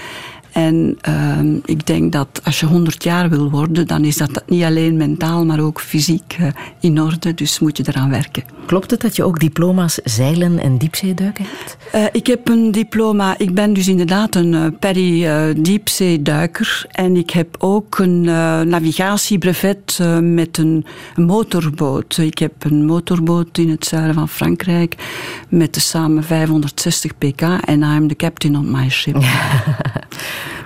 En 0.53 0.99
uh, 1.09 1.39
ik 1.65 1.87
denk 1.87 2.13
dat 2.13 2.41
als 2.45 2.61
je 2.61 2.67
100 2.67 3.05
jaar 3.05 3.29
wil 3.29 3.51
worden, 3.51 3.87
dan 3.87 4.05
is 4.05 4.17
dat 4.17 4.43
niet 4.47 4.63
alleen 4.63 4.97
mentaal, 4.97 5.45
maar 5.45 5.61
ook 5.61 5.81
fysiek 5.81 6.37
uh, 6.41 6.47
in 6.81 7.01
orde. 7.01 7.35
Dus 7.35 7.59
moet 7.59 7.77
je 7.77 7.85
eraan 7.87 8.11
werken. 8.11 8.45
Klopt 8.67 8.91
het 8.91 9.01
dat 9.01 9.17
je 9.17 9.25
ook 9.25 9.41
diploma's 9.41 9.99
zeilen 10.05 10.59
en 10.59 10.79
diepzeeduiken 10.79 11.45
hebt? 11.45 11.77
Uh, 11.95 12.05
ik 12.13 12.27
heb 12.27 12.49
een 12.49 12.71
diploma. 12.71 13.39
Ik 13.39 13.55
ben 13.55 13.73
dus 13.73 13.89
inderdaad 13.89 14.35
een 14.35 14.53
uh, 14.53 14.67
Perry 14.79 15.55
diepzeeduiker. 15.63 16.87
En 16.91 17.17
ik 17.17 17.31
heb 17.31 17.57
ook 17.59 17.99
een 17.99 18.21
navigatiebrevet 18.69 19.99
met 20.21 20.59
een 20.59 20.85
motorboot. 21.17 22.17
Ik 22.17 22.39
heb 22.39 22.53
een 22.59 22.85
motorboot 22.85 23.59
in 23.59 23.71
het 23.71 23.85
zuiden 23.85 24.15
van 24.15 24.29
Frankrijk 24.29 24.97
met 25.49 25.77
samen 25.81 26.25
560 26.25 27.19
pk. 27.19 27.41
En 27.41 27.83
I'm 27.83 28.09
the 28.09 28.17
captain 28.17 28.57
on 28.57 28.71
my 28.71 28.89
ship. 28.89 29.17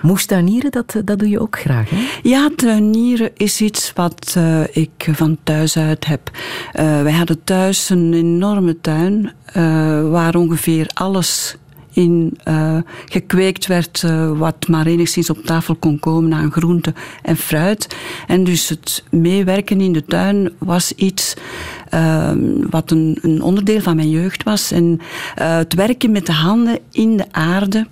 Moestuinieren, 0.02 0.70
dat, 0.70 0.96
dat 1.04 1.18
doe 1.18 1.28
je 1.28 1.40
ook 1.40 1.58
graag, 1.58 1.90
hè? 1.90 2.06
Ja, 2.22 2.50
tuinieren 2.56 3.30
is 3.36 3.60
iets 3.60 3.92
wat 3.94 4.34
uh, 4.38 4.60
ik 4.70 5.08
van 5.12 5.36
thuis 5.42 5.76
uit 5.78 6.06
heb. 6.06 6.30
Uh, 6.34 7.02
wij 7.02 7.12
hadden 7.12 7.44
thuis 7.44 7.90
een 7.90 8.12
enorme 8.14 8.80
tuin 8.80 9.32
uh, 9.56 10.10
waar 10.10 10.34
ongeveer 10.34 10.90
alles 10.94 11.56
in 11.92 12.38
gekweekt 13.06 13.66
werd 13.66 14.04
wat 14.34 14.68
maar 14.68 14.86
enigszins 14.86 15.30
op 15.30 15.44
tafel 15.44 15.74
kon 15.74 15.98
komen 15.98 16.32
aan 16.32 16.52
groente 16.52 16.94
en 17.22 17.36
fruit. 17.36 17.96
En 18.26 18.44
dus 18.44 18.68
het 18.68 19.04
meewerken 19.10 19.80
in 19.80 19.92
de 19.92 20.04
tuin 20.04 20.52
was 20.58 20.92
iets 20.92 21.34
uh, 21.94 22.32
wat 22.70 22.90
een, 22.90 23.18
een, 23.22 23.42
onderdeel 23.42 23.80
van 23.80 23.96
mijn 23.96 24.10
jeugd 24.10 24.42
was. 24.42 24.70
En 24.70 25.00
het 25.34 25.74
werken 25.74 26.10
met 26.10 26.26
de 26.26 26.32
handen 26.32 26.78
in 26.92 27.16
de 27.16 27.26
aarde 27.30 27.86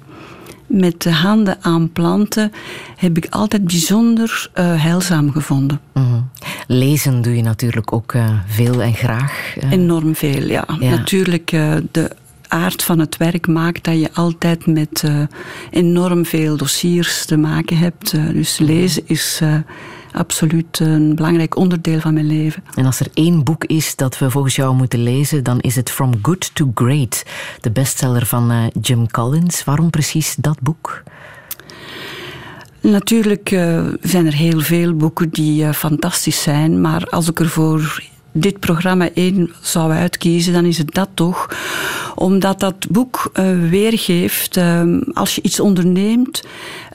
met 0.74 1.02
de 1.02 1.12
handen 1.12 1.56
aan 1.60 1.92
planten 1.92 2.52
heb 2.96 3.16
ik 3.16 3.26
altijd 3.30 3.64
bijzonder 3.64 4.50
uh, 4.54 4.82
heilzaam 4.82 5.32
gevonden. 5.32 5.80
Mm 5.92 6.02
-hmm. 6.02 6.30
Lezen 6.66 7.22
doe 7.22 7.36
je 7.36 7.42
natuurlijk 7.42 7.92
ook 7.92 8.12
uh, 8.12 8.30
veel 8.46 8.82
en 8.82 8.94
graag. 8.94 9.56
Uh. 9.56 9.70
Enorm 9.70 10.14
veel, 10.14 10.48
ja. 10.48 10.64
ja. 10.80 10.90
Natuurlijk, 10.90 11.50
de 11.90 12.10
aard 12.48 12.82
van 12.82 12.98
het 12.98 13.16
werk 13.16 13.46
maakt 13.46 13.84
dat 13.84 14.00
je 14.00 14.10
altijd 14.14 14.66
met 14.66 15.04
enorm 15.70 16.24
veel 16.26 16.56
dossiers 16.56 17.24
te 17.24 17.36
maken 17.36 17.76
hebt. 17.76 18.10
dus 18.32 18.58
lezen 18.58 19.02
is 19.06 19.40
absoluut 20.14 20.78
een 20.78 21.14
belangrijk 21.14 21.56
onderdeel 21.56 22.00
van 22.00 22.14
mijn 22.14 22.26
leven. 22.26 22.64
En 22.74 22.86
als 22.86 23.00
er 23.00 23.06
één 23.14 23.44
boek 23.44 23.64
is 23.64 23.96
dat 23.96 24.18
we 24.18 24.30
volgens 24.30 24.56
jou 24.56 24.74
moeten 24.74 25.02
lezen, 25.02 25.44
dan 25.44 25.60
is 25.60 25.76
het 25.76 25.90
From 25.90 26.12
Good 26.22 26.54
to 26.54 26.70
Great, 26.74 27.22
de 27.60 27.70
bestseller 27.70 28.26
van 28.26 28.52
uh, 28.52 28.64
Jim 28.80 29.10
Collins. 29.10 29.64
Waarom 29.64 29.90
precies 29.90 30.34
dat 30.38 30.60
boek? 30.60 31.02
Natuurlijk 32.80 33.50
uh, 33.50 33.86
zijn 34.00 34.26
er 34.26 34.34
heel 34.34 34.60
veel 34.60 34.94
boeken 34.94 35.30
die 35.30 35.64
uh, 35.64 35.72
fantastisch 35.72 36.42
zijn, 36.42 36.80
maar 36.80 37.04
als 37.04 37.28
ik 37.28 37.40
er 37.40 37.48
voor 37.48 38.02
dit 38.36 38.60
programma 38.60 39.08
één 39.14 39.52
zou 39.60 39.92
uitkiezen, 39.92 40.52
dan 40.52 40.64
is 40.64 40.78
het 40.78 40.94
dat 40.94 41.08
toch. 41.14 41.48
Omdat 42.14 42.60
dat 42.60 42.86
boek 42.90 43.30
uh, 43.34 43.68
weergeeft, 43.70 44.56
uh, 44.56 44.82
als 45.12 45.34
je 45.34 45.42
iets 45.42 45.60
onderneemt, 45.60 46.42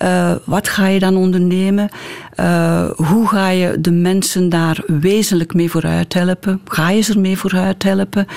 uh, 0.01 0.35
wat 0.43 0.67
ga 0.67 0.87
je 0.87 0.99
dan 0.99 1.15
ondernemen? 1.15 1.89
hoe 2.95 3.27
ga 3.27 3.49
je 3.49 3.81
de 3.81 3.91
mensen 3.91 4.49
daar 4.49 4.83
wezenlijk 4.87 5.53
mee 5.53 5.69
vooruit 5.69 6.13
helpen? 6.13 6.61
Ga 6.65 6.89
je 6.89 7.01
ze 7.01 7.13
ermee 7.13 7.37
vooruit 7.37 7.83
helpen? 7.83 8.27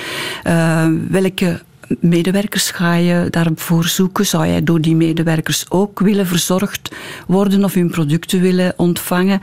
welke 1.09 1.61
medewerkers 1.99 2.71
ga 2.71 2.93
je 2.93 3.27
daarvoor 3.29 3.85
zoeken? 3.85 4.25
Zou 4.25 4.47
jij 4.47 4.63
door 4.63 4.81
die 4.81 4.95
medewerkers 4.95 5.65
ook 5.69 5.99
willen 5.99 6.27
verzorgd 6.27 6.95
worden 7.27 7.63
of 7.63 7.73
hun 7.73 7.89
producten 7.89 8.41
willen 8.41 8.73
ontvangen? 8.77 9.39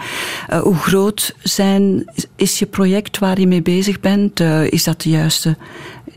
Uh, 0.51 0.61
hoe 0.61 0.77
groot 0.77 1.35
zijn, 1.43 2.05
is 2.37 2.59
je 2.59 2.67
project 2.67 3.19
waar 3.19 3.41
je 3.41 3.47
mee 3.47 3.63
bezig 3.63 4.01
bent? 4.01 4.41
Uh, 4.41 4.71
is 4.71 4.85
dat 4.85 5.01
de 5.01 5.11
juiste, 5.11 5.57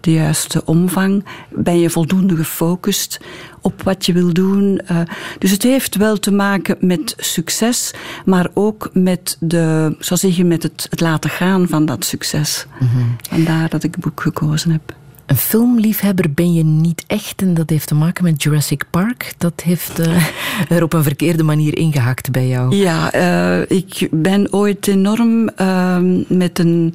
de 0.02 0.12
juiste 0.12 0.66
omvang? 0.66 1.26
Ben 1.50 1.80
je 1.80 1.90
voldoende 1.90 2.36
gefocust 2.36 3.20
op 3.62 3.82
wat 3.84 4.06
je 4.06 4.14
wil 4.14 4.34
doen? 4.34 4.82
Uh, 4.92 5.00
dus 5.40 5.52
het 5.52 5.64
heeft 5.64 5.96
wel 5.96 6.20
te 6.20 6.32
maken 6.32 6.78
met 6.80 7.14
succes, 7.18 7.94
maar 8.26 8.50
ook 8.54 8.90
met, 8.94 9.38
de, 9.40 9.96
zou 10.00 10.20
zeggen, 10.20 10.48
met 10.48 10.64
het, 10.64 10.88
het 10.90 11.02
laten 11.02 11.30
gaan 11.30 11.68
van 11.68 11.86
dat 11.86 12.06
succes. 12.06 12.66
Mm 12.80 12.88
-hmm. 12.88 13.16
Vandaar 13.30 13.70
dat 13.70 13.84
ik 13.84 13.96
het 13.96 14.04
boek 14.04 14.22
gekozen 14.22 14.72
heb. 14.72 15.02
Een 15.26 15.38
filmliefhebber 15.38 16.32
ben 16.32 16.54
je 16.54 16.64
niet 16.64 17.04
echt 17.08 17.42
en 17.42 17.54
dat 17.54 17.70
heeft 17.70 17.88
te 17.88 17.96
maken 17.96 18.24
met 18.24 18.44
Jurassic 18.44 18.84
Park. 18.90 19.34
Dat 19.38 19.62
heeft 19.64 20.00
uh, 20.00 20.26
er 20.78 20.84
op 20.84 20.94
een 20.94 21.04
verkeerde 21.04 21.44
manier 21.44 21.78
ingehakt 21.78 22.32
bij 22.32 22.48
jou. 22.48 22.76
Ja, 22.76 23.16
uh, 23.16 23.78
ik 23.78 24.08
ben 24.12 24.54
ooit 24.54 24.88
enorm 24.88 25.50
uh, 25.62 25.98
met 26.28 26.60
een 26.60 26.94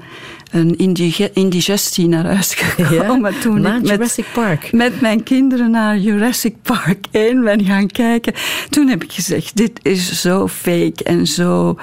een 0.50 0.78
indigestie 1.32 2.08
naar 2.08 2.24
huis 2.24 2.54
gekomen. 2.76 3.32
Ja, 3.32 3.40
toen 3.40 3.60
naar 3.60 3.80
Jurassic 3.80 4.26
Park. 4.32 4.72
Met 4.72 5.00
mijn 5.00 5.22
kinderen 5.22 5.70
naar 5.70 5.98
Jurassic 5.98 6.54
Park 6.62 7.06
1 7.10 7.44
ben 7.44 7.64
gaan 7.64 7.86
kijken. 7.86 8.32
Toen 8.70 8.88
heb 8.88 9.04
ik 9.04 9.12
gezegd, 9.12 9.56
dit 9.56 9.80
is 9.82 10.20
zo 10.20 10.48
fake 10.48 11.04
en 11.04 11.26
zo 11.26 11.78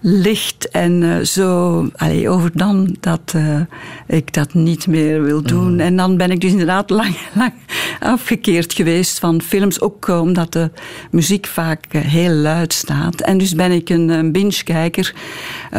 licht 0.00 0.68
en 0.68 1.02
uh, 1.02 1.20
zo 1.20 1.88
allee, 1.96 2.28
overdam 2.28 2.86
dat 3.00 3.32
uh, 3.36 3.60
ik 4.06 4.32
dat 4.32 4.54
niet 4.54 4.86
meer 4.86 5.22
wil 5.22 5.42
doen. 5.42 5.72
Mm. 5.72 5.80
En 5.80 5.96
dan 5.96 6.16
ben 6.16 6.30
ik 6.30 6.40
dus 6.40 6.50
inderdaad 6.50 6.90
lang, 7.00 7.16
lang 7.32 7.52
afgekeerd 8.00 8.72
geweest 8.72 9.18
van 9.18 9.42
films. 9.42 9.80
Ook 9.80 10.08
omdat 10.08 10.52
de 10.52 10.70
muziek 11.10 11.46
vaak 11.46 11.84
heel 11.92 12.32
luid 12.32 12.72
staat. 12.72 13.20
En 13.20 13.38
dus 13.38 13.54
ben 13.54 13.70
ik 13.72 13.88
een, 13.88 14.08
een 14.08 14.32
binge-kijker. 14.32 15.14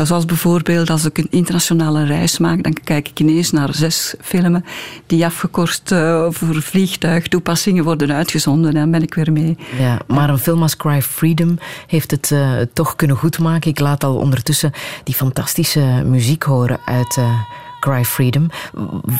Zoals 0.03 0.25
bijvoorbeeld 0.25 0.89
als 0.89 1.05
ik 1.05 1.17
een 1.17 1.27
internationale 1.29 2.05
reis 2.05 2.14
maak, 2.39 2.63
dan 2.63 2.73
kijk 2.83 3.07
ik 3.07 3.19
ineens 3.19 3.51
naar 3.51 3.73
zes 3.73 4.15
filmen 4.21 4.65
die 5.05 5.25
afgekort 5.25 5.91
uh, 5.91 6.25
voor 6.29 6.61
vliegtuigtoepassingen 6.61 7.83
worden 7.83 8.11
uitgezonden. 8.11 8.69
En 8.69 8.79
dan 8.79 8.91
ben 8.91 9.03
ik 9.03 9.13
weer 9.13 9.31
mee. 9.31 9.57
Ja, 9.77 9.99
maar 10.07 10.29
een 10.29 10.37
film 10.37 10.61
als 10.61 10.77
Cry 10.77 11.01
Freedom 11.01 11.57
heeft 11.87 12.11
het 12.11 12.29
uh, 12.31 12.51
toch 12.73 12.95
kunnen 12.95 13.17
goedmaken. 13.17 13.71
Ik 13.71 13.79
laat 13.79 14.03
al 14.03 14.15
ondertussen 14.15 14.71
die 15.03 15.15
fantastische 15.15 16.03
muziek 16.05 16.43
horen 16.43 16.79
uit 16.85 17.17
uh, 17.17 17.39
Cry 17.79 18.05
Freedom. 18.05 18.49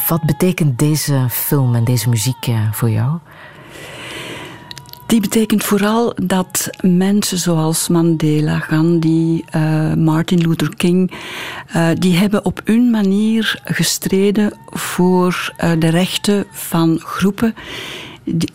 Wat 0.08 0.22
betekent 0.22 0.80
deze 0.80 1.26
film 1.30 1.76
en 1.76 1.84
deze 1.84 2.10
muziek 2.10 2.48
voor 2.72 2.90
jou? 2.90 3.20
Die 5.08 5.22
betekent 5.22 5.64
vooral 5.64 6.14
dat 6.24 6.70
mensen 6.82 7.38
zoals 7.38 7.88
Mandela, 7.88 8.60
Gandhi, 8.60 9.44
uh, 9.56 9.94
Martin 9.94 10.48
Luther 10.48 10.76
King, 10.76 11.12
uh, 11.76 11.90
die 12.00 12.16
hebben 12.16 12.46
op 12.46 12.62
hun 12.64 12.90
manier 12.90 13.62
gestreden 13.64 14.54
voor 14.66 15.54
uh, 15.64 15.72
de 15.80 15.90
rechten 15.90 16.46
van 16.52 17.00
groepen, 17.00 17.56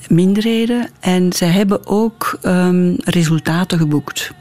minderheden. 0.09 0.91
En 1.01 1.33
zij 1.33 1.49
hebben 1.49 1.87
ook 1.87 2.39
um, 2.43 2.97
resultaten 2.99 3.79
geboekt. 3.79 4.33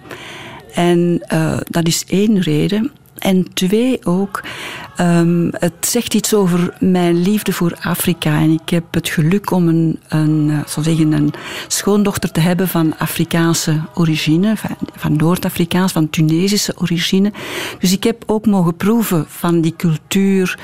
En 0.74 1.22
dat 1.68 1.88
is 1.88 2.06
één 2.08 2.40
reden. 2.40 2.92
En 3.18 3.54
twee 3.54 4.06
ook, 4.06 4.44
um, 5.02 5.50
het 5.52 5.74
zegt 5.80 6.14
iets 6.14 6.34
over 6.34 6.74
mijn 6.80 7.22
liefde 7.22 7.54
voor 7.54 7.78
Afrika. 7.82 8.40
En 8.40 8.52
ik 8.52 8.70
heb 8.70 8.84
het 8.92 9.10
geluk 9.10 9.52
om 9.52 9.68
een, 9.68 10.00
een, 10.08 10.50
eh, 10.50 10.84
zeggen, 10.84 11.12
een 11.12 11.34
schoondochter 11.68 12.32
te 12.32 12.40
hebben 12.40 12.68
van 12.68 12.98
Afrikaanse 12.98 13.82
origine, 13.94 14.58
van, 14.58 14.76
van 14.96 15.16
Noord-Afrikaans, 15.16 15.92
van 15.92 16.10
Tunesische 16.10 16.74
origine. 16.78 17.32
Dus 17.80 17.92
ik 17.92 18.04
heb 18.04 18.24
ook 18.26 18.46
mogen 18.46 18.76
proeven 18.76 19.26
van 19.28 19.62
die 19.62 19.74
cultuur, 19.78 20.60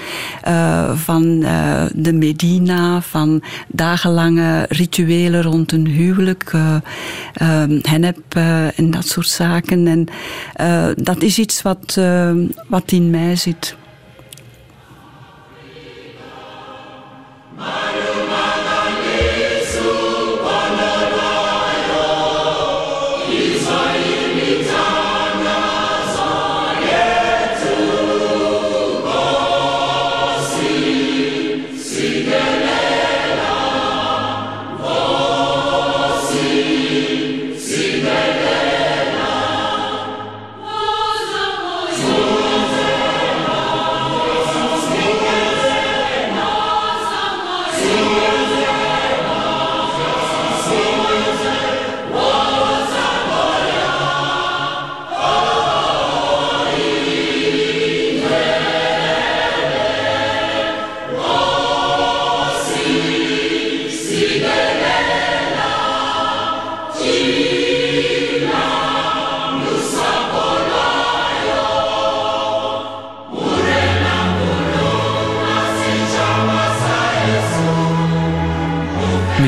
uh, 0.47 0.95
van 0.95 1.23
uh, 1.23 1.85
de 1.93 2.13
Medina, 2.13 3.01
van 3.01 3.43
dagenlange 3.67 4.65
rituelen 4.69 5.41
rond 5.41 5.71
een 5.71 5.87
huwelijk, 5.87 6.53
uh, 6.53 6.75
hennep 7.81 8.35
en 8.75 8.91
dat 8.91 9.07
soort 9.07 9.27
zaken. 9.27 9.87
En 9.87 10.07
dat 11.03 11.21
is 11.21 11.39
iets 11.39 11.61
wat 11.61 11.99
wat 12.67 12.91
in 12.91 13.09
mij 13.09 13.35
zit. 13.35 13.75
My 17.57 17.94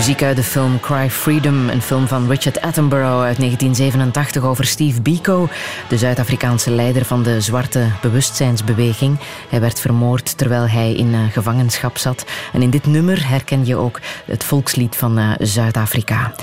Muziek 0.07 0.23
uit 0.23 0.35
de 0.35 0.43
film 0.43 0.79
Cry 0.79 1.09
Freedom, 1.09 1.69
een 1.69 1.81
film 1.81 2.07
van 2.07 2.27
Richard 2.29 2.61
Attenborough 2.61 3.23
uit 3.23 3.37
1987 3.37 4.43
over 4.43 4.65
Steve 4.65 5.01
Biko, 5.01 5.49
de 5.89 5.97
Zuid-Afrikaanse 5.97 6.71
leider 6.71 7.05
van 7.05 7.23
de 7.23 7.41
zwarte 7.41 7.87
bewustzijnsbeweging. 8.01 9.17
Hij 9.49 9.59
werd 9.59 9.79
vermoord 9.79 10.37
terwijl 10.37 10.67
hij 10.67 10.93
in 10.93 11.07
uh, 11.07 11.19
gevangenschap 11.31 11.97
zat. 11.97 12.25
En 12.53 12.61
in 12.61 12.69
dit 12.69 12.85
nummer 12.85 13.29
herken 13.29 13.65
je 13.65 13.75
ook 13.75 13.99
het 14.25 14.43
volkslied 14.43 14.95
van 14.95 15.19
uh, 15.19 15.31
Zuid-Afrika. 15.39 16.33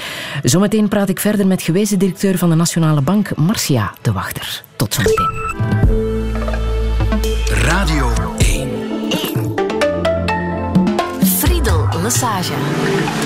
Zometeen 0.42 0.88
praat 0.88 1.08
ik 1.08 1.20
verder 1.20 1.46
met 1.46 1.62
gewezen 1.62 1.98
directeur 1.98 2.38
van 2.38 2.48
de 2.48 2.56
Nationale 2.56 3.02
Bank, 3.02 3.36
Marcia 3.36 3.92
de 4.02 4.12
Wachter. 4.12 4.62
Tot 4.76 4.94
zometeen. 4.94 5.30
Radio 7.48 8.12
1. 8.38 8.70
1. 9.10 9.54
Friedel 11.38 11.88
Massage. 12.02 13.23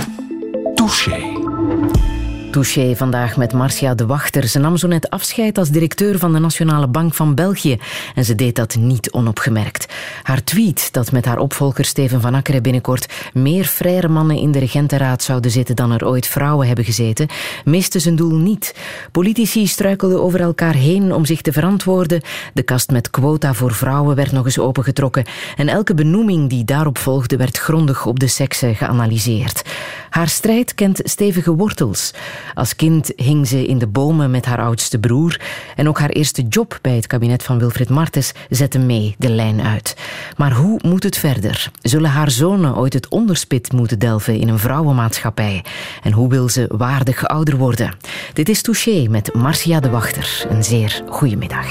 Touché. 0.88 2.17
Touché 2.50 2.96
vandaag 2.96 3.36
met 3.36 3.52
Marcia 3.52 3.94
de 3.94 4.06
Wachter. 4.06 4.48
Ze 4.48 4.58
nam 4.58 4.76
zo 4.76 4.86
net 4.86 5.10
afscheid 5.10 5.58
als 5.58 5.70
directeur 5.70 6.18
van 6.18 6.32
de 6.32 6.38
Nationale 6.38 6.88
Bank 6.88 7.14
van 7.14 7.34
België. 7.34 7.78
En 8.14 8.24
ze 8.24 8.34
deed 8.34 8.56
dat 8.56 8.76
niet 8.76 9.10
onopgemerkt. 9.10 9.86
Haar 10.22 10.44
tweet 10.44 10.92
dat 10.92 11.12
met 11.12 11.24
haar 11.24 11.38
opvolger 11.38 11.84
Steven 11.84 12.20
van 12.20 12.34
Akkeren 12.34 12.62
binnenkort 12.62 13.06
meer 13.32 13.64
vrije 13.64 14.08
mannen 14.08 14.36
in 14.36 14.52
de 14.52 14.58
regentenraad 14.58 15.22
zouden 15.22 15.50
zitten 15.50 15.76
dan 15.76 15.92
er 15.92 16.06
ooit 16.06 16.26
vrouwen 16.26 16.66
hebben 16.66 16.84
gezeten, 16.84 17.28
miste 17.64 17.98
zijn 17.98 18.16
doel 18.16 18.36
niet. 18.36 18.74
Politici 19.12 19.66
struikelden 19.66 20.22
over 20.22 20.40
elkaar 20.40 20.74
heen 20.74 21.12
om 21.12 21.24
zich 21.24 21.40
te 21.40 21.52
verantwoorden. 21.52 22.20
De 22.54 22.62
kast 22.62 22.90
met 22.90 23.10
quota 23.10 23.54
voor 23.54 23.74
vrouwen 23.74 24.16
werd 24.16 24.32
nog 24.32 24.44
eens 24.44 24.58
opengetrokken. 24.58 25.24
En 25.56 25.68
elke 25.68 25.94
benoeming 25.94 26.48
die 26.48 26.64
daarop 26.64 26.98
volgde 26.98 27.36
werd 27.36 27.58
grondig 27.58 28.06
op 28.06 28.18
de 28.20 28.26
seksen 28.26 28.74
geanalyseerd. 28.74 29.62
Haar 30.10 30.28
strijd 30.28 30.74
kent 30.74 31.00
stevige 31.04 31.54
wortels. 31.54 32.12
Als 32.54 32.76
kind 32.76 33.12
hing 33.16 33.46
ze 33.48 33.66
in 33.66 33.78
de 33.78 33.86
bomen 33.86 34.30
met 34.30 34.44
haar 34.44 34.60
oudste 34.60 34.98
broer. 34.98 35.40
En 35.76 35.88
ook 35.88 35.98
haar 35.98 36.10
eerste 36.10 36.42
job 36.42 36.78
bij 36.82 36.94
het 36.94 37.06
kabinet 37.06 37.42
van 37.42 37.58
Wilfried 37.58 37.88
Martens 37.88 38.32
zette 38.50 38.78
mee 38.78 39.14
de 39.18 39.30
lijn 39.30 39.62
uit. 39.62 39.96
Maar 40.36 40.52
hoe 40.52 40.80
moet 40.82 41.02
het 41.02 41.18
verder? 41.18 41.70
Zullen 41.82 42.10
haar 42.10 42.30
zonen 42.30 42.76
ooit 42.76 42.92
het 42.92 43.08
onderspit 43.08 43.72
moeten 43.72 43.98
delven 43.98 44.40
in 44.40 44.48
een 44.48 44.58
vrouwenmaatschappij? 44.58 45.64
En 46.02 46.12
hoe 46.12 46.28
wil 46.28 46.48
ze 46.48 46.64
waardig 46.68 47.26
ouder 47.26 47.56
worden? 47.56 47.96
Dit 48.32 48.48
is 48.48 48.62
Touché 48.62 49.06
met 49.08 49.34
Marcia 49.34 49.80
de 49.80 49.90
Wachter. 49.90 50.46
Een 50.48 50.64
zeer 50.64 51.02
goede 51.08 51.36
middag. 51.36 51.66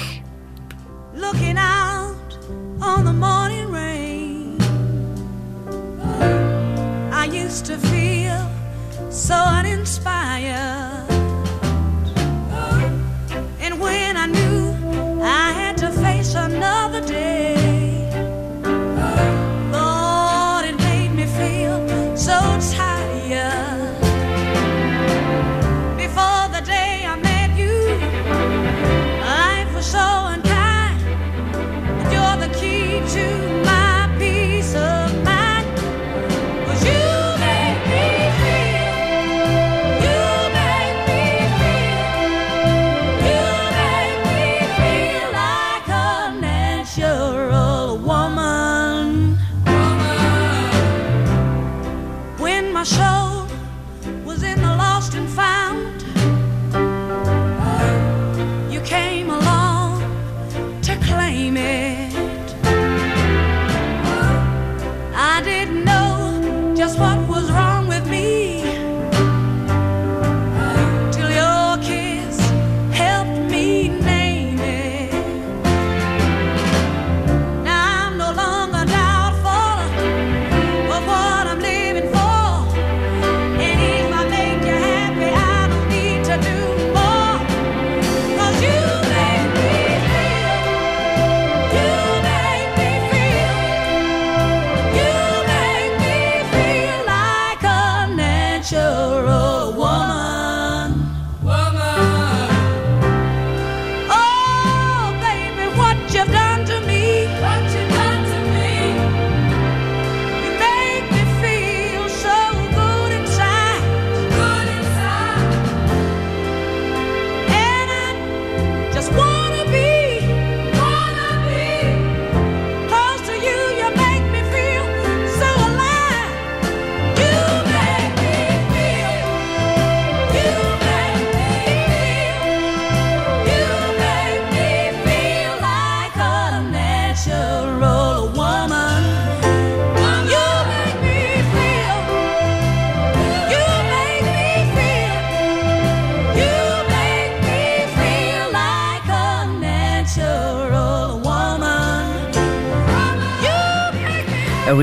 So 9.18 9.34
uninspired. 9.34 11.10
And 13.60 13.80
when 13.80 14.16
I 14.16 14.28
knew 14.28 15.22
I 15.24 15.52
had 15.54 15.76
to 15.80 15.92
face 15.92 16.36
another 16.36 17.02
day, 17.06 17.37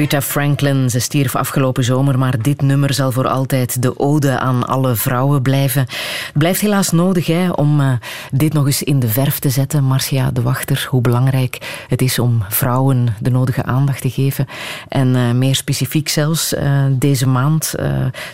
Rita 0.04 0.22
Franklin, 0.22 0.90
ze 0.90 0.98
stierf 0.98 1.36
afgelopen 1.36 1.84
zomer, 1.84 2.18
maar 2.18 2.42
dit 2.42 2.62
nummer 2.62 2.94
zal 2.94 3.12
voor 3.12 3.28
altijd 3.28 3.82
de 3.82 3.98
ode 3.98 4.38
aan 4.38 4.66
alle 4.66 4.94
vrouwen 4.94 5.42
blijven. 5.42 5.80
Het 5.80 6.38
blijft 6.38 6.60
helaas 6.60 6.90
nodig 6.90 7.26
hè, 7.26 7.50
om 7.50 7.80
uh, 7.80 7.92
dit 8.32 8.52
nog 8.52 8.66
eens 8.66 8.82
in 8.82 8.98
de 8.98 9.08
verf 9.08 9.38
te 9.38 9.50
zetten. 9.50 9.84
Marcia 9.84 10.30
de 10.30 10.42
Wachter, 10.42 10.86
hoe 10.90 11.00
belangrijk 11.00 11.84
het 11.88 12.02
is 12.02 12.18
om 12.18 12.42
vrouwen 12.48 13.16
de 13.20 13.30
nodige 13.30 13.62
aandacht 13.62 14.00
te 14.00 14.10
geven. 14.10 14.46
En 14.88 15.14
uh, 15.14 15.30
meer 15.30 15.54
specifiek 15.54 16.08
zelfs, 16.08 16.52
uh, 16.52 16.84
deze 16.90 17.28
maand, 17.28 17.74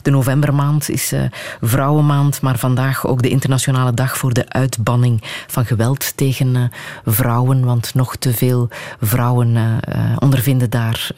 de 0.02 0.10
novembermaand, 0.10 0.90
is 0.90 1.12
Vrouwenmaand, 1.60 2.40
maar 2.40 2.58
vandaag 2.58 3.06
ook 3.06 3.22
de 3.22 3.28
internationale 3.28 3.94
dag 3.94 4.16
voor 4.16 4.32
de 4.32 4.48
uitbanning 4.48 5.22
van 5.46 5.64
geweld 5.64 6.16
tegen 6.16 6.70
vrouwen, 7.04 7.64
want 7.64 7.94
nog 7.94 8.16
te 8.16 8.34
veel 8.34 8.68
vrouwen 9.00 9.80
ondervinden 10.18 10.70
daar 10.70 11.10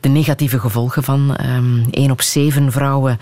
de 0.00 0.08
negatieve 0.08 0.58
gevolgen 0.58 1.02
van. 1.02 1.36
Um, 1.44 1.84
één 1.90 2.10
op 2.10 2.22
zeven 2.22 2.72
vrouwen 2.72 3.18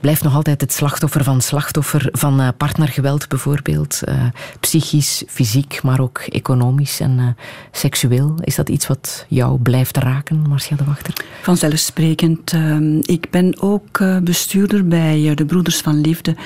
blijft 0.00 0.22
nog 0.22 0.34
altijd 0.34 0.60
het 0.60 0.72
slachtoffer 0.72 1.24
van 1.24 1.40
slachtoffer 1.40 2.08
van 2.12 2.40
uh, 2.40 2.48
partnergeweld 2.56 3.28
bijvoorbeeld. 3.28 4.00
Uh, 4.08 4.14
psychisch, 4.60 5.22
fysiek, 5.26 5.82
maar 5.82 6.00
ook 6.00 6.18
economisch 6.18 7.00
en 7.00 7.18
uh, 7.18 7.26
seksueel. 7.70 8.34
Is 8.40 8.54
dat 8.54 8.68
iets 8.68 8.86
wat 8.86 9.26
jou 9.28 9.58
blijft 9.58 9.96
raken, 9.96 10.44
Marcia 10.48 10.76
de 10.76 10.84
Wachter? 10.84 11.14
Vanzelfsprekend. 11.42 12.52
Ehm, 12.52 12.98
ik 12.98 13.30
ben 13.30 13.60
ook 13.60 14.22
bestuurder 14.22 14.88
bij 14.88 15.34
de 15.34 15.44
Broeders 15.44 15.80
van 15.80 16.00
Liefde. 16.00 16.36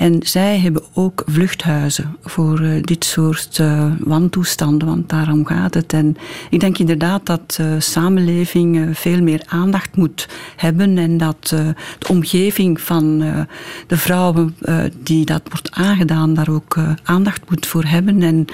En 0.00 0.18
zij 0.22 0.58
hebben 0.58 0.82
ook 0.94 1.22
vluchthuizen 1.26 2.16
voor 2.22 2.62
dit 2.80 3.04
soort 3.04 3.62
wantoestanden, 3.98 4.88
want 4.88 5.08
daarom 5.08 5.46
gaat 5.46 5.74
het. 5.74 5.92
En 5.92 6.16
ik 6.50 6.60
denk 6.60 6.78
inderdaad 6.78 7.26
dat 7.26 7.54
de 7.56 7.80
samenleving 7.80 8.98
veel 8.98 9.22
meer 9.22 9.42
aandacht 9.46 9.96
moet 9.96 10.28
hebben 10.56 10.98
en 10.98 11.18
dat 11.18 11.54
de 11.98 12.08
omgeving 12.08 12.80
van 12.80 13.22
uh, 13.22 13.40
de 13.86 13.96
vrouwen 13.96 14.56
uh, 14.62 14.82
die 15.02 15.24
dat 15.24 15.42
wordt 15.44 15.70
aangedaan, 15.70 16.34
daar 16.34 16.48
ook 16.48 16.76
uh, 16.76 16.90
aandacht 17.02 17.50
moet 17.50 17.66
voor 17.66 17.84
hebben 17.84 18.22
en, 18.22 18.44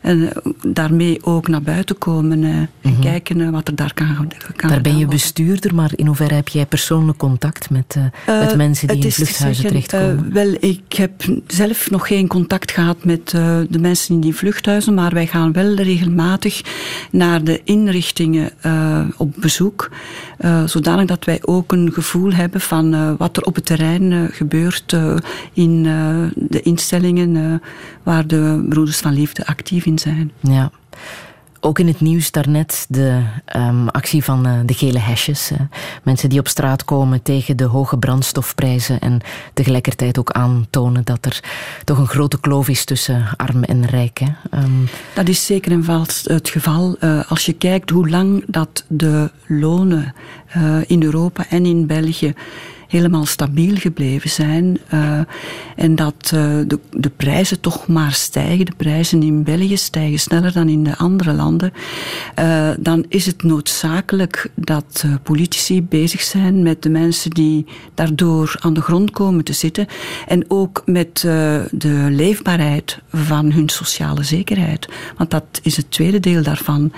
en 0.00 0.32
daarmee 0.66 1.24
ook 1.24 1.48
naar 1.48 1.62
buiten 1.62 1.98
komen 1.98 2.44
en 2.44 2.68
mm 2.82 2.92
-hmm. 2.92 3.00
kijken 3.00 3.50
wat 3.50 3.68
er 3.68 3.74
daar 3.74 3.94
kan, 3.94 4.32
kan 4.56 4.70
Daar 4.70 4.80
ben 4.80 4.98
je 4.98 5.06
bestuurder, 5.06 5.74
maar 5.74 5.90
in 5.94 6.06
hoeverre 6.06 6.34
heb 6.34 6.48
jij 6.48 6.66
persoonlijk 6.66 7.18
contact 7.18 7.70
met, 7.70 7.96
met 8.26 8.56
mensen 8.56 8.88
die 8.88 9.04
in 9.04 9.12
vluchthuizen 9.12 9.66
terechtkomen? 9.66 10.32
wel, 10.32 10.56
ik 10.60 10.93
heb 10.96 11.12
zelf 11.46 11.90
nog 11.90 12.06
geen 12.06 12.26
contact 12.26 12.70
gehad 12.70 13.04
met 13.04 13.30
de 13.30 13.78
mensen 13.80 14.14
in 14.14 14.20
die 14.20 14.34
vluchthuizen, 14.34 14.94
maar 14.94 15.12
wij 15.12 15.26
gaan 15.26 15.52
wel 15.52 15.74
regelmatig 15.74 16.62
naar 17.10 17.44
de 17.44 17.60
inrichtingen 17.64 18.50
op 19.16 19.34
bezoek, 19.36 19.90
zodanig 20.64 21.06
dat 21.06 21.24
wij 21.24 21.38
ook 21.42 21.72
een 21.72 21.92
gevoel 21.92 22.32
hebben 22.32 22.60
van 22.60 23.16
wat 23.16 23.36
er 23.36 23.42
op 23.42 23.54
het 23.54 23.66
terrein 23.66 24.28
gebeurt 24.32 24.92
uh, 24.92 25.16
in 25.52 25.84
uh, 25.84 26.26
de 26.34 26.60
instellingen 26.62 27.34
uh, 27.34 27.54
waar 28.02 28.26
de 28.26 28.64
Broeders 28.68 28.98
van 28.98 29.14
Liefde 29.14 29.46
actief 29.46 29.86
in 29.86 29.98
zijn. 29.98 30.32
Ja. 30.40 30.70
Ook 31.66 31.78
in 31.78 31.86
het 31.86 32.00
nieuws 32.00 32.30
daarnet 32.30 32.86
de 32.88 33.22
um, 33.56 33.88
actie 33.88 34.24
van 34.24 34.46
uh, 34.46 34.52
de 34.64 34.74
gele 34.74 34.98
hesjes. 34.98 35.50
Uh, 35.52 35.58
mensen 36.02 36.28
die 36.28 36.38
op 36.38 36.48
straat 36.48 36.84
komen 36.84 37.22
tegen 37.22 37.56
de 37.56 37.64
hoge 37.64 37.98
brandstofprijzen 37.98 39.00
en 39.00 39.20
tegelijkertijd 39.54 40.18
ook 40.18 40.30
aantonen 40.30 41.04
dat 41.04 41.24
er 41.24 41.40
toch 41.84 41.98
een 41.98 42.06
grote 42.06 42.40
kloof 42.40 42.68
is 42.68 42.84
tussen 42.84 43.28
arm 43.36 43.62
en 43.62 43.86
rijk. 43.86 44.18
Hè? 44.18 44.58
Um... 44.62 44.88
Dat 45.14 45.28
is 45.28 45.46
zeker 45.46 45.72
en 45.72 45.84
vast 45.84 46.28
het 46.28 46.48
geval. 46.48 46.96
Uh, 47.00 47.30
als 47.30 47.46
je 47.46 47.52
kijkt 47.52 47.90
hoe 47.90 48.08
lang 48.08 48.44
dat 48.46 48.84
de 48.88 49.30
lonen 49.46 50.14
in 50.86 51.02
Europa 51.02 51.46
en 51.48 51.66
in 51.66 51.86
België 51.86 52.34
helemaal 52.94 53.26
stabiel 53.26 53.76
gebleven 53.76 54.30
zijn. 54.30 54.78
Uh, 54.94 55.20
en 55.76 55.94
dat 55.94 56.30
uh, 56.34 56.40
de, 56.66 56.78
de 56.90 57.10
prijzen 57.16 57.60
toch 57.60 57.86
maar 57.86 58.12
stijgen. 58.12 58.64
De 58.64 58.72
prijzen 58.76 59.22
in 59.22 59.42
België 59.42 59.76
stijgen 59.76 60.18
sneller 60.18 60.52
dan 60.52 60.68
in 60.68 60.84
de 60.84 60.96
andere 60.96 61.32
landen. 61.32 61.72
Uh, 62.38 62.70
dan 62.78 63.04
is 63.08 63.26
het 63.26 63.42
noodzakelijk 63.42 64.50
dat 64.54 65.04
politici 65.22 65.82
bezig 65.82 66.22
zijn 66.22 66.62
met 66.62 66.82
de 66.82 66.90
mensen 66.90 67.30
die 67.30 67.66
daardoor 67.94 68.56
aan 68.60 68.74
de 68.74 68.80
grond 68.80 69.10
komen 69.10 69.44
te 69.44 69.52
zitten. 69.52 69.86
En 70.26 70.44
ook 70.48 70.82
met 70.86 71.20
de 71.70 72.06
leefbaarheid 72.10 72.98
van 73.12 73.52
hun 73.52 73.68
sociale 73.68 74.22
zekerheid. 74.22 74.88
Want 75.16 75.30
dat 75.30 75.44
is 75.62 75.76
het 75.76 75.90
tweede 75.90 76.20
deel 76.20 76.42
daarvan. 76.42 76.92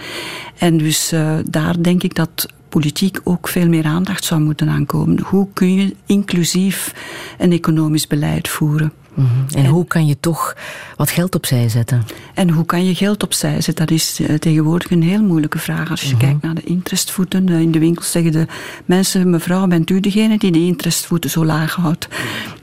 En 0.58 0.76
dus 0.76 1.12
daar 1.44 1.82
denk 1.82 2.02
ik 2.02 2.14
dat 2.14 2.46
politiek 2.76 3.20
ook 3.24 3.48
veel 3.48 3.68
meer 3.68 3.84
aandacht 3.84 4.24
zou 4.24 4.40
moeten 4.40 4.68
aankomen. 4.68 5.20
Hoe 5.20 5.48
kun 5.52 5.74
je 5.74 5.96
inclusief 6.06 6.94
een 7.38 7.52
economisch 7.52 8.06
beleid 8.06 8.48
voeren? 8.48 8.92
Mm 9.14 9.24
-hmm. 9.24 9.46
en, 9.48 9.64
en, 9.64 9.70
hoe 9.70 9.86
kan 9.86 10.06
je 10.06 10.20
toch 10.20 10.56
wat 10.96 11.10
geld 11.10 11.34
opzij 11.34 11.68
zetten? 11.68 12.04
En 12.34 12.50
hoe 12.50 12.66
kan 12.66 12.84
je 12.84 12.94
geld 12.94 13.22
opzij 13.22 13.60
zetten? 13.60 13.86
Dat 13.86 13.90
is 13.90 14.20
uh, 14.20 14.34
tegenwoordig 14.34 14.90
een 14.90 15.02
heel 15.02 15.22
moeilijke 15.22 15.58
vraag. 15.58 15.90
Als 15.90 16.00
je 16.00 16.06
mm 16.06 16.12
-hmm. 16.12 16.20
kijkt 16.20 16.42
naar 16.42 16.54
de 16.54 16.62
interestvoeten. 16.64 17.48
Uh, 17.50 17.60
in 17.60 17.70
de 17.70 17.78
winkels 17.78 18.10
zeggen 18.10 18.32
de 18.32 18.46
mensen, 18.84 19.30
mevrouw, 19.30 19.66
bent 19.66 19.90
u 19.90 20.00
degene 20.00 20.38
die 20.38 20.52
de 20.52 20.66
interestvoeten 20.66 21.30
zo 21.30 21.44
laag 21.44 21.74
houdt? 21.74 22.08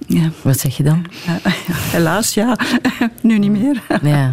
Ja. 0.08 0.30
Wat 0.42 0.60
zeg 0.60 0.78
je 0.78 0.84
dan? 0.84 1.06
Helaas, 1.96 2.34
ja. 2.34 2.58
nu 3.22 3.38
niet 3.38 3.52
meer. 3.52 3.82
ja. 4.02 4.32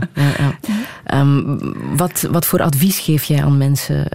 Um, 1.14 1.58
wat, 1.96 2.28
wat 2.30 2.46
voor 2.46 2.62
advies 2.62 2.98
geef 2.98 3.24
jij 3.24 3.44
aan 3.44 3.58
mensen 3.58 4.08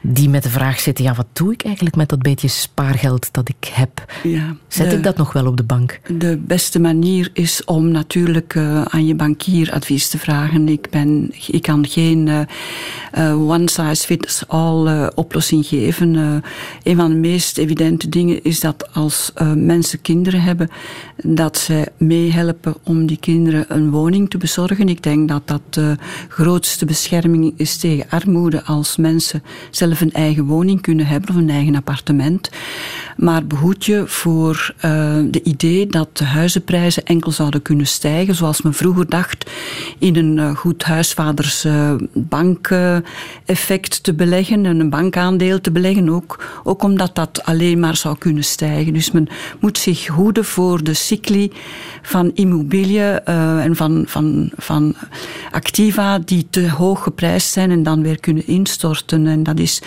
die 0.00 0.28
met 0.28 0.42
de 0.42 0.48
vraag 0.48 0.80
zitten: 0.80 1.04
ja, 1.04 1.14
wat 1.14 1.26
doe 1.32 1.52
ik 1.52 1.64
eigenlijk 1.64 1.96
met 1.96 2.08
dat 2.08 2.22
beetje 2.22 2.48
spaargeld 2.48 3.28
dat 3.32 3.48
ik 3.48 3.70
heb? 3.72 4.04
Ja, 4.22 4.56
Zet 4.68 4.90
de, 4.90 4.96
ik 4.96 5.02
dat 5.02 5.16
nog 5.16 5.32
wel 5.32 5.46
op 5.46 5.56
de 5.56 5.62
bank? 5.62 6.00
De 6.18 6.36
beste 6.46 6.80
manier 6.80 7.30
is 7.32 7.64
om 7.64 7.90
natuurlijk 7.90 8.54
uh, 8.54 8.82
aan 8.82 9.06
je 9.06 9.14
bankier 9.14 9.72
advies 9.72 10.08
te 10.08 10.18
vragen. 10.18 10.68
Ik, 10.68 10.90
ben, 10.90 11.32
ik 11.46 11.62
kan 11.62 11.86
geen 11.88 12.46
uh, 13.18 13.48
one 13.48 13.70
size 13.70 14.06
fits 14.06 14.44
all 14.48 15.10
oplossing 15.14 15.66
geven. 15.66 16.14
een 16.82 16.96
van 16.96 17.10
de 17.10 17.16
meest 17.16 17.58
evidente 17.58 18.08
dingen 18.08 18.44
is 18.44 18.60
dat 18.60 18.94
als 18.94 19.32
mensen 19.54 20.00
kinderen 20.00 20.42
hebben, 20.42 20.68
dat 21.16 21.58
ze 21.58 21.90
meehelpen 21.96 22.74
om 22.82 23.06
die 23.06 23.16
kinderen 23.16 23.64
een 23.68 23.90
woning 23.90 24.30
te 24.30 24.38
bezorgen. 24.38 24.88
Ik 24.88 25.02
denk 25.02 25.28
dat 25.28 25.42
dat 25.44 25.62
de 25.70 25.96
grootste 26.28 26.84
bescherming 26.84 27.52
is 27.56 27.76
tegen 27.76 28.06
armoede 28.08 28.64
als 28.64 28.96
mensen 28.96 29.42
zelf 29.70 30.00
een 30.00 30.12
eigen 30.12 30.44
woning 30.44 30.80
kunnen 30.80 31.06
hebben 31.06 31.30
of 31.30 31.36
een 31.36 31.50
eigen 31.50 31.74
appartement. 31.74 32.50
maar 33.16 33.46
behoed 33.46 33.84
je 33.84 34.02
voor 34.06 34.74
uh, 34.76 34.82
de 35.30 35.42
idee 35.42 35.86
dat 35.86 36.16
de 36.16 36.24
huizenprijzen 36.24 37.04
enkel 37.04 37.30
zouden 37.30 37.62
kunnen 37.62 37.86
stijgen, 37.86 38.34
zoals 38.34 38.62
men 38.62 38.74
vroeger 38.74 39.08
dacht, 39.08 39.50
in 39.98 40.16
een 40.16 40.36
uh, 40.36 40.56
goed 40.56 40.82
huisvaders 40.82 41.64
uh, 41.64 41.94
bankeffect 42.12 44.02
te 44.02 44.14
beleggen 44.14 44.66
en 44.66 44.80
een 44.80 44.90
bankaandeel 44.90 45.60
te 45.60 45.70
beleggen, 45.70 46.08
ook, 46.08 46.60
ook 46.64 46.82
omdat 46.82 47.14
dat 47.14 47.44
alleen 47.44 47.80
maar 47.80 47.96
zou 47.96 48.18
kunnen 48.18 48.44
stijgen. 48.44 48.92
Dus 48.92 49.10
men 49.10 49.28
moet 49.60 49.78
zich 49.78 50.06
hoeden 50.06 50.44
voor 50.44 50.61
de 50.82 50.94
cycli 50.94 51.52
van 52.02 52.30
immobiliën 52.34 53.24
en 53.24 53.76
van, 53.76 54.04
van, 54.06 54.50
van 54.56 54.94
activa 55.50 56.18
die 56.18 56.46
te 56.50 56.70
hoog 56.70 57.02
geprijsd 57.02 57.52
zijn 57.52 57.70
en 57.70 57.82
dan 57.82 58.02
weer 58.02 58.20
kunnen 58.20 58.46
instorten. 58.46 59.26
En 59.26 59.42
dat 59.42 59.58
is 59.58 59.82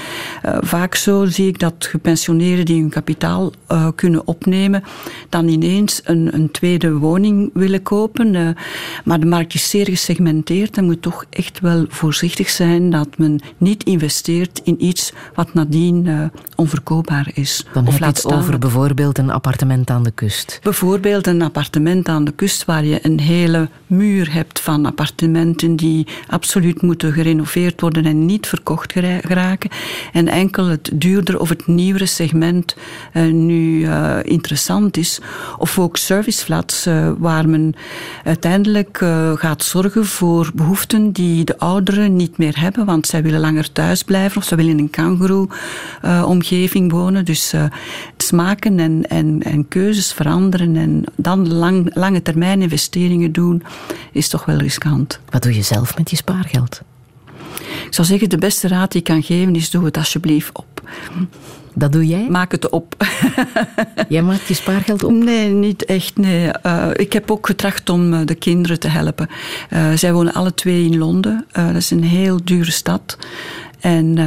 vaak 0.59 0.95
zo, 0.95 1.25
zie 1.25 1.47
ik, 1.47 1.59
dat 1.59 1.73
gepensioneerden 1.77 2.65
die 2.65 2.81
hun 2.81 2.89
kapitaal 2.89 3.51
uh, 3.71 3.87
kunnen 3.95 4.27
opnemen, 4.27 4.83
dan 5.29 5.47
ineens 5.47 6.01
een, 6.03 6.33
een 6.33 6.51
tweede 6.51 6.93
woning 6.93 7.49
willen 7.53 7.83
kopen. 7.83 8.55
Maar 9.03 9.19
de 9.19 9.25
markt 9.25 9.53
is 9.53 9.69
zeer 9.69 9.85
gesegmenteerd 9.85 10.77
en 10.77 10.85
moet 10.85 11.01
toch 11.01 11.25
echt 11.29 11.59
wel 11.59 11.85
voorzichtig 11.89 12.49
zijn 12.49 12.89
dat 12.89 13.17
men 13.17 13.39
niet 13.57 13.83
investeert 13.83 14.61
in 14.63 14.85
iets 14.85 15.13
wat 15.35 15.53
nadien 15.53 16.31
onverkoopbaar 16.55 17.31
is. 17.33 17.65
Dan 17.73 17.87
of 17.87 17.91
heb 17.91 17.99
je 17.99 18.05
het 18.05 18.33
over 18.33 18.59
bijvoorbeeld 18.59 19.17
een 19.17 19.29
appartement 19.29 19.89
aan 19.89 20.03
de 20.03 20.11
kust. 20.11 20.59
Bijvoorbeeld 20.65 21.27
een 21.27 21.41
appartement 21.41 22.07
aan 22.07 22.23
de 22.23 22.31
kust 22.31 22.65
waar 22.65 22.85
je 22.85 22.99
een 23.01 23.19
hele 23.19 23.69
muur 23.87 24.33
hebt 24.33 24.59
van 24.59 24.85
appartementen 24.85 25.75
die 25.75 26.07
absoluut 26.27 26.81
moeten 26.81 27.13
gerenoveerd 27.13 27.81
worden 27.81 28.05
en 28.05 28.25
niet 28.25 28.47
verkocht 28.47 28.91
geraken. 28.91 29.69
En 30.13 30.27
enkel 30.27 30.65
het 30.65 30.89
duurder 30.93 31.39
of 31.39 31.49
het 31.49 31.67
nieuwere 31.67 32.05
segment 32.05 32.75
uh, 33.13 33.31
nu 33.31 33.79
uh, 33.79 34.17
interessant 34.21 34.97
is. 34.97 35.19
Of 35.57 35.79
ook 35.79 35.97
serviceflats 35.97 36.87
uh, 36.87 37.11
waar 37.17 37.49
men 37.49 37.73
uiteindelijk 38.23 38.97
gaat 39.35 39.63
zorgen 39.63 40.05
voor 40.05 40.51
behoeften 40.53 41.11
die 41.11 41.43
de 41.43 41.59
ouderen 41.59 42.15
niet 42.15 42.37
meer 42.37 42.59
hebben, 42.59 42.85
want 42.85 43.07
zij 43.07 43.23
willen 43.23 43.39
langer 43.39 43.71
thuis 43.71 44.03
blijven 44.03 44.37
of 44.37 44.43
ze 44.43 44.55
willen 44.55 44.71
in 44.71 44.79
een 44.79 44.89
kangoeroe-omgeving 44.89 46.91
wonen. 46.91 47.25
Dus 47.25 47.53
smaken 48.25 48.79
en, 48.79 49.07
en, 49.07 49.43
en 49.43 49.67
keuzes 49.67 50.13
veranderen 50.13 50.75
en 50.75 51.03
dan 51.15 51.53
lang, 51.53 51.95
lange 51.95 52.21
termijn 52.21 52.61
investeringen 52.61 53.31
doen, 53.31 53.63
is 54.11 54.27
toch 54.27 54.45
wel 54.45 54.57
riskant. 54.57 55.19
Wat 55.29 55.43
doe 55.43 55.55
je 55.55 55.61
zelf 55.61 55.97
met 55.97 56.09
je 56.09 56.15
spaargeld? 56.15 56.81
Ik 57.85 57.93
zou 57.93 58.07
zeggen, 58.07 58.29
de 58.29 58.37
beste 58.37 58.67
raad 58.67 58.91
die 58.91 58.99
ik 58.99 59.07
kan 59.07 59.23
geven 59.23 59.55
is 59.55 59.69
doe 59.69 59.85
het 59.85 59.97
alsjeblieft 59.97 60.57
op. 60.57 60.81
Dat 61.77 61.91
doe 61.91 62.05
jij? 62.05 62.27
Maak 62.29 62.51
het 62.51 62.69
op. 62.69 62.95
jij 64.09 64.21
maakt 64.21 64.47
je 64.47 64.53
spaargeld 64.53 65.03
op? 65.03 65.11
Nee, 65.11 65.49
niet 65.49 65.85
echt. 65.85 66.17
Nee. 66.17 66.49
Uh, 66.63 66.87
ik 66.93 67.13
heb 67.13 67.31
ook 67.31 67.45
getracht 67.45 67.89
om 67.89 68.13
uh, 68.13 68.19
de 68.25 68.35
kinderen 68.35 68.79
te 68.79 68.87
helpen. 68.87 69.27
Uh, 69.73 69.91
zij 69.93 70.13
wonen 70.13 70.33
alle 70.33 70.53
twee 70.53 70.85
in 70.85 70.97
Londen. 70.97 71.45
dat 71.51 71.75
is 71.75 71.91
een 71.91 72.03
heel 72.03 72.39
dure 72.43 72.71
stad. 72.71 73.17
En 73.79 74.17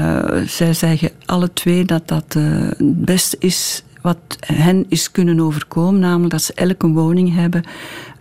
zij 0.46 0.74
zeggen 0.74 1.10
alle 1.26 1.52
twee 1.52 1.84
dat 1.84 2.08
dat 2.08 2.32
het 2.32 3.04
beste 3.04 3.36
is 3.38 3.82
wat 4.00 4.18
hen 4.46 4.84
is 4.88 5.10
kunnen 5.10 5.40
overkomen, 5.40 6.00
namelijk 6.00 6.30
dat 6.30 6.42
ze 6.42 6.52
elk 6.54 6.82
een 6.82 6.92
woning 6.92 7.34
hebben 7.34 7.62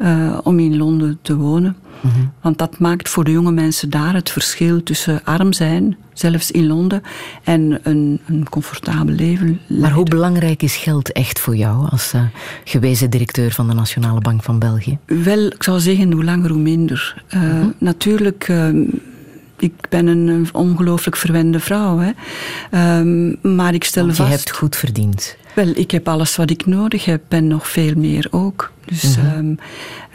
uh, 0.02 0.38
om 0.44 0.60
in 0.60 0.78
Londen 0.78 1.20
te 1.22 1.36
wonen. 1.36 1.76
Mm 2.02 2.12
-hmm. 2.12 2.32
Want 2.42 2.58
dat 2.58 2.80
maakt 2.80 3.10
voor 3.10 3.24
de 3.24 3.32
jonge 3.32 3.52
mensen 3.52 3.90
daar 3.90 4.14
het 4.14 4.30
verschil 4.30 4.84
tussen 4.84 5.22
arm 5.24 5.54
zijn, 5.54 5.98
zelfs 6.14 6.52
in 6.52 6.68
Londen, 6.68 7.02
en 7.44 7.80
een, 7.84 8.20
een 8.26 8.50
comfortabel 8.50 9.16
leven. 9.16 9.60
Maar 9.68 9.92
hoe 9.92 10.06
belangrijk 10.06 10.64
is 10.64 10.76
geld 10.76 11.12
echt 11.12 11.40
voor 11.40 11.56
jou 11.56 11.90
als 11.90 12.14
uh, 12.14 12.22
gewezen 12.64 13.10
directeur 13.10 13.52
van 13.52 13.68
de 13.68 13.74
Nationale 13.74 14.20
Bank 14.20 14.44
van 14.44 14.60
België? 14.60 14.98
Wel, 15.06 15.46
ik 15.46 15.64
zou 15.64 15.80
zeggen, 15.80 16.12
hoe 16.12 16.24
langer 16.24 16.50
hoe 16.50 16.60
minder. 16.60 17.24
Uh, 17.34 17.42
mm 17.42 17.50
-hmm. 17.50 17.74
Natuurlijk 17.78 18.50
ik 19.60 19.74
ben 19.90 20.08
een 20.08 20.50
ongelooflijk 20.52 21.16
verwende 21.16 21.60
vrouw. 21.60 22.00
Hè. 22.00 22.12
Um, 23.00 23.38
maar 23.56 23.74
ik 23.74 23.84
stel 23.84 24.06
Want 24.06 24.16
vast... 24.16 24.30
je 24.30 24.36
hebt 24.36 24.52
goed 24.52 24.76
verdiend. 24.76 25.38
Wel, 25.58 25.72
ik 25.76 25.92
heb 25.92 26.08
alles 26.08 26.36
wat 26.36 26.50
ik 26.50 26.66
nodig 26.66 27.06
heb 27.06 27.22
en 27.28 27.48
nog 27.48 27.68
veel 27.68 27.94
meer 27.96 28.28
ook. 28.32 28.72
Dus 28.86 29.18
mm 29.18 29.24
-hmm. 29.24 29.38
um, 29.38 29.58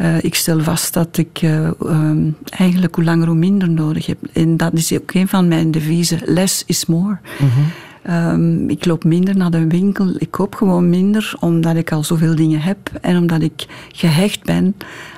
uh, 0.00 0.24
ik 0.24 0.34
stel 0.34 0.60
vast 0.60 0.94
dat 0.94 1.16
ik 1.16 1.42
uh, 1.42 1.70
um, 1.80 2.36
eigenlijk 2.50 2.94
hoe 2.94 3.04
langer 3.04 3.26
hoe 3.26 3.36
minder 3.36 3.70
nodig 3.70 4.06
heb. 4.06 4.18
En 4.32 4.56
dat 4.56 4.72
is 4.72 4.92
ook 4.92 5.14
een 5.14 5.28
van 5.28 5.48
mijn 5.48 5.70
deviezen. 5.70 6.20
Less 6.24 6.62
is 6.66 6.86
more. 6.86 7.18
Mm 7.38 7.48
-hmm. 7.48 7.64
Um, 8.10 8.68
ik 8.68 8.84
loop 8.84 9.04
minder 9.04 9.36
naar 9.36 9.50
de 9.50 9.66
winkel. 9.66 10.14
Ik 10.18 10.30
koop 10.30 10.54
gewoon 10.54 10.88
minder 10.88 11.34
omdat 11.40 11.76
ik 11.76 11.92
al 11.92 12.04
zoveel 12.04 12.34
dingen 12.34 12.60
heb 12.60 12.78
en 13.00 13.16
omdat 13.16 13.42
ik 13.42 13.66
gehecht 13.92 14.44
ben 14.44 14.76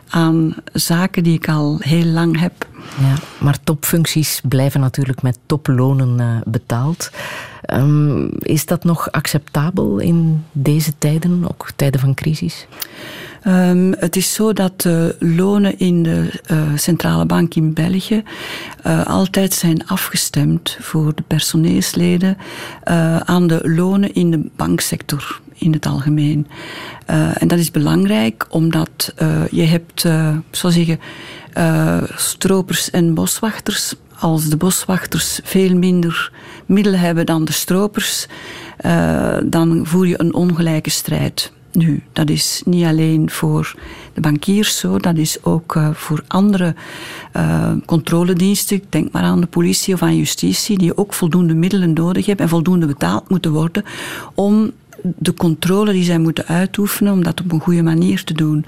aan 0.08 0.54
zaken 0.72 1.22
die 1.22 1.34
ik 1.34 1.48
al 1.48 1.76
heel 1.80 2.04
lang 2.04 2.40
heb. 2.40 2.66
Ja, 3.00 3.14
maar 3.40 3.58
topfuncties 3.64 4.40
blijven 4.48 4.80
natuurlijk 4.80 5.22
met 5.22 5.38
toplonen 5.46 6.20
uh, 6.20 6.36
betaald. 6.44 7.10
Um, 7.72 8.30
is 8.38 8.66
dat 8.66 8.84
nog 8.84 9.12
acceptabel 9.12 9.98
in 9.98 10.44
deze 10.52 10.92
tijden, 10.98 11.44
ook 11.48 11.70
tijden 11.76 12.00
van 12.00 12.14
crisis? 12.14 12.66
Um, 13.46 13.94
het 13.98 14.16
is 14.16 14.32
zo 14.32 14.52
dat 14.52 14.80
de 14.80 15.16
lonen 15.18 15.78
in 15.78 16.02
de 16.02 16.40
uh, 16.50 16.62
centrale 16.74 17.26
bank 17.26 17.54
in 17.54 17.72
België 17.72 18.22
uh, 18.86 19.06
altijd 19.06 19.54
zijn 19.54 19.86
afgestemd 19.86 20.76
voor 20.80 21.14
de 21.14 21.22
personeelsleden 21.22 22.36
uh, 22.84 23.16
aan 23.16 23.46
de 23.46 23.60
lonen 23.62 24.14
in 24.14 24.30
de 24.30 24.50
banksector 24.56 25.40
in 25.54 25.72
het 25.72 25.86
algemeen. 25.86 26.46
en 27.38 27.48
dat 27.48 27.58
is 27.58 27.70
belangrijk 27.70 28.46
omdat 28.48 29.14
je 29.50 29.62
hebt, 29.62 30.00
zo 30.50 30.70
zeggen, 30.70 31.00
stropers 32.16 32.90
en 32.90 33.14
boswachters. 33.14 33.94
Als 34.18 34.48
de 34.48 34.56
boswachters 34.56 35.40
veel 35.44 35.76
minder 35.76 36.32
middelen 36.66 37.00
hebben 37.00 37.26
dan 37.26 37.44
de 37.44 37.52
stropers, 37.52 38.26
dan 39.44 39.80
voer 39.82 40.06
je 40.06 40.20
een 40.20 40.34
ongelijke 40.34 40.90
strijd. 40.90 41.52
Nu, 41.74 42.02
dat 42.12 42.30
is 42.30 42.62
niet 42.64 42.84
alleen 42.84 43.30
voor 43.30 43.74
de 44.12 44.20
bankiers 44.20 44.78
zo, 44.78 44.98
dat 44.98 45.16
is 45.16 45.42
ook 45.42 45.74
uh, 45.74 45.90
voor 45.92 46.22
andere 46.26 46.74
uh, 47.36 47.72
controlediensten. 47.86 48.82
Denk 48.88 49.12
maar 49.12 49.22
aan 49.22 49.40
de 49.40 49.46
politie 49.46 49.94
of 49.94 50.02
aan 50.02 50.16
justitie, 50.16 50.78
die 50.78 50.96
ook 50.96 51.14
voldoende 51.14 51.54
middelen 51.54 51.92
nodig 51.92 52.26
hebben 52.26 52.44
en 52.44 52.50
voldoende 52.50 52.86
betaald 52.86 53.28
moeten 53.28 53.52
worden 53.52 53.84
om 54.34 54.72
de 55.02 55.34
controle 55.34 55.92
die 55.92 56.04
zij 56.04 56.18
moeten 56.18 56.46
uitoefenen, 56.46 57.12
om 57.12 57.22
dat 57.22 57.40
op 57.40 57.52
een 57.52 57.60
goede 57.60 57.82
manier 57.82 58.24
te 58.24 58.34
doen. 58.34 58.64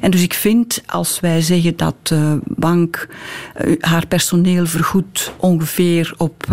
En 0.00 0.10
dus 0.10 0.22
ik 0.22 0.34
vind, 0.34 0.82
als 0.86 1.20
wij 1.20 1.40
zeggen 1.40 1.76
dat 1.76 1.94
de 2.02 2.38
bank 2.44 3.08
uh, 3.64 3.76
haar 3.80 4.06
personeel 4.06 4.66
vergoedt 4.66 5.32
ongeveer 5.36 6.14
op 6.16 6.46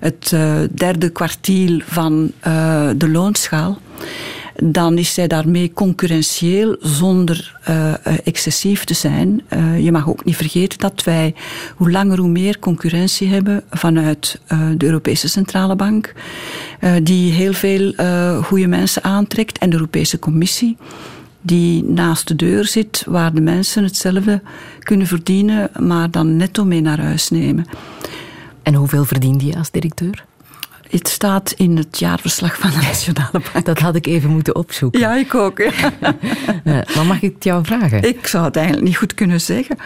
het 0.00 0.36
derde 0.70 1.08
kwartiel 1.08 1.80
van 1.84 2.32
de 2.96 3.08
loonschaal, 3.12 3.78
dan 4.62 4.98
is 4.98 5.14
zij 5.14 5.26
daarmee 5.26 5.72
concurrentieel 5.72 6.76
zonder 6.80 7.60
uh, 7.68 7.94
excessief 8.24 8.84
te 8.84 8.94
zijn. 8.94 9.42
Uh, 9.52 9.84
je 9.84 9.92
mag 9.92 10.08
ook 10.08 10.24
niet 10.24 10.36
vergeten 10.36 10.78
dat 10.78 11.04
wij 11.04 11.34
hoe 11.76 11.90
langer 11.90 12.18
hoe 12.18 12.28
meer 12.28 12.58
concurrentie 12.58 13.28
hebben 13.28 13.62
vanuit 13.70 14.40
de 14.76 14.84
Europese 14.84 15.28
Centrale 15.28 15.76
Bank, 15.76 16.12
die 17.02 17.32
heel 17.32 17.52
veel 17.52 17.92
goede 18.42 18.66
mensen 18.66 19.04
aantrekt, 19.04 19.58
en 19.58 19.70
de 19.70 19.76
Europese 19.76 20.18
Commissie 20.18 20.76
die 21.40 21.84
naast 21.84 22.28
de 22.28 22.36
deur 22.36 22.64
zit, 22.64 23.04
waar 23.06 23.34
de 23.34 23.40
mensen 23.40 23.84
hetzelfde 23.84 24.42
kunnen 24.78 25.06
verdienen, 25.06 25.70
maar 25.78 26.10
dan 26.10 26.36
netto 26.36 26.64
mee 26.64 26.80
naar 26.80 27.00
huis 27.00 27.30
nemen. 27.30 27.66
En 28.62 28.74
hoeveel 28.74 29.04
verdiende 29.04 29.46
je 29.46 29.56
als 29.56 29.70
directeur? 29.70 30.24
Het 30.90 31.08
staat 31.08 31.52
in 31.52 31.76
het 31.76 31.98
jaarverslag 31.98 32.58
van 32.58 32.70
de 32.70 32.76
Nationale 32.76 33.42
Bank. 33.52 33.64
Dat 33.64 33.78
had 33.78 33.94
ik 33.94 34.06
even 34.06 34.30
moeten 34.30 34.56
opzoeken. 34.56 35.00
Ja, 35.00 35.14
ik 35.14 35.34
ook. 35.34 35.58
Ja. 35.58 35.92
maar 36.94 37.06
mag 37.06 37.22
ik 37.22 37.34
het 37.34 37.44
jou 37.44 37.64
vragen? 37.64 38.02
Ik 38.02 38.26
zou 38.26 38.44
het 38.44 38.56
eigenlijk 38.56 38.86
niet 38.86 38.96
goed 38.96 39.14
kunnen 39.14 39.40
zeggen. 39.40 39.76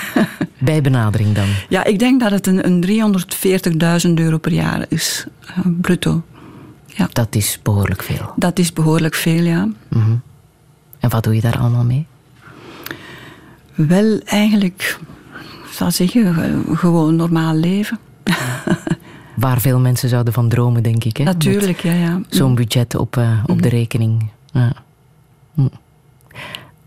Bij 0.58 0.80
benadering 0.80 1.34
dan? 1.34 1.46
Ja, 1.68 1.84
ik 1.84 1.98
denk 1.98 2.20
dat 2.20 2.30
het 2.30 2.46
een, 2.46 2.66
een 2.66 3.16
340.000 4.06 4.12
euro 4.14 4.38
per 4.38 4.52
jaar 4.52 4.84
is, 4.88 5.26
uh, 5.50 5.66
bruto. 5.80 6.22
Ja. 6.86 7.08
Dat 7.12 7.34
is 7.34 7.58
behoorlijk 7.62 8.02
veel. 8.02 8.32
Dat 8.36 8.58
is 8.58 8.72
behoorlijk 8.72 9.14
veel, 9.14 9.42
ja. 9.42 9.64
Mm 9.64 9.74
-hmm. 9.88 10.22
En 10.98 11.10
wat 11.10 11.24
doe 11.24 11.34
je 11.34 11.40
daar 11.40 11.58
allemaal 11.58 11.84
mee? 11.84 12.06
Wel, 13.74 14.20
eigenlijk, 14.24 14.98
ik 15.64 15.72
zou 15.72 15.90
zeggen, 15.90 16.64
gewoon 16.76 17.16
normaal 17.16 17.54
leven. 17.54 17.98
Waar 19.36 19.60
veel 19.60 19.78
mensen 19.78 20.08
zouden 20.08 20.32
van 20.32 20.48
dromen, 20.48 20.82
denk 20.82 21.04
ik. 21.04 21.16
Hè? 21.16 21.24
Natuurlijk, 21.24 21.80
ja. 21.80 21.92
ja. 21.92 22.20
Zo'n 22.28 22.54
budget 22.54 22.94
op, 22.94 23.16
uh, 23.16 23.44
op 23.46 23.54
mm. 23.54 23.62
de 23.62 23.68
rekening. 23.68 24.30
Ja. 24.52 24.72
Mm. 25.54 25.70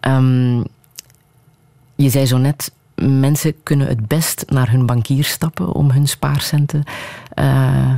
Um, 0.02 0.64
je 1.96 2.10
zei 2.10 2.26
zo 2.26 2.38
net, 2.38 2.72
mensen 2.96 3.64
kunnen 3.64 3.88
het 3.88 4.08
best 4.08 4.44
naar 4.48 4.72
hun 4.72 4.86
bankier 4.86 5.24
stappen 5.24 5.72
om 5.72 5.92
hun 5.92 6.08
spaarcenten 6.08 6.84
uh, 7.36 7.94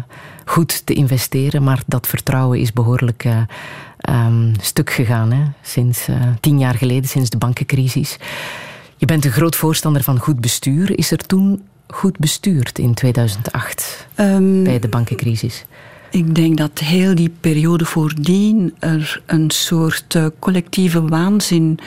goed 0.45 0.85
te 0.85 0.93
investeren, 0.93 1.63
maar 1.63 1.81
dat 1.85 2.07
vertrouwen 2.07 2.59
is 2.59 2.73
behoorlijk 2.73 3.25
uh, 3.25 3.39
um, 4.09 4.53
stuk 4.61 4.89
gegaan 4.89 5.31
hè? 5.31 5.43
sinds 5.61 6.07
tien 6.39 6.59
jaar 6.59 6.75
geleden, 6.75 7.09
sinds 7.09 7.29
de 7.29 7.37
bankencrisis. 7.37 8.17
Je 8.97 9.05
bent 9.05 9.25
een 9.25 9.31
groot 9.31 9.55
voorstander 9.55 10.03
van 10.03 10.19
goed 10.19 10.41
bestuur. 10.41 10.97
Is 10.97 11.11
er 11.11 11.17
toen 11.17 11.61
goed 11.88 12.17
bestuurd 12.17 12.79
in 12.79 12.93
2008 12.93 14.07
um, 14.15 14.63
bij 14.63 14.79
de 14.79 14.88
bankencrisis? 14.88 15.65
Ik 16.09 16.35
denk 16.35 16.57
dat 16.57 16.79
heel 16.79 17.15
die 17.15 17.31
periode 17.39 17.85
voordien 17.85 18.75
er 18.79 19.21
een 19.25 19.51
soort 19.51 20.13
uh, 20.15 20.25
collectieve 20.39 21.07
waanzin 21.07 21.79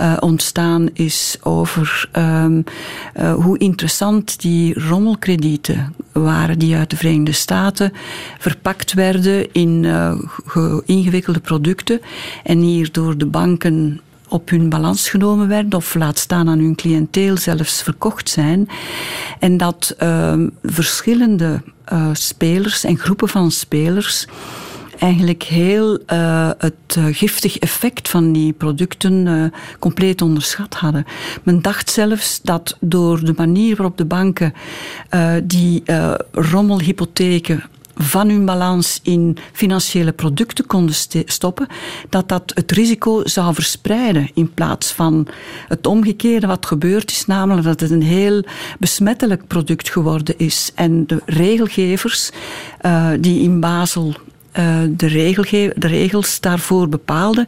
uh, 0.00 0.16
ontstaan 0.20 0.88
is 0.92 1.38
over 1.42 2.08
um, 2.12 2.64
uh, 3.16 3.34
hoe 3.34 3.58
interessant 3.58 4.40
die 4.40 4.80
rommelkredieten 4.80 5.94
waren 6.12 6.58
die 6.58 6.76
uit 6.76 6.90
de 6.90 6.96
Verenigde 6.96 7.32
Staten 7.32 7.92
verpakt 8.38 8.92
werden 8.92 9.52
in 9.52 9.84
ingewikkelde 10.84 11.40
producten 11.40 12.00
en 12.44 12.58
hier 12.58 12.92
door 12.92 13.18
de 13.18 13.26
banken 13.26 14.00
op 14.28 14.50
hun 14.50 14.68
balans 14.68 15.08
genomen 15.08 15.48
werden 15.48 15.74
of 15.74 15.94
laat 15.94 16.18
staan 16.18 16.48
aan 16.48 16.58
hun 16.58 16.74
cliënteel 16.74 17.36
zelfs 17.36 17.82
verkocht 17.82 18.28
zijn. 18.28 18.68
En 19.38 19.56
dat 19.56 19.96
uh, 20.02 20.34
verschillende 20.62 21.62
uh, 21.92 22.08
spelers 22.12 22.84
en 22.84 22.98
groepen 22.98 23.28
van 23.28 23.50
spelers 23.50 24.26
eigenlijk 24.98 25.42
heel 25.42 25.98
uh, 26.12 26.50
het 26.58 26.96
uh, 26.98 27.04
giftig 27.10 27.58
effect 27.58 28.08
van 28.08 28.32
die 28.32 28.52
producten 28.52 29.26
uh, 29.26 29.44
compleet 29.78 30.22
onderschat 30.22 30.74
hadden. 30.74 31.04
Men 31.42 31.62
dacht 31.62 31.90
zelfs 31.90 32.40
dat 32.42 32.76
door 32.80 33.24
de 33.24 33.34
manier 33.36 33.76
waarop 33.76 33.98
de 33.98 34.04
banken 34.04 34.54
die 35.42 35.82
rommelhypotheken 36.32 37.64
van 37.96 38.28
hun 38.28 38.44
balans 38.44 39.00
in 39.02 39.36
financiële 39.52 40.12
producten 40.12 40.66
konden 40.66 40.94
stoppen, 41.24 41.66
dat 42.08 42.28
dat 42.28 42.52
het 42.54 42.72
risico 42.72 43.20
zou 43.24 43.54
verspreiden 43.54 44.30
in 44.34 44.54
plaats 44.54 44.92
van 44.92 45.26
het 45.68 45.86
omgekeerde 45.86 46.46
wat 46.46 46.66
gebeurd 46.66 47.10
is, 47.10 47.26
namelijk 47.26 47.66
dat 47.66 47.80
het 47.80 47.90
een 47.90 48.02
heel 48.02 48.44
besmettelijk 48.78 49.46
product 49.46 49.90
geworden 49.90 50.38
is. 50.38 50.70
En 50.74 51.06
de 51.06 51.22
regelgevers 51.26 52.30
uh, 52.82 53.10
die 53.20 53.42
in 53.42 53.60
Basel 53.60 54.14
uh, 54.58 54.80
de, 54.90 55.72
de, 55.76 55.86
regels 55.86 56.40
daarvoor 56.40 56.88
bepaalden, 56.88 57.46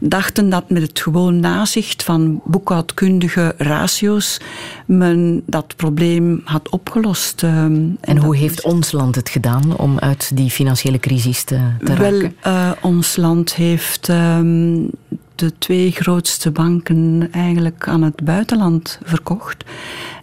dachten 0.00 0.48
dat 0.48 0.70
met 0.70 0.82
het 0.82 1.00
gewoon 1.00 1.40
nazicht 1.40 2.02
van 2.02 2.40
boekhoudkundige 2.44 3.54
ratio's 3.58 4.40
men 4.86 5.42
dat 5.46 5.76
probleem 5.76 6.40
had 6.44 6.68
opgelost. 6.68 7.42
Uh, 7.42 7.50
en, 7.50 7.98
en 8.00 8.16
hoe 8.16 8.36
heeft 8.36 8.62
ons 8.62 8.92
land 8.92 9.14
het 9.14 9.28
gedaan 9.28 9.76
om 9.76 9.98
uit 9.98 10.36
die 10.36 10.50
financiële 10.50 10.98
crisis 10.98 11.42
te, 11.44 11.60
te 11.84 11.94
Wel, 11.94 12.12
raken? 12.12 12.36
Uh, 12.46 12.70
ons 12.80 13.16
land 13.16 13.54
heeft 13.54 14.08
um, 14.08 14.90
de 15.34 15.58
twee 15.58 15.90
grootste 15.90 16.50
banken 16.50 17.28
eigenlijk 17.32 17.88
aan 17.88 18.02
het 18.02 18.24
buitenland 18.24 18.98
verkocht. 19.02 19.64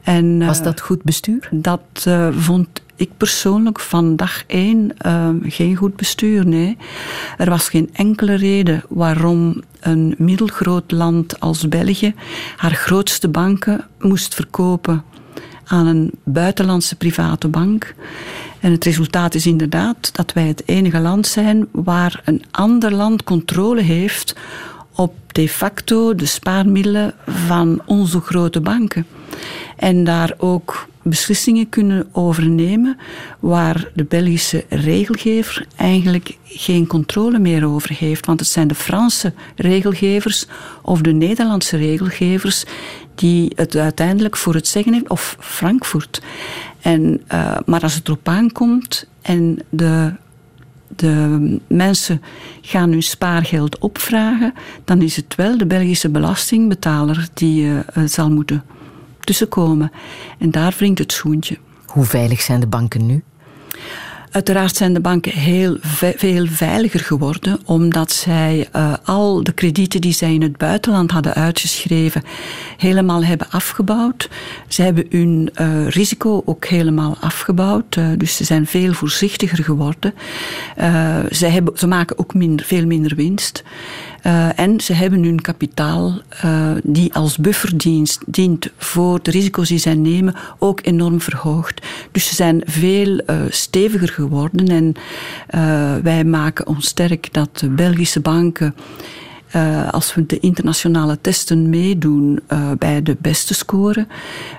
En, 0.03 0.45
Was 0.45 0.63
dat 0.63 0.81
goed 0.81 1.03
bestuur? 1.03 1.49
Dat 1.51 2.05
uh, 2.07 2.27
vond 2.31 2.80
ik 3.01 3.17
persoonlijk 3.17 3.79
van 3.79 4.15
dag 4.15 4.43
één 4.47 4.91
uh, 5.05 5.29
geen 5.43 5.75
goed 5.75 5.95
bestuur. 5.95 6.47
Nee. 6.47 6.77
Er 7.37 7.49
was 7.49 7.69
geen 7.69 7.89
enkele 7.93 8.35
reden 8.35 8.83
waarom 8.89 9.61
een 9.79 10.15
middelgroot 10.17 10.91
land 10.91 11.39
als 11.39 11.67
België 11.67 12.13
haar 12.55 12.71
grootste 12.71 13.27
banken 13.27 13.87
moest 13.99 14.35
verkopen 14.35 15.03
aan 15.65 15.87
een 15.87 16.11
buitenlandse 16.23 16.95
private 16.95 17.47
bank. 17.47 17.95
En 18.59 18.71
het 18.71 18.83
resultaat 18.83 19.35
is 19.35 19.45
inderdaad 19.45 20.15
dat 20.15 20.33
wij 20.33 20.47
het 20.47 20.63
enige 20.65 20.99
land 20.99 21.27
zijn 21.27 21.67
waar 21.71 22.21
een 22.25 22.43
ander 22.51 22.93
land 22.93 23.23
controle 23.23 23.81
heeft 23.81 24.35
op 24.95 25.13
de 25.27 25.49
facto 25.49 26.15
de 26.15 26.25
spaarmiddelen 26.25 27.13
van 27.25 27.81
onze 27.85 28.19
grote 28.19 28.61
banken. 28.61 29.05
En 29.77 30.03
daar 30.03 30.33
ook 30.37 30.89
beslissingen 31.03 31.69
kunnen 31.69 32.09
overnemen 32.11 32.97
waar 33.39 33.91
de 33.93 34.03
Belgische 34.03 34.65
regelgever 34.69 35.65
eigenlijk 35.75 36.37
geen 36.43 36.87
controle 36.87 37.39
meer 37.39 37.67
over 37.67 37.95
heeft. 37.97 38.25
Want 38.25 38.39
het 38.39 38.49
zijn 38.49 38.67
de 38.67 38.75
Franse 38.75 39.33
regelgevers 39.55 40.47
of 40.81 41.01
de 41.01 41.13
Nederlandse 41.13 41.77
regelgevers 41.77 42.65
die 43.15 43.51
het 43.55 43.75
uiteindelijk 43.75 44.37
voor 44.37 44.53
het 44.53 44.67
zeggen 44.67 44.93
hebben, 44.93 45.11
of 45.11 45.35
Frankfurt. 45.39 46.21
En, 46.81 47.21
uh, 47.33 47.57
maar 47.65 47.81
als 47.81 47.93
het 47.93 48.07
erop 48.07 48.27
aankomt 48.27 49.07
en 49.21 49.59
de 49.69 50.13
de 50.95 51.57
mensen 51.67 52.21
gaan 52.61 52.91
hun 52.91 53.03
spaargeld 53.03 53.79
opvragen, 53.79 54.53
dan 54.85 55.01
is 55.01 55.15
het 55.15 55.35
wel 55.35 55.57
de 55.57 55.65
Belgische 55.65 56.09
belastingbetaler 56.09 57.27
die 57.33 57.63
uh, 57.63 57.79
zal 58.05 58.29
moeten 58.29 58.63
tussenkomen. 59.25 59.91
En 60.39 60.51
daar 60.51 60.73
wringt 60.77 60.99
het 60.99 61.11
schoentje. 61.11 61.57
Hoe 61.85 62.05
veilig 62.05 62.41
zijn 62.41 62.59
de 62.59 62.67
banken 62.67 63.05
nu? 63.05 63.23
Uiteraard 64.31 64.75
zijn 64.75 64.93
de 64.93 64.99
banken 64.99 65.31
heel 65.31 65.77
veel 66.15 66.45
veiliger 66.47 66.99
geworden, 66.99 67.59
omdat 67.65 68.11
zij 68.11 68.69
uh, 68.75 68.93
al 69.03 69.43
de 69.43 69.51
kredieten 69.51 70.01
die 70.01 70.13
zij 70.13 70.33
in 70.33 70.41
het 70.41 70.57
buitenland 70.57 71.11
hadden 71.11 71.33
uitgeschreven, 71.33 72.23
helemaal 72.77 73.23
hebben 73.23 73.49
afgebouwd. 73.49 74.29
Ze 74.67 74.81
hebben 74.81 75.05
hun 75.09 75.49
uh, 75.61 75.87
risico 75.87 76.41
ook 76.45 76.65
helemaal 76.65 77.17
afgebouwd, 77.19 77.95
uh, 77.95 78.07
dus 78.17 78.35
ze 78.35 78.43
zijn 78.43 78.65
veel 78.65 78.93
voorzichtiger 78.93 79.63
geworden. 79.63 80.13
ze, 81.31 81.45
hebben, 81.45 81.77
ze 81.77 81.87
maken 81.87 82.17
ook 82.19 82.33
minder, 82.33 82.65
veel 82.65 82.85
minder 82.85 83.15
winst. 83.15 83.63
Uh, 84.25 84.59
en 84.59 84.81
ze 84.81 84.93
hebben 84.93 85.23
hun 85.23 85.41
kapitaal, 85.41 86.21
uh, 86.45 86.71
die 86.83 87.13
als 87.13 87.37
bufferdienst 87.37 88.23
dient 88.25 88.69
voor 88.77 89.19
de 89.21 89.31
risico's 89.31 89.67
die 89.67 89.77
zij 89.77 89.95
nemen, 89.95 90.35
ook 90.59 90.79
enorm 90.83 91.21
verhoogd. 91.21 91.85
Dus 92.11 92.27
ze 92.27 92.35
zijn 92.35 92.61
veel 92.65 93.07
uh, 93.07 93.41
steviger 93.49 94.07
geworden 94.07 94.67
en 94.67 94.93
wij 96.03 96.23
maken 96.23 96.67
ons 96.67 96.87
sterk 96.87 97.33
dat 97.33 97.59
de 97.59 97.69
Belgische 97.69 98.19
banken. 98.19 98.75
Als 99.91 100.15
we 100.15 100.25
de 100.25 100.39
internationale 100.39 101.17
testen 101.21 101.69
meedoen 101.69 102.39
bij 102.77 103.03
de 103.03 103.17
beste 103.19 103.53
score, 103.53 104.07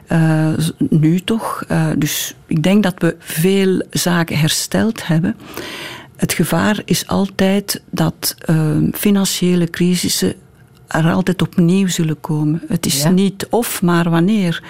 uh, 0.09 0.49
nu 0.79 1.21
toch. 1.21 1.65
dus 1.99 2.35
ik 2.47 2.63
denk 2.63 2.83
dat 2.83 2.95
we 2.99 3.17
veel 3.19 3.83
zaken 3.91 4.39
hersteld 4.39 5.07
hebben. 5.07 5.37
Het 6.23 6.33
gevaar 6.33 6.83
is 6.85 7.07
altijd 7.07 7.83
dat 7.91 8.37
uh, 8.51 8.77
financiële 8.93 9.71
crisissen 9.71 10.35
er 10.89 11.13
altijd 11.13 11.43
opnieuw 11.43 11.89
zullen 11.89 12.21
komen. 12.21 12.63
Het 12.69 12.87
is 12.87 13.03
ja. 13.03 13.11
niet 13.11 13.47
of, 13.51 13.83
maar 13.83 14.11
wanneer. 14.11 14.63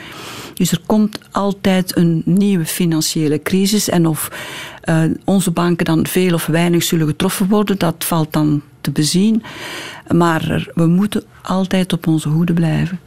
Dus 0.55 0.73
er 0.73 0.81
komt 0.87 1.19
altijd 1.31 1.97
een 1.97 2.23
nieuwe 2.25 2.65
financiële 2.65 3.43
crisis. 3.43 3.89
En 3.89 4.07
of 4.07 4.31
uh, 4.85 5.03
onze 5.25 5.51
banken 5.51 5.85
dan 5.85 6.07
veel 6.07 6.35
of 6.35 6.47
weinig 6.47 6.83
zullen 6.83 7.07
getroffen 7.07 7.49
worden, 7.49 7.79
dat 7.79 8.05
valt 8.05 8.33
dan 8.33 8.63
te 8.81 8.91
bezien. 8.91 9.43
Maar 10.15 10.71
we 10.75 10.87
moeten 10.87 11.25
altijd 11.43 11.93
op 11.93 12.07
onze 12.07 12.29
hoede 12.29 12.53
blijven. 12.53 13.01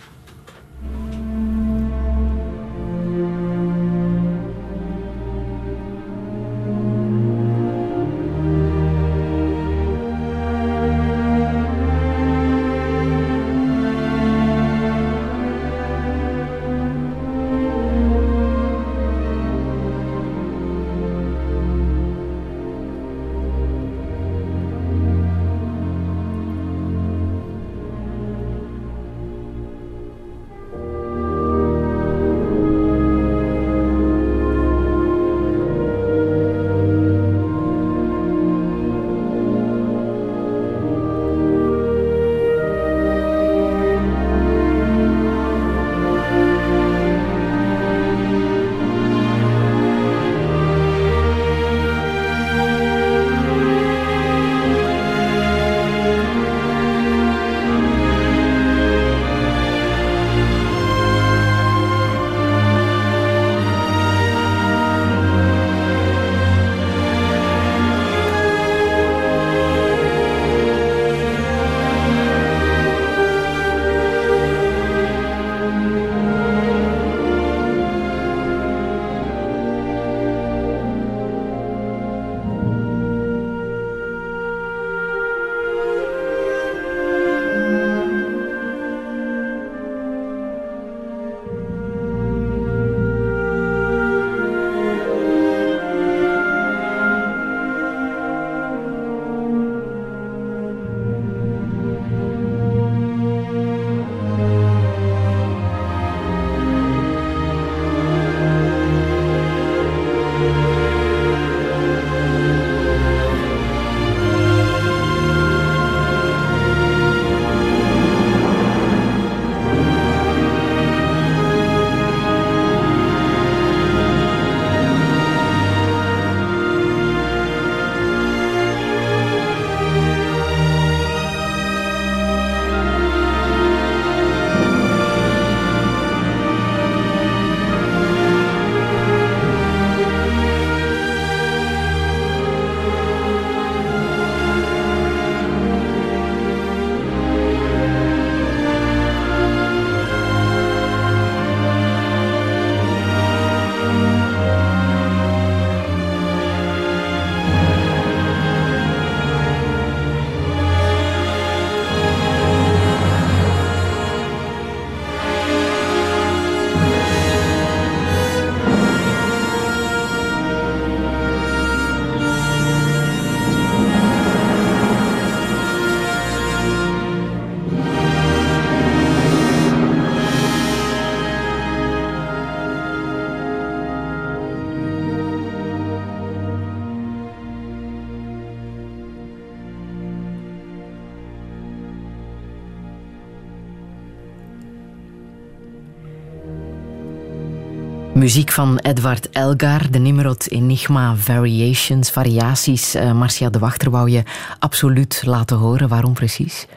Muziek 198.26 198.52
van 198.52 198.78
Edward 198.78 199.30
Elgar, 199.30 199.92
de 199.92 200.00
Nimrod 200.00 200.52
Enigma 200.52 201.16
Variations, 201.16 202.10
variaties. 202.10 202.96
Uh, 202.96 203.12
Marcia 203.14 203.50
de 203.50 203.60
Wachter 203.60 203.90
wou 203.90 204.10
je 204.10 204.24
absoluut 204.60 205.22
laten 205.26 205.58
horen. 205.58 205.88
Waarom 205.88 206.14
precies? 206.14 206.68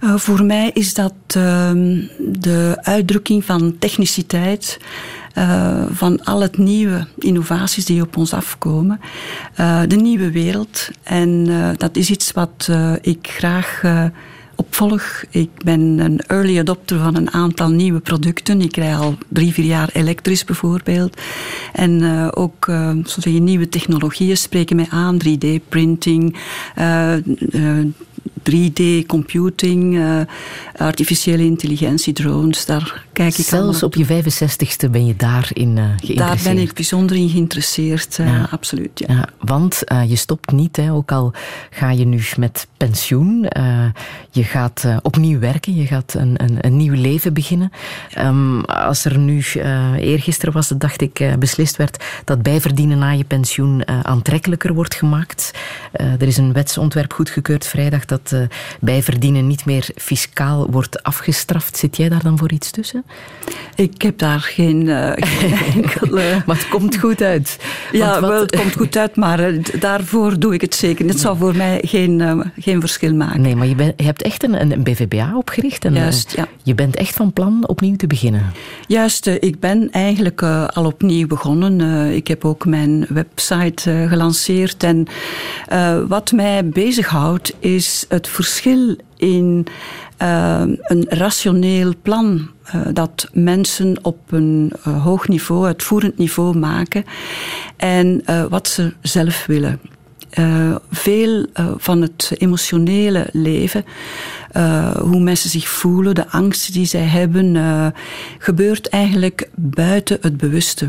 Uh, 0.00 0.16
voor 0.16 0.44
mij 0.44 0.70
is 0.74 0.94
dat 0.94 1.12
uh, 1.36 1.70
de 2.18 2.78
uitdrukking 2.82 3.44
van 3.44 3.76
techniciteit. 3.78 4.80
Uh, 5.38 5.82
van 5.90 6.24
al 6.24 6.40
het 6.40 6.58
nieuwe 6.58 7.06
innovaties 7.18 7.84
die 7.84 8.02
op 8.02 8.16
ons 8.16 8.32
afkomen. 8.32 9.00
de 9.88 9.96
nieuwe 9.96 10.30
wereld. 10.30 10.90
En 11.02 11.46
dat 11.76 11.96
is 11.96 12.10
iets 12.10 12.32
wat 12.32 12.70
ik 13.00 13.28
graag 13.30 13.82
opvolg. 14.56 15.22
Ik 15.30 15.50
ben 15.64 15.80
een 15.80 16.20
early 16.20 16.58
adopter 16.58 16.98
van 16.98 17.16
een 17.16 17.30
aantal 17.30 17.70
nieuwe 17.70 18.00
producten. 18.00 18.60
Ik 18.60 18.76
rij 18.76 18.96
al 18.96 19.14
drie, 19.28 19.52
vier 19.52 19.64
jaar 19.64 19.90
elektrisch 19.92 20.44
bijvoorbeeld. 20.44 21.20
En 21.72 22.02
uh, 22.02 22.28
ook 22.30 22.66
uh, 22.66 22.90
nieuwe 23.24 23.68
technologieën 23.68 24.36
spreken 24.36 24.76
mij 24.76 24.86
aan. 24.90 25.18
3D-printing, 25.24 26.36
uh, 26.78 27.14
3D-computing, 28.50 29.94
uh, 29.94 30.20
artificiële 30.76 31.44
intelligentie, 31.44 32.12
drones, 32.12 32.64
daar 32.66 33.04
kijk 33.12 33.38
ik 33.38 33.44
Zelfs 33.44 33.82
op 33.82 33.94
je 33.94 34.06
65ste 34.06 34.90
ben 34.90 35.06
je 35.06 35.16
daarin 35.16 35.76
uh, 35.76 35.84
geïnteresseerd? 35.84 36.18
Daar 36.18 36.54
ben 36.54 36.58
ik 36.58 36.72
bijzonder 36.72 37.16
in 37.16 37.28
geïnteresseerd, 37.28 38.18
uh, 38.18 38.26
ja. 38.26 38.48
absoluut. 38.50 38.98
Ja. 39.06 39.14
ja 39.14 39.28
want 39.38 39.82
je 40.06 40.16
stopt 40.16 40.52
niet, 40.52 40.76
hè, 40.76 40.92
ook 40.92 41.12
al 41.12 41.32
ga 41.70 41.90
je 41.90 42.04
nu 42.04 42.22
met 42.36 42.66
pensioen. 42.76 43.46
je 44.30 44.44
gaat 44.44 44.84
opnieuw 45.02 45.38
werken, 45.38 45.74
je 45.74 45.86
gaat 45.86 46.14
een, 46.14 46.42
een, 46.42 46.56
een 46.60 46.76
nieuw 46.76 46.94
leven 46.94 47.34
beginnen. 47.34 47.72
Um, 48.18 48.64
als 48.64 49.04
er 49.04 49.18
nu, 49.18 49.44
eergisteren 49.96 50.54
was 50.54 50.68
het, 50.68 50.80
dacht 50.80 51.00
ik, 51.00 51.36
beslist 51.38 51.76
werd 51.76 52.04
dat 52.24 52.42
bijverdienen 52.42 52.98
na 52.98 53.10
je 53.10 53.24
pensioen 53.24 53.88
aantrekkelijker 53.88 54.74
wordt 54.74 54.94
gemaakt. 54.94 55.50
er 55.92 56.22
is 56.22 56.36
een 56.36 56.52
wetsontwerp 56.52 57.12
goedgekeurd 57.12 57.66
vrijdag 57.66 58.04
dat 58.04 58.33
uh, 58.34 58.46
bijverdienen 58.80 59.46
niet 59.46 59.64
meer 59.64 59.88
fiscaal 59.96 60.70
wordt 60.70 61.02
afgestraft. 61.02 61.76
Zit 61.76 61.96
jij 61.96 62.08
daar 62.08 62.22
dan 62.22 62.38
voor 62.38 62.52
iets 62.52 62.70
tussen? 62.70 63.04
Ik 63.74 64.02
heb 64.02 64.18
daar 64.18 64.40
geen, 64.40 64.86
uh, 64.86 65.12
geen 65.14 65.54
enkele... 65.74 66.42
maar 66.46 66.56
het 66.56 66.68
komt 66.68 66.96
goed 66.96 67.22
uit. 67.22 67.58
Ja, 67.92 68.20
wat... 68.20 68.30
wel, 68.30 68.40
het 68.40 68.56
komt 68.56 68.76
goed 68.76 68.96
uit, 68.96 69.16
maar 69.16 69.52
uh, 69.52 69.64
daarvoor 69.80 70.38
doe 70.38 70.54
ik 70.54 70.60
het 70.60 70.74
zeker. 70.74 71.06
Het 71.06 71.20
zou 71.20 71.36
voor 71.36 71.56
mij 71.56 71.80
geen, 71.84 72.42
geen 72.58 72.80
verschil 72.80 73.14
maken. 73.14 73.40
Nee, 73.40 73.56
maar 73.56 73.66
je, 73.66 73.74
ben, 73.74 73.92
je 73.96 74.04
hebt 74.04 74.22
echt 74.22 74.42
een, 74.42 74.72
een 74.72 74.82
BVBA 74.82 75.36
opgericht. 75.36 75.84
En, 75.84 75.94
Juist, 75.94 76.32
ja. 76.36 76.48
Je 76.62 76.74
bent 76.74 76.96
echt 76.96 77.14
van 77.14 77.32
plan 77.32 77.68
opnieuw 77.68 77.96
te 77.96 78.06
beginnen. 78.06 78.52
Juist, 78.86 79.26
ik 79.26 79.60
ben 79.60 79.90
eigenlijk 79.90 80.42
al 80.42 80.84
opnieuw 80.84 81.26
begonnen. 81.26 81.80
ik 82.14 82.28
heb 82.28 82.44
ook 82.44 82.64
mijn 82.64 83.06
website 83.08 84.06
gelanceerd. 84.08 84.82
En 84.82 85.06
wat 86.08 86.32
mij 86.32 86.68
bezighoudt 86.68 87.54
is 87.58 88.04
het 88.08 88.23
verschil 88.28 88.96
in 89.16 89.66
uh, 90.22 90.62
een 90.82 91.06
rationeel 91.08 91.92
plan 92.02 92.50
uh, 92.74 92.80
dat 92.92 93.28
mensen 93.32 93.98
op 94.02 94.32
een 94.32 94.72
uh, 94.86 95.02
hoog 95.04 95.28
niveau, 95.28 95.66
uitvoerend 95.66 96.18
niveau 96.18 96.58
maken 96.58 97.04
en 97.76 98.24
wat 98.48 98.68
ze 98.68 98.92
zelf 99.00 99.46
willen. 99.46 99.80
veel 100.90 101.46
van 101.76 102.02
het 102.02 102.32
emotionele 102.38 103.26
leven, 103.32 103.84
hoe 104.98 105.20
mensen 105.20 105.50
zich 105.50 105.68
voelen, 105.68 106.14
de 106.14 106.28
angsten 106.28 106.72
die 106.72 106.86
zij 106.86 107.04
hebben, 107.04 107.56
gebeurt 108.38 108.88
eigenlijk 108.88 109.48
buiten 109.54 110.18
het 110.20 110.36
bewuste. 110.36 110.88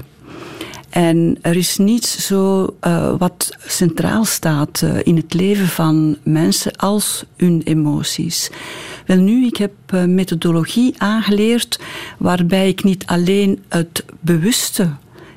En 0.95 1.37
er 1.41 1.55
is 1.55 1.77
niets 1.77 2.27
zo 2.27 2.75
uh, 2.81 3.13
wat 3.17 3.49
centraal 3.65 4.25
staat 4.25 4.81
uh, 4.81 4.99
in 5.03 5.15
het 5.15 5.33
leven 5.33 5.67
van 5.67 6.17
mensen 6.23 6.75
als 6.75 7.23
hun 7.37 7.61
emoties. 7.63 8.49
Wel 9.05 9.17
nu, 9.17 9.45
ik 9.45 9.57
heb 9.57 9.71
uh, 9.93 10.03
methodologie 10.03 10.93
aangeleerd 10.97 11.79
waarbij 12.17 12.67
ik 12.67 12.83
niet 12.83 13.05
alleen 13.05 13.63
het 13.69 14.05
bewuste 14.19 14.89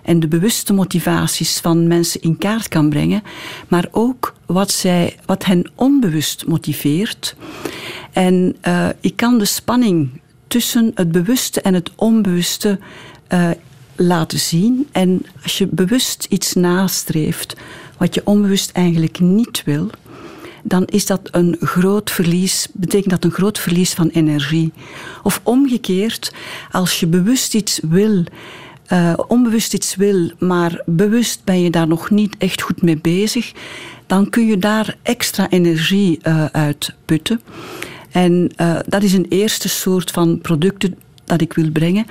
en 0.03 0.21
de 0.21 0.29
bewuste 0.29 0.73
motivaties 0.73 1.59
van 1.59 1.87
mensen 1.87 2.21
in 2.21 2.39
kaart 2.39 2.69
kan 2.69 2.89
brengen, 2.89 3.23
maar 3.69 3.89
ook 3.91 4.35
wat, 4.47 4.71
zij, 4.71 5.17
wat 5.27 5.45
hen 5.45 5.71
onbewust 5.75 6.47
motiveert. 6.47 7.37
En 8.13 8.57
ik 9.01 9.17
kan 9.17 9.39
de 9.39 9.45
spanning 9.45 10.21
tussen 10.47 10.91
het 10.95 11.13
bewuste 11.13 11.61
en 11.61 11.75
het 11.75 11.91
onbewuste 11.95 12.79
laten 13.99 14.39
zien. 14.39 14.89
En 14.93 15.23
als 15.43 15.59
je 15.59 15.67
bewust 15.67 16.27
iets 16.29 16.53
nastreeft 16.55 17.57
wat 17.97 18.15
je 18.15 18.21
onbewust 18.25 18.71
eigenlijk 18.71 19.21
niet 19.21 19.63
wil, 19.65 19.91
dan 20.63 20.85
is 20.85 21.07
dat 21.07 21.21
een 21.31 21.57
groot 21.61 22.11
verlies, 22.11 22.69
betekent 22.73 23.11
dat 23.11 23.25
een 23.25 23.31
groot 23.31 23.59
verlies 23.59 23.93
van 23.93 24.09
energie. 24.09 24.73
Of 25.23 25.41
omgekeerd, 25.43 26.33
als 26.71 27.01
je 27.01 27.07
bewust 27.07 27.55
iets 27.55 27.81
wil, 27.89 28.25
uh, 28.93 29.13
onbewust 29.27 29.75
iets 29.75 29.97
wil, 29.97 30.31
maar 30.39 30.83
bewust 30.87 31.45
ben 31.45 31.63
je 31.63 31.71
daar 31.71 31.89
nog 31.89 32.11
niet 32.11 32.35
echt 32.39 32.63
goed 32.63 32.83
mee 32.83 32.99
bezig, 32.99 33.53
dan 34.07 34.31
kun 34.31 34.47
je 34.47 34.59
daar 34.59 34.97
extra 35.03 35.51
energie 35.51 36.19
uh, 36.23 36.45
uit 36.45 36.95
putten. 37.05 37.41
En 38.11 38.53
uh, 38.57 38.79
dat 38.87 39.03
is 39.03 39.13
een 39.13 39.27
eerste 39.29 39.69
soort 39.69 40.11
van 40.11 40.39
producten 40.39 40.97
dat 41.29 41.41
ik 41.41 41.53
wil 41.53 41.71
brengen. 41.71 42.07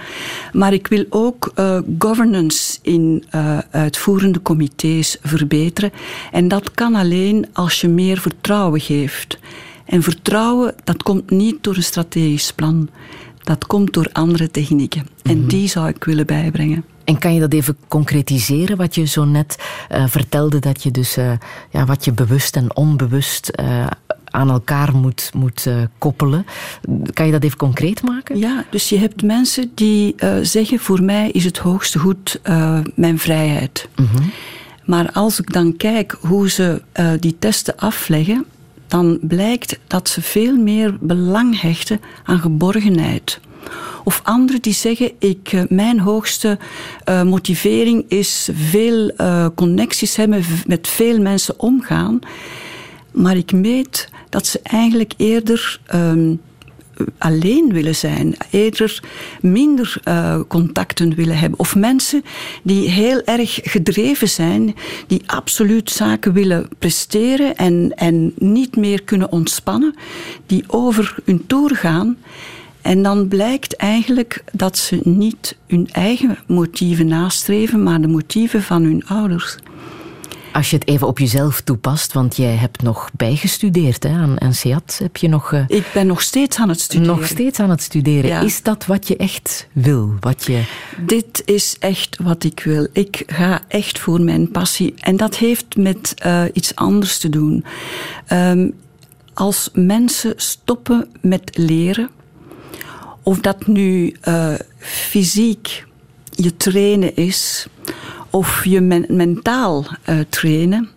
Maar 0.53 0.73
ik 0.73 0.87
wil 0.87 1.05
ook 1.09 1.51
uh, 1.55 1.79
governance 1.99 2.79
in 2.81 3.23
uh, 3.35 3.57
uitvoerende 3.71 4.41
comité's 4.41 5.17
verbeteren. 5.21 5.91
En 6.31 6.47
dat 6.47 6.71
kan 6.71 6.95
alleen 6.95 7.47
als 7.53 7.81
je 7.81 7.87
meer 7.87 8.17
vertrouwen 8.17 8.79
geeft. 8.79 9.39
En 9.85 10.03
vertrouwen, 10.03 10.75
dat 10.83 11.03
komt 11.03 11.29
niet 11.29 11.63
door 11.63 11.75
een 11.75 11.83
strategisch 11.83 12.53
plan. 12.53 12.89
Dat 13.43 13.67
komt 13.67 13.93
door 13.93 14.09
andere 14.11 14.51
technieken. 14.51 15.07
En 15.23 15.37
mhm. 15.37 15.47
die 15.47 15.67
zou 15.67 15.87
ik 15.87 16.03
willen 16.03 16.25
bijbrengen. 16.25 16.85
En 17.03 17.17
kan 17.17 17.33
je 17.33 17.39
dat 17.39 17.53
even 17.53 17.77
concretiseren, 17.87 18.77
wat 18.77 18.95
je 18.95 19.05
zo 19.05 19.25
net 19.25 19.57
uh, 19.91 20.07
vertelde, 20.07 20.59
dat 20.59 20.83
je 20.83 20.91
dus 20.91 21.17
uh, 21.17 21.31
ja, 21.69 21.85
wat 21.85 22.05
je 22.05 22.11
bewust 22.11 22.55
en 22.55 22.75
onbewust 22.75 23.51
uh, 23.59 23.87
aan 24.37 24.49
elkaar 24.49 24.95
moet, 24.95 25.31
moet 25.33 25.65
uh, 25.65 25.75
koppelen. 25.97 26.45
Kan 27.13 27.25
je 27.25 27.31
dat 27.31 27.43
even 27.43 27.57
concreet 27.57 28.01
maken? 28.01 28.37
Ja, 28.37 28.65
dus 28.69 28.89
je 28.89 28.97
hebt 28.97 29.23
mensen 29.23 29.71
die 29.73 30.15
uh, 30.17 30.33
zeggen: 30.41 30.79
voor 30.79 31.03
mij 31.03 31.29
is 31.29 31.43
het 31.43 31.57
hoogste 31.57 31.99
goed 31.99 32.39
uh, 32.43 32.79
mijn 32.95 33.19
vrijheid. 33.19 33.89
-hmm. 33.95 34.31
Maar 34.85 35.11
als 35.11 35.39
ik 35.39 35.53
dan 35.53 35.77
kijk 35.77 36.17
hoe 36.21 36.49
ze 36.49 36.81
die 37.19 37.35
testen 37.39 37.77
afleggen, 37.77 38.45
dan 38.87 39.19
blijkt 39.21 39.79
dat 39.87 40.09
ze 40.09 40.21
veel 40.21 40.55
meer 40.55 40.97
belang 40.99 41.61
hechten 41.61 42.01
aan 42.23 42.39
geborgenheid. 42.39 43.39
Of 44.03 44.21
anderen 44.23 44.61
die 44.61 44.73
zeggen, 44.73 45.11
ik, 45.19 45.65
mijn 45.69 45.99
hoogste 45.99 46.57
uh, 47.09 47.23
motivering 47.23 48.05
is 48.07 48.49
veel 48.53 49.11
uh, 49.17 49.47
connecties 49.55 50.15
hebben, 50.15 50.43
met 50.67 50.87
veel 50.87 51.19
mensen 51.19 51.59
omgaan. 51.59 52.19
Maar 53.11 53.37
ik 53.37 53.51
meet 53.51 54.09
dat 54.37 54.47
ze 54.47 54.59
eigenlijk 54.63 55.13
eerder 55.17 55.79
um, 55.93 56.41
alleen 57.17 57.73
willen 57.73 57.95
zijn, 57.95 58.35
eerder 58.49 59.03
minder 59.41 60.01
uh, 60.07 60.39
contacten 60.47 61.15
willen 61.15 61.37
hebben. 61.37 61.59
Of 61.59 61.75
mensen 61.75 62.23
die 62.63 62.89
heel 62.89 63.21
erg 63.23 63.59
gedreven 63.63 64.29
zijn, 64.29 64.75
die 65.07 65.23
absoluut 65.25 65.89
zaken 65.89 66.33
willen 66.33 66.69
presteren 66.79 67.55
en, 67.55 67.91
en 67.95 68.33
niet 68.35 68.75
meer 68.75 69.03
kunnen 69.03 69.31
ontspannen, 69.31 69.95
die 70.45 70.63
over 70.67 71.15
hun 71.25 71.45
toer 71.47 71.75
gaan. 71.75 72.17
En 72.81 73.03
dan 73.03 73.27
blijkt 73.27 73.75
eigenlijk 73.75 74.43
dat 74.53 74.77
ze 74.77 74.99
niet 75.03 75.57
hun 75.67 75.89
eigen 75.91 76.37
motieven 76.47 77.07
nastreven, 77.07 77.83
maar 77.83 78.01
de 78.01 78.07
motieven 78.07 78.63
van 78.63 78.83
hun 78.83 79.07
ouders. 79.07 79.57
Als 80.57 80.69
je 80.69 80.77
het 80.77 80.87
even 80.87 81.07
op 81.07 81.19
jezelf 81.19 81.61
toepast, 81.61 82.13
want 82.13 82.35
jij 82.35 82.55
hebt 82.55 82.81
nog 82.81 83.09
bijgestudeerd 83.13 84.03
hè, 84.03 84.09
aan 84.09 84.35
NCAT. 84.39 84.99
Heb 85.03 85.17
je 85.17 85.27
nog, 85.27 85.51
uh, 85.51 85.63
Ik 85.67 85.85
ben 85.93 86.07
nog 86.07 86.21
steeds 86.21 86.57
aan 86.57 86.69
het 86.69 86.79
studeren. 86.79 87.15
Nog 87.15 87.27
steeds 87.27 87.59
aan 87.59 87.69
het 87.69 87.81
studeren. 87.81 88.29
Ja. 88.29 88.41
Is 88.41 88.61
dat 88.61 88.85
wat 88.85 89.07
je 89.07 89.17
echt 89.17 89.67
wil? 89.71 90.13
Wat 90.19 90.45
je... 90.45 90.63
Dit 91.05 91.41
is 91.45 91.75
echt 91.79 92.17
wat 92.21 92.43
ik 92.43 92.59
wil. 92.59 92.87
Ik 92.91 93.23
ga 93.27 93.61
echt 93.67 93.99
voor 93.99 94.21
mijn 94.21 94.51
passie. 94.51 94.93
En 94.99 95.17
dat 95.17 95.35
heeft 95.35 95.75
met 95.75 96.13
uh, 96.25 96.43
iets 96.53 96.75
anders 96.75 97.17
te 97.17 97.29
doen. 97.29 97.65
Um, 98.33 98.73
als 99.33 99.69
mensen 99.73 100.33
stoppen 100.35 101.07
met 101.21 101.57
leren, 101.57 102.09
of 103.23 103.39
dat 103.39 103.67
nu 103.67 104.15
uh, 104.27 104.53
fysiek 104.77 105.85
je 106.29 106.57
trainen 106.57 107.15
is, 107.15 107.67
of 108.29 108.65
je 108.65 108.81
men 108.81 109.05
mentaal 109.09 109.85
uh, 110.09 110.19
trainen, 110.29 110.89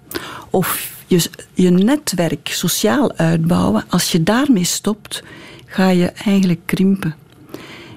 of 0.51 0.91
je, 1.07 1.31
je 1.55 1.71
netwerk 1.71 2.49
sociaal 2.49 3.13
uitbouwen, 3.17 3.85
als 3.89 4.13
je 4.13 4.23
daarmee 4.23 4.65
stopt, 4.65 5.23
ga 5.67 5.89
je 5.89 6.07
eigenlijk 6.07 6.61
krimpen. 6.65 7.15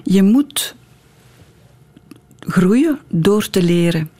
Je 0.02 0.22
moet 0.22 0.74
groeien 2.38 2.98
door 3.08 3.50
te 3.50 3.62
leren. 3.62 4.10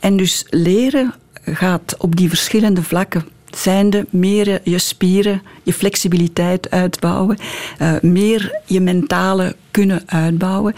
En 0.00 0.16
dus 0.16 0.44
leren 0.48 1.14
gaat 1.44 1.94
op 1.98 2.16
die 2.16 2.28
verschillende 2.28 2.82
vlakken 2.82 3.24
zijnde 3.56 4.06
meer 4.10 4.60
je 4.64 4.78
spieren, 4.78 5.42
je 5.62 5.72
flexibiliteit 5.72 6.70
uitbouwen, 6.70 7.38
uh, 7.82 7.92
meer 8.00 8.60
je 8.64 8.80
mentale 8.80 9.56
kunnen 9.70 10.02
uitbouwen. 10.06 10.74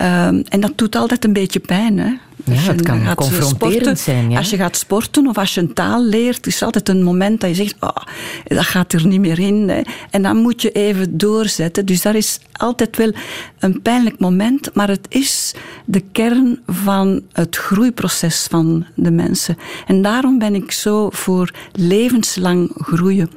Uh, 0.00 0.26
en 0.26 0.60
dat 0.60 0.72
doet 0.78 0.96
altijd 0.96 1.24
een 1.24 1.32
beetje 1.32 1.60
pijn. 1.60 1.98
Hè? 1.98 2.12
Ja, 2.50 2.72
het 2.72 2.82
kan 2.82 3.00
gaat 3.00 3.16
confronterend 3.16 3.56
sporten, 3.56 3.96
zijn. 3.96 4.30
Ja? 4.30 4.38
Als 4.38 4.50
je 4.50 4.56
gaat 4.56 4.76
sporten 4.76 5.26
of 5.26 5.38
als 5.38 5.54
je 5.54 5.60
een 5.60 5.74
taal 5.74 6.04
leert, 6.04 6.46
is 6.46 6.62
altijd 6.62 6.88
een 6.88 7.02
moment 7.02 7.40
dat 7.40 7.50
je 7.50 7.56
zegt, 7.56 7.74
oh, 7.80 7.96
dat 8.44 8.64
gaat 8.64 8.92
er 8.92 9.06
niet 9.06 9.20
meer 9.20 9.38
in. 9.38 9.68
Hè. 9.68 9.80
En 10.10 10.22
dan 10.22 10.36
moet 10.36 10.62
je 10.62 10.70
even 10.70 11.18
doorzetten. 11.18 11.86
Dus 11.86 12.02
dat 12.02 12.14
is 12.14 12.40
altijd 12.52 12.96
wel 12.96 13.12
een 13.58 13.82
pijnlijk 13.82 14.18
moment, 14.18 14.74
maar 14.74 14.88
het 14.88 15.06
is 15.08 15.54
de 15.84 16.00
kern 16.12 16.60
van 16.66 17.22
het 17.32 17.56
groeiproces 17.56 18.46
van 18.50 18.86
de 18.94 19.10
mensen. 19.10 19.58
En 19.86 20.02
daarom 20.02 20.38
ben 20.38 20.54
ik 20.54 20.72
zo 20.72 21.10
voor 21.10 21.50
levenslang 21.72 22.70
groeien. 22.74 23.30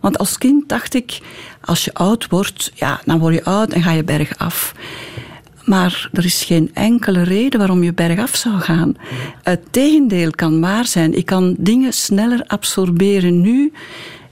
Want 0.00 0.18
als 0.18 0.38
kind 0.38 0.68
dacht 0.68 0.94
ik, 0.94 1.20
als 1.64 1.84
je 1.84 1.94
oud 1.94 2.28
wordt, 2.28 2.72
ja, 2.74 3.00
dan 3.04 3.18
word 3.18 3.34
je 3.34 3.44
oud 3.44 3.72
en 3.72 3.82
ga 3.82 3.90
je 3.90 4.04
bergaf. 4.04 4.74
Maar 5.66 6.08
er 6.12 6.24
is 6.24 6.44
geen 6.44 6.70
enkele 6.74 7.22
reden 7.22 7.58
waarom 7.58 7.82
je 7.82 7.92
bergaf 7.92 8.36
zou 8.36 8.60
gaan. 8.60 8.94
Het 9.42 9.60
tegendeel 9.70 10.30
kan 10.30 10.60
waar 10.60 10.86
zijn. 10.86 11.16
Ik 11.16 11.26
kan 11.26 11.54
dingen 11.58 11.92
sneller 11.92 12.44
absorberen 12.46 13.40
nu 13.40 13.72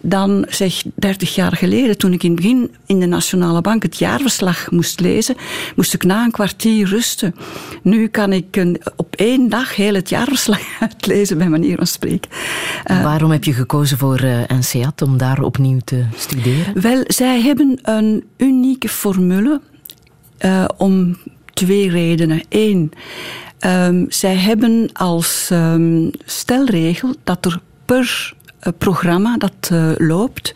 dan 0.06 0.44
zeg 0.48 0.82
30 0.94 1.34
jaar 1.34 1.56
geleden, 1.56 1.98
toen 1.98 2.12
ik 2.12 2.22
in 2.22 2.30
het 2.30 2.40
begin 2.40 2.74
in 2.86 3.00
de 3.00 3.06
Nationale 3.06 3.60
Bank 3.60 3.82
het 3.82 3.98
jaarverslag 3.98 4.70
moest 4.70 5.00
lezen, 5.00 5.36
moest 5.76 5.94
ik 5.94 6.04
na 6.04 6.24
een 6.24 6.30
kwartier 6.30 6.88
rusten. 6.88 7.34
Nu 7.82 8.08
kan 8.08 8.32
ik 8.32 8.56
een, 8.56 8.80
op 8.96 9.14
één 9.16 9.48
dag 9.48 9.76
heel 9.76 9.94
het 9.94 10.08
jaarverslag 10.08 10.60
uitlezen, 10.80 11.38
bij 11.38 11.48
manier 11.48 11.76
van 11.76 11.86
spreken. 11.86 12.30
Uh, 12.90 13.02
waarom 13.02 13.30
heb 13.30 13.44
je 13.44 13.52
gekozen 13.52 13.98
voor 13.98 14.22
uh, 14.22 14.38
NCEAT 14.58 15.02
om 15.02 15.18
daar 15.18 15.42
opnieuw 15.42 15.80
te 15.84 16.04
studeren? 16.16 16.80
Wel, 16.80 17.04
zij 17.06 17.40
hebben 17.40 17.78
een 17.82 18.24
unieke 18.36 18.88
formule 18.88 19.60
uh, 20.44 20.64
om 20.76 21.16
twee 21.52 21.90
redenen. 21.90 22.42
Eén, 22.48 22.92
um, 23.66 24.06
zij 24.08 24.36
hebben 24.36 24.90
als 24.92 25.48
um, 25.52 26.10
stelregel 26.24 27.14
dat 27.24 27.44
er 27.44 27.60
per 27.84 28.34
uh, 28.62 28.72
programma 28.78 29.36
dat 29.36 29.70
uh, 29.72 29.90
loopt, 29.96 30.54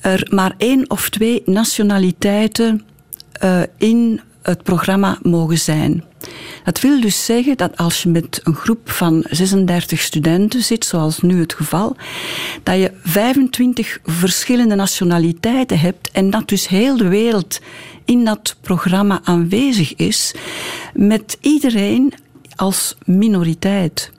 er 0.00 0.26
maar 0.30 0.54
één 0.56 0.90
of 0.90 1.10
twee 1.10 1.42
nationaliteiten 1.44 2.82
in 3.76 4.20
het 4.42 4.62
programma 4.62 5.18
mogen 5.22 5.58
zijn. 5.58 6.04
Dat 6.64 6.80
wil 6.80 7.00
dus 7.00 7.24
zeggen 7.24 7.56
dat 7.56 7.76
als 7.76 8.02
je 8.02 8.08
met 8.08 8.40
een 8.44 8.54
groep 8.54 8.90
van 8.90 9.24
36 9.30 10.00
studenten 10.00 10.62
zit, 10.62 10.84
zoals 10.84 11.20
nu 11.20 11.40
het 11.40 11.52
geval, 11.52 11.96
dat 12.62 12.76
je 12.76 12.92
25 13.02 13.98
verschillende 14.04 14.74
nationaliteiten 14.74 15.78
hebt 15.78 16.10
en 16.10 16.30
dat 16.30 16.48
dus 16.48 16.68
heel 16.68 16.96
de 16.96 17.08
wereld 17.08 17.60
in 18.08 18.24
dat 18.24 18.56
programma 18.60 19.20
aanwezig 19.24 19.94
is, 19.94 20.34
met 20.94 21.36
iedereen 21.40 22.12
als 22.56 22.96
minoriteit. 23.04 24.10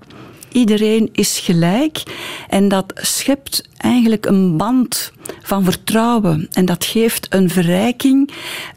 Iedereen 0.51 1.09
is 1.11 1.39
gelijk 1.39 2.03
en 2.49 2.67
dat 2.67 2.93
schept 2.95 3.67
eigenlijk 3.77 4.25
een 4.25 4.57
band 4.57 5.11
van 5.41 5.63
vertrouwen. 5.63 6.47
En 6.51 6.65
dat 6.65 6.85
geeft 6.85 7.27
een 7.29 7.49
verrijking 7.49 8.31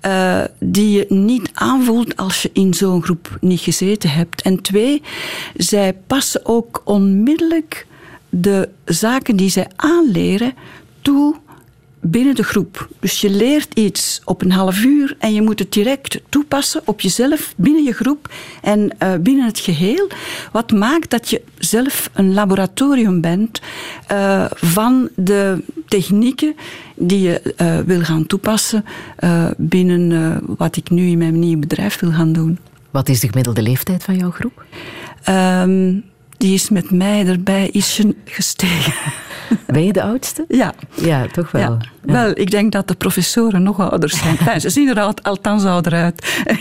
uh, 0.06 0.44
die 0.58 0.90
je 0.90 1.06
niet 1.08 1.50
aanvoelt 1.52 2.16
als 2.16 2.42
je 2.42 2.50
in 2.52 2.74
zo'n 2.74 3.02
groep 3.02 3.36
niet 3.40 3.60
gezeten 3.60 4.10
hebt. 4.10 4.42
En 4.42 4.62
twee, 4.62 5.02
zij 5.56 5.92
passen 6.06 6.46
ook 6.46 6.82
onmiddellijk 6.84 7.86
de 8.28 8.68
zaken 8.84 9.36
die 9.36 9.50
zij 9.50 9.66
aanleren 9.76 10.54
toe 11.02 11.36
binnen 12.02 12.34
de 12.34 12.42
groep. 12.42 12.88
Dus 13.00 13.20
je 13.20 13.30
leert 13.30 13.74
iets 13.74 14.20
op 14.24 14.42
een 14.42 14.52
half 14.52 14.84
uur 14.84 15.16
en 15.18 15.34
je 15.34 15.42
moet 15.42 15.58
het 15.58 15.72
direct 15.72 16.20
toepassen 16.28 16.82
op 16.84 17.00
jezelf, 17.00 17.54
binnen 17.56 17.84
je 17.84 17.92
groep 17.92 18.32
en 18.62 18.96
uh, 19.02 19.14
binnen 19.20 19.46
het 19.46 19.58
geheel. 19.58 20.08
Wat 20.52 20.72
maakt 20.72 21.10
dat 21.10 21.30
je 21.30 21.42
zelf 21.58 22.10
een 22.12 22.34
laboratorium 22.34 23.20
bent 23.20 23.60
uh, 24.12 24.44
van 24.54 25.08
de 25.16 25.64
technieken 25.88 26.56
die 26.94 27.20
je 27.20 27.54
uh, 27.56 27.78
wil 27.78 28.00
gaan 28.00 28.26
toepassen 28.26 28.84
binnen 29.56 30.40
wat 30.56 30.76
ik 30.76 30.90
nu 30.90 31.06
in 31.06 31.18
mijn 31.18 31.38
nieuwe 31.38 31.58
bedrijf 31.58 31.98
wil 31.98 32.12
gaan 32.12 32.32
doen. 32.32 32.58
Wat 32.90 33.08
is 33.08 33.20
de 33.20 33.28
gemiddelde 33.28 33.62
leeftijd 33.62 34.04
van 34.04 34.16
jouw 34.16 34.30
groep? 34.30 34.64
Um, 35.28 36.04
die 36.42 36.54
is 36.54 36.68
met 36.68 36.90
mij 36.90 37.26
erbij 37.26 37.70
ietsje 37.70 38.14
gestegen. 38.24 38.92
Ben 39.66 39.84
je 39.84 39.92
de 39.92 40.02
oudste? 40.02 40.44
Ja. 40.48 40.74
Ja, 40.94 41.26
toch 41.26 41.50
wel. 41.50 41.78
Wel, 42.00 42.30
ik 42.34 42.50
denk 42.50 42.72
dat 42.72 42.88
de 42.88 42.94
professoren 42.94 43.62
nog 43.62 43.80
ouder 43.80 44.10
zijn. 44.10 44.38
Ze 44.60 44.70
zien 44.70 44.88
er 44.88 45.00
al, 45.00 45.14
althans 45.22 45.64
ouder 45.64 45.92
uit. 45.92 46.42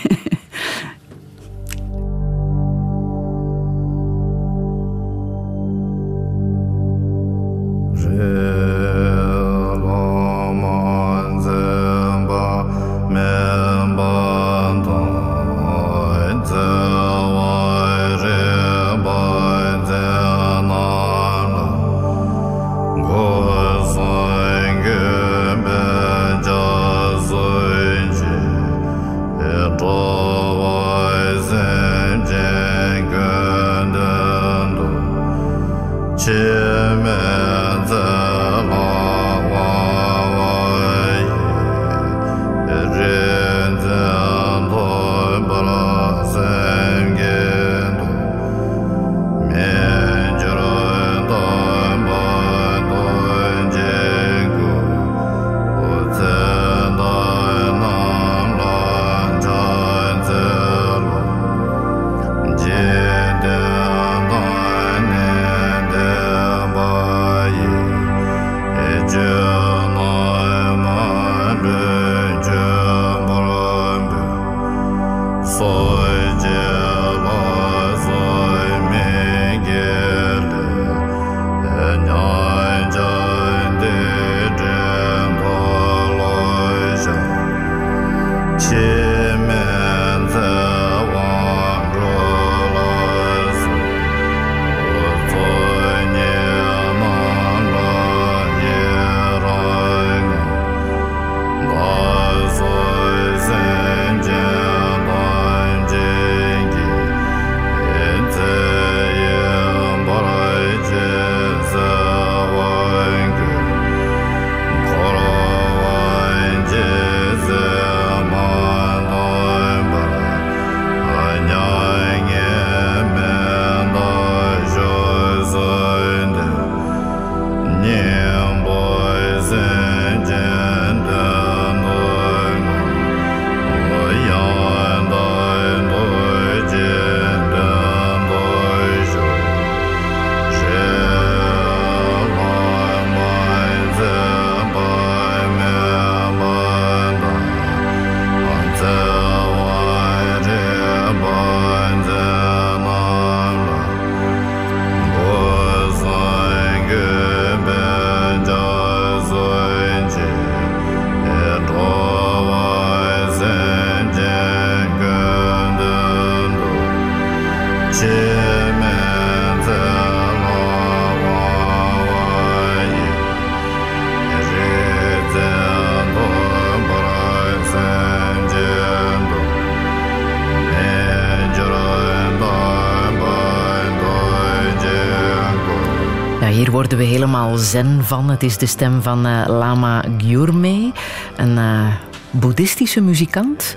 helemaal 187.05 187.57
zen 187.57 188.03
van. 188.03 188.29
Het 188.29 188.43
is 188.43 188.57
de 188.57 188.65
stem 188.65 189.01
van 189.01 189.27
uh, 189.27 189.43
Lama 189.47 190.03
Gyurme, 190.17 190.91
een 191.35 191.57
uh, 191.57 191.87
boeddhistische 192.31 193.01
muzikant. 193.01 193.75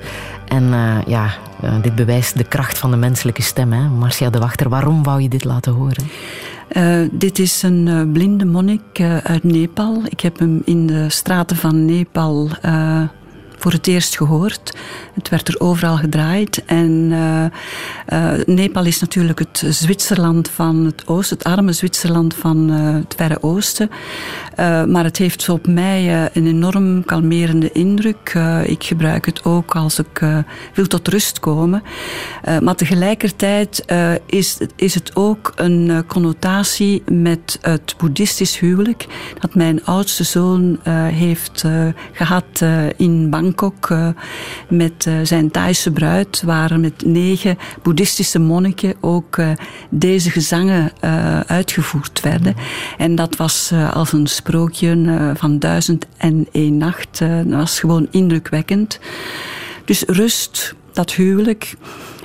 En 0.48 0.62
uh, 0.62 0.96
ja, 1.06 1.30
dit 1.82 1.94
bewijst 1.94 2.38
de 2.38 2.44
kracht 2.44 2.78
van 2.78 2.90
de 2.90 2.96
menselijke 2.96 3.42
stem. 3.42 3.72
Hè? 3.72 3.88
Marcia 3.88 4.30
de 4.30 4.38
Wachter, 4.38 4.68
waarom 4.68 5.02
wou 5.02 5.22
je 5.22 5.28
dit 5.28 5.44
laten 5.44 5.72
horen? 5.72 6.08
dit 7.10 7.38
is 7.38 7.62
een 7.62 8.10
blinde 8.12 8.44
monnik 8.44 9.00
uit 9.22 9.44
Nepal. 9.44 10.02
Ik 10.08 10.20
heb 10.20 10.38
hem 10.38 10.62
in 10.64 10.86
de 10.86 11.10
straten 11.10 11.56
van 11.56 11.84
Nepal 11.84 12.48
voor 13.58 13.72
het 13.72 13.86
eerst 13.86 14.16
gehoord. 14.16 14.76
Het 15.14 15.28
werd 15.28 15.48
er 15.48 15.60
overal 15.60 15.96
gedraaid. 15.96 16.64
En 16.64 17.12
uh, 18.14 18.32
Nepal 18.46 18.84
is 18.84 19.00
natuurlijk 19.00 19.38
het 19.38 19.64
Zwitserland 19.68 20.48
van 20.48 20.84
het 20.84 21.06
oosten, 21.06 21.38
het 21.38 21.46
arme 21.46 21.72
Zwitserland 21.72 22.34
van 22.34 22.70
uh, 22.70 22.94
het 22.94 23.14
Verre 23.16 23.42
Oosten. 23.42 23.90
Maar 24.88 25.04
het 25.04 25.16
heeft 25.16 25.48
op 25.48 25.66
mij 25.66 26.30
een 26.32 26.46
enorm 26.46 27.04
kalmerende 27.04 27.72
indruk. 27.72 28.38
ik 28.64 28.84
gebruik 28.84 29.26
het 29.26 29.44
ook 29.44 29.76
als 29.76 29.98
ik 29.98 30.20
wil 30.74 30.86
tot 30.86 31.08
rust 31.08 31.40
komen. 31.40 31.82
maar 32.62 32.74
tegelijkertijd 32.74 33.84
is, 34.26 34.58
is 34.76 34.94
het 34.94 35.16
ook 35.16 35.52
een 35.54 36.04
connotatie 36.06 37.02
met 37.12 37.58
het 37.60 37.94
boeddhistisch 37.98 38.58
huwelijk 38.58 39.06
dat 39.40 39.54
mijn 39.54 39.84
oudste 39.84 40.24
zoon 40.24 40.78
heeft 41.12 41.64
gehad 42.12 42.64
in 42.96 43.30
Bangkok 43.30 43.88
met 44.68 45.08
zijn 45.22 45.50
Thaise 45.50 45.90
bruid, 45.90 46.42
waar 46.42 46.80
met 46.80 47.04
negen 47.04 47.58
boeddhistische 47.82 48.38
monniken 48.38 48.94
ook 49.00 49.36
deze 49.90 50.30
gezangen 50.30 50.92
uitgevoerd 51.46 52.20
werden. 52.20 52.54
En 52.98 53.14
dat 53.14 53.36
was 53.36 53.72
als 53.92 54.12
een 54.12 54.26
sprookje 54.44 55.32
van 55.36 55.58
duizend 55.58 56.06
en 56.16 56.46
één 56.52 56.76
nacht. 56.76 57.18
dat 57.18 57.46
was 57.46 57.80
gewoon 57.80 58.08
indrukwekkend. 58.10 58.98
Dus 59.84 60.02
rust, 60.02 60.74
dat 60.92 61.12
huwelijk. 61.12 61.74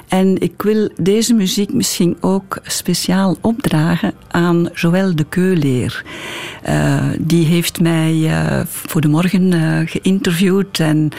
En 0.10 0.42
ik 0.42 0.62
wil 0.62 0.90
deze 0.98 1.34
muziek 1.34 1.74
misschien 1.74 2.18
ook 2.20 2.60
speciaal 2.64 3.38
opdragen 3.42 4.14
aan 4.28 4.70
Joël 4.74 5.16
de 5.16 5.24
Keuleer. 5.24 6.04
Uh, 6.70 7.04
die 7.20 7.46
heeft 7.46 7.82
mij 7.82 8.14
uh, 8.14 8.60
voor 8.66 9.02
de 9.02 9.08
morgen 9.08 9.52
uh, 9.52 9.80
geïnterviewd 9.86 10.80
en 10.80 11.10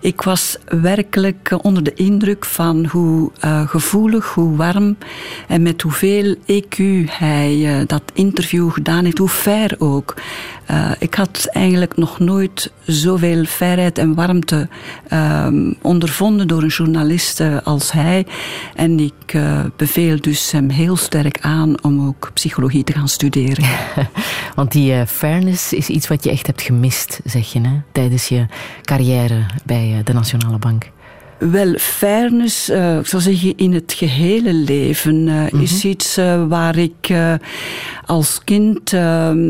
ik 0.00 0.22
was 0.22 0.56
werkelijk 0.64 1.58
onder 1.62 1.82
de 1.82 1.94
indruk 1.94 2.44
van 2.44 2.86
hoe 2.86 3.30
gevoelig, 3.66 4.26
hoe 4.34 4.56
warm 4.56 4.96
en 5.48 5.62
met 5.62 5.82
hoeveel 5.82 6.34
EQ 6.34 6.76
hij 7.10 7.84
dat 7.86 8.02
interview 8.14 8.70
gedaan 8.70 9.04
heeft, 9.04 9.18
hoe 9.18 9.28
fair 9.28 9.74
ook. 9.78 10.14
Ik 10.98 11.14
had 11.14 11.48
eigenlijk 11.52 11.96
nog 11.96 12.18
nooit 12.18 12.72
zoveel 12.84 13.44
vrijheid 13.44 13.98
en 13.98 14.14
warmte 14.14 14.68
uh, 15.12 15.46
ondervonden 15.82 16.48
door 16.48 16.62
een 16.62 16.68
journalist 16.68 17.42
als 17.64 17.92
hij. 17.92 18.26
En 18.74 19.00
ik 19.00 19.34
uh, 19.34 19.64
beveel 19.76 20.20
dus 20.20 20.50
hem 20.50 20.68
heel 20.68 20.96
sterk 20.96 21.38
aan 21.40 21.82
om 21.82 22.06
ook 22.06 22.30
psychologie 22.34 22.84
te 22.84 22.92
gaan 22.92 23.08
studeren. 23.08 23.64
Want 24.56 24.72
die 24.72 25.06
fairness 25.06 25.72
is 25.72 25.88
iets 25.88 26.08
wat 26.08 26.24
je 26.24 26.30
echt 26.30 26.46
hebt 26.46 26.62
gemist, 26.62 27.20
zeg 27.24 27.52
je, 27.52 27.60
hè? 27.60 27.80
tijdens 27.92 28.28
je 28.28 28.46
carrière 28.82 29.46
bij 29.64 30.00
de 30.04 30.12
Nationale 30.12 30.58
Bank. 30.58 30.90
Wel, 31.38 31.74
fairness, 31.78 32.70
uh, 32.70 32.98
ik 32.98 33.06
zou 33.06 33.22
zeggen, 33.22 33.56
in 33.56 33.72
het 33.72 33.92
gehele 33.92 34.52
leven 34.52 35.26
uh, 35.26 35.34
mm 35.34 35.46
-hmm. 35.48 35.60
is 35.60 35.84
iets 35.84 36.18
uh, 36.18 36.46
waar 36.46 36.76
ik 36.76 37.12
als 38.06 38.40
kind 38.44 38.92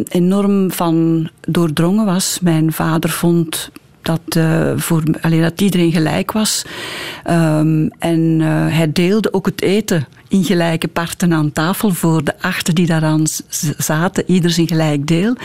enorm 0.08 0.70
van 0.70 1.28
doordrongen 1.40 2.04
was. 2.04 2.38
Mijn 2.40 2.72
vader 2.72 3.10
vond 3.10 3.70
dat, 4.02 4.20
voor, 4.76 5.02
alleen 5.20 5.42
dat 5.42 5.60
iedereen 5.60 5.92
gelijk 5.92 6.32
was. 6.32 6.64
Um, 7.30 7.90
en 7.98 8.40
hij 8.70 8.92
deelde 8.92 9.32
ook 9.32 9.46
het 9.46 9.62
eten 9.62 10.06
in 10.28 10.44
gelijke 10.44 10.88
parten 10.88 11.32
aan 11.32 11.52
tafel 11.52 11.90
voor 11.90 12.24
de 12.24 12.40
achten 12.40 12.74
die 12.74 12.86
daaraan 12.86 13.24
zaten, 13.78 14.24
ieder 14.26 14.50
zijn 14.50 14.68
gelijk 14.68 15.06
deel. 15.06 15.36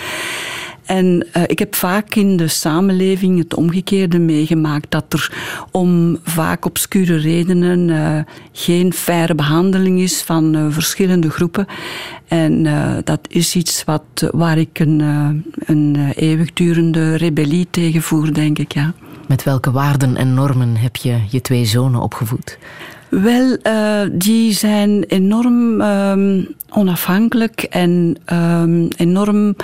En 0.85 1.27
uh, 1.37 1.43
ik 1.47 1.59
heb 1.59 1.75
vaak 1.75 2.15
in 2.15 2.37
de 2.37 2.47
samenleving 2.47 3.37
het 3.37 3.55
omgekeerde 3.55 4.19
meegemaakt. 4.19 4.91
Dat 4.91 5.13
er 5.13 5.33
om 5.71 6.17
vaak 6.23 6.65
obscure 6.65 7.15
redenen 7.15 7.87
uh, 7.87 8.19
geen 8.51 8.93
faire 8.93 9.35
behandeling 9.35 9.99
is 9.99 10.21
van 10.21 10.55
uh, 10.55 10.65
verschillende 10.69 11.29
groepen. 11.29 11.65
En 12.27 12.63
dat 13.03 13.19
is 13.27 13.55
iets 13.55 13.83
wat, 13.83 14.29
waar 14.31 14.57
ik 14.57 14.79
een, 14.79 14.99
een 15.65 16.11
eeuwigdurende 16.15 17.15
rebellie 17.15 17.67
tegen 17.69 18.01
voer, 18.01 18.33
denk 18.33 18.57
ik. 18.57 18.73
Ja. 18.73 18.93
Met 19.27 19.43
welke 19.43 19.71
waarden 19.71 20.15
en 20.15 20.33
normen 20.33 20.75
heb 20.75 20.95
je 20.95 21.19
je 21.29 21.41
twee 21.41 21.65
zonen 21.65 22.01
opgevoed? 22.01 22.57
Wel, 23.21 23.57
uh, 23.63 24.01
die 24.11 24.51
zijn 24.53 25.03
enorm 25.03 25.81
um, 25.81 26.47
onafhankelijk 26.69 27.61
en 27.61 28.17
um, 28.33 28.87
enorm 28.97 29.55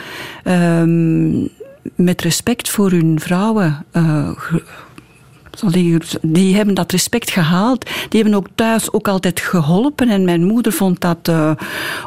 um, 0.46 1.50
met 1.96 2.22
respect 2.22 2.70
voor 2.70 2.92
hun 2.92 3.20
vrouwen 3.20 3.86
uh, 3.94 4.30
die 6.22 6.56
hebben 6.56 6.74
dat 6.74 6.92
respect 6.92 7.32
gehaald. 7.32 7.86
Die 8.10 8.22
hebben 8.22 8.40
ook 8.40 8.48
thuis 8.56 8.92
ook 8.92 9.08
altijd 9.08 9.40
geholpen. 9.40 10.10
En 10.10 10.26
mijn 10.26 10.44
moeder 10.44 10.72
vond 10.72 11.02
dat 11.02 11.28
uh, 11.30 11.52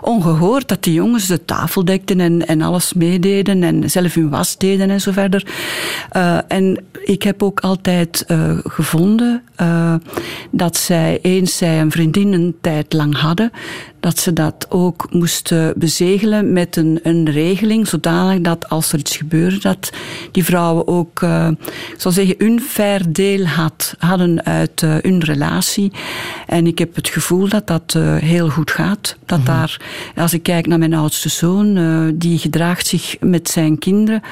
ongehoord. 0.01 0.69
Dat 0.69 0.83
die 0.83 0.95
jongens 0.95 1.27
de 1.27 1.45
tafel 1.45 1.85
dekten 1.85 2.21
en, 2.21 2.47
en 2.47 2.63
alles 2.63 2.93
meededen. 2.93 3.63
En 3.63 3.91
zelf 3.91 4.15
hun 4.15 4.31
was 4.31 4.57
deden 4.57 4.91
en 4.91 5.01
zo 5.01 5.13
verder. 5.13 5.47
Uh, 6.17 6.39
en 6.49 6.85
ik 7.05 7.23
heb 7.23 7.43
ook 7.43 7.61
altijd 7.61 8.25
uh, 8.29 8.59
gevonden 8.65 9.43
dat 10.51 10.77
zij, 10.77 11.19
eens 11.23 11.57
zij 11.57 11.81
een 11.81 11.91
vriendin 11.91 12.33
een 12.33 12.57
tijd 12.61 12.93
lang 12.93 13.19
hadden, 13.19 13.51
dat 14.01 14.19
ze 14.19 14.33
dat 14.33 14.67
ook 14.69 15.07
moesten 15.11 15.73
bezegelen 15.77 16.53
met 16.53 16.77
een, 16.77 17.01
een 17.03 17.31
regeling, 17.31 17.89
zodanig 17.89 18.41
dat 18.41 18.69
als 18.69 18.93
er 18.93 18.99
iets 18.99 19.17
gebeurde, 19.17 19.59
dat 19.59 19.93
die 20.33 20.45
vrouwen 20.45 20.87
ook, 20.89 21.23
ik 21.23 21.95
zal 21.97 22.13
zeggen, 22.13 22.35
hun 22.39 22.61
had, 23.47 23.95
hadden 23.99 24.45
uit 24.45 24.83
uh, 24.83 24.95
hun 25.01 25.25
relatie. 25.25 25.93
En 26.47 26.67
ik 26.67 26.79
heb 26.79 26.95
het 26.95 27.09
gevoel 27.09 27.49
dat 27.49 27.67
dat 27.67 27.95
uh, 27.97 28.17
heel 28.17 28.49
goed 28.49 28.71
gaat. 28.71 29.17
Dat 29.27 29.39
mm 29.39 29.45
-hmm. 29.45 29.55
daar, 29.55 29.81
als 30.17 30.33
ik 30.33 30.43
kijk 30.43 30.67
naar 30.67 30.79
mijn 30.79 30.95
oudste 30.95 31.29
zoon, 31.29 31.73
die 32.19 32.39
gedraagt 32.39 32.87
zich 32.87 33.17
met 33.21 33.49
zijn 33.49 33.79
kinderen 33.79 34.23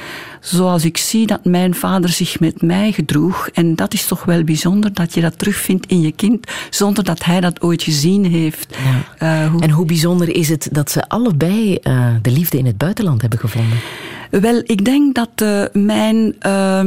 zoals 0.41 0.85
ik 0.85 0.97
zie 0.97 1.27
dat 1.27 1.45
mijn 1.45 1.75
vader 1.75 2.11
zich 2.11 2.41
met 2.41 2.63
mij 2.63 2.93
gedroeg. 2.93 3.49
En 3.49 3.75
dat 3.75 3.93
is 3.95 4.07
toch 4.07 4.25
wel 4.25 4.45
bijzonder 4.45 4.95
dat 4.95 5.15
je 5.15 5.21
dat 5.21 5.39
terugvindt 5.39 5.87
in 5.87 6.01
je 6.01 6.13
kind, 6.13 6.51
zonder 6.71 7.05
dat 7.05 7.25
hij 7.25 7.41
dat 7.41 7.61
ooit 7.61 7.83
gezien 7.83 8.25
heeft. 8.25 8.77
Ja. 9.19 9.49
Hoe... 9.49 9.61
En 9.61 9.71
hoe 9.71 9.87
bijzonder 9.87 10.29
is 10.37 10.49
het 10.49 10.69
dat 10.73 10.91
ze 10.91 11.09
allebei 11.09 11.79
de 12.23 12.31
liefde 12.31 12.59
in 12.59 12.67
het 12.67 12.79
buitenland 12.79 13.21
hebben 13.21 13.39
gevonden? 13.39 13.79
Wel, 14.41 14.63
ik 14.65 14.85
denk 14.85 15.15
dat 15.15 15.31
uh, 15.43 15.63
mijn 15.73 16.37
uh, 16.47 16.81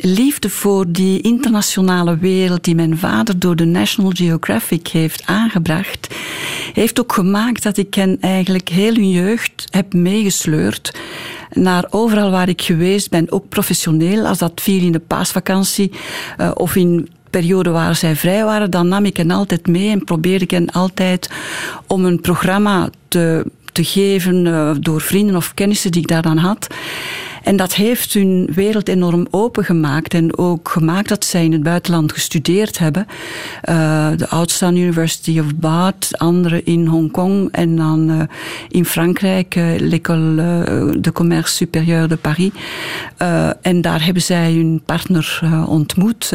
liefde 0.00 0.50
voor 0.50 0.84
die 0.88 1.20
internationale 1.20 2.18
wereld 2.18 2.64
die 2.64 2.74
mijn 2.74 2.98
vader 2.98 3.38
door 3.38 3.56
de 3.56 3.64
National 3.64 4.10
Geographic 4.14 4.88
heeft 4.88 5.26
aangebracht, 5.26 6.14
heeft 6.72 7.00
ook 7.00 7.12
gemaakt 7.12 7.62
dat 7.62 7.76
ik 7.76 7.94
hen 7.94 8.16
eigenlijk 8.20 8.68
heel 8.68 8.94
hun 8.94 9.10
jeugd 9.10 9.64
heb 9.70 9.92
meegesleurd 9.92 10.98
naar 11.52 11.86
overal 11.90 12.30
waar 12.30 12.48
ik 12.48 12.62
geweest 12.62 13.10
ben, 13.10 13.32
ook 13.32 13.48
professioneel, 13.48 14.26
als 14.26 14.38
dat 14.38 14.60
viel 14.60 14.82
in 14.82 14.92
de 14.92 15.00
paasvakantie 15.00 15.92
uh, 16.40 16.50
of 16.54 16.76
in 16.76 17.08
periode 17.30 17.70
waar 17.70 17.94
zij 17.94 18.16
vrij 18.16 18.44
waren, 18.44 18.70
dan 18.70 18.88
nam 18.88 19.04
ik 19.04 19.16
hen 19.16 19.30
altijd 19.30 19.66
mee 19.66 19.90
en 19.90 20.04
probeerde 20.04 20.44
ik 20.44 20.50
hen 20.50 20.70
altijd 20.70 21.30
om 21.86 22.04
een 22.04 22.20
programma 22.20 22.90
te, 23.08 23.46
te 23.76 23.84
geven 23.84 24.46
uh, 24.46 24.70
door 24.80 25.00
vrienden 25.00 25.36
of 25.36 25.54
kennissen 25.54 25.90
die 25.90 26.00
ik 26.00 26.08
daar 26.08 26.22
dan 26.22 26.36
had. 26.36 26.66
En 27.42 27.56
dat 27.56 27.74
heeft 27.74 28.12
hun 28.12 28.48
wereld 28.54 28.88
enorm 28.88 29.26
opengemaakt. 29.30 30.14
En 30.14 30.38
ook 30.38 30.68
gemaakt 30.68 31.08
dat 31.08 31.24
zij 31.24 31.44
in 31.44 31.52
het 31.52 31.62
buitenland 31.62 32.12
gestudeerd 32.12 32.78
hebben. 32.78 33.06
Uh, 33.68 34.08
de 34.16 34.28
Outstown 34.28 34.76
University 34.76 35.38
of 35.38 35.54
Bath, 35.54 36.18
andere 36.18 36.62
in 36.62 36.86
Hongkong 36.86 37.48
en 37.52 37.76
dan 37.76 38.10
uh, 38.10 38.20
in 38.68 38.84
Frankrijk, 38.84 39.54
uh, 39.54 39.64
l'École 39.78 40.34
de 41.00 41.12
Commerce 41.12 41.54
Supérieur 41.54 42.08
de 42.08 42.16
Paris. 42.16 42.50
en 43.62 43.80
daar 43.80 44.04
hebben 44.04 44.22
zij 44.22 44.52
hun 44.52 44.82
partner 44.84 45.40
ontmoet. 45.66 46.32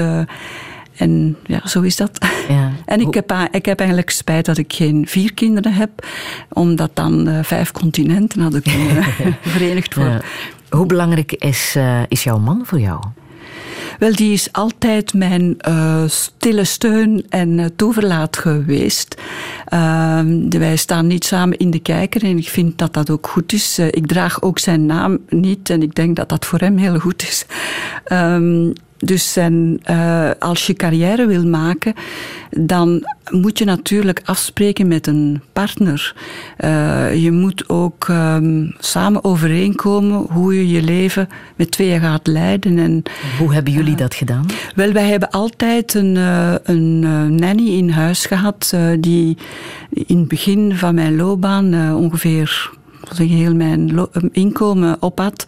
En 1.01 1.37
ja, 1.45 1.67
zo 1.67 1.81
is 1.81 1.95
dat. 1.95 2.25
Ja. 2.49 2.71
En 2.85 2.99
ik 2.99 3.13
heb, 3.13 3.47
ik 3.51 3.65
heb 3.65 3.79
eigenlijk 3.79 4.09
spijt 4.09 4.45
dat 4.45 4.57
ik 4.57 4.73
geen 4.73 5.07
vier 5.07 5.33
kinderen 5.33 5.73
heb, 5.73 6.07
omdat 6.49 6.91
dan 6.93 7.27
uh, 7.27 7.39
vijf 7.43 7.71
continenten 7.71 8.41
hadden 8.41 8.61
kunnen 8.61 9.03
verenigd 9.55 9.95
worden. 9.95 10.13
Ja. 10.69 10.77
Hoe 10.77 10.85
belangrijk 10.85 11.31
is, 11.31 11.73
uh, 11.77 11.99
is 12.07 12.23
jouw 12.23 12.37
man 12.37 12.61
voor 12.65 12.79
jou? 12.79 13.03
Wel, 13.99 14.15
die 14.15 14.33
is 14.33 14.51
altijd 14.51 15.13
mijn 15.13 15.57
uh, 15.67 16.03
stille 16.07 16.63
steun 16.63 17.25
en 17.29 17.49
uh, 17.49 17.65
toeverlaat 17.75 18.37
geweest. 18.37 19.21
Uh, 19.73 20.19
wij 20.49 20.75
staan 20.75 21.07
niet 21.07 21.25
samen 21.25 21.57
in 21.57 21.71
de 21.71 21.79
kijker 21.79 22.23
en 22.23 22.37
ik 22.37 22.49
vind 22.49 22.77
dat 22.77 22.93
dat 22.93 23.09
ook 23.09 23.27
goed 23.27 23.53
is. 23.53 23.79
Ik 23.79 24.07
draag 24.07 24.41
ook 24.41 24.59
zijn 24.59 24.85
naam 24.85 25.17
niet 25.29 25.69
en 25.69 25.81
ik 25.81 25.95
denk 25.95 26.15
dat 26.15 26.29
dat 26.29 26.45
voor 26.45 26.59
hem 26.59 26.77
heel 26.77 26.99
goed 26.99 27.21
is. 27.21 27.45
Dus 29.03 29.37
en, 29.37 29.81
uh, 29.89 30.29
als 30.39 30.67
je 30.67 30.73
carrière 30.73 31.25
wil 31.25 31.45
maken, 31.45 31.93
dan 32.49 33.07
moet 33.29 33.57
je 33.57 33.65
natuurlijk 33.65 34.21
afspreken 34.25 34.87
met 34.87 35.07
een 35.07 35.41
partner. 35.53 36.15
Uh, 36.59 37.23
je 37.23 37.31
moet 37.31 37.69
ook 37.69 38.07
um, 38.07 38.75
samen 38.79 39.23
overeenkomen 39.23 40.25
hoe 40.29 40.55
je 40.55 40.67
je 40.67 40.81
leven 40.81 41.29
met 41.55 41.71
tweeën 41.71 41.99
gaat 41.99 42.27
leiden. 42.27 42.77
En, 42.79 43.03
hoe 43.39 43.53
hebben 43.53 43.73
jullie 43.73 43.91
uh, 43.91 43.97
dat 43.97 44.13
gedaan? 44.13 44.45
Wel, 44.75 44.91
wij 44.91 45.09
hebben 45.09 45.29
altijd 45.29 45.93
een, 45.93 46.15
een 46.63 46.99
nanny 47.35 47.67
in 47.67 47.89
huis 47.89 48.25
gehad 48.25 48.75
die 48.99 49.37
in 49.89 50.17
het 50.17 50.27
begin 50.27 50.75
van 50.75 50.95
mijn 50.95 51.15
loopbaan 51.15 51.95
ongeveer 51.95 52.71
heel 53.15 53.55
mijn 53.55 54.07
inkomen 54.31 54.97
op 54.99 55.19
had. 55.19 55.45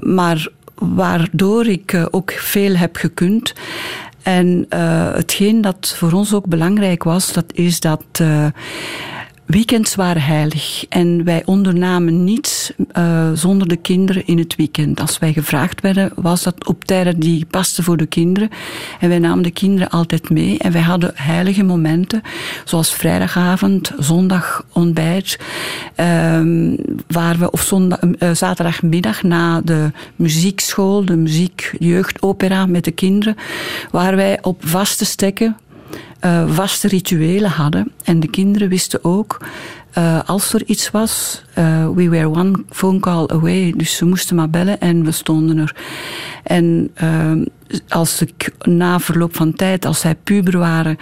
maar 0.00 0.48
waardoor 0.94 1.66
ik 1.66 1.92
uh, 1.92 2.06
ook 2.10 2.30
veel 2.30 2.76
heb 2.76 2.96
gekund. 2.96 3.52
En 4.22 4.66
uh, 4.70 5.12
hetgeen 5.14 5.60
dat 5.60 5.94
voor 5.96 6.12
ons 6.12 6.34
ook 6.34 6.46
belangrijk 6.46 7.02
was, 7.02 7.32
dat 7.32 7.44
is 7.52 7.80
dat 7.80 8.04
uh, 8.20 8.46
Weekends 9.46 9.94
waren 9.94 10.22
heilig 10.22 10.84
en 10.88 11.24
wij 11.24 11.42
ondernamen 11.44 12.24
niets 12.24 12.72
uh, 12.96 13.30
zonder 13.34 13.68
de 13.68 13.76
kinderen 13.76 14.26
in 14.26 14.38
het 14.38 14.56
weekend. 14.56 15.00
Als 15.00 15.18
wij 15.18 15.32
gevraagd 15.32 15.80
werden, 15.80 16.12
was 16.14 16.42
dat 16.42 16.66
op 16.66 16.84
tijden 16.84 17.20
die 17.20 17.46
pasten 17.46 17.84
voor 17.84 17.96
de 17.96 18.06
kinderen. 18.06 18.48
En 19.00 19.08
wij 19.08 19.18
namen 19.18 19.42
de 19.42 19.50
kinderen 19.50 19.90
altijd 19.90 20.30
mee. 20.30 20.58
En 20.58 20.72
wij 20.72 20.80
hadden 20.80 21.12
heilige 21.14 21.62
momenten, 21.62 22.22
zoals 22.64 22.92
vrijdagavond, 22.92 23.92
zondag 23.98 24.64
ontbijt, 24.72 25.38
um, 25.96 26.76
waar 27.06 27.38
we, 27.38 27.50
of 27.50 27.62
zondag, 27.62 27.98
uh, 28.02 28.30
zaterdagmiddag 28.30 29.22
na 29.22 29.60
de 29.60 29.90
muziekschool, 30.16 31.04
de 31.04 31.16
muziekjeugdopera 31.16 32.66
met 32.66 32.84
de 32.84 32.92
kinderen, 32.92 33.36
waar 33.90 34.16
wij 34.16 34.38
op 34.42 34.68
vaste 34.68 35.04
stekken 35.04 35.56
uh, 36.24 36.50
vaste 36.54 36.88
rituelen 36.88 37.50
hadden. 37.50 37.92
En 38.04 38.20
de 38.20 38.30
kinderen 38.30 38.68
wisten 38.68 39.04
ook, 39.04 39.40
uh, 39.98 40.20
als 40.26 40.54
er 40.54 40.62
iets 40.66 40.90
was, 40.90 41.42
uh, 41.58 41.88
we 41.94 42.08
were 42.08 42.28
one 42.28 42.64
phone 42.70 43.00
call 43.00 43.26
away. 43.26 43.74
Dus 43.76 43.96
ze 43.96 44.04
moesten 44.04 44.36
maar 44.36 44.50
bellen 44.50 44.80
en 44.80 45.04
we 45.04 45.10
stonden 45.10 45.58
er. 45.58 45.76
En 46.42 46.90
als 47.88 48.20
ik 48.20 48.50
na 48.62 49.00
verloop 49.00 49.36
van 49.36 49.54
tijd, 49.54 49.84
als 49.84 50.00
zij 50.00 50.14
puber 50.14 50.58
waren, 50.58 50.98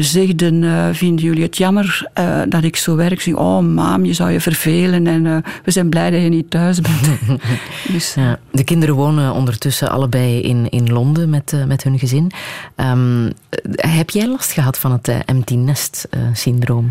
zegden, 0.00 0.94
vinden 0.94 1.24
jullie 1.24 1.42
het 1.42 1.56
jammer 1.56 2.08
dat 2.48 2.64
ik 2.64 2.76
zo 2.76 2.96
werk? 2.96 3.20
Zeg, 3.20 3.34
oh 3.34 3.58
mam, 3.58 4.04
je 4.04 4.12
zou 4.12 4.30
je 4.30 4.40
vervelen 4.40 5.06
en 5.06 5.44
we 5.64 5.70
zijn 5.70 5.88
blij 5.88 6.10
dat 6.10 6.22
je 6.22 6.28
niet 6.28 6.50
thuis 6.50 6.80
bent. 6.80 7.08
dus, 7.92 8.14
ja, 8.14 8.38
de 8.50 8.64
kinderen 8.64 8.94
wonen 8.94 9.32
ondertussen 9.32 9.90
allebei 9.90 10.40
in, 10.40 10.68
in 10.68 10.92
Londen 10.92 11.30
met, 11.30 11.54
met 11.66 11.82
hun 11.82 11.98
gezin. 11.98 12.30
Um, 12.76 13.32
heb 13.74 14.10
jij 14.10 14.28
last 14.28 14.52
gehad 14.52 14.78
van 14.78 14.92
het 14.92 15.08
empty 15.26 15.54
nest 15.54 16.08
syndroom? 16.32 16.90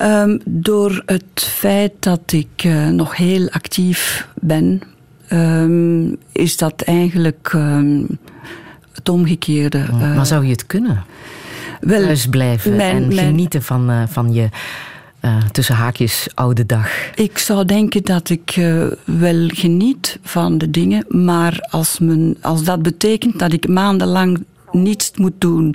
Um, 0.00 0.40
door 0.44 1.02
het 1.06 1.22
feit 1.34 1.92
dat 1.98 2.32
ik 2.32 2.64
nog 2.90 3.16
heel 3.16 3.48
actief 3.50 4.28
ben 4.40 4.82
um, 5.32 6.16
is 6.32 6.56
dat 6.56 6.82
eigenlijk 6.82 7.52
um, 7.54 8.06
het 8.92 9.08
omgekeerde. 9.08 9.78
Uh, 9.78 10.16
maar 10.16 10.26
zou 10.26 10.44
je 10.44 10.50
het 10.50 10.66
kunnen? 10.66 11.04
Wel, 11.80 12.02
Thuis 12.02 12.26
blijven 12.26 12.76
mijn, 12.76 12.96
en 12.96 13.14
mijn, 13.14 13.26
genieten 13.26 13.62
van, 13.62 13.90
uh, 13.90 14.02
van 14.08 14.32
je 14.32 14.48
tussen 15.52 15.74
haakjes 15.74 16.26
oude 16.34 16.66
dag? 16.66 16.88
Ik 17.14 17.38
zou 17.38 17.64
denken 17.64 18.02
dat 18.02 18.28
ik 18.28 18.54
wel 19.04 19.48
geniet 19.48 20.18
van 20.22 20.58
de 20.58 20.70
dingen, 20.70 21.04
maar 21.08 21.66
als, 21.70 21.98
men, 21.98 22.36
als 22.40 22.64
dat 22.64 22.82
betekent 22.82 23.38
dat 23.38 23.52
ik 23.52 23.68
maandenlang 23.68 24.44
niets 24.74 25.10
moet 25.14 25.32
doen 25.38 25.74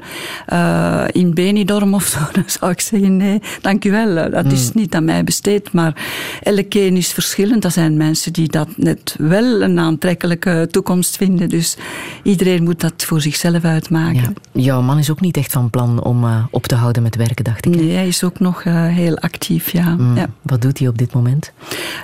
uh, 0.54 1.04
in 1.12 1.34
Benidorm 1.34 1.94
of 1.94 2.06
zo, 2.06 2.20
dan 2.34 2.44
zou 2.46 2.72
ik 2.72 2.82
zeggen 2.82 3.18
nee, 3.18 3.42
dank 3.62 3.86
u 3.86 3.92
wel. 3.92 4.30
Dat 4.32 4.52
is 4.52 4.72
niet 4.74 4.96
aan 4.96 5.06
mij 5.06 5.24
besteed, 5.24 5.72
maar 5.72 6.06
elke 6.44 6.82
een 6.82 6.98
is 6.98 7.12
verschillend. 7.12 7.64
Er 7.64 7.72
zijn 7.72 7.98
mensen 7.98 8.34
die 8.34 8.48
dat 8.48 8.68
net 8.76 9.16
wel 9.18 9.62
een 9.62 9.80
aantrekkelijke 9.80 10.68
toekomst 10.72 11.18
vinden, 11.18 11.50
dus 11.50 11.78
iedereen 12.24 12.64
moet 12.64 12.80
dat 12.80 13.04
voor 13.04 13.22
zichzelf 13.22 13.64
uitmaken. 13.64 14.36
Ja. 14.52 14.62
Jouw 14.62 14.82
man 14.82 14.98
is 14.98 15.12
ook 15.12 15.22
niet 15.22 15.38
echt 15.38 15.52
van 15.52 15.70
plan 15.70 16.04
om 16.04 16.24
uh, 16.24 16.44
op 16.52 16.68
te 16.68 16.76
houden 16.76 17.04
met 17.04 17.16
werken, 17.16 17.44
dacht 17.44 17.66
ik. 17.66 17.76
Nee, 17.76 17.92
hij 17.92 18.08
is 18.08 18.24
ook 18.24 18.40
nog 18.40 18.64
uh, 18.64 18.88
heel 18.88 19.18
actief, 19.18 19.72
ja. 19.72 19.96
Mm. 19.96 20.16
ja. 20.16 20.30
Wat 20.42 20.62
doet 20.62 20.80
hij 20.80 20.88
op 20.88 20.98
dit 20.98 21.14
moment? 21.14 21.52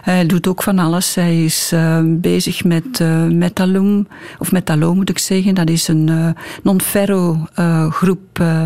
Hij 0.02 0.26
doet 0.26 0.48
ook 0.48 0.64
van 0.64 0.80
alles. 0.80 1.16
Hij 1.16 1.44
is 1.44 1.74
bezig 2.04 2.64
met 2.64 3.00
Metalum, 3.30 4.08
of 4.40 4.52
Metalo 4.52 4.96
moet 4.96 5.10
ik 5.10 5.18
zeggen. 5.18 5.56
Dat 5.56 5.70
is 5.70 5.88
een 5.88 6.36
non 6.64 6.82
Ferro 6.86 7.48
uh, 7.60 7.92
groep 7.92 8.40
uh, 8.42 8.66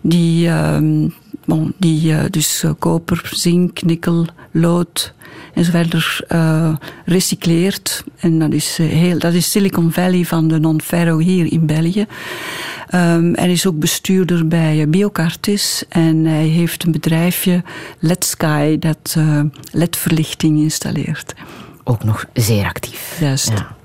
die, 0.00 0.46
uh, 0.46 0.76
bon, 1.44 1.72
die 1.76 2.30
dus 2.30 2.64
koper, 2.78 3.30
zink, 3.32 3.82
nikkel, 3.82 4.26
lood 4.50 5.14
en 5.54 5.64
zo 5.64 5.70
verder 5.70 6.20
recycleert. 7.04 8.04
En 8.18 8.38
dat 8.38 8.52
is, 8.52 8.76
heel, 8.76 9.18
dat 9.18 9.32
is 9.32 9.50
Silicon 9.50 9.92
Valley 9.92 10.24
van 10.24 10.48
de 10.48 10.58
non-ferro 10.58 11.18
hier 11.18 11.52
in 11.52 11.66
België. 11.66 12.06
Um, 12.94 13.34
hij 13.34 13.52
is 13.52 13.66
ook 13.66 13.78
bestuurder 13.78 14.48
bij 14.48 14.88
Biocartis 14.88 15.84
en 15.88 16.24
hij 16.24 16.46
heeft 16.46 16.84
een 16.84 16.92
bedrijfje, 16.92 17.62
Let's 17.98 18.28
Sky, 18.28 18.78
dat 18.78 19.16
LED-verlichting 19.72 20.58
installeert. 20.58 21.34
Ook 21.84 22.04
nog 22.04 22.26
zeer 22.32 22.64
actief. 22.64 23.16
Juist. 23.20 23.48
Ja. 23.48 23.76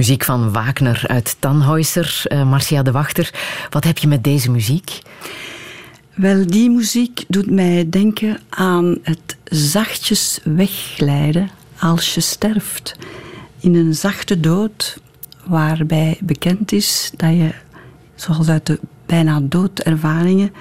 Muziek 0.00 0.24
van 0.24 0.52
Wagner 0.52 1.02
uit 1.06 1.36
Tannhäuser. 1.38 2.22
Uh, 2.32 2.50
Marcia 2.50 2.82
de 2.82 2.90
Wachter, 2.90 3.30
wat 3.70 3.84
heb 3.84 3.98
je 3.98 4.08
met 4.08 4.24
deze 4.24 4.50
muziek? 4.50 4.98
Wel, 6.14 6.46
die 6.46 6.70
muziek 6.70 7.24
doet 7.28 7.50
mij 7.50 7.88
denken 7.90 8.40
aan 8.48 8.98
het 9.02 9.36
zachtjes 9.44 10.40
wegglijden 10.44 11.50
als 11.78 12.14
je 12.14 12.20
sterft. 12.20 12.96
In 13.58 13.74
een 13.74 13.94
zachte 13.94 14.40
dood, 14.40 15.00
waarbij 15.44 16.18
bekend 16.20 16.72
is 16.72 17.10
dat 17.16 17.30
je, 17.30 17.54
zoals 18.14 18.48
uit 18.48 18.66
de 18.66 18.78
bijna 19.06 19.40
doodervaringen, 19.40 20.52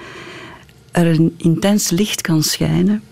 er 0.91 1.07
een 1.07 1.33
intens 1.37 1.89
licht 1.89 2.21
kan 2.21 2.43
schijnen, 2.43 3.03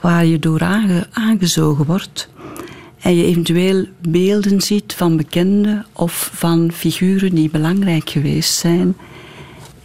waar 0.00 0.24
je 0.24 0.38
door 0.38 0.62
aangezogen 1.10 1.84
wordt 1.84 2.28
en 3.00 3.16
je 3.16 3.24
eventueel 3.24 3.86
beelden 4.08 4.60
ziet 4.60 4.94
van 4.94 5.16
bekenden 5.16 5.86
of 5.92 6.30
van 6.32 6.72
figuren 6.72 7.34
die 7.34 7.50
belangrijk 7.50 8.10
geweest 8.10 8.54
zijn. 8.54 8.96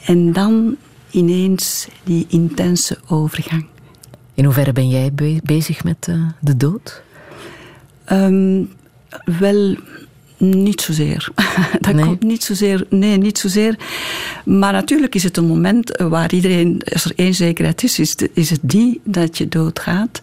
En 0.05 0.33
dan 0.33 0.75
ineens 1.11 1.87
die 2.03 2.25
intense 2.29 2.97
overgang. 3.07 3.65
In 4.33 4.43
hoeverre 4.43 4.73
ben 4.73 4.89
jij 4.89 5.11
bezig 5.43 5.83
met 5.83 6.07
uh, 6.09 6.29
de 6.39 6.57
dood? 6.57 7.01
Um, 8.11 8.69
wel, 9.39 9.75
niet 10.37 10.81
zozeer. 10.81 11.29
dat 11.79 11.93
nee. 11.93 12.05
komt 12.05 12.23
niet 12.23 12.43
zozeer. 12.43 12.85
Nee, 12.89 13.17
niet 13.17 13.37
zozeer. 13.37 13.79
Maar 14.45 14.73
natuurlijk 14.73 15.15
is 15.15 15.23
het 15.23 15.37
een 15.37 15.47
moment 15.47 15.97
waar 15.97 16.33
iedereen, 16.33 16.81
als 16.93 17.05
er 17.05 17.13
één 17.15 17.33
zekerheid 17.33 17.83
is, 17.83 17.99
is, 17.99 18.15
is 18.33 18.49
het 18.49 18.59
die 18.61 19.01
dat 19.03 19.37
je 19.37 19.47
doodgaat. 19.47 20.21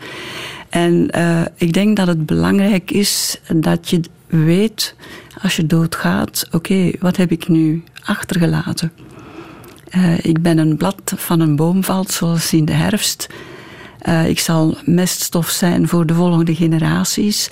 En 0.70 1.08
uh, 1.16 1.40
ik 1.54 1.72
denk 1.72 1.96
dat 1.96 2.06
het 2.06 2.26
belangrijk 2.26 2.90
is 2.90 3.40
dat 3.54 3.88
je 3.88 4.00
weet, 4.26 4.94
als 5.42 5.56
je 5.56 5.66
doodgaat, 5.66 6.44
oké, 6.46 6.56
okay, 6.56 6.96
wat 7.00 7.16
heb 7.16 7.30
ik 7.30 7.48
nu 7.48 7.84
achtergelaten? 8.04 8.92
Uh, 9.96 10.24
ik 10.24 10.42
ben 10.42 10.58
een 10.58 10.76
blad 10.76 11.12
van 11.16 11.40
een 11.40 11.56
boom 11.56 11.84
valt, 11.84 12.10
zoals 12.10 12.52
in 12.52 12.64
de 12.64 12.72
herfst. 12.72 13.26
Uh, 14.08 14.28
ik 14.28 14.38
zal 14.38 14.76
meststof 14.84 15.48
zijn 15.48 15.88
voor 15.88 16.06
de 16.06 16.14
volgende 16.14 16.54
generaties. 16.54 17.50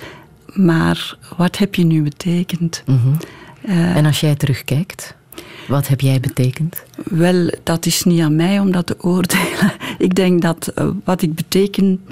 Maar 0.53 1.17
wat 1.37 1.57
heb 1.57 1.75
je 1.75 1.85
nu 1.85 2.01
betekend? 2.01 2.83
Mm 2.85 2.99
-hmm. 3.03 3.17
uh, 3.65 3.95
en 3.95 4.05
als 4.05 4.19
jij 4.19 4.35
terugkijkt, 4.35 5.15
wat 5.67 5.87
heb 5.87 6.01
jij 6.01 6.19
betekend? 6.19 6.83
Wel, 7.03 7.51
dat 7.63 7.85
is 7.85 8.03
niet 8.03 8.21
aan 8.21 8.35
mij 8.35 8.59
om 8.59 8.71
dat 8.71 8.85
te 8.85 9.03
oordelen. 9.03 9.71
Ik 9.97 10.15
denk 10.15 10.41
dat 10.41 10.71
uh, 10.75 10.87
wat 11.03 11.21
ik 11.21 11.35
beteken 11.35 12.05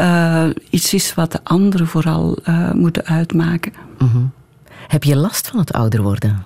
uh, 0.00 0.48
iets 0.70 0.94
is 0.94 1.14
wat 1.14 1.32
de 1.32 1.40
anderen 1.42 1.86
vooral 1.86 2.38
moeten 2.74 3.04
uitmaken. 3.04 3.72
-hmm. 3.98 4.30
Heb 4.88 5.04
je 5.04 5.16
last 5.16 5.48
van 5.48 5.58
het 5.58 5.72
ouder 5.72 6.02
worden? 6.02 6.44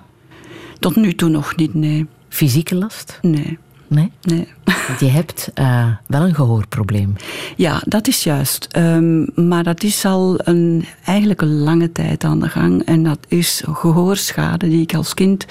Tot 0.79 0.95
nu 0.95 1.15
toe 1.15 1.29
nog 1.29 1.55
niet, 1.55 1.73
nee. 1.73 2.07
Fysieke 2.29 2.75
last? 2.75 3.19
Nee. 3.21 3.57
Nee? 3.87 4.11
Nee. 4.21 4.47
Want 4.87 4.99
je 4.99 5.05
hebt 5.05 5.51
uh, 5.59 5.87
wel 6.07 6.21
een 6.21 6.35
gehoorprobleem. 6.35 7.15
Ja, 7.55 7.81
dat 7.85 8.07
is 8.07 8.23
juist. 8.23 8.67
Um, 8.77 9.27
maar 9.35 9.63
dat 9.63 9.83
is 9.83 10.05
al 10.05 10.35
een, 10.37 10.85
eigenlijk 11.05 11.41
een 11.41 11.59
lange 11.59 11.91
tijd 11.91 12.23
aan 12.23 12.39
de 12.39 12.49
gang. 12.49 12.83
En 12.83 13.03
dat 13.03 13.19
is 13.27 13.63
gehoorschade 13.65 14.67
die 14.69 14.81
ik 14.81 14.93
als 14.93 15.13
kind 15.13 15.45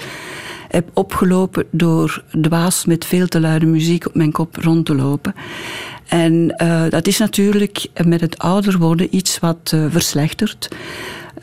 heb 0.75 0.89
opgelopen 0.93 1.65
door 1.71 2.23
dwaas 2.41 2.85
met 2.85 3.05
veel 3.05 3.27
te 3.27 3.39
luide 3.39 3.65
muziek 3.65 4.07
op 4.07 4.15
mijn 4.15 4.31
kop 4.31 4.55
rond 4.55 4.85
te 4.85 4.95
lopen. 4.95 5.35
En 6.07 6.55
uh, 6.61 6.83
dat 6.89 7.07
is 7.07 7.17
natuurlijk 7.17 7.87
met 8.05 8.21
het 8.21 8.37
ouder 8.37 8.77
worden 8.77 9.15
iets 9.15 9.39
wat 9.39 9.71
uh, 9.75 9.85
verslechtert. 9.89 10.69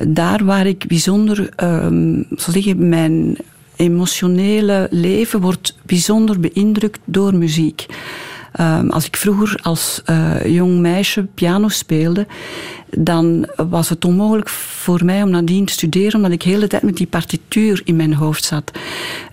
Daar 0.09 0.44
waar 0.44 0.66
ik 0.66 0.86
bijzonder, 0.86 1.48
um, 1.64 2.26
zal 2.30 2.52
zeggen, 2.52 2.88
mijn 2.88 3.36
emotionele 3.76 4.88
leven 4.90 5.40
wordt 5.40 5.76
bijzonder 5.86 6.40
beïndrukt 6.40 7.00
door 7.04 7.34
muziek. 7.34 7.86
Um, 8.60 8.90
als 8.90 9.06
ik 9.06 9.16
vroeger 9.16 9.58
als 9.62 10.02
uh, 10.10 10.44
jong 10.46 10.78
meisje 10.78 11.26
piano 11.34 11.68
speelde, 11.68 12.26
dan 12.90 13.48
was 13.56 13.88
het 13.88 14.04
onmogelijk 14.04 14.48
voor 14.48 15.04
mij 15.04 15.22
om 15.22 15.30
nadien 15.30 15.64
te 15.64 15.72
studeren, 15.72 16.14
omdat 16.14 16.32
ik 16.32 16.42
de 16.42 16.48
hele 16.48 16.66
tijd 16.66 16.82
met 16.82 16.96
die 16.96 17.06
partituur 17.06 17.80
in 17.84 17.96
mijn 17.96 18.14
hoofd 18.14 18.44
zat. 18.44 18.70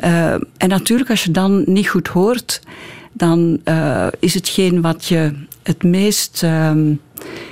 Uh, 0.03 0.33
en 0.33 0.69
natuurlijk, 0.69 1.09
als 1.09 1.23
je 1.23 1.31
dan 1.31 1.63
niet 1.65 1.89
goed 1.89 2.07
hoort, 2.07 2.61
dan 3.13 3.59
uh, 3.65 4.07
is 4.19 4.33
hetgeen 4.33 4.81
wat 4.81 5.05
je 5.05 5.33
het 5.63 5.83
meest 5.83 6.41
um, 6.43 6.99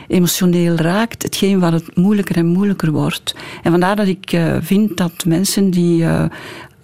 emotioneel 0.07 0.75
raakt, 0.75 1.23
hetgeen 1.23 1.59
wat 1.59 1.71
het 1.71 1.95
moeilijker 1.95 2.35
en 2.35 2.45
moeilijker 2.45 2.91
wordt. 2.91 3.35
En 3.63 3.71
vandaar 3.71 3.95
dat 3.95 4.07
ik 4.07 4.31
uh, 4.31 4.55
vind 4.61 4.97
dat 4.97 5.25
mensen 5.25 5.69
die 5.69 6.05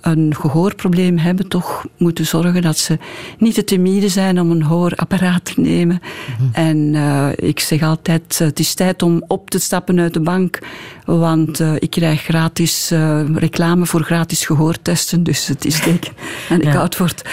een 0.03 0.35
gehoorprobleem 0.35 1.17
hebben, 1.17 1.47
toch 1.47 1.85
moeten 1.97 2.25
zorgen 2.25 2.61
dat 2.61 2.77
ze 2.77 2.97
niet 3.37 3.53
te 3.53 3.63
timide 3.63 4.09
zijn 4.09 4.39
om 4.39 4.51
een 4.51 4.61
hoorapparaat 4.63 5.45
te 5.45 5.61
nemen. 5.61 6.01
Mm 6.01 6.35
-hmm. 6.37 6.49
En 6.53 6.77
uh, 6.93 7.27
ik 7.35 7.59
zeg 7.59 7.81
altijd, 7.81 8.39
het 8.39 8.59
is 8.59 8.73
tijd 8.73 9.01
om 9.01 9.23
op 9.27 9.49
te 9.49 9.59
stappen 9.59 9.99
uit 9.99 10.13
de 10.13 10.19
bank, 10.19 10.59
want 11.05 11.59
uh, 11.59 11.73
ik 11.79 11.89
krijg 11.89 12.21
gratis 12.21 12.91
uh, 12.91 13.21
reclame 13.33 13.85
voor 13.85 14.03
gratis 14.03 14.45
gehoortesten, 14.45 15.23
dus 15.23 15.47
het 15.47 15.65
is 15.65 15.79
teken 15.79 16.13
en 16.49 16.61
ik 16.61 16.73
ja. 16.73 16.79
oud 16.79 16.97
word. 16.97 17.29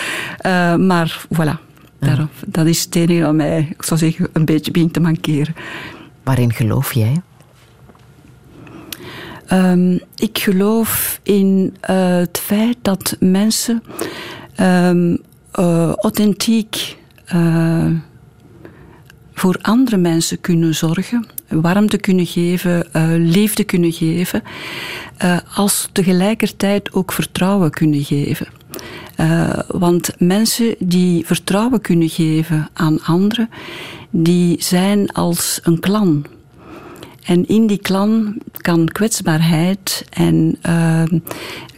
maar 0.78 1.26
voilà, 1.34 1.68
daarom, 1.98 2.28
dat 2.46 2.66
is 2.66 2.84
het 2.84 2.94
enige 2.94 3.22
wat 3.22 3.34
mij, 3.34 3.68
ik 3.70 3.82
zou 3.82 4.00
zeggen, 4.00 4.28
een 4.32 4.44
beetje 4.44 4.70
begint 4.70 4.92
te 4.92 5.00
mankeren. 5.00 5.54
Waarin 6.22 6.52
geloof 6.52 6.92
jij? 6.92 7.22
Um, 9.52 10.00
ik 10.16 10.38
geloof 10.38 11.20
in 11.22 11.76
uh, 11.90 12.16
het 12.16 12.38
feit 12.38 12.76
dat 12.82 13.16
mensen 13.20 13.82
um, 14.60 15.18
uh, 15.58 15.92
authentiek 15.92 16.96
uh, 17.34 17.86
voor 19.34 19.58
andere 19.62 19.96
mensen 19.96 20.40
kunnen 20.40 20.74
zorgen, 20.74 21.26
warmte 21.48 21.98
kunnen 21.98 22.26
geven, 22.26 22.86
liefde 23.30 23.64
kunnen 23.64 23.92
geven, 23.92 24.42
als 25.54 25.88
tegelijkertijd 25.92 26.92
ook 26.92 27.12
vertrouwen 27.12 27.70
kunnen 27.70 28.04
geven. 28.04 28.46
want 29.66 30.12
mensen 30.18 30.74
die 30.78 31.26
vertrouwen 31.26 31.80
kunnen 31.80 32.08
geven 32.08 32.68
aan 32.72 33.02
anderen, 33.02 33.50
die 34.10 34.62
zijn 34.62 35.12
als 35.12 35.60
een 35.62 35.80
klan. 35.80 36.26
En 37.30 37.48
in 37.48 37.66
die 37.66 37.78
klan 37.78 38.40
kan 38.52 38.88
kwetsbaarheid 38.88 40.04
en 40.10 40.58
uh, 40.68 41.02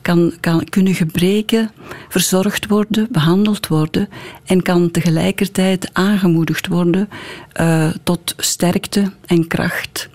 kan, 0.02 0.32
kan, 0.40 0.64
kunnen 0.64 0.94
gebreken 0.94 1.70
verzorgd 2.08 2.66
worden, 2.66 3.08
behandeld 3.10 3.66
worden 3.66 4.08
en 4.44 4.62
kan 4.62 4.90
tegelijkertijd 4.90 5.90
aangemoedigd 5.92 6.66
worden 6.66 7.08
uh, 7.60 7.90
tot 8.02 8.34
sterkte 8.36 9.12
en 9.26 9.46
kracht. 9.46 10.08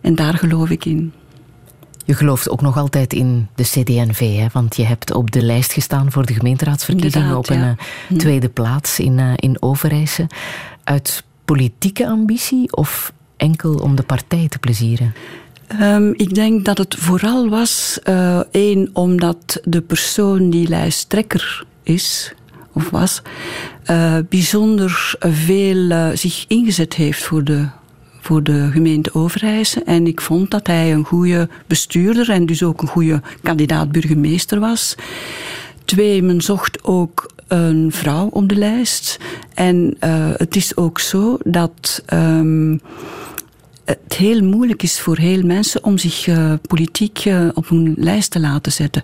En 0.00 0.14
daar 0.14 0.34
geloof 0.34 0.70
ik 0.70 0.84
in. 0.84 1.12
Je 2.04 2.14
gelooft 2.14 2.50
ook 2.50 2.60
nog 2.60 2.76
altijd 2.76 3.12
in 3.12 3.48
de 3.54 3.62
CD&V, 3.62 4.36
hè? 4.36 4.46
want 4.52 4.76
je 4.76 4.84
hebt 4.84 5.14
op 5.14 5.30
de 5.30 5.42
lijst 5.42 5.72
gestaan 5.72 6.12
voor 6.12 6.26
de 6.26 6.34
gemeenteraadsverkiezingen 6.34 7.36
op 7.36 7.50
een 7.50 7.58
ja. 7.58 7.76
uh, 8.08 8.18
tweede 8.18 8.48
plaats 8.48 8.98
in, 8.98 9.18
uh, 9.18 9.32
in 9.36 9.62
Overijse. 9.62 10.26
Uit 10.84 11.24
politieke 11.44 12.06
ambitie 12.06 12.76
of 12.76 13.12
enkel 13.42 13.74
om 13.74 13.94
de 13.94 14.02
partij 14.02 14.48
te 14.48 14.58
plezieren? 14.58 15.14
Um, 15.80 16.12
ik 16.16 16.34
denk 16.34 16.64
dat 16.64 16.78
het 16.78 16.94
vooral 16.94 17.48
was, 17.48 17.98
uh, 18.08 18.40
één, 18.50 18.90
omdat 18.92 19.60
de 19.64 19.80
persoon 19.80 20.50
die 20.50 20.68
lijsttrekker 20.68 21.64
is, 21.82 22.32
of 22.72 22.90
was, 22.90 23.22
uh, 23.90 24.16
bijzonder 24.28 25.14
veel 25.20 25.76
uh, 25.76 26.08
zich 26.14 26.44
ingezet 26.48 26.94
heeft 26.94 27.22
voor 27.22 27.44
de, 27.44 27.66
voor 28.20 28.42
de 28.42 28.68
gemeente 28.72 29.14
Overijse. 29.14 29.82
En 29.82 30.06
ik 30.06 30.20
vond 30.20 30.50
dat 30.50 30.66
hij 30.66 30.92
een 30.92 31.04
goede 31.04 31.48
bestuurder 31.66 32.30
en 32.30 32.46
dus 32.46 32.62
ook 32.62 32.82
een 32.82 32.88
goede 32.88 33.22
kandidaat 33.42 33.92
burgemeester 33.92 34.60
was. 34.60 34.94
Twee, 35.84 36.22
men 36.22 36.40
zocht 36.40 36.84
ook 36.84 37.30
een 37.48 37.92
vrouw 37.92 38.26
op 38.26 38.48
de 38.48 38.56
lijst. 38.56 39.18
En 39.54 39.96
het 40.36 40.56
is 40.56 40.76
ook 40.76 40.98
zo 40.98 41.38
dat. 41.44 42.02
Um, 42.12 42.80
het 44.02 44.16
heel 44.16 44.42
moeilijk 44.42 44.82
is 44.82 45.00
voor 45.00 45.16
heel 45.16 45.42
mensen 45.42 45.84
om 45.84 45.98
zich 45.98 46.26
uh, 46.26 46.52
politiek 46.66 47.24
uh, 47.24 47.48
op 47.54 47.70
een 47.70 47.94
lijst 47.96 48.30
te 48.30 48.40
laten 48.40 48.72
zetten. 48.72 49.02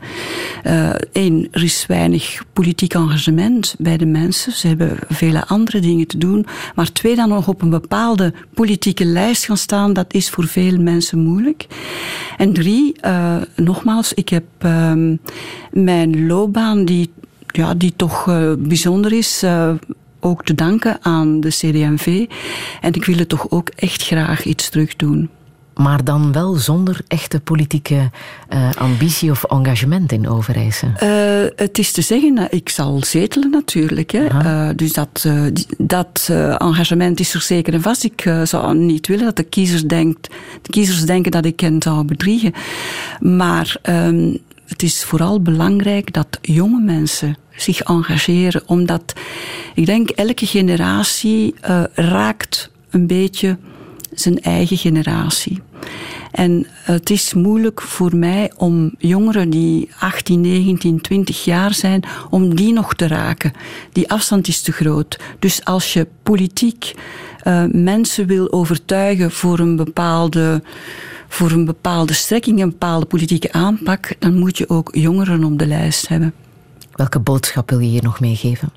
Eén, 1.12 1.38
uh, 1.38 1.48
er 1.50 1.62
is 1.62 1.86
weinig 1.86 2.42
politiek 2.52 2.94
engagement 2.94 3.74
bij 3.78 3.96
de 3.96 4.06
mensen. 4.06 4.52
Ze 4.52 4.66
hebben 4.66 4.98
vele 5.08 5.46
andere 5.46 5.80
dingen 5.80 6.06
te 6.06 6.18
doen. 6.18 6.46
Maar 6.74 6.92
twee, 6.92 7.16
dan 7.16 7.28
nog 7.28 7.48
op 7.48 7.62
een 7.62 7.70
bepaalde 7.70 8.32
politieke 8.54 9.04
lijst 9.04 9.44
gaan 9.44 9.56
staan, 9.56 9.92
dat 9.92 10.14
is 10.14 10.30
voor 10.30 10.46
veel 10.46 10.78
mensen 10.78 11.18
moeilijk. 11.18 11.66
En 12.36 12.52
drie, 12.52 12.96
nogmaals, 13.56 14.14
ik 14.14 14.28
heb 14.28 14.44
ehm, 14.58 15.16
mijn 15.70 16.26
loopbaan 16.26 16.84
die, 16.84 17.10
ja, 17.46 17.74
die 17.74 17.92
toch 17.96 18.24
bijzonder 18.58 19.12
is 19.12 19.44
ook 20.20 20.44
te 20.44 20.54
danken 20.54 20.98
aan 21.02 21.40
de 21.40 21.48
CD&V. 21.48 22.26
En 22.80 22.92
ik 22.92 23.04
wil 23.04 23.18
er 23.18 23.26
toch 23.26 23.50
ook 23.50 23.68
echt 23.76 24.02
graag 24.02 24.44
iets 24.44 24.68
terug 24.68 24.96
doen. 24.96 25.30
maar 25.74 26.04
dan 26.04 26.32
wel 26.32 26.54
zonder 26.54 27.00
echte 27.08 27.40
politieke 27.40 28.10
uh, 28.52 28.70
ambitie 28.78 29.30
of 29.30 29.44
engagement 29.44 30.12
in 30.12 30.28
Overijse. 30.28 30.86
Uh, 30.86 31.50
het 31.56 31.78
is 31.78 31.92
te 31.92 32.02
zeggen, 32.02 32.46
ik 32.50 32.68
zal 32.68 33.02
zetelen 33.04 33.50
natuurlijk. 33.50 34.10
Hè. 34.10 34.24
Uh, 34.24 34.68
dus 34.76 34.92
dat, 34.92 35.28
dat 35.78 36.28
engagement 36.58 37.20
is 37.20 37.34
er 37.34 37.40
zeker 37.40 37.74
en 37.74 37.82
vast. 37.82 38.04
Ik 38.04 38.30
zou 38.44 38.74
niet 38.74 39.06
willen 39.06 39.24
dat 39.24 39.36
de 39.36 39.42
kiezers, 39.42 39.82
denkt, 39.82 40.28
de 40.62 40.70
kiezers 40.70 41.04
denken 41.04 41.30
dat 41.30 41.44
ik 41.44 41.60
hen 41.60 41.82
zou 41.82 42.04
bedriegen. 42.04 42.52
Maar 43.20 43.76
um, 43.82 44.38
het 44.68 44.82
is 44.82 45.04
vooral 45.04 45.42
belangrijk 45.42 46.12
dat 46.12 46.38
jonge 46.40 46.80
mensen 46.80 47.36
zich 47.56 47.80
engageren, 47.80 48.62
omdat 48.66 49.12
ik 49.74 49.86
denk 49.86 50.10
elke 50.10 50.46
generatie 50.46 51.54
raakt 51.94 52.70
een 52.90 53.06
beetje 53.06 53.56
zijn 54.12 54.40
eigen 54.40 54.76
generatie. 54.76 55.62
En 56.30 56.66
het 56.70 57.10
is 57.10 57.34
moeilijk 57.34 57.82
voor 57.82 58.16
mij 58.16 58.52
om 58.56 58.94
jongeren 58.98 59.50
die 59.50 59.88
18, 59.98 60.40
19, 60.40 61.00
20 61.00 61.44
jaar 61.44 61.74
zijn, 61.74 62.02
om 62.30 62.54
die 62.54 62.72
nog 62.72 62.94
te 62.94 63.06
raken. 63.06 63.52
Die 63.92 64.10
afstand 64.10 64.48
is 64.48 64.60
te 64.60 64.72
groot. 64.72 65.18
Dus 65.38 65.64
als 65.64 65.92
je 65.92 66.06
politiek 66.22 66.94
uh, 67.44 67.64
mensen 67.72 68.26
wil 68.26 68.52
overtuigen 68.52 69.30
voor 69.30 69.58
een 69.58 69.76
bepaalde 69.76 70.62
voor 71.28 71.50
een 71.50 71.64
bepaalde 71.64 72.12
strekking, 72.12 72.62
een 72.62 72.70
bepaalde 72.70 73.06
politieke 73.06 73.52
aanpak, 73.52 74.14
dan 74.18 74.38
moet 74.38 74.58
je 74.58 74.68
ook 74.68 74.88
jongeren 74.92 75.44
op 75.44 75.58
de 75.58 75.66
lijst 75.66 76.08
hebben. 76.08 76.34
Welke 76.92 77.18
boodschap 77.18 77.70
wil 77.70 77.78
je 77.78 77.88
hier 77.88 78.02
nog 78.02 78.20
meegeven? 78.20 78.72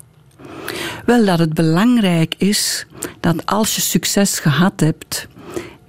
Wel, 1.04 1.24
dat 1.24 1.38
het 1.38 1.54
belangrijk 1.54 2.34
is 2.38 2.86
dat 3.20 3.46
als 3.46 3.74
je 3.74 3.80
succes 3.80 4.38
gehad 4.38 4.80
hebt, 4.80 5.28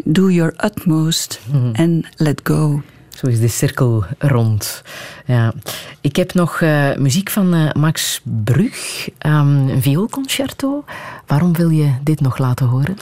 do 0.04 0.30
your 0.30 0.54
utmost 0.66 1.40
en 1.74 2.06
let 2.16 2.42
go. 2.44 2.82
Zo 3.10 3.28
is 3.28 3.40
de 3.40 3.48
cirkel 3.48 4.04
rond. 4.18 4.82
Ja. 5.26 5.54
Ik 6.02 6.16
heb 6.16 6.34
nog 6.34 6.62
uh, 6.62 6.96
muziek 6.96 7.30
van 7.30 7.56
uh, 7.56 7.72
Max 7.72 8.22
Brug, 8.44 9.10
um, 9.26 9.70
een 9.70 9.82
vioolconcerto. 9.82 10.84
Waarom 11.28 11.54
wil 11.54 11.70
je 11.70 11.94
dit 12.04 12.22
nog 12.22 12.38
laten 12.38 12.66
horen? 12.66 12.98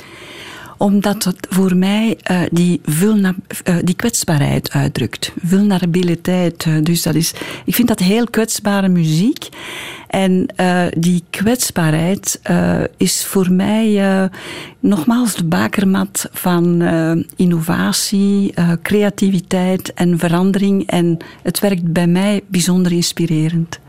Omdat 0.82 1.24
het 1.24 1.48
voor 1.50 1.76
mij 1.76 2.18
uh, 2.32 2.42
die, 2.52 2.82
uh, 3.04 3.76
die 3.84 3.96
kwetsbaarheid 3.96 4.72
uitdrukt. 4.72 5.34
Vulnerabiliteit. 5.44 6.66
Uh, 6.66 6.84
dus 6.84 7.02
dat 7.02 7.16
is, 7.16 7.34
ik 7.66 7.76
vind 7.76 7.88
dat 7.88 8.00
heel 8.00 8.26
kwetsbare 8.26 8.88
muziek. 8.88 9.50
En 10.08 10.46
die 10.98 11.24
kwetsbaarheid 11.30 12.42
is 12.98 13.26
voor 13.26 13.52
mij 13.52 14.30
nogmaals 14.80 15.36
de 15.36 15.44
bakermat 15.44 16.30
van 16.32 16.82
innovatie, 17.36 18.54
creativiteit 18.82 19.94
en 19.94 20.20
verandering. 20.20 20.88
En 20.88 21.18
het 21.44 21.60
werkt 21.60 21.94
bij 21.94 22.08
mij 22.08 22.42
bijzonder 22.48 22.92
inspirerend. 22.92 23.80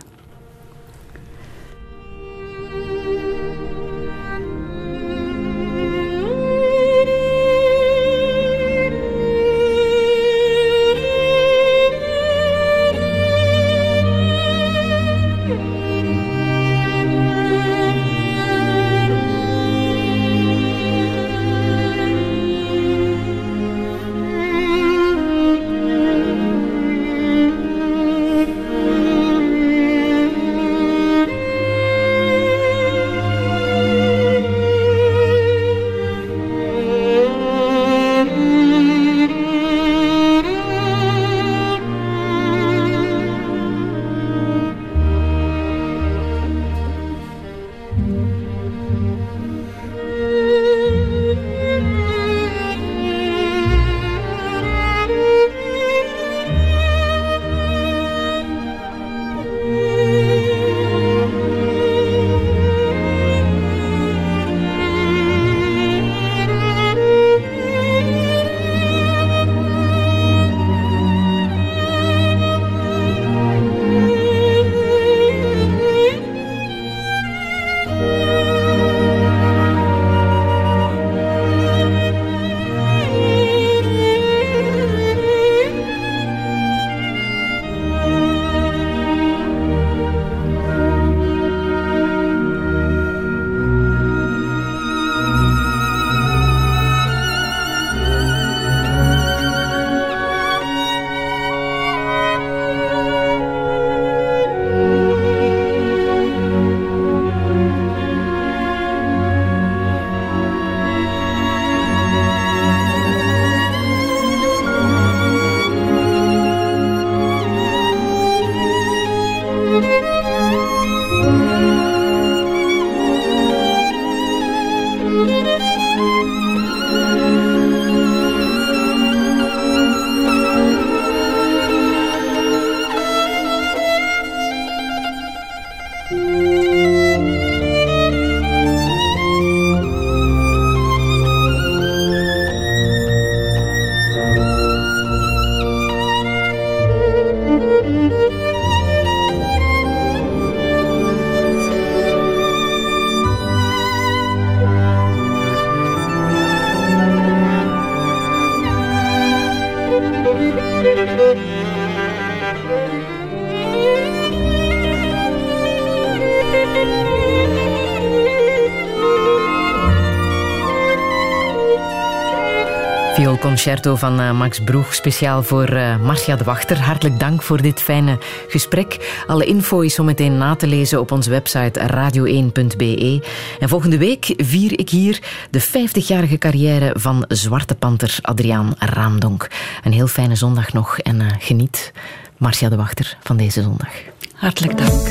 Concerto 173.62 173.96
van 173.96 174.20
uh, 174.20 174.32
Max 174.32 174.60
Broeg, 174.60 174.94
speciaal 174.94 175.42
voor 175.42 175.72
uh, 175.72 175.96
Marcia 175.96 176.36
de 176.36 176.44
Wachter. 176.44 176.80
Hartelijk 176.80 177.18
dank 177.18 177.42
voor 177.42 177.62
dit 177.62 177.80
fijne 177.80 178.18
gesprek. 178.48 179.22
Alle 179.26 179.44
info 179.44 179.80
is 179.80 179.94
zo 179.94 180.04
meteen 180.04 180.38
na 180.38 180.54
te 180.54 180.66
lezen 180.66 181.00
op 181.00 181.12
onze 181.12 181.30
website 181.30 181.80
radio1.be. 181.80 183.22
En 183.60 183.68
volgende 183.68 183.98
week 183.98 184.34
vier 184.36 184.78
ik 184.78 184.90
hier 184.90 185.18
de 185.50 185.62
50-jarige 185.62 186.38
carrière 186.38 186.94
van 186.98 187.24
Zwarte 187.28 187.74
Panter 187.74 188.18
Adriaan 188.20 188.74
Raamdonk. 188.78 189.50
Een 189.84 189.92
heel 189.92 190.06
fijne 190.06 190.36
zondag 190.36 190.72
nog 190.72 190.98
en 190.98 191.20
uh, 191.20 191.26
geniet, 191.38 191.92
Marcia 192.36 192.68
de 192.68 192.76
Wachter, 192.76 193.16
van 193.22 193.36
deze 193.36 193.62
zondag. 193.62 193.92
Hartelijk 194.34 194.78
dank. 194.78 195.08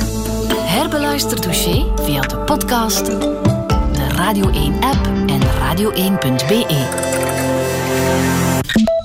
Herbeluister 0.56 1.42
dossier 1.42 1.86
via 1.96 2.22
de 2.22 2.38
podcast, 2.38 3.06
de 3.06 4.08
Radio 4.16 4.50
1-app 4.50 5.06
en 5.28 5.42
radio1.be. 5.42 7.11
Thank 8.12 8.46
you. 8.46 8.51